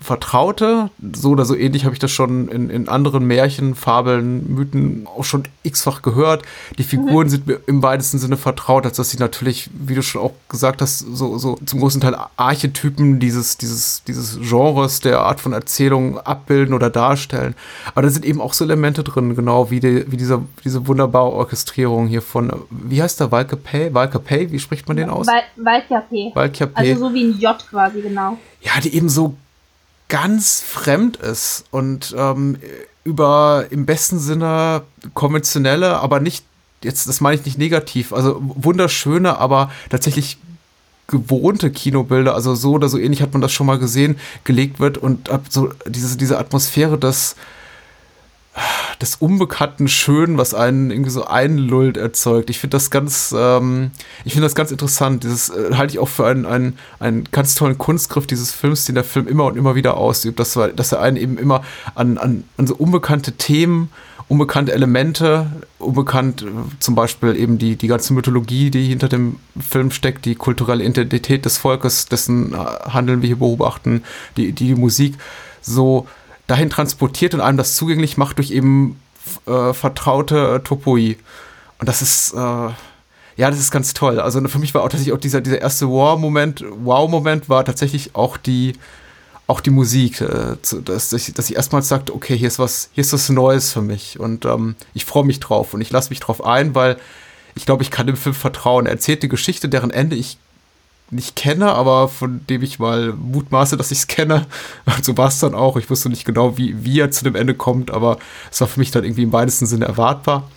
Vertraute. 0.00 0.90
So 1.14 1.30
oder 1.30 1.44
so 1.44 1.54
ähnlich 1.54 1.84
habe 1.84 1.94
ich 1.94 1.98
das 1.98 2.10
schon 2.10 2.48
in, 2.48 2.70
in 2.70 2.88
anderen 2.88 3.26
Märchen, 3.26 3.74
Fabeln, 3.74 4.54
Mythen 4.54 5.06
auch 5.06 5.24
schon 5.24 5.44
x-fach 5.62 6.02
gehört. 6.02 6.42
Die 6.78 6.82
Figuren 6.82 7.26
mhm. 7.26 7.30
sind 7.30 7.46
mir 7.46 7.60
im 7.66 7.82
weitesten 7.82 8.18
Sinne 8.18 8.36
vertraut, 8.36 8.86
als 8.86 8.96
dass 8.96 9.10
sie 9.10 9.18
natürlich, 9.18 9.70
wie 9.72 9.94
du 9.94 10.02
schon 10.02 10.22
auch 10.22 10.32
gesagt 10.48 10.80
hast, 10.82 11.00
so, 11.00 11.38
so 11.38 11.58
zum 11.64 11.80
großen 11.80 12.00
Teil 12.00 12.16
Archetypen 12.36 13.18
dieses, 13.18 13.56
dieses, 13.56 14.02
dieses 14.04 14.38
Genres 14.40 15.00
der 15.00 15.20
Art 15.20 15.40
von 15.40 15.52
Erzählung 15.52 16.18
abbilden 16.18 16.74
oder 16.74 16.90
darstellen. 16.90 17.54
Aber 17.94 18.02
da 18.02 18.10
sind 18.10 18.24
eben 18.24 18.40
auch 18.40 18.52
so 18.52 18.64
Elemente 18.64 19.02
drin, 19.02 19.34
genau 19.34 19.70
wie, 19.70 19.80
die, 19.80 20.10
wie 20.10 20.16
dieser, 20.16 20.42
diese 20.64 20.86
wunderbare 20.86 21.32
Orchestrierung 21.32 22.06
hier 22.06 22.22
von, 22.22 22.52
wie 22.70 23.02
heißt 23.02 23.20
der? 23.20 23.32
Walke 23.32 23.56
Pay, 23.56 24.52
wie 24.52 24.58
spricht 24.58 24.88
man 24.88 24.96
den 24.96 25.10
aus? 25.10 25.26
Walke 26.34 26.66
Pay. 26.66 26.92
Also 26.92 27.08
so 27.08 27.14
wie 27.14 27.24
ein 27.24 27.38
J 27.38 27.56
quasi, 27.70 28.00
genau. 28.00 28.38
Ja, 28.60 28.72
die 28.82 28.94
eben 28.94 29.08
so 29.08 29.36
ganz 30.08 30.60
fremd 30.60 31.16
ist 31.16 31.64
und 31.70 32.14
ähm, 32.16 32.56
über 33.04 33.66
im 33.70 33.86
besten 33.86 34.18
Sinne 34.18 34.82
konventionelle, 35.14 35.98
aber 35.98 36.20
nicht, 36.20 36.44
jetzt, 36.82 37.08
das 37.08 37.20
meine 37.20 37.38
ich 37.38 37.46
nicht 37.46 37.58
negativ, 37.58 38.12
also 38.12 38.36
wunderschöne, 38.40 39.38
aber 39.38 39.70
tatsächlich 39.90 40.38
gewohnte 41.06 41.70
Kinobilder, 41.70 42.34
also 42.34 42.54
so 42.54 42.72
oder 42.72 42.88
so 42.88 42.98
ähnlich 42.98 43.22
hat 43.22 43.32
man 43.32 43.40
das 43.40 43.52
schon 43.52 43.66
mal 43.66 43.78
gesehen, 43.78 44.18
gelegt 44.44 44.78
wird 44.78 44.98
und 44.98 45.30
so 45.48 45.72
diese, 45.86 46.16
diese 46.18 46.38
Atmosphäre 46.38 46.98
des, 46.98 47.34
des 49.00 49.16
unbekannten 49.16 49.88
Schönen, 49.88 50.38
was 50.38 50.54
einen 50.54 50.90
irgendwie 50.90 51.10
so 51.10 51.24
einlullt, 51.24 51.96
erzeugt. 51.96 52.50
Ich 52.50 52.58
finde 52.58 52.76
das 52.76 52.90
ganz, 52.90 53.34
ähm, 53.36 53.90
ich 54.24 54.32
finde 54.32 54.46
das 54.46 54.54
ganz 54.54 54.70
interessant. 54.70 55.24
Dieses 55.24 55.50
äh, 55.50 55.74
halte 55.74 55.92
ich 55.94 55.98
auch 55.98 56.08
für 56.08 56.26
einen, 56.26 56.46
einen, 56.46 56.78
einen 56.98 57.24
ganz 57.30 57.54
tollen 57.54 57.78
Kunstgriff 57.78 58.26
dieses 58.26 58.52
Films, 58.52 58.86
den 58.86 58.96
der 58.96 59.04
Film 59.04 59.28
immer 59.28 59.46
und 59.46 59.56
immer 59.56 59.74
wieder 59.74 59.96
ausübt, 59.96 60.40
dass, 60.40 60.58
dass 60.74 60.92
er 60.92 61.00
einen 61.00 61.16
eben 61.16 61.38
immer 61.38 61.62
an, 61.94 62.18
an, 62.18 62.44
an 62.56 62.66
so 62.66 62.74
unbekannte 62.74 63.32
Themen, 63.32 63.90
unbekannte 64.26 64.72
Elemente, 64.72 65.46
unbekannt 65.78 66.42
äh, 66.42 66.46
zum 66.80 66.94
Beispiel 66.94 67.36
eben 67.36 67.58
die, 67.58 67.76
die 67.76 67.88
ganze 67.88 68.12
Mythologie, 68.12 68.70
die 68.70 68.86
hinter 68.86 69.08
dem 69.08 69.36
Film 69.58 69.90
steckt, 69.90 70.24
die 70.24 70.34
kulturelle 70.34 70.84
Identität 70.84 71.44
des 71.44 71.58
Volkes, 71.58 72.06
dessen 72.06 72.52
äh, 72.52 72.56
Handeln 72.56 73.22
wir 73.22 73.28
hier 73.28 73.38
beobachten, 73.38 74.02
die, 74.36 74.52
die 74.52 74.74
Musik 74.74 75.14
so 75.60 76.06
dahin 76.48 76.70
transportiert 76.70 77.34
und 77.34 77.40
einem 77.40 77.58
das 77.58 77.76
zugänglich 77.76 78.16
macht 78.16 78.38
durch 78.38 78.50
eben 78.50 79.00
äh, 79.46 79.72
vertraute 79.72 80.56
äh, 80.56 80.60
Topoi. 80.60 81.16
Und 81.78 81.88
das 81.88 82.02
ist, 82.02 82.32
äh, 82.32 82.36
ja, 82.36 82.74
das 83.36 83.60
ist 83.60 83.70
ganz 83.70 83.94
toll. 83.94 84.18
Also 84.18 84.40
für 84.48 84.58
mich 84.58 84.74
war 84.74 84.82
auch 84.82 84.88
tatsächlich 84.88 85.14
auch 85.14 85.20
dieser, 85.20 85.40
dieser 85.40 85.60
erste 85.60 85.88
Wow-Moment, 85.88 86.64
Wow-Moment 86.82 87.48
war 87.48 87.64
tatsächlich 87.64 88.16
auch 88.16 88.36
die, 88.36 88.72
auch 89.46 89.60
die 89.60 89.70
Musik, 89.70 90.22
äh, 90.22 90.56
dass, 90.84 91.12
ich, 91.12 91.34
dass 91.34 91.50
ich 91.50 91.56
erstmals 91.56 91.86
sagte, 91.86 92.14
okay, 92.14 92.36
hier 92.36 92.48
ist 92.48 92.58
was, 92.58 92.88
hier 92.92 93.02
ist 93.02 93.12
was 93.12 93.28
Neues 93.28 93.72
für 93.72 93.82
mich 93.82 94.18
und 94.18 94.44
ähm, 94.46 94.74
ich 94.94 95.04
freue 95.04 95.24
mich 95.24 95.40
drauf 95.40 95.74
und 95.74 95.82
ich 95.82 95.90
lasse 95.90 96.10
mich 96.10 96.20
drauf 96.20 96.44
ein, 96.44 96.74
weil 96.74 96.96
ich 97.54 97.66
glaube, 97.66 97.82
ich 97.82 97.90
kann 97.90 98.06
dem 98.06 98.16
Film 98.16 98.34
vertrauen. 98.34 98.86
Er 98.86 98.92
erzählt 98.92 99.22
die 99.22 99.28
Geschichte, 99.28 99.68
deren 99.68 99.90
Ende 99.90 100.16
ich 100.16 100.38
nicht 101.10 101.36
kenne, 101.36 101.72
aber 101.72 102.08
von 102.08 102.40
dem 102.48 102.62
ich 102.62 102.78
mal 102.78 103.12
mutmaße, 103.12 103.76
dass 103.76 103.90
ich 103.90 103.98
es 103.98 104.06
kenne. 104.06 104.46
So 105.02 105.16
war 105.16 105.28
es 105.28 105.38
dann 105.38 105.54
auch. 105.54 105.76
Ich 105.76 105.88
wusste 105.88 106.08
nicht 106.08 106.24
genau, 106.24 106.58
wie, 106.58 106.84
wie 106.84 107.00
er 107.00 107.10
zu 107.10 107.24
dem 107.24 107.34
Ende 107.34 107.54
kommt, 107.54 107.90
aber 107.90 108.18
es 108.50 108.60
war 108.60 108.68
für 108.68 108.80
mich 108.80 108.90
dann 108.90 109.04
irgendwie 109.04 109.22
im 109.22 109.32
weitesten 109.32 109.66
Sinne 109.66 109.86
erwartbar. 109.86 110.48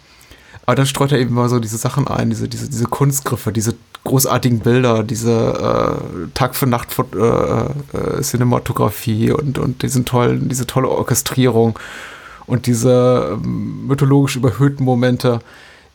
Aber 0.66 0.76
dann 0.76 0.86
streut 0.86 1.12
er 1.12 1.20
eben 1.20 1.34
mal 1.34 1.50
so 1.50 1.60
diese 1.60 1.78
Sachen 1.78 2.08
ein, 2.08 2.30
diese, 2.30 2.48
diese, 2.48 2.70
diese 2.70 2.86
Kunstgriffe, 2.86 3.52
diese 3.52 3.76
großartigen 4.04 4.60
Bilder, 4.60 5.04
diese 5.04 5.32
äh, 5.32 6.28
Tag 6.34 6.56
für 6.56 6.66
Nacht 6.66 6.90
äh, 7.14 7.18
äh, 7.18 8.22
Cinematografie 8.22 9.32
und, 9.32 9.60
und 9.60 9.84
diesen 9.84 10.06
tollen, 10.06 10.50
diese 10.50 10.68
tolle 10.68 10.90
Orchestrierung 10.90 11.78
und 12.48 12.66
diese 12.66 13.32
ähm, 13.34 13.88
mythologisch 13.88 14.36
überhöhten 14.36 14.84
Momente, 14.84 15.40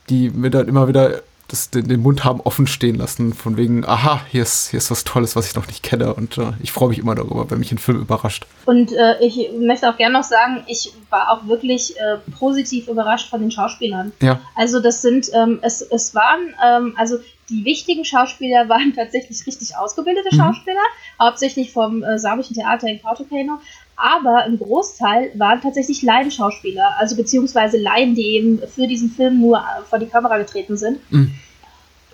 die 0.08 0.30
mir 0.30 0.50
dann 0.50 0.68
immer 0.68 0.88
wieder 0.88 1.22
das, 1.48 1.70
den, 1.70 1.86
den, 1.86 2.00
Mund 2.00 2.24
haben 2.24 2.40
offen 2.40 2.66
stehen 2.66 2.96
lassen, 2.96 3.32
von 3.32 3.56
wegen, 3.56 3.84
aha, 3.84 4.20
hier 4.30 4.42
ist, 4.42 4.70
hier 4.70 4.78
ist 4.78 4.90
was 4.90 5.04
Tolles, 5.04 5.36
was 5.36 5.48
ich 5.48 5.54
noch 5.54 5.66
nicht 5.66 5.82
kenne. 5.82 6.14
Und 6.14 6.38
äh, 6.38 6.52
ich 6.62 6.72
freue 6.72 6.88
mich 6.88 6.98
immer 6.98 7.14
darüber, 7.14 7.48
wenn 7.50 7.58
mich 7.58 7.70
ein 7.70 7.78
Film 7.78 8.00
überrascht. 8.00 8.46
Und 8.64 8.92
äh, 8.92 9.18
ich 9.20 9.50
möchte 9.58 9.88
auch 9.88 9.96
gerne 9.96 10.18
noch 10.18 10.24
sagen, 10.24 10.64
ich 10.66 10.92
war 11.10 11.30
auch 11.30 11.46
wirklich 11.46 11.96
äh, 11.98 12.18
positiv 12.38 12.88
überrascht 12.88 13.30
von 13.30 13.40
den 13.40 13.50
Schauspielern. 13.50 14.12
Ja. 14.20 14.40
Also 14.56 14.80
das 14.80 15.02
sind, 15.02 15.30
ähm, 15.34 15.60
es, 15.62 15.82
es 15.82 16.14
waren, 16.14 16.54
ähm, 16.64 16.94
also 16.96 17.18
die 17.48 17.64
wichtigen 17.64 18.04
Schauspieler 18.04 18.68
waren 18.68 18.92
tatsächlich 18.94 19.46
richtig 19.46 19.76
ausgebildete 19.76 20.34
mhm. 20.34 20.38
Schauspieler, 20.38 20.82
hauptsächlich 21.20 21.72
vom 21.72 22.02
äh, 22.02 22.18
Samischen 22.18 22.54
Theater 22.54 22.88
in 22.88 23.00
Kautokeino, 23.00 23.60
aber 23.96 24.44
ein 24.44 24.58
Großteil 24.58 25.32
waren 25.34 25.60
tatsächlich 25.60 26.02
Laienschauspieler, 26.02 26.94
also 26.98 27.16
beziehungsweise 27.16 27.78
Laien, 27.78 28.14
die 28.14 28.36
eben 28.36 28.60
für 28.68 28.86
diesen 28.86 29.10
Film 29.10 29.40
nur 29.40 29.58
äh, 29.58 29.82
vor 29.88 29.98
die 29.98 30.06
Kamera 30.06 30.38
getreten 30.38 30.76
sind. 30.76 31.00
Mhm. 31.10 31.34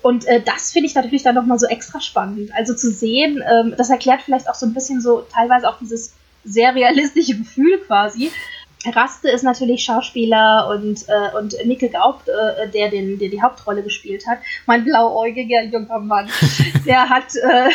Und 0.02 0.26
äh, 0.26 0.40
das 0.40 0.72
finde 0.72 0.88
ich 0.88 0.94
natürlich 0.94 1.22
dann 1.22 1.34
nochmal 1.34 1.58
so 1.58 1.66
extra 1.66 2.00
spannend. 2.00 2.50
Also 2.54 2.74
zu 2.74 2.90
sehen, 2.90 3.42
ähm, 3.48 3.74
das 3.76 3.90
erklärt 3.90 4.22
vielleicht 4.22 4.48
auch 4.48 4.54
so 4.54 4.66
ein 4.66 4.74
bisschen 4.74 5.00
so 5.00 5.24
teilweise 5.32 5.68
auch 5.68 5.78
dieses 5.78 6.14
sehr 6.44 6.74
realistische 6.74 7.36
Gefühl 7.36 7.78
quasi, 7.86 8.30
Raste 8.86 9.28
ist 9.28 9.42
natürlich 9.42 9.84
Schauspieler 9.84 10.68
und, 10.68 11.08
äh, 11.08 11.36
und 11.38 11.54
Mikkel 11.66 11.88
Gaubt, 11.88 12.28
äh, 12.28 12.68
der, 12.68 12.90
den, 12.90 13.18
der 13.18 13.28
die 13.28 13.42
Hauptrolle 13.42 13.82
gespielt 13.82 14.26
hat. 14.26 14.38
Mein 14.66 14.84
blauäugiger 14.84 15.62
junger 15.64 15.98
Mann. 16.00 16.28
der 16.86 17.08
hat, 17.08 17.34
äh, 17.36 17.70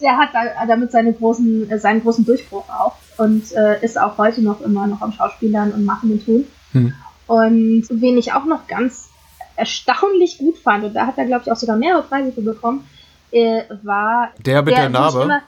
der 0.00 0.16
hat 0.16 0.30
damit 0.66 0.92
seine 0.92 1.12
großen, 1.12 1.70
äh, 1.70 1.78
seinen 1.78 2.02
großen 2.02 2.24
Durchbruch 2.24 2.68
auch. 2.68 2.96
und 3.18 3.52
äh, 3.52 3.84
ist 3.84 3.98
auch 3.98 4.18
heute 4.18 4.42
noch 4.42 4.60
immer 4.60 4.86
noch 4.86 5.02
am 5.02 5.12
Schauspielern 5.12 5.72
und 5.72 5.84
machen 5.84 6.12
und 6.12 6.24
tun. 6.24 6.46
Hm. 6.72 6.94
Und 7.26 7.86
wen 7.90 8.18
ich 8.18 8.32
auch 8.32 8.44
noch 8.44 8.66
ganz 8.66 9.08
erstaunlich 9.56 10.38
gut 10.38 10.58
fand, 10.58 10.84
und 10.84 10.94
da 10.94 11.06
hat 11.06 11.18
er, 11.18 11.26
glaube 11.26 11.42
ich, 11.44 11.52
auch 11.52 11.56
sogar 11.56 11.76
mehrere 11.76 12.02
Preise 12.02 12.32
für 12.32 12.42
bekommen, 12.42 12.86
äh, 13.30 13.62
war. 13.82 14.30
Der 14.38 14.62
mit 14.62 14.74
der, 14.74 14.82
der 14.82 14.90
Narbe. 14.90 15.40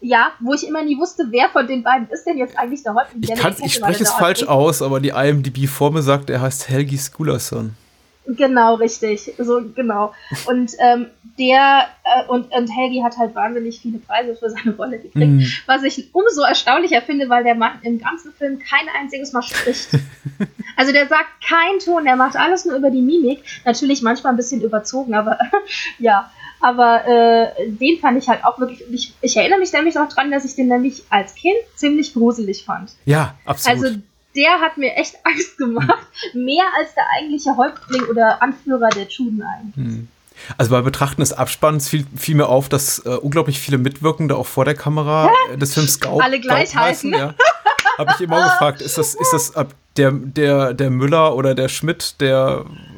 Ja, 0.00 0.32
wo 0.40 0.54
ich 0.54 0.66
immer 0.66 0.82
nie 0.84 0.98
wusste, 0.98 1.24
wer 1.30 1.48
von 1.48 1.66
den 1.66 1.82
beiden 1.82 2.08
ist 2.10 2.24
denn 2.24 2.38
jetzt 2.38 2.56
eigentlich 2.58 2.82
der 2.82 2.94
Häuptling. 2.94 3.22
Ich, 3.22 3.64
ich 3.64 3.74
spreche 3.74 4.02
es 4.02 4.12
falsch 4.12 4.44
aus, 4.44 4.82
aber 4.82 5.00
die 5.00 5.10
IMDb 5.10 5.68
vor 5.68 5.90
mir 5.90 6.02
sagt, 6.02 6.30
er 6.30 6.40
heißt 6.40 6.68
Helgi 6.68 6.96
Skulason. 6.96 7.74
Genau, 8.28 8.74
richtig. 8.74 9.32
So, 9.38 9.62
genau. 9.74 10.12
Und 10.46 10.72
ähm, 10.80 11.06
der 11.38 11.86
äh, 12.04 12.26
und, 12.28 12.52
und 12.52 12.68
Helgi 12.68 13.00
hat 13.00 13.16
halt 13.16 13.34
wahnsinnig 13.34 13.80
viele 13.80 13.98
Preise 13.98 14.36
für 14.36 14.50
seine 14.50 14.76
Rolle 14.76 14.98
gekriegt. 14.98 15.32
Mm. 15.32 15.42
Was 15.66 15.82
ich 15.82 16.10
umso 16.12 16.42
erstaunlicher 16.42 17.00
finde, 17.00 17.30
weil 17.30 17.42
der 17.42 17.54
macht 17.54 17.78
im 17.84 17.98
ganzen 17.98 18.32
Film 18.34 18.58
kein 18.58 18.86
einziges 19.00 19.32
Mal 19.32 19.42
spricht. 19.42 19.88
also 20.76 20.92
der 20.92 21.08
sagt 21.08 21.28
kein 21.46 21.78
Ton, 21.82 22.04
der 22.04 22.16
macht 22.16 22.36
alles 22.36 22.66
nur 22.66 22.76
über 22.76 22.90
die 22.90 23.00
Mimik. 23.00 23.42
Natürlich 23.64 24.02
manchmal 24.02 24.34
ein 24.34 24.36
bisschen 24.36 24.60
überzogen, 24.60 25.14
aber 25.14 25.38
ja. 25.98 26.30
Aber 26.60 27.06
äh, 27.06 27.70
den 27.70 27.98
fand 28.00 28.18
ich 28.18 28.28
halt 28.28 28.44
auch 28.44 28.58
wirklich. 28.58 28.82
Ich, 28.90 29.14
ich 29.20 29.36
erinnere 29.36 29.58
mich 29.58 29.72
nämlich 29.72 29.94
noch 29.94 30.08
dran, 30.08 30.30
dass 30.30 30.44
ich 30.44 30.56
den 30.56 30.68
nämlich 30.68 31.04
als 31.10 31.34
Kind 31.34 31.56
ziemlich 31.76 32.14
gruselig 32.14 32.64
fand. 32.64 32.92
Ja, 33.04 33.34
absolut. 33.44 33.84
Also 33.84 33.98
der 34.34 34.60
hat 34.60 34.76
mir 34.76 34.94
echt 34.94 35.16
Angst 35.24 35.58
gemacht. 35.58 36.06
Mehr 36.34 36.64
als 36.78 36.94
der 36.94 37.04
eigentliche 37.16 37.56
Häuptling 37.56 38.04
oder 38.04 38.42
Anführer 38.42 38.88
der 38.90 39.06
Chudenai. 39.08 39.60
Hm. 39.74 40.08
Also 40.56 40.70
bei 40.70 40.80
Betrachten 40.82 41.20
des 41.20 41.32
Abspanns 41.32 41.88
fiel, 41.88 42.06
fiel 42.16 42.36
mir 42.36 42.48
auf, 42.48 42.68
dass 42.68 43.00
äh, 43.00 43.08
unglaublich 43.10 43.58
viele 43.58 43.76
Mitwirkende 43.76 44.36
auch 44.36 44.46
vor 44.46 44.64
der 44.64 44.74
Kamera 44.74 45.28
Hä? 45.50 45.56
des 45.56 45.74
Films 45.74 45.94
Scout 45.94 46.20
Alle 46.20 46.38
gleich 46.38 46.76
heißen. 46.76 47.12
Ja. 47.12 47.34
Habe 47.98 48.12
ich 48.14 48.20
immer 48.20 48.44
gefragt, 48.44 48.80
ist 48.80 48.96
das, 48.96 49.16
ist 49.16 49.32
das 49.32 49.52
der, 49.96 50.12
der, 50.12 50.74
der 50.74 50.90
Müller 50.90 51.34
oder 51.34 51.54
der 51.54 51.68
Schmidt, 51.68 52.20
der, 52.20 52.64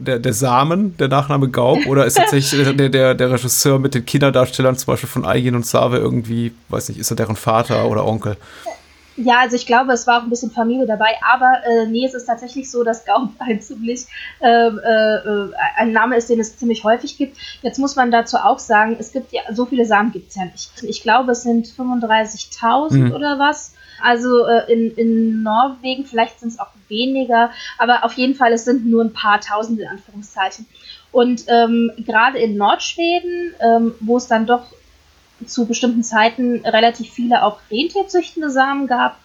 der, 0.00 0.18
der 0.18 0.32
Samen, 0.32 0.96
der 0.96 1.08
Nachname 1.08 1.48
Gaub, 1.48 1.86
oder 1.86 2.04
ist 2.04 2.16
tatsächlich 2.16 2.76
der, 2.76 2.88
der, 2.88 3.14
der 3.14 3.30
Regisseur 3.30 3.78
mit 3.78 3.94
den 3.94 4.04
Kinderdarstellern, 4.04 4.76
zum 4.76 4.86
Beispiel 4.92 5.08
von 5.08 5.24
Aigin 5.24 5.54
und 5.54 5.66
Save, 5.66 5.98
irgendwie, 5.98 6.52
weiß 6.68 6.88
nicht, 6.88 6.98
ist 6.98 7.10
er 7.10 7.16
deren 7.16 7.36
Vater 7.36 7.88
oder 7.88 8.06
Onkel? 8.06 8.36
Ja, 9.16 9.40
also 9.40 9.54
ich 9.54 9.66
glaube, 9.66 9.92
es 9.92 10.06
war 10.06 10.18
auch 10.18 10.22
ein 10.24 10.30
bisschen 10.30 10.50
Familie 10.50 10.86
dabei, 10.86 11.10
aber 11.32 11.52
äh, 11.64 11.86
nee, 11.86 12.04
es 12.04 12.14
ist 12.14 12.26
tatsächlich 12.26 12.70
so, 12.70 12.82
dass 12.82 13.04
Gaub 13.04 13.30
ein 13.38 13.60
ziemlich 13.60 14.06
ähm, 14.40 14.80
äh, 14.84 15.14
äh, 15.16 15.50
ein 15.76 15.92
Name 15.92 16.16
ist, 16.16 16.28
den 16.30 16.40
es 16.40 16.56
ziemlich 16.56 16.82
häufig 16.84 17.16
gibt. 17.16 17.36
Jetzt 17.62 17.78
muss 17.78 17.94
man 17.94 18.10
dazu 18.10 18.38
auch 18.38 18.58
sagen, 18.58 18.96
es 18.98 19.12
gibt 19.12 19.32
ja 19.32 19.42
so 19.52 19.66
viele 19.66 19.86
Samen 19.86 20.10
gibt 20.10 20.30
es 20.30 20.36
ja 20.36 20.44
nicht. 20.46 20.70
Ich 20.82 21.02
glaube, 21.02 21.32
es 21.32 21.42
sind 21.42 21.66
35.000 21.66 22.94
mhm. 22.94 23.12
oder 23.12 23.38
was. 23.38 23.74
Also 24.04 24.46
äh, 24.46 24.70
in, 24.72 24.94
in 24.96 25.42
Norwegen, 25.42 26.04
vielleicht 26.04 26.40
sind 26.40 26.50
es 26.50 26.58
auch 26.58 26.68
weniger, 26.88 27.50
aber 27.78 28.04
auf 28.04 28.12
jeden 28.14 28.34
Fall, 28.34 28.52
es 28.52 28.64
sind 28.64 28.86
nur 28.86 29.02
ein 29.02 29.12
paar 29.12 29.40
Tausend 29.40 29.80
in 29.80 29.88
Anführungszeichen. 29.88 30.66
Und 31.10 31.44
ähm, 31.48 31.90
gerade 31.98 32.38
in 32.38 32.56
Nordschweden, 32.56 33.54
ähm, 33.60 33.94
wo 34.00 34.16
es 34.16 34.26
dann 34.26 34.46
doch 34.46 34.66
zu 35.46 35.66
bestimmten 35.66 36.02
Zeiten 36.02 36.64
relativ 36.66 37.10
viele 37.12 37.42
auch 37.42 37.60
rentierzüchtende 37.70 38.50
Samen 38.50 38.86
gab, 38.86 39.18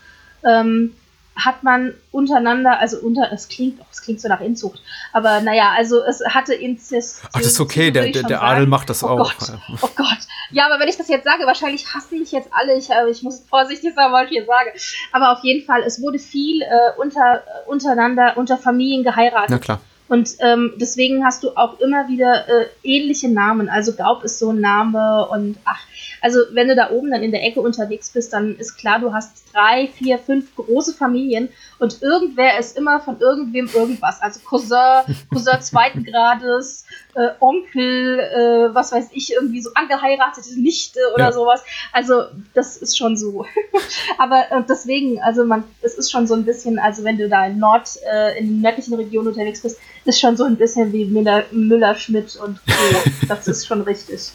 ähm, 0.44 0.96
hat 1.44 1.64
man 1.64 1.94
untereinander, 2.12 2.80
also 2.80 2.98
unter, 3.00 3.32
es 3.32 3.48
klingt, 3.48 3.80
es 3.92 4.02
klingt 4.02 4.22
so 4.22 4.28
nach 4.28 4.42
Inzucht, 4.42 4.82
aber 5.14 5.42
naja, 5.42 5.74
also 5.76 6.04
es 6.04 6.22
hatte 6.26 6.54
Inzest. 6.54 7.22
Ach, 7.26 7.40
das 7.40 7.48
ist 7.48 7.60
okay, 7.60 7.92
der, 7.92 8.12
der, 8.12 8.24
der 8.24 8.44
Adel 8.44 8.68
macht 8.68 8.90
das 8.90 9.04
oh 9.04 9.08
auch. 9.08 9.34
Gott, 9.38 9.60
oh 9.82 9.90
Gott. 9.96 10.20
Ja, 10.52 10.66
aber 10.66 10.80
wenn 10.80 10.88
ich 10.88 10.98
das 10.98 11.08
jetzt 11.08 11.26
sage, 11.26 11.46
wahrscheinlich 11.46 11.86
hassen 11.94 12.20
mich 12.20 12.32
jetzt 12.32 12.50
alle, 12.52 12.76
ich, 12.78 12.90
äh, 12.90 13.10
ich 13.10 13.22
muss 13.22 13.44
vorsichtig 13.48 13.94
sein, 13.96 14.12
was 14.12 14.24
ich 14.26 14.30
hier 14.30 14.46
sage. 14.46 14.72
Aber 15.12 15.32
auf 15.32 15.44
jeden 15.44 15.66
Fall, 15.66 15.84
es 15.84 16.02
wurde 16.02 16.18
viel 16.18 16.62
äh, 16.62 16.68
unter, 16.98 17.44
untereinander, 17.68 18.34
unter 18.36 18.58
Familien 18.58 19.04
geheiratet. 19.04 19.50
Na 19.50 19.60
klar. 19.60 19.82
Und 20.08 20.38
ähm, 20.40 20.74
deswegen 20.78 21.24
hast 21.24 21.44
du 21.44 21.56
auch 21.56 21.80
immer 21.80 22.08
wieder 22.08 22.50
äh, 22.50 22.66
ähnliche 22.82 23.30
Namen. 23.30 23.70
Also 23.70 23.94
Gaub 23.94 24.24
ist 24.24 24.40
so 24.40 24.50
ein 24.50 24.60
Name 24.60 25.28
und 25.28 25.58
ach, 25.66 25.80
also 26.22 26.40
wenn 26.52 26.68
du 26.68 26.76
da 26.76 26.92
oben 26.92 27.12
dann 27.12 27.24
in 27.24 27.32
der 27.32 27.44
Ecke 27.44 27.62
unterwegs 27.62 28.10
bist, 28.10 28.34
dann 28.34 28.56
ist 28.58 28.78
klar, 28.78 29.00
du 29.00 29.14
hast 29.14 29.44
drei, 29.54 29.88
vier, 29.88 30.20
fünf 30.20 30.56
große 30.56 30.94
Familien 30.94 31.50
und 31.80 32.02
irgendwer 32.02 32.60
ist 32.60 32.78
immer 32.78 33.00
von 33.00 33.20
irgendwem 33.20 33.70
irgendwas. 33.74 34.22
Also 34.22 34.40
Cousin, 34.42 35.04
Cousin 35.34 35.62
zweiten 35.62 36.04
Grades, 36.04 36.86
äh, 37.16 37.30
Onkel, 37.40 38.20
äh, 38.20 38.74
was 38.74 38.92
weiß 38.92 39.10
ich, 39.14 39.34
irgendwie 39.34 39.62
so 39.62 39.72
angeheiratete 39.74 40.60
Nichte 40.60 41.00
oder 41.14 41.26
ja. 41.26 41.32
sowas. 41.32 41.64
Also 41.92 42.24
das 42.54 42.78
ist 42.78 42.98
schon 42.98 43.18
so. 43.18 43.46
Aber 44.18 44.46
äh, 44.52 44.64
deswegen, 44.68 45.22
also 45.22 45.46
man, 45.46 45.64
es 45.82 45.96
ist 45.96 46.12
schon 46.12 46.28
so 46.28 46.34
ein 46.36 46.46
bisschen, 46.46 46.80
also 46.80 47.04
wenn 47.04 47.18
du 47.18 47.30
da 47.30 47.48
in 47.48 47.60
Nord, 47.60 47.90
äh, 48.12 48.38
in 48.40 48.48
den 48.48 48.62
nördlichen 48.62 48.94
Regionen 48.96 49.30
unterwegs 49.30 49.62
bist, 49.62 49.80
ist 50.06 50.20
schon 50.20 50.38
so 50.38 50.44
ein 50.44 50.56
bisschen 50.56 50.92
wie 50.94 51.06
Müller, 51.06 51.44
Müller 51.52 51.96
Schmidt 51.96 52.36
und 52.38 52.60
Co. 52.66 53.10
das 53.28 53.48
ist 53.48 53.66
schon 53.66 53.82
richtig. 53.82 54.32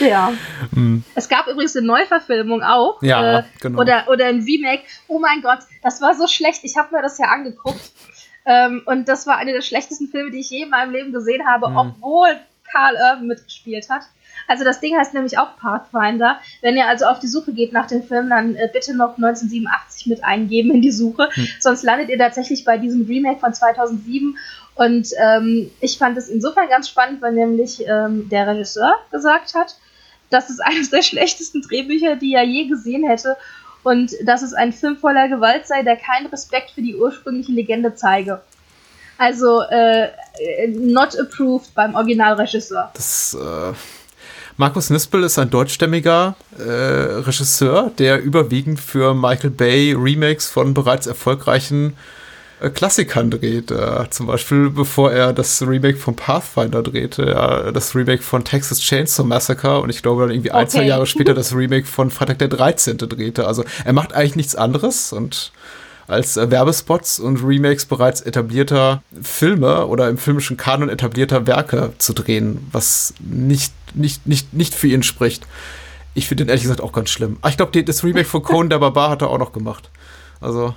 Ja. 0.00 0.32
Mm. 0.72 0.98
Es 1.14 1.28
gab 1.28 1.46
übrigens 1.46 1.76
eine 1.76 1.86
Neuverfilmung 1.86 2.62
auch. 2.62 3.02
Ja, 3.02 3.40
äh, 3.40 3.42
genau. 3.60 3.80
Oder, 3.80 4.08
oder 4.08 4.26
ein 4.26 4.42
Remake. 4.42 4.82
Oh 5.06 5.18
mein 5.18 5.42
Gott, 5.42 5.60
das 5.82 6.00
war 6.00 6.14
so 6.14 6.26
schlecht. 6.26 6.60
Ich 6.62 6.76
habe 6.76 6.94
mir 6.94 7.02
das 7.02 7.18
ja 7.18 7.26
angeguckt. 7.26 7.92
Ähm, 8.46 8.82
und 8.86 9.08
das 9.08 9.26
war 9.26 9.36
einer 9.36 9.52
der 9.52 9.62
schlechtesten 9.62 10.08
Filme, 10.08 10.30
die 10.30 10.40
ich 10.40 10.50
je 10.50 10.62
in 10.62 10.70
meinem 10.70 10.92
Leben 10.92 11.12
gesehen 11.12 11.46
habe, 11.46 11.68
mm. 11.68 11.76
obwohl 11.76 12.28
Carl 12.70 12.94
Urban 12.94 13.26
mitgespielt 13.26 13.88
hat. 13.90 14.02
Also 14.46 14.64
das 14.64 14.80
Ding 14.80 14.96
heißt 14.96 15.14
nämlich 15.14 15.38
auch 15.38 15.56
Pathfinder. 15.58 16.40
Wenn 16.62 16.76
ihr 16.76 16.86
also 16.86 17.04
auf 17.04 17.18
die 17.18 17.26
Suche 17.26 17.52
geht 17.52 17.72
nach 17.72 17.86
dem 17.86 18.02
Film, 18.02 18.30
dann 18.30 18.56
äh, 18.56 18.68
bitte 18.72 18.96
noch 18.96 19.16
1987 19.16 20.06
mit 20.06 20.24
eingeben 20.24 20.70
in 20.70 20.80
die 20.80 20.90
Suche. 20.90 21.28
Hm. 21.32 21.48
Sonst 21.60 21.82
landet 21.82 22.08
ihr 22.08 22.18
tatsächlich 22.18 22.64
bei 22.64 22.78
diesem 22.78 23.06
Remake 23.06 23.40
von 23.40 23.52
2007 23.52 24.38
und 24.78 25.08
ähm, 25.18 25.72
ich 25.80 25.98
fand 25.98 26.16
es 26.16 26.28
insofern 26.28 26.68
ganz 26.68 26.88
spannend, 26.88 27.20
weil 27.20 27.32
nämlich 27.32 27.84
ähm, 27.84 28.28
der 28.28 28.46
Regisseur 28.46 28.94
gesagt 29.10 29.54
hat, 29.54 29.76
dass 30.30 30.48
es 30.50 30.60
eines 30.60 30.90
der 30.90 31.02
schlechtesten 31.02 31.62
Drehbücher, 31.62 32.14
die 32.14 32.34
er 32.34 32.44
je 32.44 32.68
gesehen 32.68 33.04
hätte. 33.04 33.36
Und 33.82 34.12
dass 34.24 34.42
es 34.42 34.54
ein 34.54 34.72
Film 34.72 34.96
voller 34.96 35.28
Gewalt 35.28 35.66
sei, 35.66 35.82
der 35.82 35.96
keinen 35.96 36.26
Respekt 36.26 36.70
für 36.70 36.82
die 36.82 36.94
ursprüngliche 36.94 37.52
Legende 37.52 37.94
zeige. 37.94 38.40
Also 39.16 39.62
äh, 39.62 40.08
not 40.68 41.18
approved 41.18 41.74
beim 41.74 41.96
Originalregisseur. 41.96 42.90
Das 42.94 43.34
äh, 43.34 43.72
Markus 44.56 44.90
Nispel 44.90 45.24
ist 45.24 45.38
ein 45.40 45.50
deutschstämmiger 45.50 46.36
äh, 46.56 46.62
Regisseur, 46.62 47.90
der 47.98 48.22
überwiegend 48.22 48.78
für 48.78 49.14
Michael 49.14 49.50
Bay 49.50 49.94
Remakes 49.96 50.48
von 50.48 50.74
bereits 50.74 51.08
erfolgreichen 51.08 51.96
Klassikern 52.60 53.30
dreht. 53.30 53.70
Äh, 53.70 54.10
zum 54.10 54.26
Beispiel, 54.26 54.70
bevor 54.70 55.12
er 55.12 55.32
das 55.32 55.62
Remake 55.62 55.96
von 55.96 56.16
Pathfinder 56.16 56.82
drehte, 56.82 57.26
ja, 57.26 57.70
das 57.72 57.94
Remake 57.94 58.22
von 58.22 58.44
Texas 58.44 58.80
Chainsaw 58.80 59.26
Massacre 59.26 59.80
und 59.80 59.90
ich 59.90 60.02
glaube 60.02 60.22
dann 60.22 60.30
irgendwie 60.30 60.50
okay. 60.50 60.60
ein, 60.60 60.68
zwei 60.68 60.84
Jahre 60.84 61.06
später 61.06 61.34
das 61.34 61.54
Remake 61.54 61.86
von 61.86 62.10
Freitag 62.10 62.38
der 62.38 62.48
13. 62.48 62.98
drehte. 62.98 63.46
Also 63.46 63.64
er 63.84 63.92
macht 63.92 64.12
eigentlich 64.12 64.36
nichts 64.36 64.56
anderes 64.56 65.12
und 65.12 65.52
als 66.08 66.36
äh, 66.36 66.50
Werbespots 66.50 67.20
und 67.20 67.44
Remakes 67.44 67.86
bereits 67.86 68.22
etablierter 68.22 69.02
Filme 69.22 69.86
oder 69.86 70.08
im 70.08 70.18
filmischen 70.18 70.56
Kanon 70.56 70.88
etablierter 70.88 71.46
Werke 71.46 71.92
zu 71.98 72.14
drehen, 72.14 72.66
was 72.72 73.14
nicht, 73.20 73.72
nicht, 73.94 74.26
nicht, 74.26 74.52
nicht 74.54 74.74
für 74.74 74.88
ihn 74.88 75.02
spricht. 75.02 75.46
Ich 76.14 76.26
finde 76.26 76.44
den 76.44 76.48
ehrlich 76.48 76.62
gesagt 76.62 76.80
auch 76.80 76.92
ganz 76.92 77.10
schlimm. 77.10 77.36
Ah, 77.42 77.50
ich 77.50 77.56
glaube, 77.56 77.82
das 77.84 78.02
Remake 78.02 78.24
von 78.24 78.42
Conan 78.42 78.70
der 78.70 78.78
Barbar 78.78 79.10
hat 79.10 79.22
er 79.22 79.28
auch 79.28 79.38
noch 79.38 79.52
gemacht. 79.52 79.90
Also, 80.40 80.74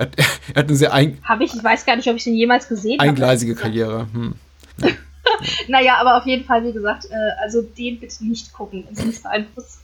er, 0.00 0.08
er 0.54 0.54
hat 0.62 0.68
eine 0.68 0.76
sehr 0.76 0.92
ein 0.92 1.18
Habe 1.22 1.44
ich, 1.44 1.54
ich 1.54 1.62
weiß 1.62 1.84
gar 1.84 1.96
nicht, 1.96 2.08
ob 2.08 2.16
ich 2.16 2.24
den 2.24 2.34
jemals 2.34 2.68
gesehen 2.68 2.98
habe. 2.98 3.08
Eingleisige 3.10 3.54
Karriere. 3.54 4.06
Hm. 4.12 4.34
Ja. 4.78 4.88
naja, 5.68 5.96
aber 6.00 6.16
auf 6.16 6.26
jeden 6.26 6.44
Fall, 6.44 6.64
wie 6.64 6.72
gesagt, 6.72 7.06
äh, 7.06 7.42
also 7.42 7.62
den 7.62 8.00
bitte 8.00 8.24
nicht 8.24 8.52
gucken, 8.52 8.86
es 8.90 9.22
sein 9.22 9.46
muss. 9.54 9.78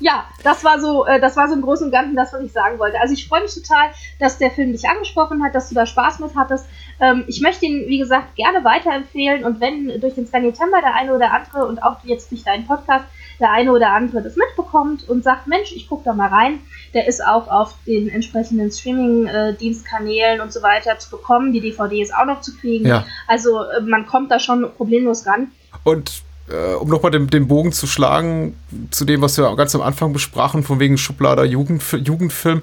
Ja, 0.00 0.24
das 0.42 0.64
war 0.64 0.80
so, 0.80 1.04
äh, 1.06 1.20
das 1.20 1.36
war 1.36 1.48
so 1.48 1.54
im 1.54 1.62
Großen 1.62 1.86
und 1.86 1.92
Ganzen 1.92 2.16
das, 2.16 2.32
was 2.32 2.42
ich 2.42 2.52
sagen 2.52 2.78
wollte. 2.78 3.00
Also 3.00 3.14
ich 3.14 3.28
freue 3.28 3.42
mich 3.42 3.54
total, 3.54 3.90
dass 4.18 4.38
der 4.38 4.50
Film 4.50 4.72
dich 4.72 4.88
angesprochen 4.88 5.42
hat, 5.44 5.54
dass 5.54 5.68
du 5.68 5.74
da 5.74 5.86
Spaß 5.86 6.18
mit 6.20 6.34
hattest. 6.34 6.66
Ähm, 7.00 7.24
ich 7.26 7.40
möchte 7.40 7.66
ihn, 7.66 7.86
wie 7.88 7.98
gesagt, 7.98 8.36
gerne 8.36 8.64
weiterempfehlen 8.64 9.44
und 9.44 9.60
wenn 9.60 10.00
durch 10.00 10.14
den 10.14 10.26
Scan 10.26 10.42
September 10.42 10.80
der 10.80 10.94
eine 10.94 11.14
oder 11.14 11.32
andere 11.32 11.66
und 11.66 11.82
auch 11.82 11.98
jetzt 12.04 12.30
durch 12.30 12.42
deinen 12.42 12.66
Podcast 12.66 13.04
der 13.40 13.50
eine 13.50 13.72
oder 13.72 13.92
andere 13.92 14.22
das 14.22 14.36
mitbekommt 14.36 15.08
und 15.08 15.24
sagt, 15.24 15.46
Mensch, 15.46 15.72
ich 15.74 15.88
gucke 15.88 16.04
da 16.04 16.12
mal 16.12 16.28
rein, 16.28 16.60
der 16.92 17.06
ist 17.08 17.24
auch 17.24 17.48
auf 17.48 17.74
den 17.86 18.08
entsprechenden 18.08 18.70
Streaming-Dienstkanälen 18.70 20.40
und 20.40 20.52
so 20.52 20.62
weiter 20.62 20.98
zu 20.98 21.10
bekommen. 21.10 21.52
Die 21.52 21.60
DVD 21.60 22.00
ist 22.00 22.14
auch 22.14 22.26
noch 22.26 22.40
zu 22.40 22.56
kriegen. 22.56 22.86
Ja. 22.86 23.04
Also 23.26 23.62
äh, 23.62 23.80
man 23.80 24.06
kommt 24.06 24.30
da 24.30 24.38
schon 24.38 24.70
problemlos 24.76 25.26
ran. 25.26 25.48
Und 25.82 26.22
äh, 26.48 26.74
um 26.74 26.88
nochmal 26.88 27.10
den, 27.10 27.28
den 27.28 27.48
Bogen 27.48 27.72
zu 27.72 27.86
schlagen 27.86 28.56
zu 28.90 29.04
dem, 29.04 29.22
was 29.22 29.38
wir 29.38 29.54
ganz 29.56 29.74
am 29.74 29.80
Anfang 29.80 30.12
besprachen, 30.12 30.62
von 30.62 30.78
wegen 30.78 30.98
Schublader 30.98 31.44
Jugend, 31.44 31.82
Jugendfilm. 31.92 32.62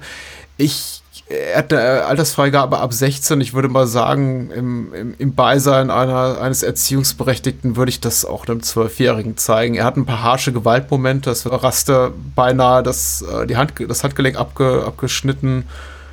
Ich 0.56 1.01
er 1.28 1.58
hat 1.58 1.72
eine 1.72 2.04
Altersfreigabe 2.04 2.78
ab 2.78 2.92
16. 2.92 3.40
Ich 3.40 3.54
würde 3.54 3.68
mal 3.68 3.86
sagen, 3.86 4.50
im, 4.50 4.92
im, 4.92 5.14
im 5.18 5.34
Beisein 5.34 5.90
einer, 5.90 6.40
eines 6.40 6.62
Erziehungsberechtigten 6.62 7.76
würde 7.76 7.90
ich 7.90 8.00
das 8.00 8.24
auch 8.24 8.46
einem 8.46 8.62
Zwölfjährigen 8.62 9.36
zeigen. 9.36 9.74
Er 9.74 9.84
hat 9.84 9.96
ein 9.96 10.06
paar 10.06 10.22
harsche 10.22 10.52
Gewaltmomente. 10.52 11.30
Das 11.30 11.50
raste 11.50 12.12
beinahe 12.34 12.82
das, 12.82 13.22
äh, 13.22 13.46
die 13.46 13.56
Hand, 13.56 13.74
das 13.88 14.04
Handgelenk 14.04 14.38
abge, 14.38 14.84
abgeschnitten, 14.86 15.64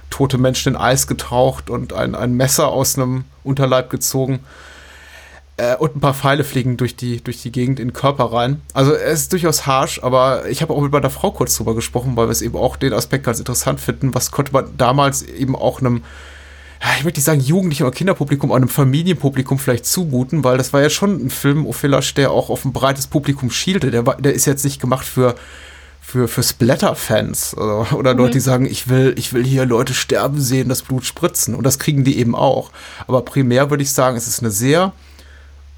tote 0.09 0.37
Menschen 0.37 0.75
in 0.75 0.79
Eis 0.79 1.07
getaucht 1.07 1.69
und 1.69 1.93
ein, 1.93 2.15
ein 2.15 2.33
Messer 2.33 2.69
aus 2.69 2.97
einem 2.97 3.25
Unterleib 3.43 3.89
gezogen. 3.89 4.39
Äh, 5.59 5.75
und 5.75 5.95
ein 5.95 5.99
paar 5.99 6.13
Pfeile 6.13 6.45
fliegen 6.45 6.77
durch 6.77 6.95
die, 6.95 7.21
durch 7.21 7.41
die 7.41 7.51
Gegend 7.51 7.79
in 7.79 7.89
den 7.89 7.93
Körper 7.93 8.31
rein. 8.31 8.61
Also 8.73 8.93
er 8.93 9.11
ist 9.11 9.33
durchaus 9.33 9.65
harsh, 9.65 10.01
aber 10.01 10.47
ich 10.47 10.61
habe 10.61 10.73
auch 10.73 10.81
mit 10.81 10.91
meiner 10.91 11.09
Frau 11.09 11.31
kurz 11.31 11.55
drüber 11.57 11.75
gesprochen, 11.75 12.15
weil 12.15 12.27
wir 12.27 12.31
es 12.31 12.41
eben 12.41 12.55
auch 12.55 12.77
den 12.77 12.93
Aspekt 12.93 13.25
ganz 13.25 13.39
interessant 13.39 13.81
finden. 13.81 14.15
Was 14.15 14.31
konnte 14.31 14.53
man 14.53 14.77
damals 14.77 15.21
eben 15.21 15.57
auch 15.57 15.81
einem, 15.81 16.03
ich 16.97 17.03
möchte 17.03 17.19
nicht 17.19 17.25
sagen 17.25 17.41
Jugendlichen 17.41 17.83
oder 17.83 17.91
Kinderpublikum, 17.91 18.53
einem 18.53 18.69
Familienpublikum 18.69 19.59
vielleicht 19.59 19.85
zumuten, 19.85 20.45
weil 20.45 20.57
das 20.57 20.71
war 20.71 20.81
ja 20.81 20.89
schon 20.89 21.25
ein 21.25 21.29
Film, 21.29 21.65
Ophilasch, 21.65 22.13
der 22.13 22.31
auch 22.31 22.49
auf 22.49 22.63
ein 22.63 22.71
breites 22.71 23.07
Publikum 23.07 23.51
schielte. 23.51 23.91
Der, 23.91 24.05
war, 24.05 24.15
der 24.15 24.33
ist 24.33 24.45
jetzt 24.45 24.63
nicht 24.63 24.79
gemacht 24.79 25.05
für 25.05 25.35
für, 26.01 26.27
für 26.27 26.41
Splatter-Fans 26.41 27.55
oder, 27.55 27.93
oder 27.95 28.13
mhm. 28.13 28.19
Leute, 28.21 28.33
die 28.33 28.39
sagen, 28.39 28.65
ich 28.65 28.87
will, 28.87 29.13
ich 29.15 29.31
will 29.31 29.43
hier 29.45 29.65
Leute 29.67 29.93
sterben 29.93 30.41
sehen, 30.41 30.67
das 30.67 30.81
Blut 30.81 31.05
spritzen. 31.05 31.53
Und 31.53 31.65
das 31.65 31.77
kriegen 31.77 32.03
die 32.03 32.17
eben 32.17 32.33
auch. 32.33 32.71
Aber 33.05 33.21
primär 33.21 33.69
würde 33.69 33.83
ich 33.83 33.91
sagen, 33.91 34.17
es 34.17 34.27
ist 34.27 34.39
eine 34.39 34.49
sehr 34.49 34.91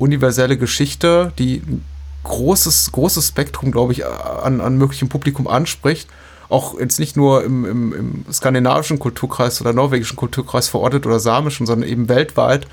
universelle 0.01 0.57
Geschichte, 0.57 1.31
die 1.37 1.61
ein 1.65 1.85
großes, 2.23 2.91
großes 2.91 3.27
Spektrum, 3.29 3.71
glaube 3.71 3.93
ich, 3.93 4.05
an, 4.05 4.61
an 4.61 4.77
möglichem 4.77 5.09
Publikum 5.09 5.47
anspricht. 5.47 6.09
Auch 6.49 6.79
jetzt 6.79 6.99
nicht 6.99 7.15
nur 7.15 7.43
im, 7.43 7.65
im, 7.65 7.93
im 7.93 8.25
skandinavischen 8.31 8.99
Kulturkreis 8.99 9.61
oder 9.61 9.73
norwegischen 9.73 10.17
Kulturkreis 10.17 10.67
verortet 10.67 11.05
oder 11.05 11.19
samischen, 11.19 11.65
sondern 11.65 11.87
eben 11.87 12.09
weltweit. 12.09 12.67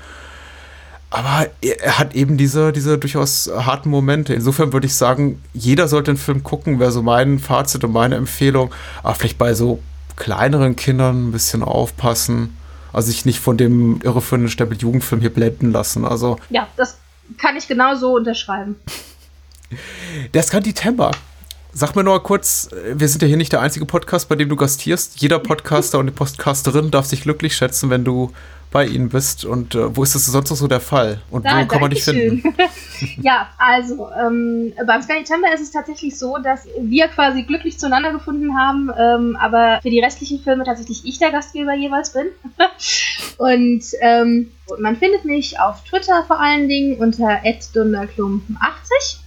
Aber 1.11 1.47
er 1.61 1.97
hat 1.97 2.13
eben 2.13 2.37
diese, 2.37 2.71
diese 2.71 2.97
durchaus 2.97 3.49
harten 3.55 3.89
Momente. 3.89 4.33
Insofern 4.33 4.73
würde 4.73 4.85
ich 4.85 4.95
sagen, 4.95 5.41
jeder 5.53 5.87
sollte 5.87 6.11
den 6.11 6.17
Film 6.17 6.43
gucken, 6.43 6.79
wäre 6.79 6.91
so 6.91 7.01
mein 7.01 7.39
Fazit 7.39 7.83
und 7.83 7.93
meine 7.93 8.15
Empfehlung. 8.15 8.71
Aber 9.01 9.15
vielleicht 9.15 9.39
bei 9.39 9.53
so 9.53 9.79
kleineren 10.17 10.75
Kindern 10.75 11.29
ein 11.29 11.31
bisschen 11.31 11.63
aufpassen. 11.63 12.55
Also 12.93 13.07
sich 13.07 13.25
nicht 13.25 13.39
von 13.39 13.57
dem 13.57 14.01
irreführenden 14.03 14.49
Stempel-Jugendfilm 14.49 15.21
hier 15.21 15.33
blenden 15.33 15.71
lassen. 15.71 16.05
Also 16.05 16.37
ja, 16.49 16.67
das 16.75 16.97
kann 17.37 17.55
ich 17.57 17.67
genau 17.67 17.95
so 17.95 18.15
unterschreiben. 18.15 18.75
Der 20.33 20.43
Skandi-Temper. 20.43 21.11
Sag 21.71 21.95
mir 21.95 22.03
nur 22.03 22.21
kurz, 22.23 22.69
wir 22.93 23.07
sind 23.07 23.21
ja 23.21 23.27
hier 23.27 23.37
nicht 23.37 23.53
der 23.53 23.61
einzige 23.61 23.85
Podcast, 23.85 24.27
bei 24.27 24.35
dem 24.35 24.49
du 24.49 24.55
gastierst. 24.55 25.21
Jeder 25.21 25.37
Podcaster 25.37 25.99
und 25.99 26.07
die 26.07 26.11
Podcasterin 26.11 26.89
darf 26.89 27.05
sich 27.05 27.21
glücklich 27.21 27.55
schätzen, 27.55 27.91
wenn 27.91 28.03
du 28.03 28.33
bei 28.71 28.85
ihnen 28.85 29.09
bist. 29.09 29.45
Und 29.45 29.75
äh, 29.75 29.95
wo 29.95 30.03
ist 30.03 30.15
das 30.15 30.25
sonst 30.25 30.49
noch 30.49 30.57
so 30.57 30.67
der 30.67 30.79
Fall? 30.79 31.21
Und 31.31 31.45
da, 31.45 31.61
wo 31.61 31.65
kann 31.65 31.81
man 31.81 31.89
dich 31.89 32.03
finden? 32.03 32.55
ja, 33.21 33.49
also 33.57 34.09
ähm, 34.11 34.73
beim 34.85 35.01
Sky 35.01 35.23
Timber 35.23 35.53
ist 35.53 35.61
es 35.61 35.71
tatsächlich 35.71 36.17
so, 36.17 36.37
dass 36.37 36.67
wir 36.79 37.07
quasi 37.07 37.43
glücklich 37.43 37.79
zueinander 37.79 38.11
gefunden 38.11 38.57
haben, 38.57 38.91
ähm, 38.97 39.37
aber 39.39 39.79
für 39.81 39.89
die 39.89 39.99
restlichen 39.99 40.39
Filme 40.39 40.63
tatsächlich 40.63 41.05
ich 41.05 41.17
der 41.17 41.31
Gastgeber 41.31 41.73
jeweils 41.73 42.13
bin. 42.13 42.27
und 43.37 43.83
ähm, 44.01 44.51
man 44.79 44.95
findet 44.97 45.25
mich 45.25 45.59
auf 45.59 45.83
Twitter 45.83 46.23
vor 46.27 46.39
allen 46.39 46.67
Dingen 46.67 46.97
unter 46.97 47.41
dunderklumpen80 47.73 49.19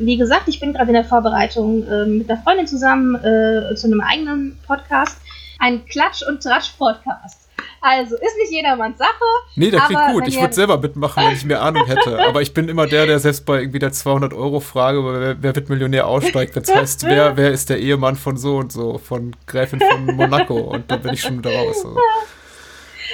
wie 0.00 0.16
gesagt, 0.16 0.46
ich 0.46 0.60
bin 0.60 0.72
gerade 0.72 0.88
in 0.88 0.94
der 0.94 1.04
Vorbereitung 1.04 1.86
äh, 1.86 2.06
mit 2.06 2.30
einer 2.30 2.40
Freundin 2.42 2.66
zusammen 2.66 3.16
äh, 3.16 3.74
zu 3.74 3.86
einem 3.86 4.00
eigenen 4.00 4.58
Podcast. 4.66 5.18
Ein 5.58 5.84
Klatsch- 5.86 6.22
und 6.22 6.42
Tratsch-Podcast. 6.42 7.47
Also, 7.80 8.16
ist 8.16 8.36
nicht 8.38 8.52
jedermanns 8.52 8.98
Sache. 8.98 9.24
Nee, 9.54 9.70
der 9.70 9.80
klingt 9.82 10.12
gut. 10.12 10.26
Ich 10.26 10.40
würde 10.40 10.54
selber 10.54 10.78
mitmachen, 10.78 11.24
wenn 11.24 11.32
ich 11.32 11.44
mehr 11.44 11.62
Ahnung 11.62 11.86
hätte. 11.86 12.18
Aber 12.26 12.42
ich 12.42 12.52
bin 12.52 12.68
immer 12.68 12.86
der, 12.86 13.06
der 13.06 13.18
selbst 13.18 13.46
bei 13.46 13.60
irgendwie 13.60 13.78
der 13.78 13.92
200-Euro-Frage, 13.92 15.04
wer, 15.04 15.36
wer, 15.42 15.56
wird 15.56 15.68
Millionär 15.68 16.06
aussteigt, 16.06 16.56
wenn 16.56 16.62
es 16.62 16.74
heißt, 16.74 17.04
wer, 17.04 17.36
wer 17.36 17.50
ist 17.50 17.70
der 17.70 17.78
Ehemann 17.78 18.16
von 18.16 18.36
so 18.36 18.56
und 18.56 18.72
so, 18.72 18.98
von 18.98 19.36
Gräfin 19.46 19.80
von 19.80 20.16
Monaco. 20.16 20.56
Und 20.56 20.90
dann 20.90 21.02
bin 21.02 21.14
ich 21.14 21.20
schon 21.20 21.38
wieder 21.38 21.54
raus. 21.54 21.84
Also. 21.84 21.98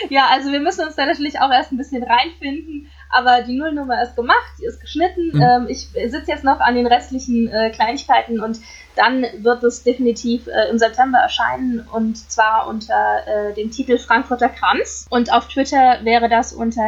Ja, 0.09 0.28
also 0.31 0.51
wir 0.51 0.61
müssen 0.61 0.86
uns 0.86 0.97
da 0.97 1.07
natürlich 1.07 1.41
auch 1.41 1.51
erst 1.51 1.73
ein 1.73 1.77
bisschen 1.77 2.03
reinfinden. 2.03 2.91
Aber 3.15 3.43
die 3.43 3.57
Nullnummer 3.57 4.03
ist 4.03 4.16
gemacht, 4.16 4.53
die 4.59 4.65
ist 4.65 4.81
geschnitten. 4.81 5.31
Mhm. 5.32 5.43
Ähm, 5.43 5.66
ich 5.69 5.89
sitze 5.89 6.24
jetzt 6.27 6.45
noch 6.45 6.61
an 6.61 6.74
den 6.74 6.86
restlichen 6.86 7.49
äh, 7.49 7.70
Kleinigkeiten 7.70 8.41
und 8.41 8.59
dann 8.97 9.24
wird 9.39 9.62
es 9.65 9.82
definitiv 9.82 10.47
äh, 10.47 10.69
im 10.70 10.78
September 10.78 11.19
erscheinen 11.19 11.86
und 11.93 12.16
zwar 12.31 12.66
unter 12.66 12.95
äh, 13.27 13.55
dem 13.55 13.70
Titel 13.70 13.99
Frankfurter 13.99 14.49
Kranz. 14.49 15.07
Und 15.11 15.32
auf 15.32 15.49
Twitter 15.49 15.99
wäre 16.03 16.28
das 16.28 16.53
unter 16.53 16.82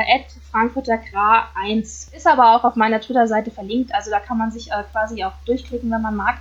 frankfurterkra1. 0.52 2.14
Ist 2.14 2.26
aber 2.26 2.56
auch 2.56 2.64
auf 2.64 2.76
meiner 2.76 3.00
Twitter-Seite 3.00 3.50
verlinkt, 3.50 3.94
also 3.94 4.10
da 4.10 4.20
kann 4.20 4.38
man 4.38 4.50
sich 4.50 4.70
äh, 4.70 4.82
quasi 4.92 5.24
auch 5.24 5.32
durchklicken, 5.44 5.90
wenn 5.90 6.02
man 6.02 6.16
mag. 6.16 6.38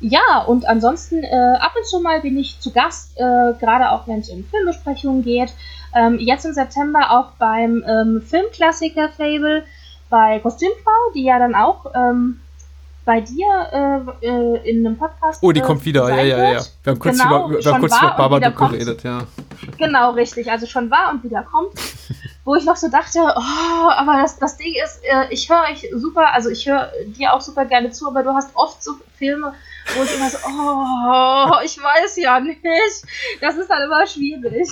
Ja, 0.00 0.42
und 0.46 0.66
ansonsten 0.66 1.22
äh, 1.22 1.56
ab 1.60 1.74
und 1.76 1.86
zu 1.86 2.00
mal 2.00 2.20
bin 2.20 2.36
ich 2.36 2.58
zu 2.58 2.72
Gast, 2.72 3.16
äh, 3.16 3.52
gerade 3.60 3.90
auch 3.90 4.08
wenn 4.08 4.18
es 4.18 4.30
um 4.30 4.44
Filmbesprechungen 4.44 5.22
geht. 5.22 5.54
Ähm, 5.94 6.18
jetzt 6.18 6.44
im 6.44 6.52
September 6.52 7.10
auch 7.10 7.32
beim 7.38 7.84
ähm, 7.86 8.22
Filmklassiker 8.22 9.10
Fable 9.10 9.64
bei 10.10 10.38
Kostümfrau, 10.40 11.12
die 11.14 11.24
ja 11.24 11.38
dann 11.38 11.54
auch 11.54 11.86
ähm, 11.94 12.40
bei 13.04 13.20
dir 13.20 14.06
äh, 14.22 14.26
äh, 14.26 14.70
in 14.70 14.86
einem 14.86 14.96
Podcast. 14.96 15.42
Oh, 15.42 15.52
die 15.52 15.60
äh, 15.60 15.62
kommt 15.62 15.84
wieder, 15.84 16.08
ja, 16.08 16.22
ja, 16.22 16.52
ja. 16.52 16.60
Wir 16.82 16.92
haben 16.92 16.98
kurz 16.98 17.20
genau, 17.20 17.48
über, 17.48 17.58
wir 17.58 17.72
haben 17.72 17.80
kurz 17.80 17.98
über 17.98 18.10
Babadook 18.10 18.56
geredet, 18.56 19.02
ja. 19.02 19.26
Genau, 19.78 20.10
richtig. 20.12 20.50
Also 20.50 20.66
schon 20.66 20.90
war 20.90 21.10
und 21.10 21.24
wieder 21.24 21.42
kommt. 21.42 21.72
wo 22.44 22.56
ich 22.56 22.64
noch 22.64 22.76
so 22.76 22.88
dachte, 22.88 23.20
oh, 23.20 23.90
aber 23.90 24.20
das, 24.20 24.38
das 24.38 24.56
Ding 24.56 24.74
ist, 24.84 25.00
äh, 25.04 25.26
ich 25.30 25.48
höre 25.48 25.62
euch 25.70 25.88
super, 25.94 26.32
also 26.32 26.48
ich 26.48 26.66
höre 26.66 26.90
dir 27.06 27.32
auch 27.32 27.40
super 27.40 27.64
gerne 27.64 27.90
zu, 27.90 28.08
aber 28.08 28.22
du 28.22 28.30
hast 28.34 28.50
oft 28.54 28.82
so 28.82 28.94
Filme, 29.16 29.54
wo 29.94 30.02
ich 30.02 30.14
immer 30.16 30.30
so, 30.30 30.38
oh, 30.46 31.64
ich 31.64 31.76
weiß 31.78 32.16
ja 32.16 32.40
nicht. 32.40 32.60
Das 33.40 33.56
ist 33.56 33.68
halt 33.68 33.84
immer 33.84 34.06
schwierig. 34.06 34.68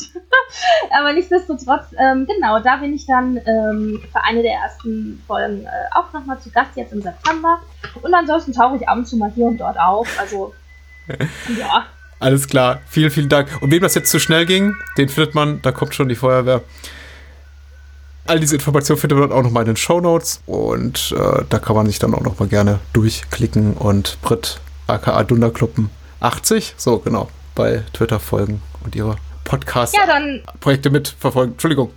Aber 0.98 1.12
nichtsdestotrotz, 1.12 1.86
ähm, 1.98 2.26
genau, 2.26 2.60
da 2.60 2.76
bin 2.76 2.94
ich 2.94 3.06
dann 3.06 3.36
ähm, 3.46 4.02
für 4.12 4.22
eine 4.22 4.42
der 4.42 4.52
ersten 4.52 5.22
Folgen 5.26 5.64
äh, 5.64 5.68
auch 5.92 6.12
nochmal 6.12 6.40
zu 6.40 6.50
Gast 6.50 6.70
jetzt 6.76 6.92
im 6.92 7.02
September. 7.02 7.60
Und 8.02 8.14
ansonsten 8.14 8.52
tauche 8.52 8.76
ich 8.76 8.88
ab 8.88 8.98
und 8.98 9.06
zu 9.06 9.16
mal 9.16 9.30
hier 9.34 9.46
und 9.46 9.58
dort 9.58 9.78
auf. 9.78 10.08
Also, 10.18 10.54
ja. 11.58 11.86
Alles 12.18 12.46
klar, 12.46 12.80
vielen, 12.86 13.10
vielen 13.10 13.28
Dank. 13.28 13.48
Und 13.60 13.70
wem 13.70 13.82
das 13.82 13.94
jetzt 13.94 14.10
zu 14.10 14.20
schnell 14.20 14.46
ging, 14.46 14.76
den 14.98 15.08
findet 15.08 15.34
man, 15.34 15.62
da 15.62 15.72
kommt 15.72 15.94
schon 15.94 16.08
die 16.08 16.14
Feuerwehr. 16.14 16.62
All 18.26 18.38
diese 18.38 18.54
Informationen 18.54 19.00
findet 19.00 19.18
man 19.18 19.32
auch 19.32 19.42
nochmal 19.42 19.62
in 19.62 19.68
den 19.68 19.76
Show 19.76 20.00
Notes 20.00 20.42
und 20.46 21.12
äh, 21.18 21.42
da 21.48 21.58
kann 21.58 21.74
man 21.74 21.86
sich 21.86 21.98
dann 21.98 22.14
auch 22.14 22.20
nochmal 22.20 22.48
gerne 22.48 22.78
durchklicken 22.92 23.72
und 23.72 24.18
Brit 24.20 24.60
aka 24.90 25.22
Dunderkluppen 25.24 25.90
80, 26.20 26.74
so 26.76 26.98
genau, 26.98 27.28
bei 27.54 27.82
Twitter 27.92 28.20
folgen 28.20 28.62
und 28.84 28.94
ihre 28.94 29.16
Podcast-Projekte 29.44 30.88
ja, 30.88 30.92
mitverfolgen. 30.92 31.52
Entschuldigung. 31.52 31.92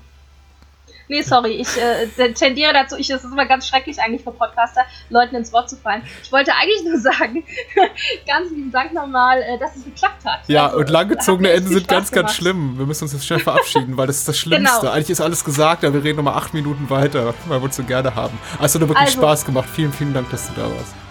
Nee, 1.10 1.22
sorry, 1.22 1.52
ich 1.52 1.68
äh, 1.78 2.32
tendiere 2.34 2.74
dazu, 2.74 2.96
ich, 2.98 3.08
das 3.08 3.24
ist 3.24 3.32
immer 3.32 3.46
ganz 3.46 3.68
schrecklich 3.68 4.00
eigentlich 4.00 4.24
für 4.24 4.32
Podcaster, 4.32 4.82
Leuten 5.10 5.36
ins 5.36 5.52
Wort 5.52 5.70
zu 5.70 5.76
fallen. 5.76 6.02
Ich 6.24 6.32
wollte 6.32 6.54
eigentlich 6.56 6.84
nur 6.86 6.98
sagen, 6.98 7.44
ganz 8.28 8.50
lieben 8.50 8.72
Dank 8.72 8.94
nochmal, 8.94 9.42
äh, 9.42 9.60
dass 9.60 9.76
es 9.76 9.84
geklappt 9.84 10.24
hat. 10.26 10.40
Ja, 10.48 10.68
also, 10.68 10.80
und 10.80 10.90
langgezogene 10.90 11.52
Enden 11.52 11.70
sind 11.70 11.88
ganz, 11.88 12.10
gemacht. 12.10 12.28
ganz 12.28 12.38
schlimm. 12.38 12.78
Wir 12.78 12.86
müssen 12.86 13.04
uns 13.04 13.14
jetzt 13.14 13.28
schnell 13.28 13.40
verabschieden, 13.40 13.98
weil 13.98 14.08
das 14.08 14.20
ist 14.20 14.28
das 14.30 14.38
Schlimmste. 14.40 14.80
Genau. 14.80 14.92
Eigentlich 14.92 15.10
ist 15.10 15.22
alles 15.22 15.44
gesagt, 15.44 15.84
aber 15.84 15.94
wir 15.94 16.04
reden 16.04 16.18
nochmal 16.18 16.36
acht 16.36 16.54
Minuten 16.54 16.90
weiter, 16.90 17.34
weil 17.48 17.60
wir 17.60 17.66
uns 17.66 17.76
so 17.76 17.84
gerne 17.84 18.16
haben. 18.16 18.40
Also, 18.60 18.80
hat 18.80 18.88
wirklich 18.88 18.98
also, 18.98 19.20
Spaß 19.20 19.46
gemacht. 19.46 19.70
Vielen, 19.72 19.92
vielen 19.92 20.14
Dank, 20.14 20.32
dass 20.32 20.48
du 20.48 20.54
da 20.56 20.64
warst. 20.64 21.03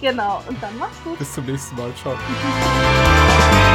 Genau, 0.00 0.42
und 0.48 0.62
dann 0.62 0.78
mach's 0.78 1.02
gut. 1.04 1.18
Bis 1.18 1.32
zum 1.32 1.44
nächsten 1.46 1.76
Mal. 1.76 1.92
Ciao. 1.94 2.14